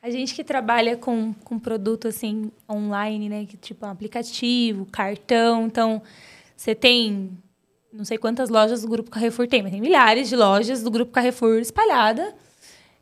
A 0.00 0.10
gente 0.10 0.34
que 0.34 0.42
trabalha 0.42 0.96
com, 0.96 1.32
com 1.44 1.58
produto 1.58 2.08
assim 2.08 2.50
online, 2.68 3.28
né? 3.28 3.46
Que, 3.46 3.56
tipo, 3.56 3.86
um 3.86 3.90
aplicativo, 3.90 4.84
cartão. 4.86 5.66
Então, 5.66 6.02
você 6.56 6.74
tem 6.74 7.30
não 7.92 8.04
sei 8.04 8.16
quantas 8.16 8.48
lojas 8.48 8.82
do 8.82 8.88
Grupo 8.88 9.10
Carrefour 9.10 9.46
tem, 9.46 9.62
mas 9.62 9.70
tem 9.70 9.80
milhares 9.80 10.28
de 10.28 10.34
lojas 10.34 10.82
do 10.82 10.90
Grupo 10.90 11.12
Carrefour 11.12 11.58
espalhada. 11.58 12.34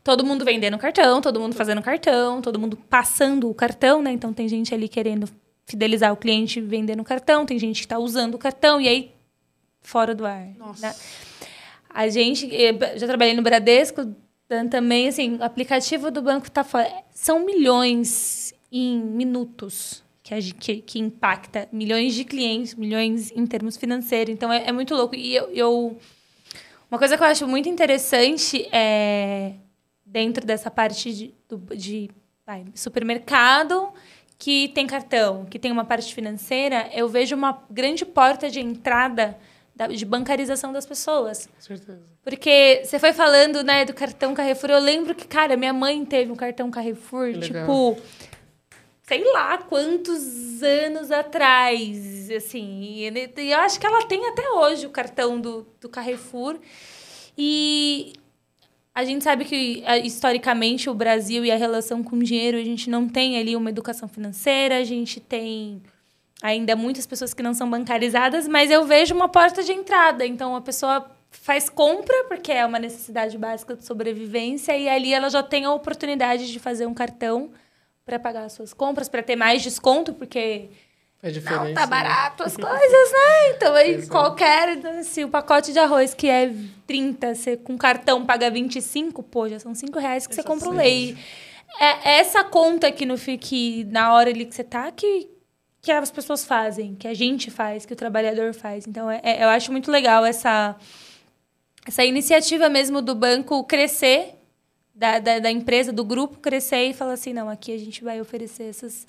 Todo 0.03 0.25
mundo 0.25 0.43
vendendo 0.43 0.77
cartão, 0.77 1.21
todo 1.21 1.39
mundo 1.39 1.53
fazendo 1.55 1.81
cartão, 1.81 2.41
todo 2.41 2.57
mundo 2.59 2.75
passando 2.89 3.49
o 3.49 3.53
cartão, 3.53 4.01
né? 4.01 4.11
Então 4.11 4.33
tem 4.33 4.47
gente 4.47 4.73
ali 4.73 4.87
querendo 4.89 5.27
fidelizar 5.65 6.11
o 6.11 6.17
cliente 6.17 6.59
vendendo 6.59 7.03
cartão, 7.03 7.45
tem 7.45 7.57
gente 7.59 7.77
que 7.81 7.85
está 7.85 7.99
usando 7.99 8.35
o 8.35 8.37
cartão 8.39 8.81
e 8.81 8.87
aí 8.87 9.11
fora 9.81 10.13
do 10.15 10.25
ar. 10.25 10.47
Nossa. 10.57 10.87
né? 10.87 10.95
A 11.89 12.07
gente, 12.09 12.49
eh, 12.53 12.97
já 12.97 13.05
trabalhei 13.05 13.33
no 13.35 13.41
Bradesco, 13.41 14.15
também, 14.69 15.07
assim, 15.07 15.37
o 15.37 15.43
aplicativo 15.43 16.11
do 16.11 16.21
banco 16.21 16.49
tá 16.51 16.63
fora. 16.63 16.91
São 17.13 17.45
milhões 17.45 18.53
em 18.71 18.97
minutos 18.99 20.03
que, 20.23 20.41
que, 20.53 20.75
que 20.81 20.99
impacta 20.99 21.69
milhões 21.71 22.13
de 22.13 22.25
clientes, 22.25 22.75
milhões 22.75 23.31
em 23.31 23.45
termos 23.45 23.77
financeiros. 23.77 24.33
Então, 24.33 24.51
é, 24.51 24.67
é 24.67 24.71
muito 24.73 24.93
louco. 24.93 25.15
E 25.15 25.33
eu, 25.35 25.49
eu- 25.51 25.97
Uma 26.89 26.97
coisa 26.99 27.15
que 27.15 27.23
eu 27.23 27.27
acho 27.27 27.47
muito 27.47 27.69
interessante 27.69 28.67
é 28.73 29.53
dentro 30.11 30.45
dessa 30.45 30.69
parte 30.69 31.13
de, 31.13 31.33
do- 31.47 31.75
de 31.75 32.09
vai, 32.45 32.65
supermercado 32.75 33.93
que 34.37 34.69
tem 34.69 34.85
cartão, 34.87 35.45
que 35.45 35.57
tem 35.59 35.71
uma 35.71 35.85
parte 35.85 36.13
financeira, 36.13 36.89
eu 36.93 37.07
vejo 37.07 37.35
uma 37.35 37.63
grande 37.69 38.03
porta 38.05 38.49
de 38.49 38.59
entrada 38.59 39.37
da- 39.75 39.87
de 39.87 40.03
bancarização 40.05 40.73
das 40.73 40.85
pessoas. 40.85 41.47
Com 41.47 41.61
certeza. 41.61 42.01
Porque 42.23 42.81
você 42.83 42.99
foi 42.99 43.13
falando, 43.13 43.63
né, 43.63 43.85
do 43.85 43.93
cartão 43.93 44.33
Carrefour. 44.33 44.69
Eu 44.71 44.79
lembro 44.79 45.15
que, 45.15 45.27
cara, 45.27 45.55
minha 45.55 45.71
mãe 45.73 46.03
teve 46.03 46.31
um 46.31 46.35
cartão 46.35 46.69
Carrefour, 46.69 47.27
legal. 47.27 47.41
tipo, 47.41 47.97
sei 49.03 49.23
lá 49.31 49.57
quantos 49.59 50.61
anos 50.61 51.09
atrás, 51.11 52.29
assim. 52.31 52.81
E, 52.81 53.09
e 53.37 53.51
eu 53.51 53.59
acho 53.59 53.79
que 53.79 53.85
ela 53.85 54.05
tem 54.07 54.25
até 54.27 54.49
hoje 54.51 54.85
o 54.85 54.89
cartão 54.89 55.39
do, 55.39 55.65
do 55.79 55.87
Carrefour. 55.87 56.59
E 57.37 58.13
a 58.93 59.05
gente 59.05 59.23
sabe 59.23 59.45
que 59.45 59.83
historicamente 60.03 60.89
o 60.89 60.93
Brasil 60.93 61.45
e 61.45 61.51
a 61.51 61.55
relação 61.55 62.03
com 62.03 62.17
o 62.17 62.23
dinheiro, 62.23 62.57
a 62.57 62.63
gente 62.63 62.89
não 62.89 63.07
tem 63.07 63.37
ali 63.37 63.55
uma 63.55 63.69
educação 63.69 64.07
financeira, 64.07 64.77
a 64.77 64.83
gente 64.83 65.19
tem 65.19 65.81
ainda 66.41 66.75
muitas 66.75 67.05
pessoas 67.05 67.33
que 67.33 67.43
não 67.43 67.53
são 67.53 67.69
bancarizadas, 67.69 68.47
mas 68.47 68.69
eu 68.69 68.85
vejo 68.85 69.15
uma 69.15 69.29
porta 69.29 69.63
de 69.63 69.71
entrada. 69.71 70.25
Então 70.25 70.55
a 70.55 70.61
pessoa 70.61 71.09
faz 71.29 71.69
compra 71.69 72.25
porque 72.27 72.51
é 72.51 72.65
uma 72.65 72.79
necessidade 72.79 73.37
básica 73.37 73.75
de 73.75 73.85
sobrevivência 73.85 74.75
e 74.75 74.89
ali 74.89 75.13
ela 75.13 75.29
já 75.29 75.41
tem 75.41 75.63
a 75.63 75.73
oportunidade 75.73 76.51
de 76.51 76.59
fazer 76.59 76.85
um 76.85 76.93
cartão 76.93 77.51
para 78.05 78.19
pagar 78.19 78.43
as 78.43 78.53
suas 78.53 78.73
compras, 78.73 79.07
para 79.07 79.23
ter 79.23 79.37
mais 79.37 79.61
desconto, 79.61 80.13
porque 80.13 80.69
é 81.23 81.29
diferente. 81.29 81.67
Não, 81.67 81.73
tá 81.73 81.81
né? 81.81 81.87
barato 81.87 82.43
né? 82.43 82.47
as 82.47 82.57
coisas, 82.57 83.11
né? 83.11 83.49
Então, 83.55 83.75
aí, 83.75 83.95
é. 83.95 84.05
qualquer. 84.07 85.03
Se 85.03 85.23
o 85.23 85.29
pacote 85.29 85.71
de 85.71 85.77
arroz 85.77 86.15
que 86.15 86.27
é 86.27 86.51
30, 86.87 87.35
você 87.35 87.57
com 87.57 87.77
cartão 87.77 88.25
paga 88.25 88.49
25, 88.49 89.21
pô, 89.21 89.47
já 89.47 89.59
são 89.59 89.75
5 89.75 89.99
reais 89.99 90.25
que 90.25 90.33
você 90.33 90.41
compra 90.41 90.69
o 90.69 90.73
leite. 90.73 91.17
É 91.79 92.19
essa 92.19 92.43
conta 92.43 92.91
que 92.91 93.05
no 93.05 93.17
fique 93.17 93.85
na 93.85 94.13
hora 94.13 94.29
ali 94.29 94.45
que 94.45 94.53
você 94.53 94.63
tá 94.63 94.91
que, 94.91 95.29
que 95.81 95.91
as 95.91 96.11
pessoas 96.11 96.43
fazem, 96.43 96.95
que 96.95 97.07
a 97.07 97.13
gente 97.13 97.49
faz, 97.49 97.85
que 97.85 97.93
o 97.93 97.95
trabalhador 97.95 98.53
faz. 98.53 98.87
Então, 98.87 99.09
é, 99.09 99.21
é, 99.23 99.43
eu 99.43 99.49
acho 99.49 99.71
muito 99.71 99.89
legal 99.89 100.25
essa, 100.25 100.75
essa 101.87 102.03
iniciativa 102.03 102.67
mesmo 102.67 103.01
do 103.01 103.15
banco 103.15 103.63
crescer, 103.63 104.35
da, 104.93 105.19
da, 105.19 105.39
da 105.39 105.51
empresa, 105.51 105.93
do 105.93 106.03
grupo 106.03 106.39
crescer 106.39 106.85
e 106.85 106.93
falar 106.93 107.13
assim: 107.13 107.31
não, 107.31 107.47
aqui 107.47 107.73
a 107.73 107.77
gente 107.77 108.03
vai 108.03 108.19
oferecer 108.19 108.63
essas 108.63 109.07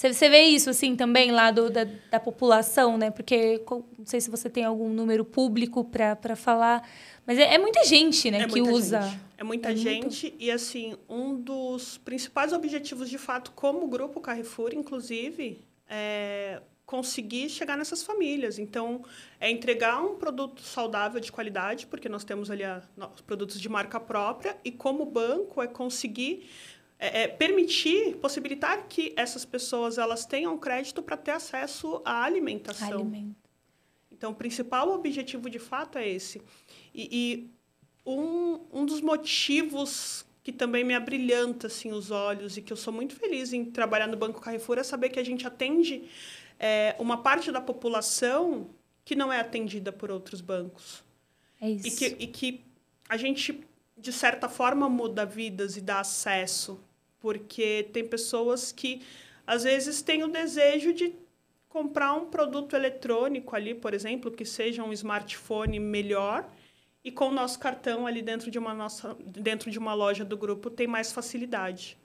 você, 0.00 0.14
você 0.14 0.30
vê 0.30 0.42
isso, 0.44 0.70
assim, 0.70 0.96
também 0.96 1.30
lá 1.30 1.50
do, 1.50 1.68
da, 1.68 1.84
da 2.10 2.18
população, 2.18 2.96
né? 2.96 3.10
Porque 3.10 3.62
não 3.68 4.06
sei 4.06 4.18
se 4.18 4.30
você 4.30 4.48
tem 4.48 4.64
algum 4.64 4.88
número 4.88 5.26
público 5.26 5.84
para 5.84 6.34
falar, 6.34 6.88
mas 7.26 7.38
é, 7.38 7.54
é, 7.54 7.58
muita 7.58 7.84
gente, 7.84 8.30
né, 8.30 8.40
é 8.40 8.46
que 8.46 8.62
usa. 8.62 9.02
Gente. 9.02 9.20
É 9.36 9.44
muita 9.44 9.72
é 9.72 9.76
gente 9.76 10.28
muito... 10.28 10.42
e, 10.42 10.50
assim, 10.50 10.96
um 11.06 11.34
dos 11.34 11.98
principais 11.98 12.54
objetivos, 12.54 13.10
de 13.10 13.18
fato, 13.18 13.52
como 13.52 13.86
grupo 13.88 14.22
Carrefour, 14.22 14.70
inclusive, 14.72 15.62
é 15.86 16.62
conseguir 16.86 17.50
chegar 17.50 17.76
nessas 17.76 18.02
famílias. 18.02 18.58
Então, 18.58 19.04
é 19.38 19.50
entregar 19.50 20.02
um 20.02 20.16
produto 20.16 20.62
saudável 20.62 21.20
de 21.20 21.30
qualidade, 21.30 21.86
porque 21.86 22.08
nós 22.08 22.24
temos 22.24 22.50
ali 22.50 22.64
a, 22.64 22.82
produtos 23.26 23.60
de 23.60 23.68
marca 23.68 24.00
própria, 24.00 24.56
e 24.64 24.72
como 24.72 25.04
banco 25.04 25.60
é 25.62 25.66
conseguir 25.66 26.48
é, 27.00 27.22
é, 27.22 27.28
permitir, 27.28 28.16
possibilitar 28.16 28.86
que 28.86 29.14
essas 29.16 29.46
pessoas 29.46 29.96
elas 29.96 30.26
tenham 30.26 30.58
crédito 30.58 31.02
para 31.02 31.16
ter 31.16 31.30
acesso 31.30 32.02
à 32.04 32.22
alimentação. 32.22 33.00
Alimento. 33.00 33.48
Então, 34.12 34.32
o 34.32 34.34
principal 34.34 34.90
objetivo, 34.90 35.48
de 35.48 35.58
fato, 35.58 35.96
é 35.96 36.06
esse. 36.06 36.42
E, 36.94 37.08
e 37.10 37.50
um, 38.04 38.60
um 38.70 38.84
dos 38.84 39.00
motivos 39.00 40.26
que 40.42 40.52
também 40.52 40.84
me 40.84 40.94
abrilhanta 40.94 41.68
assim, 41.68 41.90
os 41.90 42.10
olhos 42.10 42.58
e 42.58 42.62
que 42.62 42.70
eu 42.70 42.76
sou 42.76 42.92
muito 42.92 43.16
feliz 43.16 43.54
em 43.54 43.64
trabalhar 43.64 44.06
no 44.06 44.16
Banco 44.16 44.38
Carrefour 44.38 44.78
é 44.78 44.82
saber 44.82 45.08
que 45.08 45.18
a 45.18 45.24
gente 45.24 45.46
atende 45.46 46.06
é, 46.58 46.94
uma 46.98 47.22
parte 47.22 47.50
da 47.50 47.62
população 47.62 48.68
que 49.06 49.14
não 49.14 49.32
é 49.32 49.40
atendida 49.40 49.90
por 49.90 50.10
outros 50.10 50.42
bancos. 50.42 51.02
É 51.58 51.70
isso. 51.70 51.86
E 51.86 51.90
que, 51.90 52.24
e 52.24 52.26
que 52.26 52.64
a 53.08 53.16
gente, 53.16 53.66
de 53.96 54.12
certa 54.12 54.50
forma, 54.50 54.86
muda 54.86 55.24
vidas 55.24 55.78
e 55.78 55.80
dá 55.80 56.00
acesso 56.00 56.78
porque 57.20 57.88
tem 57.92 58.06
pessoas 58.06 58.72
que 58.72 59.02
às 59.46 59.64
vezes 59.64 60.02
têm 60.02 60.24
o 60.24 60.28
desejo 60.28 60.92
de 60.92 61.14
comprar 61.68 62.14
um 62.14 62.26
produto 62.26 62.74
eletrônico 62.74 63.54
ali, 63.54 63.74
por 63.74 63.94
exemplo, 63.94 64.30
que 64.30 64.44
seja 64.44 64.82
um 64.82 64.92
smartphone 64.92 65.78
melhor 65.78 66.48
e 67.02 67.10
com 67.10 67.28
o 67.28 67.30
nosso 67.30 67.58
cartão 67.58 68.06
ali 68.06 68.20
dentro 68.20 68.50
de 68.50 68.58
uma 68.58 68.74
nossa 68.74 69.16
dentro 69.24 69.70
de 69.70 69.78
uma 69.78 69.94
loja 69.94 70.24
do 70.24 70.36
grupo 70.36 70.68
tem 70.68 70.86
mais 70.86 71.12
facilidade. 71.12 71.96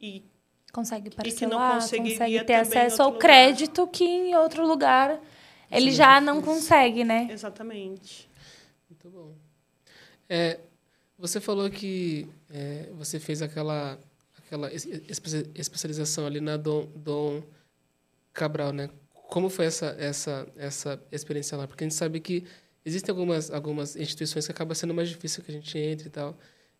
E 0.00 0.24
consegue 0.72 1.10
parcelar, 1.10 1.74
consegue 1.74 2.44
ter 2.44 2.54
acesso 2.54 3.02
ao 3.02 3.18
crédito 3.18 3.86
que 3.86 4.04
em 4.04 4.34
outro 4.34 4.66
lugar 4.66 5.20
ele 5.70 5.90
Sim, 5.90 5.96
já 5.96 6.20
não 6.20 6.42
consegue, 6.42 7.04
né? 7.04 7.28
Exatamente. 7.30 8.28
Muito 8.90 9.08
bom. 9.08 9.34
É, 10.28 10.60
você 11.18 11.40
falou 11.40 11.70
que 11.70 12.28
é, 12.50 12.90
você 12.94 13.20
fez 13.20 13.42
aquela 13.42 13.98
aquela 14.52 14.70
especialização 15.54 16.26
ali 16.26 16.40
na 16.40 16.58
Dom, 16.58 16.86
Dom 16.94 17.42
Cabral, 18.34 18.72
né? 18.72 18.90
Como 19.30 19.48
foi 19.48 19.64
essa, 19.64 19.96
essa, 19.98 20.46
essa 20.56 21.02
experiência 21.10 21.56
lá? 21.56 21.66
Porque 21.66 21.84
a 21.84 21.88
gente 21.88 21.96
sabe 21.96 22.20
que 22.20 22.44
existem 22.84 23.10
algumas, 23.10 23.50
algumas 23.50 23.96
instituições 23.96 24.44
que 24.44 24.52
acaba 24.52 24.74
sendo 24.74 24.92
mais 24.92 25.08
difícil 25.08 25.42
que 25.42 25.50
a 25.50 25.54
gente 25.54 25.78
entre 25.78 26.08
e 26.08 26.10
tal. 26.10 26.36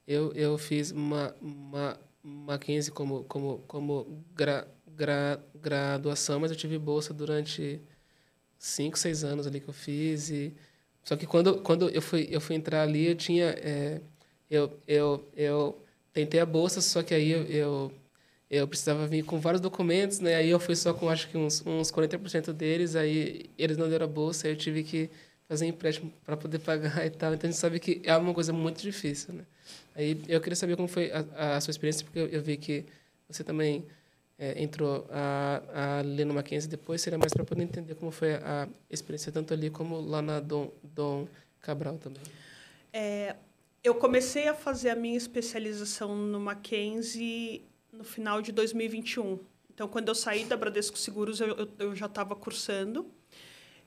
Eu, 0.07 0.33
eu 0.35 0.59
fiz 0.59 0.91
uma, 0.91 1.35
uma 1.41 1.99
Mackenzie 2.23 2.93
como, 2.93 3.25
como, 3.25 3.61
como 3.67 4.23
gra, 4.35 4.69
gra, 4.87 5.43
graduação, 5.55 6.41
mas 6.41 6.51
eu 6.51 6.57
tive 6.57 6.79
bolsa 6.79 7.15
durante 7.15 7.81
cinco, 8.59 8.99
seis 8.99 9.25
anos 9.25 9.47
ali 9.47 9.61
que 9.61 9.69
eu 9.69 9.75
fiz. 9.75 10.29
E, 10.29 10.55
só 11.03 11.17
que 11.17 11.27
quando, 11.27 11.63
quando 11.63 11.89
eu, 11.89 12.03
fui, 12.03 12.29
eu 12.31 12.41
fui 12.41 12.55
entrar 12.55 12.83
ali, 12.83 13.07
eu 13.07 13.15
tinha... 13.15 13.47
É, 13.47 14.03
eu, 14.51 14.79
eu, 14.87 15.27
eu 15.35 15.82
tentei 16.13 16.41
a 16.41 16.47
bolsa, 16.47 16.81
só 16.81 17.03
que 17.03 17.15
aí 17.15 17.31
eu, 17.31 17.43
eu, 17.45 17.93
eu, 18.51 18.69
precisava 18.69 19.07
vir 19.07 19.25
com 19.25 19.41
vários 19.41 19.61
documentos, 19.61 20.21
né? 20.21 20.37
Aí 20.37 20.51
eu 20.51 20.61
fui 20.61 20.77
só 20.77 20.93
com 20.93 21.09
acho 21.09 21.29
que 21.29 21.39
uns, 21.39 21.65
uns 21.67 21.91
40% 21.91 22.53
deles, 22.53 22.95
aí 22.97 23.51
eles 23.59 23.77
não 23.77 23.89
deram 23.89 24.05
a 24.05 24.09
bolsa, 24.09 24.47
aí 24.47 24.53
eu 24.53 24.57
tive 24.57 24.83
que 24.83 25.11
fazer 25.49 25.67
empréstimo 25.67 26.13
para 26.25 26.37
poder 26.37 26.59
pagar 26.59 27.05
e 27.07 27.11
tal. 27.11 27.35
Então 27.35 27.49
a 27.49 27.51
gente 27.51 27.61
sabe 27.61 27.79
que 27.81 28.01
é 28.05 28.17
uma 28.17 28.35
coisa 28.35 28.53
muito 28.53 28.81
difícil, 28.83 29.35
né? 29.35 29.45
Aí 29.95 30.21
eu 30.29 30.41
queria 30.41 30.57
saber 30.57 30.77
como 30.77 30.89
foi 30.89 31.11
a, 31.13 31.57
a 31.57 31.61
sua 31.61 31.71
experiência, 31.71 32.05
porque 32.05 32.19
eu, 32.19 32.27
eu 32.29 32.43
vi 32.43 32.57
que 32.57 32.85
você 33.29 33.45
também 33.45 33.85
é, 34.39 34.63
entrou 34.63 35.07
a, 35.11 35.63
a 35.73 36.01
ler 36.03 36.25
no 36.25 36.35
Mackenzie 36.35 36.69
depois, 36.69 37.01
seria 37.01 37.19
mais 37.19 37.33
para 37.33 37.45
poder 37.45 37.63
entender 37.63 37.95
como 37.95 38.11
foi 38.11 38.35
a, 38.35 38.69
experiência 38.91 39.31
tanto 39.31 39.55
ali 39.55 39.71
como 39.71 40.01
lá 40.01 40.21
na 40.21 40.41
Dom, 40.41 40.71
Dom 40.83 41.29
Cabral 41.61 41.97
também. 41.99 42.23
É, 42.93 43.37
eu 43.83 43.95
comecei 43.95 44.49
a 44.49 44.55
fazer 44.55 44.91
a 44.91 44.97
minha 44.97 45.17
especialização 45.17 46.15
no 46.15 46.39
Mackenzie 46.39 47.65
no 47.93 48.05
final 48.05 48.41
de 48.41 48.53
2021. 48.53 49.39
Então, 49.75 49.89
quando 49.89 50.09
eu 50.09 50.15
saí 50.15 50.45
da 50.45 50.57
Bradesco 50.57 50.97
Seguros, 50.97 51.41
eu, 51.41 51.49
eu, 51.49 51.69
eu 51.79 51.95
já 51.95 52.07
estava 52.07 52.37
cursando. 52.37 53.11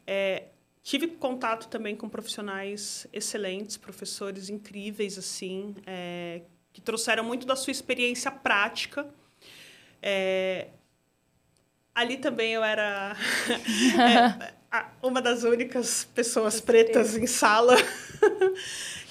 É, 0.06 0.48
tive 0.84 1.08
contato 1.08 1.68
também 1.68 1.96
com 1.96 2.10
profissionais 2.10 3.08
excelentes, 3.14 3.78
professores 3.78 4.50
incríveis, 4.50 5.18
assim, 5.18 5.76
é, 5.86 6.42
que 6.74 6.82
trouxeram 6.82 7.24
muito 7.24 7.46
da 7.46 7.56
sua 7.56 7.72
experiência 7.72 8.30
prática. 8.32 9.08
É, 10.02 10.70
ali 11.94 12.18
também 12.18 12.54
eu 12.54 12.64
era 12.64 13.16
é, 14.42 14.54
uma 15.02 15.22
das 15.22 15.44
únicas 15.44 16.06
pessoas 16.16 16.60
pretas 16.62 17.16
em 17.18 17.28
sala. 17.28 17.76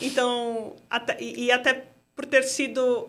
Então, 0.01 0.75
até, 0.91 1.23
e, 1.23 1.45
e, 1.45 1.53
até 1.53 1.87
por 2.17 2.27
ter 2.27 2.43
sido 2.43 3.09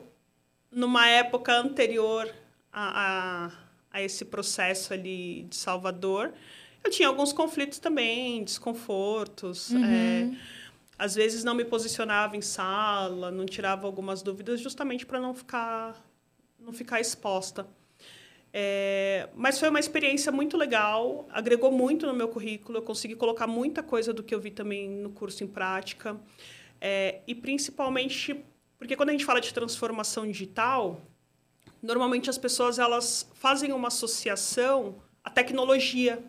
numa 0.72 1.08
época 1.08 1.52
anterior 1.58 2.32
a, 2.72 3.48
a, 3.48 3.52
a, 3.92 4.02
esse 4.02 4.24
processo 4.26 4.94
ali 4.94 5.44
de 5.50 5.56
Salvador, 5.56 6.34
eu 6.84 6.92
tinha 6.92 7.08
alguns 7.08 7.34
conflitos 7.34 7.80
também, 7.80 8.44
desconfortos. 8.44 9.72
Uhum. 9.72 9.84
É, 9.84 10.38
às 10.98 11.16
vezes 11.16 11.44
não 11.44 11.56
me 11.56 11.66
posicionava 11.66 12.38
em 12.38 12.42
sala, 12.42 13.32
não 13.32 13.46
tirava 13.46 13.88
algumas 13.88 14.22
dúvidas, 14.22 14.60
justamente 14.60 15.06
para 15.06 15.20
não 15.20 15.34
ficar, 15.34 15.96
não 16.60 16.72
ficar 16.72 17.02
exposta. 17.02 17.68
É, 18.58 19.28
mas 19.36 19.60
foi 19.60 19.68
uma 19.68 19.82
experiência 19.82 20.32
muito 20.32 20.56
legal, 20.56 21.28
agregou 21.30 21.74
muito 21.74 22.08
no 22.08 22.14
meu 22.14 22.30
currículo, 22.30 22.78
eu 22.78 22.82
consegui 22.82 23.14
colocar 23.14 23.48
muita 23.48 23.84
coisa 23.84 24.14
do 24.14 24.24
que 24.24 24.34
eu 24.34 24.40
vi 24.40 24.50
também 24.50 24.90
no 24.90 25.10
curso 25.10 25.44
em 25.44 25.48
prática. 25.48 26.18
É, 26.80 27.20
e 27.28 27.36
principalmente 27.36 28.46
porque 28.78 28.96
quando 28.96 29.10
a 29.10 29.12
gente 29.12 29.26
fala 29.26 29.42
de 29.42 29.54
transformação 29.54 30.26
digital, 30.26 31.02
normalmente 31.82 32.30
as 32.30 32.38
pessoas 32.38 32.80
elas 32.80 33.30
fazem 33.34 33.74
uma 33.74 33.90
associação 33.90 35.02
à 35.22 35.30
tecnologia. 35.30 36.24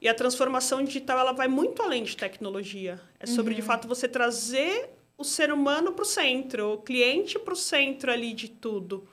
E 0.00 0.08
a 0.08 0.14
transformação 0.14 0.82
digital 0.82 1.18
ela 1.18 1.32
vai 1.32 1.48
muito 1.48 1.82
além 1.82 2.02
de 2.02 2.16
tecnologia. 2.16 2.98
É 3.20 3.26
sobre, 3.26 3.52
uhum. 3.52 3.60
de 3.60 3.62
fato, 3.62 3.86
você 3.86 4.08
trazer 4.08 4.88
o 5.18 5.22
ser 5.22 5.52
humano 5.52 5.92
para 5.92 6.02
o 6.02 6.06
centro, 6.06 6.72
o 6.72 6.78
cliente 6.78 7.38
para 7.38 7.52
o 7.52 7.56
centro 7.56 8.10
ali 8.10 8.32
de 8.32 8.48
tudo. 8.48 9.06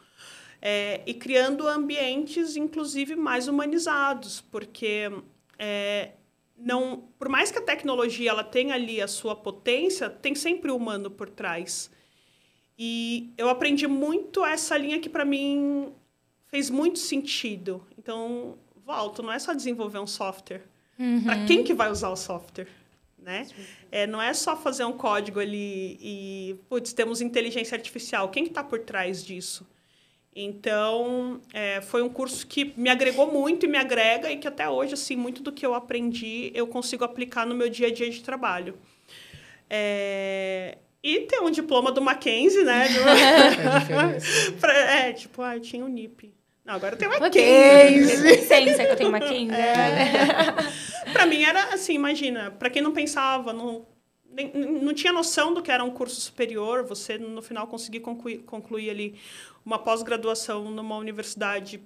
É, 0.62 1.02
e 1.06 1.14
criando 1.14 1.68
ambientes, 1.68 2.56
inclusive, 2.56 3.16
mais 3.16 3.48
humanizados, 3.48 4.42
porque 4.42 5.10
é, 5.58 6.12
não, 6.58 7.10
por 7.18 7.30
mais 7.30 7.52
que 7.52 7.58
a 7.58 7.62
tecnologia 7.62 8.30
ela 8.30 8.44
tenha 8.44 8.74
ali 8.74 9.02
a 9.02 9.08
sua 9.08 9.36
potência, 9.36 10.10
tem 10.10 10.36
sempre 10.36 10.70
o 10.70 10.76
humano 10.76 11.10
por 11.10 11.30
trás. 11.30 11.90
E 12.78 13.34
eu 13.38 13.50
aprendi 13.50 13.88
muito 13.88 14.46
essa 14.46 14.78
linha 14.78 15.00
que 15.00 15.10
para 15.10 15.24
mim 15.24 15.94
fez 16.46 16.70
muito 16.70 17.00
sentido. 17.00 17.86
Então, 17.98 18.58
volto, 18.86 19.22
não 19.22 19.32
é 19.32 19.40
só 19.40 19.54
desenvolver 19.54 20.00
um 20.00 20.08
software. 20.08 20.64
Uhum. 20.98 21.24
Para 21.24 21.46
quem 21.46 21.64
que 21.64 21.74
vai 21.74 21.90
usar 21.90 22.10
o 22.10 22.16
software? 22.16 22.68
né? 23.22 23.48
É, 23.92 24.08
não 24.08 24.22
é 24.22 24.34
só 24.34 24.56
fazer 24.56 24.86
um 24.86 24.94
código 24.94 25.40
ali 25.40 25.98
e, 26.02 26.56
putz, 26.68 26.94
temos 26.94 27.22
inteligência 27.22 27.76
artificial. 27.76 28.30
Quem 28.30 28.46
está 28.46 28.64
por 28.64 28.80
trás 28.80 29.24
disso? 29.24 29.68
Então, 30.42 31.42
é, 31.54 31.82
foi 31.82 32.02
um 32.02 32.08
curso 32.08 32.48
que 32.48 32.74
me 32.78 32.90
agregou 32.90 33.30
muito 33.30 33.66
e 33.66 33.70
me 33.70 33.78
agrega 33.78 34.32
e 34.32 34.38
que 34.38 34.48
até 34.48 34.70
hoje, 34.70 34.94
assim, 34.94 35.18
muito 35.18 35.44
do 35.44 35.52
que 35.52 35.66
eu 35.66 35.74
aprendi 35.74 36.50
eu 36.56 36.66
consigo 36.66 37.04
aplicar 37.04 37.46
no 37.46 37.54
meu 37.54 37.70
dia 37.70 37.88
a 37.88 37.92
dia 37.92 38.10
de 38.10 38.24
trabalho. 38.24 38.78
É, 39.70 40.78
e 41.04 41.20
ter 41.22 41.42
um 41.42 41.52
diploma 41.52 41.92
do 41.92 42.02
Mackenzie, 42.02 42.64
né? 42.64 42.88
É, 43.90 44.52
pra, 44.62 44.74
é 44.74 45.12
tipo, 45.12 45.42
ah, 45.42 45.58
eu 45.58 45.60
tinha 45.60 45.84
o 45.84 45.88
um 45.88 45.92
NIP. 45.92 46.34
Não, 46.64 46.76
agora 46.76 46.94
eu 46.96 46.98
tenho 46.98 47.12
Mackenzie. 47.12 48.16
Licença 48.16 48.86
que 48.86 48.92
eu 48.92 48.96
tenho 48.96 49.12
Mackenzie. 49.12 49.54
É. 49.54 51.12
para 51.12 51.26
mim 51.26 51.44
era 51.44 51.74
assim, 51.74 51.96
imagina, 51.96 52.50
para 52.52 52.70
quem 52.70 52.82
não 52.82 52.94
pensava, 52.94 53.52
não, 53.52 53.86
nem, 54.32 54.54
não 54.54 54.94
tinha 54.94 55.12
noção 55.12 55.54
do 55.54 55.62
que 55.62 55.72
era 55.72 55.84
um 55.84 55.92
curso 55.92 56.20
superior, 56.20 56.84
você 56.84 57.18
no 57.18 57.42
final 57.42 57.68
conseguir 57.68 58.00
concluir, 58.00 58.40
concluir 58.40 58.90
ali 58.90 59.20
uma 59.66 59.80
pós-graduação 59.80 60.70
numa 60.72 60.98
universidade 60.98 61.82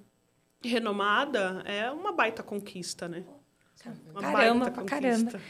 renomada 0.62 1.62
é 1.66 1.90
uma 1.90 2.12
baita 2.12 2.42
conquista, 2.42 3.08
né? 3.08 3.24
Uma 4.10 4.22
caramba, 4.22 4.70
pra 4.70 4.84
caramba. 4.84 5.40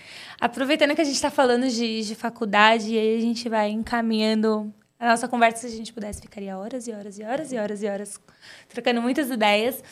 Aproveitando 0.41 0.95
que 0.95 1.01
a 1.01 1.05
gente 1.05 1.15
está 1.15 1.31
falando 1.31 1.69
de, 1.69 2.03
de 2.03 2.15
faculdade, 2.17 2.93
e 2.93 2.99
aí 2.99 3.17
a 3.17 3.21
gente 3.21 3.49
vai 3.49 3.71
encaminhando 3.71 4.75
a 4.99 5.09
nossa 5.09 5.29
conversa, 5.29 5.69
se 5.69 5.75
a 5.75 5.77
gente 5.77 5.93
pudesse, 5.93 6.23
ficaria 6.23 6.57
horas 6.57 6.89
e 6.89 6.93
horas 6.93 7.19
e 7.19 7.23
horas 7.23 7.53
e 7.53 7.57
horas 7.57 7.83
e 7.83 7.87
horas 7.87 8.21
trocando 8.69 9.01
muitas 9.01 9.31
ideias. 9.31 9.83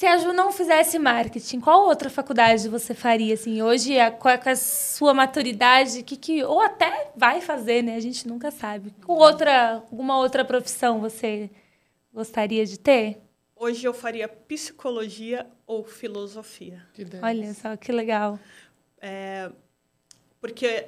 Se 0.00 0.06
a 0.06 0.16
Ju 0.16 0.32
não 0.32 0.50
fizesse 0.50 0.98
marketing, 0.98 1.60
qual 1.60 1.84
outra 1.84 2.08
faculdade 2.08 2.66
você 2.70 2.94
faria 2.94 3.34
assim 3.34 3.60
hoje, 3.60 3.96
com 4.18 4.28
a, 4.28 4.38
com 4.38 4.48
a 4.48 4.56
sua 4.56 5.12
maturidade, 5.12 6.02
que, 6.02 6.16
que 6.16 6.42
ou 6.42 6.58
até 6.58 7.12
vai 7.14 7.42
fazer, 7.42 7.82
né? 7.82 7.96
A 7.96 8.00
gente 8.00 8.26
nunca 8.26 8.50
sabe. 8.50 8.94
Com 9.04 9.12
outra, 9.12 9.74
alguma 9.74 10.16
outra 10.16 10.42
profissão 10.42 11.00
você 11.00 11.50
gostaria 12.14 12.64
de 12.64 12.78
ter? 12.78 13.20
Hoje 13.54 13.86
eu 13.86 13.92
faria 13.92 14.26
psicologia 14.26 15.46
ou 15.66 15.84
filosofia. 15.84 16.82
Olha 17.22 17.52
só 17.52 17.76
que 17.76 17.92
legal. 17.92 18.40
É, 19.02 19.52
porque 20.40 20.86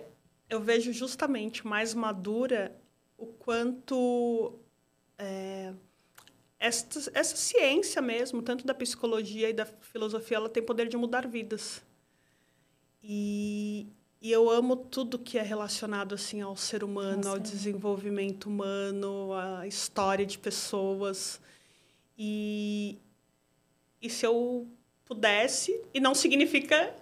eu 0.48 0.59
vejo 0.59 0.90
justamente 0.90 1.66
mais 1.66 1.93
madura 1.93 2.74
o 3.18 3.26
quanto 3.26 4.59
é, 5.18 5.74
essa, 6.62 7.10
essa 7.12 7.36
ciência 7.36 8.01
mesmo, 8.01 8.40
tanto 8.40 8.64
da 8.64 8.72
psicologia 8.72 9.51
e 9.51 9.52
da 9.52 9.66
filosofia, 9.66 10.36
ela 10.36 10.48
tem 10.48 10.62
poder 10.62 10.89
de 10.89 10.97
mudar 10.97 11.26
vidas. 11.26 11.82
E, 13.02 13.89
e 14.20 14.30
eu 14.30 14.48
amo 14.48 14.76
tudo 14.76 15.18
que 15.18 15.39
é 15.39 15.43
relacionado 15.43 16.14
assim 16.14 16.40
ao 16.40 16.56
ser 16.56 16.84
humano, 16.84 17.16
Nossa. 17.16 17.30
ao 17.30 17.39
desenvolvimento 17.40 18.47
humano, 18.47 19.32
à 19.34 19.66
história 19.66 20.24
de 20.24 20.39
pessoas. 20.39 21.40
E, 22.16 22.97
e 24.01 24.09
se 24.09 24.24
eu 24.24 24.68
pudesse, 25.05 25.82
e 25.93 25.98
não 25.98 26.14
significa 26.14 26.94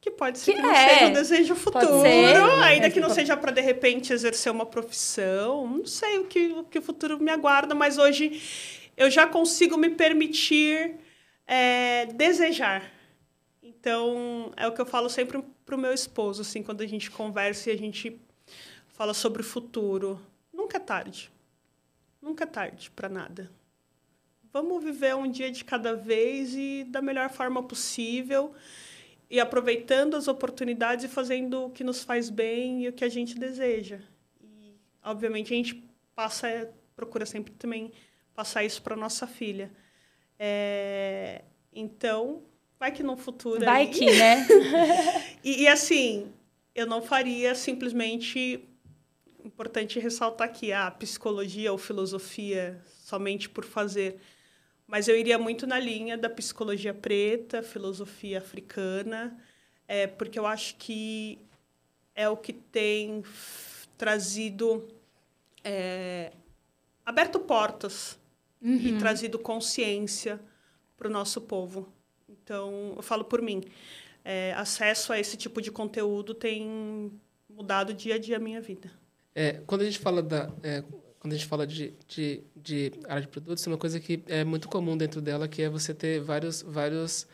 que 0.00 0.12
pode 0.12 0.38
ser 0.38 0.52
que, 0.52 0.56
que 0.56 0.62
não 0.62 0.72
é. 0.72 0.88
seja 0.88 1.06
um 1.06 1.12
desejo 1.12 1.54
futuro, 1.56 2.02
ainda 2.62 2.86
é, 2.86 2.90
que 2.90 3.00
não 3.00 3.10
seja 3.10 3.36
para 3.36 3.50
de 3.50 3.60
repente 3.60 4.12
exercer 4.12 4.52
uma 4.52 4.64
profissão, 4.64 5.66
não 5.66 5.84
sei 5.84 6.18
o 6.18 6.24
que, 6.24 6.52
o 6.52 6.64
que 6.64 6.78
o 6.78 6.82
futuro 6.82 7.18
me 7.20 7.30
aguarda, 7.30 7.74
mas 7.74 7.98
hoje 7.98 8.40
eu 9.00 9.08
já 9.08 9.26
consigo 9.26 9.78
me 9.78 9.88
permitir 9.88 10.98
é, 11.46 12.04
desejar. 12.04 12.92
Então, 13.62 14.52
é 14.54 14.68
o 14.68 14.72
que 14.74 14.80
eu 14.80 14.84
falo 14.84 15.08
sempre 15.08 15.42
para 15.64 15.74
o 15.74 15.78
meu 15.78 15.94
esposo, 15.94 16.42
assim, 16.42 16.62
quando 16.62 16.82
a 16.82 16.86
gente 16.86 17.10
conversa 17.10 17.70
e 17.70 17.72
a 17.72 17.78
gente 17.78 18.20
fala 18.88 19.14
sobre 19.14 19.40
o 19.40 19.44
futuro. 19.44 20.20
Nunca 20.52 20.76
é 20.76 20.80
tarde. 20.80 21.32
Nunca 22.20 22.44
é 22.44 22.46
tarde 22.46 22.90
para 22.90 23.08
nada. 23.08 23.50
Vamos 24.52 24.84
viver 24.84 25.16
um 25.16 25.30
dia 25.30 25.50
de 25.50 25.64
cada 25.64 25.94
vez 25.94 26.54
e 26.54 26.84
da 26.84 27.00
melhor 27.00 27.30
forma 27.30 27.62
possível 27.62 28.52
e 29.30 29.40
aproveitando 29.40 30.14
as 30.14 30.28
oportunidades 30.28 31.06
e 31.06 31.08
fazendo 31.08 31.64
o 31.64 31.70
que 31.70 31.82
nos 31.82 32.04
faz 32.04 32.28
bem 32.28 32.84
e 32.84 32.88
o 32.88 32.92
que 32.92 33.04
a 33.04 33.08
gente 33.08 33.38
deseja. 33.38 33.98
E, 34.42 34.74
obviamente, 35.02 35.54
a 35.54 35.56
gente 35.56 35.82
passa, 36.14 36.70
procura 36.94 37.24
sempre 37.24 37.54
também 37.54 37.90
passar 38.34 38.64
isso 38.64 38.82
para 38.82 38.96
nossa 38.96 39.26
filha. 39.26 39.70
É, 40.38 41.42
então, 41.72 42.42
vai 42.78 42.90
que 42.90 43.02
no 43.02 43.16
futuro. 43.16 43.64
Vai 43.64 43.82
aí... 43.82 43.90
que, 43.90 44.06
né? 44.06 44.46
e, 45.44 45.62
e, 45.62 45.68
assim, 45.68 46.32
eu 46.74 46.86
não 46.86 47.02
faria 47.02 47.54
simplesmente. 47.54 48.66
Importante 49.42 49.98
ressaltar 49.98 50.48
aqui 50.48 50.70
a 50.70 50.90
psicologia 50.90 51.72
ou 51.72 51.78
filosofia 51.78 52.78
somente 52.84 53.48
por 53.48 53.64
fazer. 53.64 54.20
Mas 54.86 55.08
eu 55.08 55.16
iria 55.16 55.38
muito 55.38 55.66
na 55.66 55.78
linha 55.78 56.18
da 56.18 56.28
psicologia 56.28 56.92
preta, 56.92 57.62
filosofia 57.62 58.36
africana, 58.36 59.38
é, 59.88 60.06
porque 60.06 60.38
eu 60.38 60.46
acho 60.46 60.74
que 60.76 61.38
é 62.14 62.28
o 62.28 62.36
que 62.36 62.52
tem 62.52 63.24
trazido. 63.96 64.86
É, 65.64 66.32
aberto 67.06 67.40
portas 67.40 68.19
uhum. 68.62 68.76
e 68.76 68.98
trazido 68.98 69.38
consciência 69.38 70.40
para 70.96 71.08
o 71.08 71.10
nosso 71.10 71.40
povo. 71.40 71.88
Então, 72.28 72.94
eu 72.96 73.02
falo 73.02 73.24
por 73.24 73.40
mim. 73.40 73.62
É, 74.24 74.52
acesso 74.54 75.12
a 75.12 75.18
esse 75.18 75.36
tipo 75.36 75.62
de 75.62 75.70
conteúdo 75.70 76.34
tem 76.34 77.10
mudado 77.48 77.94
dia 77.94 78.16
a 78.16 78.18
dia 78.18 78.36
a 78.36 78.40
minha 78.40 78.60
vida. 78.60 78.90
É, 79.34 79.60
quando 79.66 79.82
a 79.82 79.84
gente 79.84 79.98
fala 79.98 80.22
da 80.22 80.50
é, 80.62 80.82
quando 81.18 81.34
a 81.34 81.36
gente 81.36 81.46
fala 81.46 81.66
de, 81.66 81.94
de, 82.08 82.42
de 82.56 82.92
área 83.06 83.22
de 83.22 83.28
produtos, 83.28 83.66
é 83.66 83.70
uma 83.70 83.78
coisa 83.78 84.00
que 84.00 84.22
é 84.26 84.42
muito 84.42 84.68
comum 84.68 84.96
dentro 84.96 85.20
dela, 85.20 85.46
que 85.46 85.62
é 85.62 85.68
você 85.68 85.94
ter 85.94 86.20
vários 86.20 86.62
vários 86.62 87.26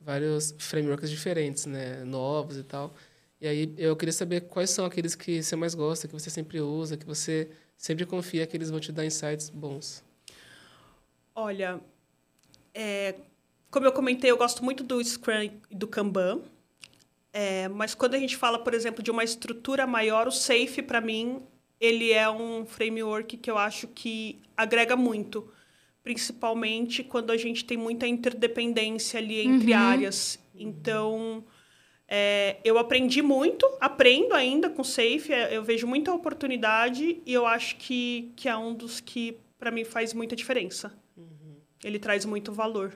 vários 0.00 0.54
frameworks 0.58 1.10
diferentes, 1.10 1.66
né, 1.66 2.04
novos 2.04 2.58
e 2.58 2.62
tal. 2.62 2.94
E 3.40 3.46
aí 3.46 3.74
eu 3.76 3.94
queria 3.96 4.12
saber 4.12 4.42
quais 4.42 4.70
são 4.70 4.84
aqueles 4.84 5.14
que 5.14 5.42
você 5.42 5.56
mais 5.56 5.74
gosta, 5.74 6.08
que 6.08 6.12
você 6.12 6.30
sempre 6.30 6.60
usa, 6.60 6.96
que 6.96 7.06
você 7.06 7.48
sempre 7.76 8.06
confia 8.06 8.46
que 8.46 8.56
eles 8.56 8.70
vão 8.70 8.80
te 8.80 8.92
dar 8.92 9.04
insights 9.04 9.50
bons. 9.50 10.02
Olha, 11.34 11.80
é, 12.72 13.16
como 13.70 13.86
eu 13.86 13.92
comentei, 13.92 14.30
eu 14.30 14.36
gosto 14.36 14.64
muito 14.64 14.84
do 14.84 15.02
Scrum 15.02 15.50
e 15.68 15.74
do 15.74 15.88
Kanban. 15.88 16.42
É, 17.32 17.66
mas 17.66 17.92
quando 17.92 18.14
a 18.14 18.18
gente 18.18 18.36
fala, 18.36 18.56
por 18.56 18.72
exemplo, 18.72 19.02
de 19.02 19.10
uma 19.10 19.24
estrutura 19.24 19.84
maior, 19.84 20.28
o 20.28 20.30
Safe, 20.30 20.80
para 20.80 21.00
mim, 21.00 21.42
ele 21.80 22.12
é 22.12 22.30
um 22.30 22.64
framework 22.64 23.36
que 23.36 23.50
eu 23.50 23.58
acho 23.58 23.88
que 23.88 24.40
agrega 24.56 24.94
muito. 24.94 25.52
Principalmente 26.04 27.02
quando 27.02 27.32
a 27.32 27.36
gente 27.36 27.64
tem 27.64 27.76
muita 27.76 28.06
interdependência 28.06 29.18
ali 29.18 29.40
entre 29.40 29.72
uhum. 29.72 29.78
áreas. 29.78 30.38
Então, 30.54 31.44
é, 32.06 32.58
eu 32.64 32.78
aprendi 32.78 33.22
muito, 33.22 33.66
aprendo 33.80 34.34
ainda 34.34 34.70
com 34.70 34.84
Safe. 34.84 35.32
É, 35.32 35.56
eu 35.56 35.64
vejo 35.64 35.88
muita 35.88 36.12
oportunidade 36.12 37.20
e 37.26 37.32
eu 37.32 37.44
acho 37.44 37.74
que, 37.74 38.30
que 38.36 38.48
é 38.48 38.56
um 38.56 38.72
dos 38.72 39.00
que, 39.00 39.36
para 39.58 39.72
mim, 39.72 39.82
faz 39.82 40.14
muita 40.14 40.36
diferença 40.36 40.96
ele 41.84 41.98
traz 41.98 42.24
muito 42.24 42.50
valor. 42.50 42.92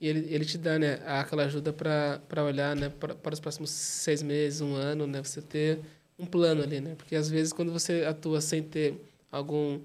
E 0.00 0.08
ele, 0.08 0.26
ele 0.28 0.44
te 0.44 0.58
dá 0.58 0.78
né, 0.78 1.00
aquela 1.06 1.44
ajuda 1.44 1.72
para 1.72 2.44
olhar 2.44 2.74
né, 2.76 2.90
para, 2.90 3.14
para 3.14 3.32
os 3.32 3.40
próximos 3.40 3.70
seis 3.70 4.22
meses, 4.22 4.60
um 4.60 4.74
ano, 4.74 5.06
né, 5.06 5.22
você 5.22 5.40
ter 5.40 5.78
um 6.18 6.26
plano 6.26 6.62
ali. 6.62 6.80
Né? 6.80 6.94
Porque, 6.96 7.14
às 7.14 7.30
vezes, 7.30 7.52
quando 7.52 7.72
você 7.72 8.04
atua 8.04 8.40
sem 8.40 8.62
ter 8.62 9.00
algum 9.30 9.80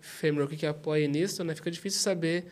framework 0.00 0.56
que 0.56 0.66
apoie 0.66 1.08
nisso, 1.08 1.42
né, 1.42 1.54
fica 1.54 1.70
difícil 1.70 2.00
saber 2.00 2.44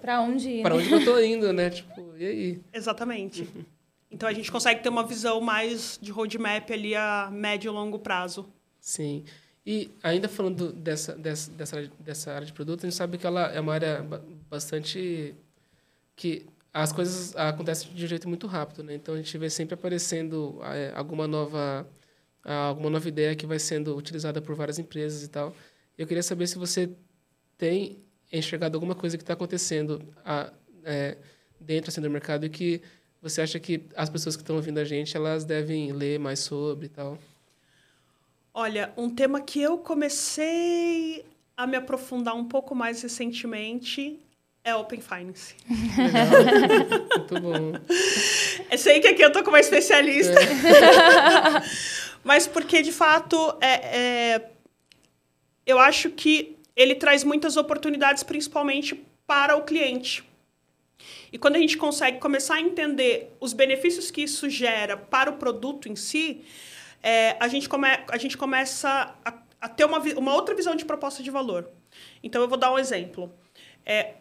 para 0.00 0.22
onde 0.22 0.48
ir. 0.48 0.62
Para 0.62 0.74
né? 0.74 0.80
onde 0.80 0.90
eu 0.90 0.98
estou 0.98 1.22
indo, 1.22 1.52
né? 1.52 1.68
Tipo, 1.68 2.14
e 2.16 2.24
aí? 2.24 2.60
Exatamente. 2.72 3.42
Uhum. 3.42 3.64
Então, 4.10 4.26
a 4.26 4.32
gente 4.32 4.50
consegue 4.50 4.82
ter 4.82 4.88
uma 4.88 5.04
visão 5.04 5.40
mais 5.40 5.98
de 6.00 6.10
roadmap 6.10 6.70
ali 6.70 6.94
a 6.94 7.28
médio 7.30 7.70
e 7.70 7.74
longo 7.74 7.98
prazo. 7.98 8.48
Sim. 8.80 9.24
E 9.66 9.90
ainda 10.00 10.28
falando 10.28 10.72
dessa, 10.72 11.16
dessa, 11.16 11.50
dessa, 11.50 11.90
dessa 11.98 12.32
área 12.32 12.46
de 12.46 12.52
produto, 12.52 12.84
a 12.84 12.88
gente 12.88 12.96
sabe 12.96 13.18
que 13.18 13.26
ela 13.26 13.52
é 13.52 13.58
uma 13.58 13.74
área 13.74 14.00
bastante 14.48 15.34
que 16.14 16.46
as 16.72 16.92
coisas 16.92 17.34
acontecem 17.34 17.92
de 17.92 18.04
um 18.04 18.06
jeito 18.06 18.28
muito 18.28 18.46
rápido, 18.46 18.84
né? 18.84 18.94
Então 18.94 19.14
a 19.14 19.16
gente 19.16 19.36
vê 19.36 19.50
sempre 19.50 19.74
aparecendo 19.74 20.60
é, 20.62 20.92
alguma 20.94 21.26
nova 21.26 21.84
alguma 22.44 22.90
nova 22.90 23.08
ideia 23.08 23.34
que 23.34 23.44
vai 23.44 23.58
sendo 23.58 23.96
utilizada 23.96 24.40
por 24.40 24.54
várias 24.54 24.78
empresas 24.78 25.24
e 25.24 25.28
tal. 25.28 25.52
Eu 25.98 26.06
queria 26.06 26.22
saber 26.22 26.46
se 26.46 26.56
você 26.58 26.88
tem 27.58 27.98
enxergado 28.32 28.76
alguma 28.76 28.94
coisa 28.94 29.16
que 29.16 29.22
está 29.24 29.32
acontecendo 29.32 30.00
a, 30.24 30.52
é, 30.84 31.16
dentro 31.60 31.90
assim, 31.90 32.00
do 32.00 32.08
mercado 32.08 32.46
e 32.46 32.50
que 32.50 32.80
você 33.20 33.40
acha 33.40 33.58
que 33.58 33.82
as 33.96 34.08
pessoas 34.08 34.36
que 34.36 34.42
estão 34.42 34.54
ouvindo 34.54 34.78
a 34.78 34.84
gente 34.84 35.16
elas 35.16 35.44
devem 35.44 35.92
ler 35.92 36.20
mais 36.20 36.38
sobre 36.38 36.86
e 36.86 36.88
tal. 36.88 37.18
Olha, 38.58 38.90
um 38.96 39.10
tema 39.10 39.42
que 39.42 39.60
eu 39.60 39.76
comecei 39.76 41.26
a 41.54 41.66
me 41.66 41.76
aprofundar 41.76 42.34
um 42.34 42.46
pouco 42.46 42.74
mais 42.74 43.02
recentemente 43.02 44.18
é 44.64 44.74
Open 44.74 44.98
Finance. 44.98 45.54
Legal. 45.94 47.06
Muito 47.18 47.38
bom. 47.38 47.72
Eu 48.72 48.78
sei 48.78 48.98
que 49.00 49.08
aqui 49.08 49.22
eu 49.22 49.30
tô 49.30 49.44
com 49.44 49.50
uma 49.50 49.60
especialista. 49.60 50.40
É. 50.40 51.62
Mas 52.24 52.46
porque, 52.46 52.80
de 52.80 52.92
fato, 52.92 53.36
é, 53.60 53.74
é, 53.98 54.50
eu 55.64 55.78
acho 55.78 56.10
que 56.10 56.56
ele 56.74 56.94
traz 56.94 57.22
muitas 57.22 57.56
oportunidades, 57.56 58.22
principalmente 58.22 59.00
para 59.26 59.54
o 59.54 59.62
cliente. 59.62 60.24
E 61.30 61.38
quando 61.38 61.56
a 61.56 61.58
gente 61.58 61.76
consegue 61.76 62.18
começar 62.18 62.54
a 62.54 62.60
entender 62.60 63.36
os 63.38 63.52
benefícios 63.52 64.10
que 64.10 64.22
isso 64.22 64.48
gera 64.48 64.96
para 64.96 65.30
o 65.30 65.34
produto 65.34 65.88
em 65.88 65.94
si, 65.94 66.42
é, 67.06 67.36
a, 67.38 67.46
gente 67.46 67.68
come, 67.68 67.86
a 67.86 68.18
gente 68.18 68.36
começa 68.36 69.14
a, 69.24 69.34
a 69.60 69.68
ter 69.68 69.84
uma, 69.84 70.00
uma 70.16 70.34
outra 70.34 70.56
visão 70.56 70.74
de 70.74 70.84
proposta 70.84 71.22
de 71.22 71.30
valor. 71.30 71.70
Então, 72.20 72.42
eu 72.42 72.48
vou 72.48 72.58
dar 72.58 72.72
um 72.72 72.78
exemplo. 72.78 73.32
É, 73.84 74.14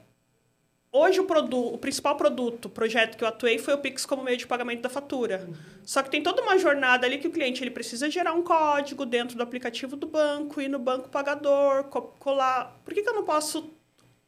Hoje, 0.97 1.19
o, 1.19 1.25
produto, 1.25 1.73
o 1.73 1.77
principal 1.77 2.15
produto, 2.15 2.69
projeto 2.69 3.17
que 3.17 3.23
eu 3.25 3.27
atuei 3.27 3.57
foi 3.57 3.73
o 3.73 3.77
Pix 3.79 4.05
como 4.05 4.23
meio 4.23 4.37
de 4.37 4.47
pagamento 4.47 4.81
da 4.81 4.87
fatura. 4.87 5.45
Uhum. 5.45 5.53
Só 5.83 6.01
que 6.01 6.09
tem 6.09 6.23
toda 6.23 6.41
uma 6.41 6.57
jornada 6.57 7.05
ali 7.05 7.17
que 7.17 7.27
o 7.27 7.31
cliente 7.31 7.61
ele 7.61 7.71
precisa 7.71 8.09
gerar 8.09 8.31
um 8.31 8.41
código 8.41 9.05
dentro 9.05 9.35
do 9.35 9.43
aplicativo 9.43 9.97
do 9.97 10.07
banco, 10.07 10.61
ir 10.61 10.69
no 10.69 10.79
banco 10.79 11.09
pagador, 11.09 11.83
colar. 12.17 12.79
Por 12.85 12.93
que, 12.93 13.01
que 13.01 13.09
eu 13.09 13.13
não 13.13 13.25
posso, 13.25 13.73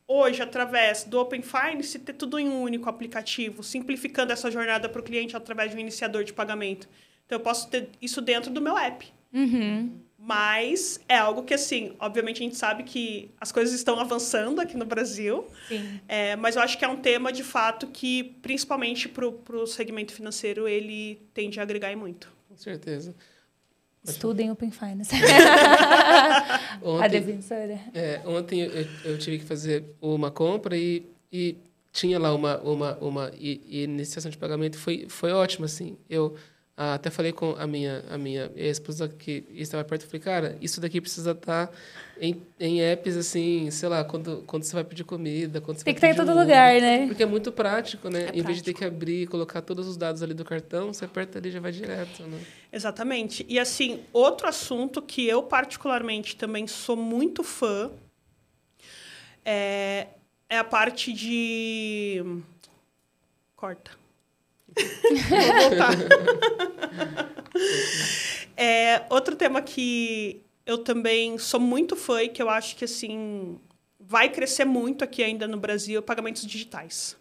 hoje, 0.06 0.42
através 0.42 1.06
do 1.06 1.18
Open 1.22 1.42
Finance, 1.42 2.00
ter 2.00 2.12
tudo 2.12 2.38
em 2.38 2.50
um 2.50 2.62
único 2.64 2.90
aplicativo, 2.90 3.64
simplificando 3.64 4.34
essa 4.34 4.52
jornada 4.52 4.90
para 4.90 5.00
o 5.00 5.04
cliente 5.04 5.38
através 5.38 5.72
de 5.72 5.78
um 5.78 5.80
iniciador 5.80 6.26
de 6.26 6.34
pagamento? 6.34 6.90
Então, 7.28 7.38
eu 7.38 7.44
posso 7.44 7.70
ter 7.70 7.90
isso 8.02 8.22
dentro 8.22 8.50
do 8.50 8.62
meu 8.62 8.76
app. 8.78 9.06
Uhum. 9.34 10.00
Mas 10.18 11.00
é 11.08 11.18
algo 11.18 11.44
que, 11.44 11.54
assim, 11.54 11.94
obviamente 12.00 12.38
a 12.38 12.44
gente 12.44 12.58
sabe 12.58 12.84
que 12.84 13.30
as 13.40 13.52
coisas 13.52 13.74
estão 13.74 14.00
avançando 14.00 14.60
aqui 14.60 14.76
no 14.76 14.86
Brasil. 14.86 15.46
Sim. 15.68 16.00
É, 16.08 16.36
mas 16.36 16.56
eu 16.56 16.62
acho 16.62 16.78
que 16.78 16.84
é 16.84 16.88
um 16.88 16.98
tema, 16.98 17.32
de 17.32 17.44
fato, 17.44 17.88
que, 17.88 18.36
principalmente 18.42 19.08
para 19.08 19.28
o 19.28 19.68
segmento 19.68 20.14
financeiro, 20.14 20.68
ele 20.68 21.22
tende 21.34 21.60
a 21.60 21.64
agregar 21.64 21.96
muito. 21.96 22.34
Com 22.50 22.58
certeza. 22.58 23.14
Estudem 24.04 24.50
Open 24.50 24.72
Finance. 24.72 25.14
ontem, 26.82 27.06
a 27.06 27.08
defensora. 27.08 27.80
É, 27.94 28.22
ontem 28.26 28.62
eu, 28.62 28.88
eu, 29.04 29.18
tive 29.18 29.40
que 29.40 29.46
fazer 29.46 29.84
uma 30.02 30.32
compra 30.32 30.78
e, 30.78 31.06
e 31.32 31.58
tinha 31.92 32.18
lá 32.18 32.34
uma, 32.34 32.58
uma, 32.60 32.98
uma 33.00 33.32
iniciação 33.38 34.32
de 34.32 34.38
pagamento. 34.38 34.78
Foi, 34.78 35.08
foi 35.10 35.32
ótimo, 35.34 35.66
assim. 35.66 35.98
Eu 36.10 36.36
ah, 36.80 36.94
até 36.94 37.10
falei 37.10 37.34
com 37.34 37.56
a 37.58 37.66
minha, 37.66 38.06
a 38.08 38.20
minha 38.20 38.52
esposa 38.56 39.10
que 39.10 39.44
estava 39.50 39.84
perto, 39.84 40.06
falei, 40.06 40.22
cara, 40.22 40.58
isso 40.62 40.80
daqui 40.80 41.02
precisa 41.02 41.32
estar 41.32 41.66
tá 41.66 41.74
em, 42.22 42.40
em 42.60 42.82
apps, 42.84 43.18
assim, 43.18 43.72
sei 43.72 43.90
lá, 43.90 44.04
quando, 44.04 44.44
quando 44.46 44.62
você 44.62 44.76
vai 44.76 44.84
pedir 44.84 45.04
comida, 45.04 45.60
quando 45.60 45.80
você 45.80 45.84
Tem 45.84 45.96
que 45.96 45.98
estar 45.98 46.10
tá 46.10 46.14
em 46.14 46.16
todo 46.16 46.40
lugar, 46.40 46.80
né? 46.80 47.08
Porque 47.08 47.24
é 47.24 47.26
muito 47.26 47.52
prático, 47.52 48.12
né? 48.12 48.20
É 48.20 48.22
em 48.22 48.26
prático. 48.26 48.46
vez 48.46 48.58
de 48.58 48.64
ter 48.64 48.74
que 48.76 48.86
abrir 48.86 49.24
e 49.24 49.26
colocar 49.26 49.62
todos 49.62 49.88
os 49.88 49.98
dados 49.98 50.22
ali 50.22 50.36
do 50.36 50.46
cartão, 50.46 50.94
você 50.94 51.06
aperta 51.06 51.40
ali 51.40 51.50
e 51.50 51.52
já 51.52 51.60
vai 51.60 51.72
direto, 51.72 52.22
né? 52.22 52.40
Exatamente. 52.72 53.44
E, 53.50 53.58
assim, 53.58 54.04
outro 54.14 54.48
assunto 54.48 55.02
que 55.02 55.28
eu, 55.28 55.42
particularmente, 55.42 56.36
também 56.36 56.68
sou 56.68 56.96
muito 56.96 57.44
fã 57.44 57.90
é, 59.44 60.10
é 60.48 60.60
a 60.60 60.64
parte 60.64 61.12
de... 61.12 62.24
Corta. 63.56 63.90
Vou 65.30 65.70
voltar. 65.70 65.94
é, 68.56 69.04
outro 69.10 69.36
tema 69.36 69.62
que 69.62 70.42
eu 70.66 70.80
também 70.80 71.38
sou 71.38 71.60
muito 71.60 71.96
fã 71.96 72.24
e 72.24 72.30
que 72.30 72.42
eu 72.42 72.50
acho 72.50 72.76
que 72.76 72.86
assim 72.86 73.60
vai 74.00 74.30
crescer 74.30 74.66
muito 74.66 75.04
aqui 75.04 75.24
ainda 75.24 75.48
no 75.48 75.58
Brasil, 75.58 76.02
pagamentos 76.02 76.46
digitais. 76.46 77.16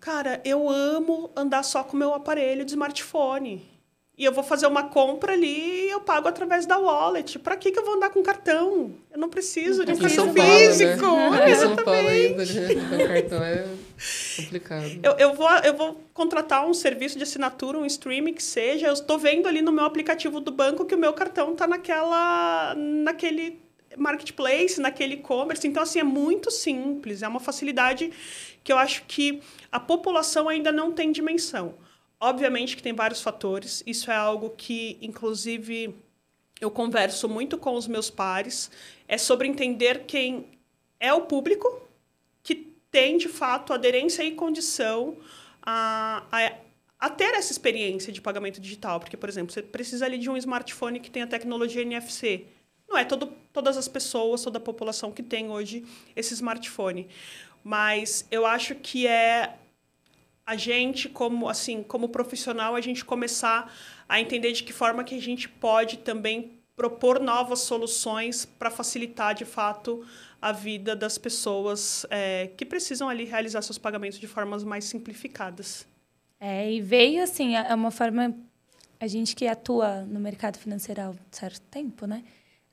Cara, 0.00 0.40
eu 0.44 0.68
amo 0.68 1.30
andar 1.36 1.62
só 1.62 1.84
com 1.84 1.96
o 1.96 1.98
meu 1.98 2.12
aparelho 2.12 2.64
de 2.64 2.72
smartphone. 2.72 3.70
E 4.18 4.24
eu 4.24 4.32
vou 4.32 4.44
fazer 4.44 4.66
uma 4.66 4.84
compra 4.84 5.32
ali 5.32 5.86
e 5.86 5.90
eu 5.90 6.00
pago 6.00 6.28
através 6.28 6.66
da 6.66 6.78
wallet. 6.78 7.38
Para 7.38 7.56
que, 7.56 7.70
que 7.70 7.78
eu 7.78 7.84
vou 7.84 7.94
andar 7.94 8.10
com 8.10 8.22
cartão? 8.22 8.92
Eu 9.10 9.18
não 9.18 9.28
preciso 9.28 9.84
de 9.84 9.92
um 9.92 9.96
cartão 9.96 10.34
Paulo, 10.34 10.50
físico. 10.50 11.06
Né? 11.06 11.50
Em 11.50 11.54
São 11.54 11.76
Paulo 11.82 12.08
ainda, 12.08 12.44
né? 12.44 13.04
O 13.04 13.08
cartão 13.08 13.42
é 13.42 13.66
complicado. 14.36 15.00
Eu, 15.02 15.12
eu, 15.12 15.34
vou, 15.34 15.48
eu 15.48 15.76
vou 15.76 16.00
contratar 16.12 16.66
um 16.66 16.74
serviço 16.74 17.16
de 17.16 17.24
assinatura, 17.24 17.78
um 17.78 17.86
streaming 17.86 18.34
que 18.34 18.42
seja. 18.42 18.86
Eu 18.88 18.92
estou 18.92 19.18
vendo 19.18 19.46
ali 19.46 19.62
no 19.62 19.72
meu 19.72 19.84
aplicativo 19.84 20.40
do 20.40 20.50
banco 20.50 20.84
que 20.84 20.94
o 20.94 20.98
meu 20.98 21.12
cartão 21.12 21.52
está 21.52 21.66
naquela, 21.66 22.74
naquele 22.74 23.60
marketplace, 23.96 24.80
naquele 24.80 25.14
e-commerce. 25.14 25.66
Então, 25.66 25.82
assim, 25.82 26.00
é 26.00 26.04
muito 26.04 26.50
simples. 26.50 27.22
É 27.22 27.28
uma 27.28 27.40
facilidade 27.40 28.12
que 28.62 28.72
eu 28.72 28.78
acho 28.78 29.04
que 29.06 29.40
a 29.70 29.80
população 29.80 30.48
ainda 30.48 30.72
não 30.72 30.92
tem 30.92 31.12
dimensão. 31.12 31.74
Obviamente 32.20 32.76
que 32.76 32.82
tem 32.82 32.92
vários 32.92 33.20
fatores. 33.20 33.82
Isso 33.86 34.10
é 34.10 34.14
algo 34.14 34.50
que, 34.50 34.96
inclusive, 35.02 35.94
eu 36.60 36.70
converso 36.70 37.28
muito 37.28 37.58
com 37.58 37.74
os 37.74 37.88
meus 37.88 38.10
pares. 38.10 38.70
É 39.08 39.18
sobre 39.18 39.48
entender 39.48 40.04
quem 40.06 40.46
é 41.00 41.12
o 41.12 41.22
público 41.22 41.82
tem, 42.92 43.16
de 43.16 43.28
fato, 43.28 43.72
aderência 43.72 44.22
e 44.22 44.32
condição 44.32 45.16
a, 45.62 46.24
a, 46.30 46.52
a 47.00 47.10
ter 47.10 47.34
essa 47.34 47.50
experiência 47.50 48.12
de 48.12 48.20
pagamento 48.20 48.60
digital. 48.60 49.00
Porque, 49.00 49.16
por 49.16 49.28
exemplo, 49.28 49.52
você 49.52 49.62
precisa 49.62 50.04
ali 50.04 50.18
de 50.18 50.30
um 50.30 50.36
smartphone 50.36 51.00
que 51.00 51.10
tenha 51.10 51.26
tecnologia 51.26 51.82
NFC. 51.82 52.44
Não 52.88 52.98
é 52.98 53.04
todo, 53.04 53.32
todas 53.52 53.78
as 53.78 53.88
pessoas, 53.88 54.42
toda 54.42 54.58
a 54.58 54.60
população 54.60 55.10
que 55.10 55.22
tem 55.22 55.50
hoje 55.50 55.84
esse 56.14 56.34
smartphone. 56.34 57.08
Mas 57.64 58.26
eu 58.30 58.44
acho 58.44 58.74
que 58.74 59.06
é 59.06 59.56
a 60.44 60.56
gente 60.56 61.08
como 61.08 61.48
assim 61.48 61.84
como 61.84 62.08
profissional 62.08 62.74
a 62.74 62.80
gente 62.80 63.04
começar 63.04 63.72
a 64.08 64.20
entender 64.20 64.50
de 64.50 64.64
que 64.64 64.72
forma 64.72 65.04
que 65.04 65.14
a 65.14 65.20
gente 65.20 65.48
pode 65.48 65.98
também 65.98 66.58
propor 66.74 67.20
novas 67.20 67.60
soluções 67.60 68.44
para 68.44 68.68
facilitar 68.70 69.36
de 69.36 69.44
fato 69.44 70.04
a 70.42 70.50
vida 70.50 70.96
das 70.96 71.16
pessoas 71.16 72.04
é, 72.10 72.48
que 72.56 72.66
precisam 72.66 73.08
ali 73.08 73.24
realizar 73.24 73.62
seus 73.62 73.78
pagamentos 73.78 74.18
de 74.18 74.26
formas 74.26 74.64
mais 74.64 74.84
simplificadas. 74.84 75.86
É, 76.40 76.72
e 76.72 76.80
veio 76.80 77.22
assim, 77.22 77.54
é 77.54 77.72
uma 77.72 77.92
forma 77.92 78.34
a 78.98 79.06
gente 79.06 79.36
que 79.36 79.46
atua 79.46 80.02
no 80.02 80.18
mercado 80.18 80.58
financeiro 80.58 81.00
há 81.00 81.10
um 81.10 81.16
certo 81.30 81.60
tempo, 81.70 82.06
né? 82.06 82.24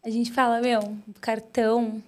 A 0.03 0.09
gente 0.09 0.31
fala, 0.31 0.59
meu, 0.61 0.97
cartão, 1.21 2.03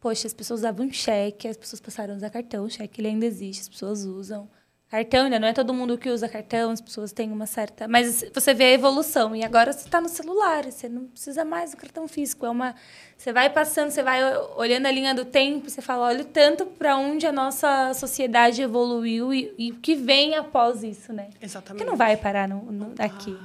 poxa, 0.00 0.26
as 0.26 0.34
pessoas 0.34 0.62
davam 0.62 0.92
cheque, 0.92 1.46
as 1.46 1.56
pessoas 1.56 1.80
passaram 1.80 2.14
a 2.14 2.16
usar 2.16 2.30
cartão, 2.30 2.68
cheque 2.68 3.00
ele 3.00 3.08
ainda 3.08 3.26
existe, 3.26 3.62
as 3.62 3.68
pessoas 3.68 4.04
usam. 4.04 4.48
Cartão 4.90 5.24
ainda 5.24 5.38
não 5.38 5.46
é 5.46 5.52
todo 5.52 5.74
mundo 5.74 5.98
que 5.98 6.08
usa 6.08 6.26
cartão, 6.26 6.70
as 6.70 6.80
pessoas 6.80 7.12
têm 7.12 7.30
uma 7.30 7.44
certa. 7.44 7.86
Mas 7.86 8.24
você 8.32 8.54
vê 8.54 8.64
a 8.64 8.72
evolução. 8.72 9.36
E 9.36 9.44
agora 9.44 9.70
você 9.70 9.84
está 9.84 10.00
no 10.00 10.08
celular, 10.08 10.64
você 10.64 10.88
não 10.88 11.04
precisa 11.04 11.44
mais 11.44 11.72
do 11.72 11.76
cartão 11.76 12.08
físico. 12.08 12.46
É 12.46 12.50
uma. 12.50 12.74
Você 13.14 13.30
vai 13.30 13.50
passando, 13.50 13.90
você 13.90 14.02
vai 14.02 14.20
olhando 14.56 14.86
a 14.86 14.90
linha 14.90 15.14
do 15.14 15.26
tempo, 15.26 15.68
você 15.68 15.82
fala, 15.82 16.06
olha 16.06 16.22
o 16.22 16.24
tanto 16.24 16.64
para 16.64 16.96
onde 16.96 17.26
a 17.26 17.32
nossa 17.32 17.92
sociedade 17.92 18.62
evoluiu 18.62 19.34
e, 19.34 19.52
e, 19.58 19.72
o 19.72 19.74
que 19.74 19.94
vem 19.94 20.36
após 20.36 20.82
isso, 20.82 21.12
né? 21.12 21.28
Exatamente. 21.42 21.82
Que 21.82 21.90
não 21.90 21.96
vai 21.96 22.16
parar 22.16 22.48
no, 22.48 22.62
no 22.72 22.94
aqui. 22.98 23.36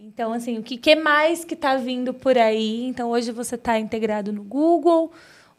Então, 0.00 0.32
assim, 0.32 0.56
o 0.56 0.62
que, 0.62 0.78
que 0.78 0.96
mais 0.96 1.44
que 1.44 1.52
está 1.52 1.76
vindo 1.76 2.14
por 2.14 2.38
aí? 2.38 2.86
Então, 2.86 3.10
hoje 3.10 3.30
você 3.30 3.56
está 3.56 3.78
integrado 3.78 4.32
no 4.32 4.42
Google 4.42 5.12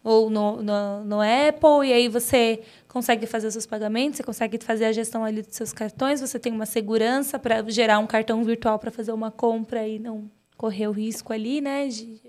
ou 0.04 0.30
no, 0.30 0.62
no, 0.62 1.04
no 1.04 1.18
Apple, 1.22 1.88
e 1.88 1.94
aí 1.94 2.08
você 2.08 2.62
consegue 2.90 3.28
fazer 3.28 3.48
os 3.48 3.54
seus 3.54 3.68
pagamentos, 3.68 4.18
você 4.18 4.24
consegue 4.24 4.58
fazer 4.62 4.86
a 4.86 4.92
gestão 4.92 5.24
ali 5.24 5.44
dos 5.44 5.56
seus 5.56 5.72
cartões, 5.72 6.20
você 6.20 6.40
tem 6.40 6.52
uma 6.52 6.66
segurança 6.66 7.38
para 7.38 7.64
gerar 7.70 8.00
um 8.00 8.08
cartão 8.08 8.44
virtual 8.44 8.80
para 8.80 8.92
fazer 8.92 9.12
uma 9.12 9.32
compra 9.32 9.88
e 9.88 10.00
não 10.00 10.30
correr 10.58 10.88
o 10.88 10.92
risco 10.92 11.32
ali, 11.32 11.62
né? 11.62 11.88
De 11.88 12.20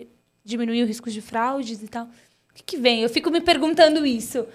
diminuir 0.45 0.83
o 0.83 0.87
risco 0.87 1.11
de 1.11 1.21
fraudes 1.23 1.83
e 1.83 1.89
tal. 1.89 2.05
O 2.05 2.55
que, 2.55 2.63
que 2.63 2.77
vem? 2.77 3.03
Eu 3.03 3.09
fico 3.09 3.31
me 3.31 3.41
perguntando 3.41 4.05
isso. 4.05 4.47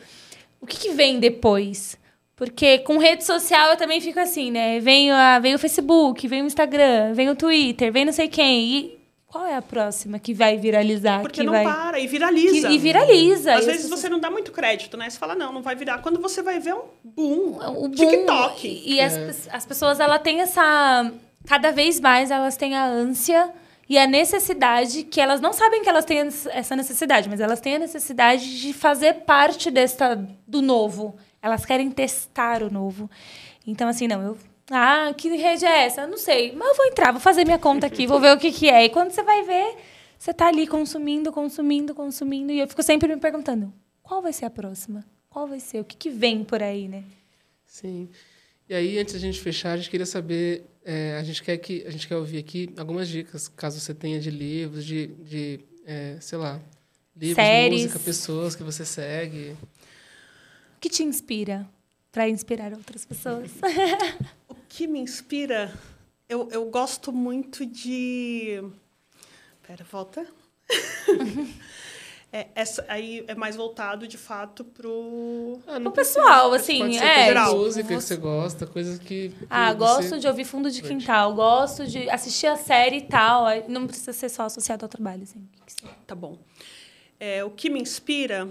O 0.62 0.68
que, 0.68 0.78
que 0.78 0.92
vem 0.92 1.20
depois? 1.20 1.98
Porque 2.36 2.80
com 2.80 2.98
rede 2.98 3.24
social 3.24 3.72
eu 3.72 3.78
também 3.78 4.00
fico 4.00 4.20
assim, 4.20 4.52
né? 4.52 4.80
Vem, 4.80 5.10
a, 5.10 5.40
vem 5.40 5.56
o 5.56 5.60
Facebook, 5.60 6.28
vem 6.28 6.44
o 6.44 6.46
Instagram, 6.46 7.14
vem 7.14 7.30
o 7.30 7.36
Twitter, 7.36 7.92
vem 7.92 8.06
não 8.06 8.14
sei 8.14 8.28
quem. 8.28 8.78
E 8.78 9.00
qual 9.36 9.46
é 9.46 9.58
a 9.58 9.62
próxima 9.62 10.18
que 10.18 10.34
vai 10.34 10.56
viralizar? 10.58 11.20
Porque 11.20 11.42
que 11.42 11.46
não 11.46 11.52
vai... 11.52 11.66
para, 11.66 12.00
e 12.00 12.08
viraliza. 12.08 12.70
Que, 12.70 12.74
e 12.74 12.78
viraliza. 12.78 13.54
Às 13.56 13.66
e 13.66 13.68
vezes 13.68 13.90
você 13.90 14.08
não 14.08 14.18
dá 14.18 14.32
muito 14.32 14.50
crédito, 14.50 14.96
né? 14.96 15.10
Você 15.10 15.20
fala, 15.20 15.36
não, 15.36 15.52
não 15.52 15.62
vai 15.62 15.76
virar. 15.76 15.98
Quando 15.98 16.22
você 16.22 16.42
vai 16.42 16.58
ver 16.58 16.74
um 16.74 16.84
boom, 17.04 17.60
o 17.60 17.90
boom 17.90 17.92
TikTok. 17.92 18.66
E, 18.66 18.94
e 18.94 19.00
é. 19.02 19.04
as, 19.04 19.50
as 19.52 19.66
pessoas, 19.66 20.00
ela 20.00 20.18
tem 20.18 20.40
essa... 20.40 21.12
Cada 21.46 21.74
vez 21.74 22.00
mais 22.00 22.32
elas 22.32 22.56
têm 22.56 22.76
a 22.78 22.86
ânsia 22.86 23.52
e 23.90 23.98
a 23.98 24.08
necessidade, 24.08 25.04
que 25.04 25.20
elas 25.20 25.42
não 25.42 25.52
sabem 25.52 25.84
que 25.84 25.90
elas 25.90 26.06
têm 26.06 26.20
essa 26.52 26.74
necessidade, 26.74 27.28
mas 27.28 27.42
elas 27.42 27.60
têm 27.60 27.76
a 27.76 27.80
necessidade 27.80 28.62
de 28.62 28.72
fazer 28.72 29.16
parte 29.26 29.70
desta, 29.70 30.16
do 30.48 30.62
novo. 30.62 31.14
Elas 31.42 31.66
querem 31.66 31.92
testar 31.92 32.64
o 32.64 32.72
novo. 32.72 33.12
Então, 33.68 33.90
assim, 33.90 34.08
não, 34.08 34.22
eu 34.22 34.38
ah, 34.72 35.14
que 35.16 35.30
rede 35.30 35.66
é 35.66 35.86
essa? 35.86 36.08
Não 36.08 36.18
sei. 36.18 36.54
Mas 36.56 36.68
eu 36.70 36.76
vou 36.76 36.86
entrar, 36.88 37.12
vou 37.12 37.22
fazer 37.22 37.46
minha 37.46 37.60
conta 37.60 37.88
aqui, 37.88 38.08
vou 38.08 38.20
ver 38.20 38.36
o 38.36 38.40
que, 38.40 38.52
que 38.52 38.70
é. 38.70 38.86
E 38.86 38.90
quando 38.90 39.12
você 39.12 39.24
vai 39.24 39.44
ver, 39.44 39.76
você 40.18 40.32
está 40.32 40.48
ali 40.48 40.66
consumindo, 40.68 41.32
consumindo, 41.32 41.94
consumindo. 41.94 42.52
E 42.52 42.60
eu 42.60 42.68
fico 42.68 42.82
sempre 42.84 43.08
me 43.08 43.20
perguntando: 43.20 43.74
qual 44.02 44.22
vai 44.22 44.34
ser 44.34 44.46
a 44.46 44.50
próxima? 44.50 45.06
qual 45.36 45.50
vai 45.50 45.60
ser? 45.60 45.82
O 45.82 45.84
que, 45.84 45.98
que 45.98 46.10
vem 46.10 46.46
por 46.46 46.64
aí, 46.64 46.88
né? 46.88 47.04
Sim. 47.68 48.08
E 48.70 48.74
aí, 48.74 48.98
antes 48.98 49.16
da 49.16 49.20
gente 49.20 49.42
fechar, 49.42 49.74
a 49.74 49.78
gente 49.78 49.90
queria 49.90 50.06
saber, 50.06 50.64
é, 50.82 51.18
a 51.20 51.24
gente 51.24 51.44
quer 51.44 51.58
que 51.58 51.84
a 51.86 51.90
gente 51.90 52.08
quer 52.08 52.16
ouvir 52.16 52.38
aqui 52.38 52.74
algumas 52.78 53.10
dicas, 53.10 53.50
caso 53.50 53.78
você 53.78 53.94
tenha 53.94 54.18
de 54.18 54.32
livros, 54.32 54.86
de, 54.86 55.08
de 55.08 55.60
é, 55.86 56.16
sei 56.22 56.38
lá, 56.38 56.62
livros, 57.14 57.36
Séries. 57.36 57.82
música, 57.82 58.00
pessoas 58.00 58.56
que 58.56 58.64
você 58.64 58.86
segue. 58.86 59.58
O 60.78 60.80
que 60.80 60.88
te 60.88 61.04
inspira 61.04 61.68
para 62.14 62.30
inspirar 62.30 62.72
outras 62.72 63.06
pessoas? 63.06 63.52
O 64.76 64.78
que 64.78 64.88
me 64.88 65.00
inspira? 65.00 65.74
Eu, 66.28 66.50
eu 66.52 66.66
gosto 66.66 67.14
muito 67.14 67.66
de. 67.66 68.62
Pera, 69.66 69.86
volta. 69.90 70.28
é, 72.30 72.48
essa 72.54 72.84
aí 72.90 73.24
é 73.26 73.34
mais 73.34 73.56
voltado, 73.56 74.06
de 74.06 74.18
fato, 74.18 74.66
pro. 74.66 75.62
Ah, 75.66 75.78
O 75.78 75.92
pessoal, 75.92 76.52
assim, 76.52 76.80
Pode 76.80 76.98
ser 76.98 77.06
é. 77.06 77.26
geral. 77.28 77.56
música 77.58 77.88
que 77.88 77.94
você 77.96 78.18
gosta, 78.18 78.68
coisas 78.68 79.00
que. 79.00 79.30
que 79.30 79.48
Ah, 79.50 79.72
você- 79.72 79.78
gosto 79.78 80.20
de 80.20 80.28
ouvir 80.28 80.44
fundo 80.44 80.70
de 80.70 80.82
quintal, 80.82 81.34
gosto 81.34 81.88
de 81.88 82.10
assistir 82.10 82.48
a 82.48 82.58
série 82.58 82.98
e 82.98 83.02
tal. 83.04 83.46
Não 83.70 83.88
precisa 83.88 84.12
ser 84.12 84.28
só 84.28 84.44
associado 84.44 84.84
ao 84.84 84.90
trabalho, 84.90 85.24
assim. 85.24 85.48
Tá 86.06 86.14
bom. 86.14 86.38
É, 87.18 87.46
o 87.46 87.50
que 87.50 87.70
me 87.70 87.80
inspira? 87.80 88.50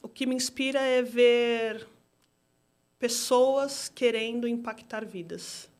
O 0.00 0.08
que 0.08 0.24
me 0.24 0.36
inspira 0.36 0.78
é 0.78 1.02
ver 1.02 1.84
pessoas 2.98 3.88
querendo 3.88 4.48
impactar 4.48 5.04
vidas. 5.04 5.70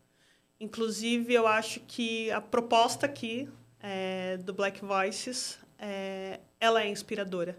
Inclusive, 0.61 1.35
eu 1.35 1.47
acho 1.47 1.81
que 1.81 2.31
a 2.31 2.41
proposta 2.41 3.07
aqui 3.07 3.49
é, 3.81 4.37
do 4.39 4.53
Black 4.53 4.85
Voices, 4.85 5.59
é, 5.79 6.41
ela 6.61 6.83
é 6.83 6.89
inspiradora. 6.89 7.57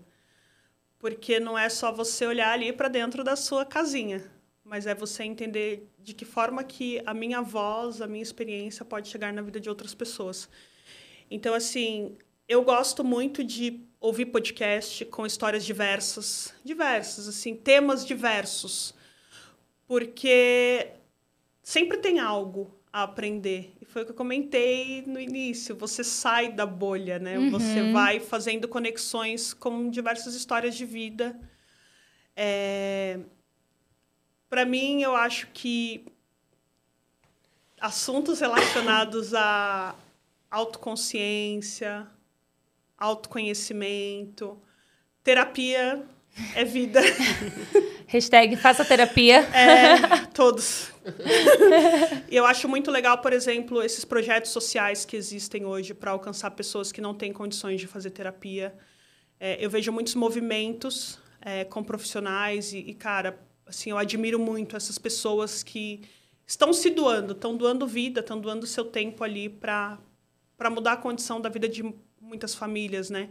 Porque 0.97 1.39
não 1.39 1.57
é 1.57 1.69
só 1.69 1.91
você 1.91 2.25
olhar 2.25 2.51
ali 2.51 2.73
para 2.73 2.89
dentro 2.89 3.23
da 3.23 3.35
sua 3.35 3.65
casinha, 3.65 4.29
mas 4.63 4.85
é 4.85 4.93
você 4.93 5.23
entender 5.23 5.89
de 5.97 6.13
que 6.13 6.25
forma 6.25 6.63
que 6.63 7.01
a 7.05 7.13
minha 7.13 7.41
voz, 7.41 8.01
a 8.01 8.07
minha 8.07 8.21
experiência 8.21 8.83
pode 8.83 9.07
chegar 9.07 9.31
na 9.31 9.41
vida 9.41 9.59
de 9.59 9.69
outras 9.69 9.95
pessoas. 9.95 10.49
Então, 11.31 11.53
assim, 11.53 12.17
eu 12.47 12.63
gosto 12.63 13.03
muito 13.03 13.43
de 13.43 13.81
ouvir 13.99 14.25
podcast 14.25 15.05
com 15.05 15.25
histórias 15.25 15.65
diversas, 15.65 16.53
diversas, 16.65 17.27
assim, 17.27 17.55
temas 17.55 18.05
diversos, 18.05 18.93
porque 19.89 20.91
sempre 21.63 21.97
tem 21.97 22.19
algo 22.19 22.79
a 22.93 23.01
aprender. 23.01 23.73
E 23.81 23.85
foi 23.85 24.03
o 24.03 24.05
que 24.05 24.11
eu 24.11 24.15
comentei 24.15 25.03
no 25.07 25.19
início. 25.19 25.75
Você 25.77 26.03
sai 26.03 26.51
da 26.51 26.63
bolha, 26.63 27.17
né? 27.17 27.39
Você 27.49 27.91
vai 27.91 28.19
fazendo 28.19 28.67
conexões 28.67 29.51
com 29.51 29.89
diversas 29.89 30.35
histórias 30.35 30.75
de 30.75 30.85
vida. 30.85 31.39
É... 32.35 33.19
Para 34.47 34.63
mim, 34.63 35.01
eu 35.01 35.15
acho 35.15 35.47
que 35.55 36.05
assuntos 37.81 38.41
relacionados 38.41 39.33
a 39.33 39.95
autoconsciência, 40.51 42.05
autoconhecimento, 42.95 44.55
terapia 45.23 46.05
é 46.53 46.63
vida. 46.63 47.01
Hashtag 48.09 48.55
faça 48.55 48.83
terapia. 48.83 49.41
É, 49.53 50.25
todos. 50.33 50.91
e 52.27 52.35
eu 52.35 52.43
acho 52.43 52.67
muito 52.67 52.89
legal, 52.89 53.19
por 53.19 53.31
exemplo, 53.31 53.83
esses 53.83 54.03
projetos 54.03 54.49
sociais 54.49 55.05
que 55.05 55.15
existem 55.15 55.63
hoje 55.63 55.93
para 55.93 56.09
alcançar 56.09 56.49
pessoas 56.51 56.91
que 56.91 57.01
não 57.01 57.13
têm 57.13 57.31
condições 57.31 57.79
de 57.79 57.85
fazer 57.85 58.09
terapia. 58.09 58.73
É, 59.39 59.63
eu 59.63 59.69
vejo 59.69 59.91
muitos 59.91 60.15
movimentos 60.15 61.19
é, 61.39 61.63
com 61.65 61.83
profissionais 61.83 62.73
e, 62.73 62.79
e, 62.79 62.95
cara, 62.95 63.39
assim, 63.67 63.91
eu 63.91 63.97
admiro 63.99 64.39
muito 64.39 64.75
essas 64.75 64.97
pessoas 64.97 65.61
que 65.61 66.01
estão 66.47 66.73
se 66.73 66.89
doando, 66.89 67.33
estão 67.33 67.55
doando 67.55 67.85
vida, 67.85 68.21
estão 68.21 68.41
doando 68.41 68.65
seu 68.65 68.85
tempo 68.85 69.23
ali 69.23 69.49
para 69.49 69.99
mudar 70.71 70.93
a 70.93 70.97
condição 70.97 71.39
da 71.39 71.47
vida 71.47 71.69
de 71.69 71.83
muitas 72.19 72.55
famílias, 72.55 73.11
né? 73.11 73.29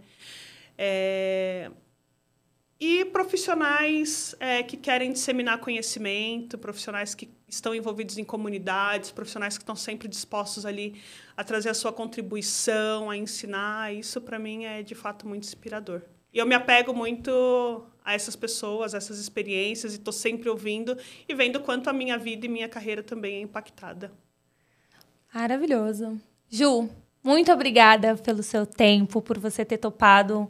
É, 0.79 1.69
e 2.81 3.05
profissionais 3.07 4.37
é, 4.39 4.63
que 4.63 4.77
querem 4.77 5.13
disseminar 5.13 5.59
conhecimento, 5.59 6.57
profissionais 6.57 7.15
que 7.15 7.29
estão 7.49 7.75
envolvidos 7.75 8.19
em 8.19 8.25
comunidades, 8.25 9.11
profissionais 9.11 9.59
que 9.59 9.63
estão 9.63 9.75
sempre 9.75 10.07
dispostos 10.07 10.65
ali 10.65 11.01
a 11.37 11.43
trazer 11.43 11.71
a 11.71 11.75
sua 11.75 11.93
contribuição, 11.93 13.11
a 13.11 13.17
ensinar. 13.17 13.93
Isso, 13.93 14.21
para 14.21 14.39
mim, 14.39 14.65
é 14.65 14.83
de 14.83 14.95
fato 14.95 15.27
muito 15.27 15.45
inspirador. 15.45 16.03
E 16.33 16.39
eu 16.39 16.47
me 16.47 16.55
apego 16.55 16.95
muito 16.95 17.85
a 18.05 18.15
essas 18.15 18.37
pessoas, 18.37 18.95
a 18.95 18.99
essas 18.99 19.19
experiências, 19.19 19.95
e 19.95 19.97
estou 19.97 20.13
sempre 20.13 20.49
ouvindo 20.49 20.97
e 21.29 21.35
vendo 21.35 21.61
quanto 21.61 21.91
a 21.91 21.93
minha 21.93 22.17
vida 22.17 22.47
e 22.47 22.49
minha 22.49 22.69
carreira 22.69 23.03
também 23.03 23.37
é 23.37 23.41
impactada. 23.41 24.13
Maravilhoso. 25.35 26.21
Ju, 26.49 26.89
muito 27.25 27.51
obrigada 27.53 28.17
pelo 28.17 28.43
seu 28.43 28.65
tempo, 28.65 29.21
por 29.21 29.39
você 29.39 29.65
ter 29.65 29.79
topado 29.79 30.49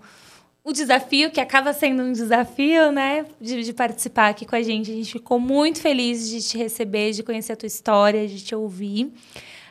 o 0.68 0.72
desafio, 0.72 1.30
que 1.30 1.40
acaba 1.40 1.72
sendo 1.72 2.02
um 2.02 2.12
desafio, 2.12 2.92
né? 2.92 3.24
De, 3.40 3.62
de, 3.62 3.72
participar 3.72 4.28
aqui 4.28 4.44
com 4.44 4.54
a 4.54 4.60
gente. 4.60 4.90
A 4.90 4.94
gente 4.94 5.10
ficou 5.10 5.40
muito 5.40 5.80
feliz 5.80 6.28
de 6.28 6.42
te 6.42 6.58
receber, 6.58 7.12
de 7.12 7.22
conhecer 7.22 7.54
a 7.54 7.56
tua 7.56 7.66
história, 7.66 8.28
de 8.28 8.44
te 8.44 8.54
ouvir. 8.54 9.10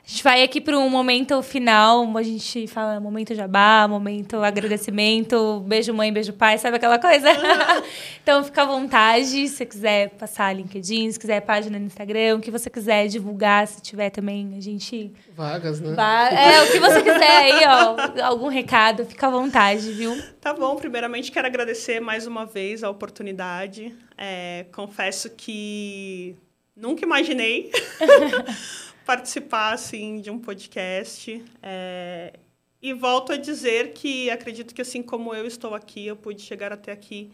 A 0.08 0.10
gente 0.10 0.24
vai 0.24 0.42
aqui 0.42 0.62
para 0.62 0.80
um 0.80 0.90
momento 0.90 1.44
final, 1.44 2.18
a 2.18 2.24
gente 2.24 2.66
fala 2.66 2.98
momento 2.98 3.36
jabá, 3.36 3.86
momento 3.90 4.38
agradecimento, 4.38 5.60
beijo 5.68 5.94
mãe, 5.94 6.14
beijo 6.14 6.32
pai, 6.32 6.58
sabe 6.58 6.78
aquela 6.78 6.98
coisa? 6.98 7.28
então 8.24 8.42
fica 8.42 8.62
à 8.62 8.66
vontade, 8.66 9.26
se 9.26 9.50
você 9.50 9.66
quiser 9.66 10.12
passar 10.12 10.56
LinkedIn, 10.56 11.12
se 11.12 11.20
quiser 11.20 11.42
página 11.42 11.78
no 11.78 11.86
Instagram, 11.88 12.38
o 12.38 12.40
que 12.40 12.50
você 12.50 12.70
quiser 12.70 13.10
divulgar, 13.10 13.68
se 13.68 13.82
tiver 13.82 14.10
também, 14.10 14.56
a 14.58 14.62
gente... 14.62 15.12
Vagas, 15.36 15.82
né? 15.82 15.94
É, 16.32 16.64
o 16.64 16.72
que 16.72 16.80
você 16.80 17.04
quiser 17.04 17.38
aí, 17.38 17.66
ó, 17.68 18.24
algum 18.28 18.48
recado, 18.48 19.04
fica 19.04 19.28
à 19.28 19.30
vontade, 19.30 19.92
viu? 19.92 20.18
Tá 20.40 20.54
bom, 20.54 20.78
primeiramente 20.78 21.34
quero 21.34 21.48
agradecer 21.48 22.00
mais 22.00 22.26
uma 22.26 22.46
vez 22.46 22.82
a 22.82 22.90
oportunidade. 22.90 23.94
É, 24.18 24.68
confesso 24.72 25.30
que 25.32 26.34
nunca 26.78 27.04
imaginei 27.04 27.72
participar 29.08 29.72
assim 29.74 30.20
de 30.20 30.30
um 30.30 30.38
podcast 30.38 31.42
é, 31.64 32.34
e 32.82 32.92
volto 32.92 33.32
a 33.32 33.38
dizer 33.38 33.94
que 33.94 34.30
acredito 34.30 34.76
que 34.76 34.82
assim 34.82 35.02
como 35.02 35.34
eu 35.34 35.48
estou 35.48 35.74
aqui 35.74 36.06
eu 36.06 36.18
pude 36.18 36.42
chegar 36.42 36.74
até 36.74 36.92
aqui. 36.92 37.32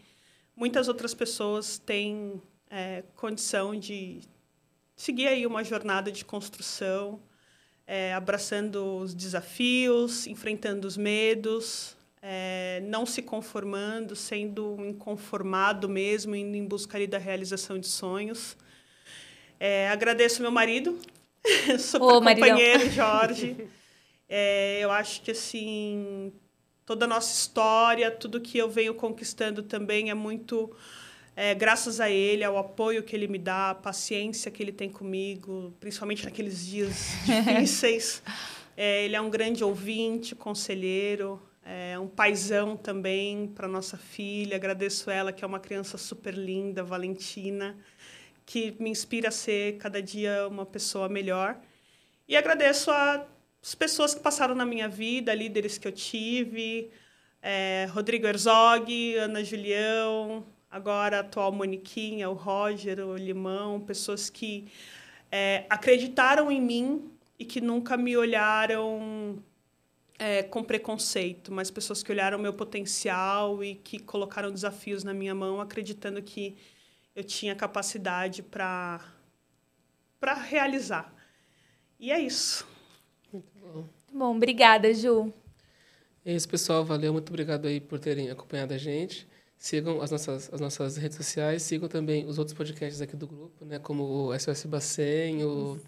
Muitas 0.55 0.87
outras 0.87 1.15
pessoas 1.15 1.79
têm 1.79 2.39
é, 2.69 3.03
condição 3.15 3.75
de 3.75 4.21
seguir 4.95 5.25
aí 5.27 5.47
uma 5.47 5.63
jornada 5.63 6.11
de 6.11 6.23
construção 6.23 7.19
é, 7.87 8.13
abraçando 8.13 8.97
os 8.99 9.15
desafios 9.15 10.27
enfrentando 10.27 10.87
os 10.87 10.95
medos 10.95 11.97
é, 12.21 12.83
não 12.85 13.03
se 13.03 13.23
conformando 13.23 14.15
sendo 14.15 14.77
inconformado 14.79 15.89
mesmo 15.89 16.35
indo 16.35 16.55
em 16.55 16.67
busca 16.67 16.99
ali 16.99 17.07
da 17.07 17.17
realização 17.17 17.79
de 17.79 17.87
sonhos. 17.87 18.55
Agradeço 19.89 20.41
meu 20.41 20.51
marido 20.51 20.99
super 21.79 22.05
Ô, 22.05 22.21
companheiro, 22.21 22.89
Jorge. 22.89 23.67
É, 24.35 24.79
eu 24.79 24.89
acho 24.89 25.21
que, 25.21 25.29
assim, 25.29 26.33
toda 26.87 27.05
a 27.05 27.07
nossa 27.07 27.31
história, 27.31 28.09
tudo 28.09 28.41
que 28.41 28.57
eu 28.57 28.67
venho 28.67 28.95
conquistando 28.95 29.61
também 29.61 30.09
é 30.09 30.15
muito 30.15 30.75
é, 31.35 31.53
graças 31.53 31.99
a 31.99 32.09
ele, 32.09 32.43
ao 32.43 32.57
apoio 32.57 33.03
que 33.03 33.15
ele 33.15 33.27
me 33.27 33.37
dá, 33.37 33.71
a 33.71 33.75
paciência 33.75 34.49
que 34.49 34.63
ele 34.63 34.71
tem 34.71 34.89
comigo, 34.89 35.71
principalmente 35.79 36.25
naqueles 36.25 36.65
dias 36.65 37.11
difíceis. 37.25 38.23
É, 38.75 39.05
ele 39.05 39.15
é 39.15 39.21
um 39.21 39.29
grande 39.29 39.63
ouvinte, 39.63 40.33
conselheiro, 40.33 41.39
é 41.63 41.99
um 41.99 42.07
paizão 42.07 42.75
também 42.75 43.47
para 43.47 43.67
nossa 43.67 43.97
filha. 43.97 44.55
Agradeço 44.55 45.11
ela, 45.11 45.31
que 45.31 45.43
é 45.43 45.47
uma 45.47 45.59
criança 45.59 45.97
super 45.97 46.33
linda, 46.33 46.83
Valentina 46.83 47.77
que 48.45 48.75
me 48.79 48.89
inspira 48.89 49.29
a 49.29 49.31
ser 49.31 49.77
cada 49.77 50.01
dia 50.01 50.47
uma 50.47 50.65
pessoa 50.65 51.07
melhor. 51.09 51.59
E 52.27 52.35
agradeço 52.35 52.91
as 52.91 53.75
pessoas 53.75 54.13
que 54.13 54.21
passaram 54.21 54.55
na 54.55 54.65
minha 54.65 54.87
vida, 54.87 55.33
líderes 55.33 55.77
que 55.77 55.87
eu 55.87 55.91
tive, 55.91 56.91
é, 57.41 57.87
Rodrigo 57.91 58.25
Herzog, 58.25 59.15
Ana 59.17 59.43
Julião, 59.43 60.45
agora 60.71 61.17
a 61.17 61.19
atual 61.19 61.51
Moniquinha, 61.51 62.29
o 62.29 62.33
Roger, 62.33 62.99
o 63.05 63.15
Limão, 63.15 63.79
pessoas 63.81 64.29
que 64.29 64.67
é, 65.31 65.65
acreditaram 65.69 66.51
em 66.51 66.61
mim 66.61 67.11
e 67.37 67.45
que 67.45 67.59
nunca 67.59 67.97
me 67.97 68.15
olharam 68.15 69.43
é, 70.17 70.43
com 70.43 70.63
preconceito, 70.63 71.51
mas 71.51 71.69
pessoas 71.69 72.01
que 72.01 72.11
olharam 72.11 72.39
meu 72.39 72.53
potencial 72.53 73.63
e 73.63 73.75
que 73.75 73.99
colocaram 73.99 74.51
desafios 74.51 75.03
na 75.03 75.13
minha 75.13 75.35
mão, 75.35 75.59
acreditando 75.59 76.21
que 76.21 76.55
eu 77.15 77.23
tinha 77.23 77.56
capacidade 77.56 78.41
para 78.41 78.99
para 80.19 80.34
realizar. 80.35 81.14
E 81.99 82.11
é 82.11 82.19
isso. 82.19 82.65
Muito 83.31 83.52
bom. 83.60 83.85
Bom, 84.14 84.35
obrigada, 84.35 84.94
Ju. 84.94 85.34
É 86.26 86.34
isso, 86.34 86.48
pessoal. 86.48 86.85
Valeu. 86.85 87.11
Muito 87.11 87.30
obrigado 87.30 87.68
aí 87.68 87.81
por 87.81 87.99
terem 87.99 88.30
acompanhado 88.30 88.73
a 88.73 88.77
gente. 88.77 89.27
Sigam 89.57 90.02
as 90.02 90.11
nossas, 90.11 90.49
as 90.53 90.60
nossas 90.60 90.98
redes 90.98 91.15
sociais, 91.15 91.64
sigam 91.64 91.88
também 91.88 92.26
os 92.26 92.38
outros 92.38 92.56
podcasts 92.56 93.02
aqui 93.02 93.15
do 93.15 93.27
grupo, 93.27 93.64
né? 93.64 93.80
Como 93.80 94.03
o 94.03 94.38
SOS 94.38 94.65
Bacen, 94.65 95.44
o 95.45 95.80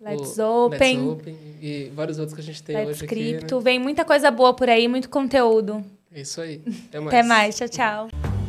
Let's 0.00 0.38
o 0.38 0.66
Open, 0.66 1.08
Let's 1.08 1.20
Open 1.20 1.36
e 1.62 1.90
vários 1.94 2.18
outros 2.18 2.34
que 2.34 2.40
a 2.42 2.44
gente 2.44 2.62
tem 2.62 2.76
Let's 2.76 2.90
hoje 2.90 3.04
aqui. 3.06 3.32
Né? 3.32 3.60
Vem 3.62 3.78
muita 3.78 4.04
coisa 4.04 4.30
boa 4.30 4.52
por 4.54 4.68
aí, 4.68 4.86
muito 4.86 5.08
conteúdo. 5.08 5.82
É 6.12 6.20
isso 6.20 6.40
aí. 6.40 6.62
Até 6.88 7.00
mais. 7.00 7.14
Até 7.14 7.22
mais. 7.22 7.56
Tchau, 7.56 7.68
tchau. 7.68 8.45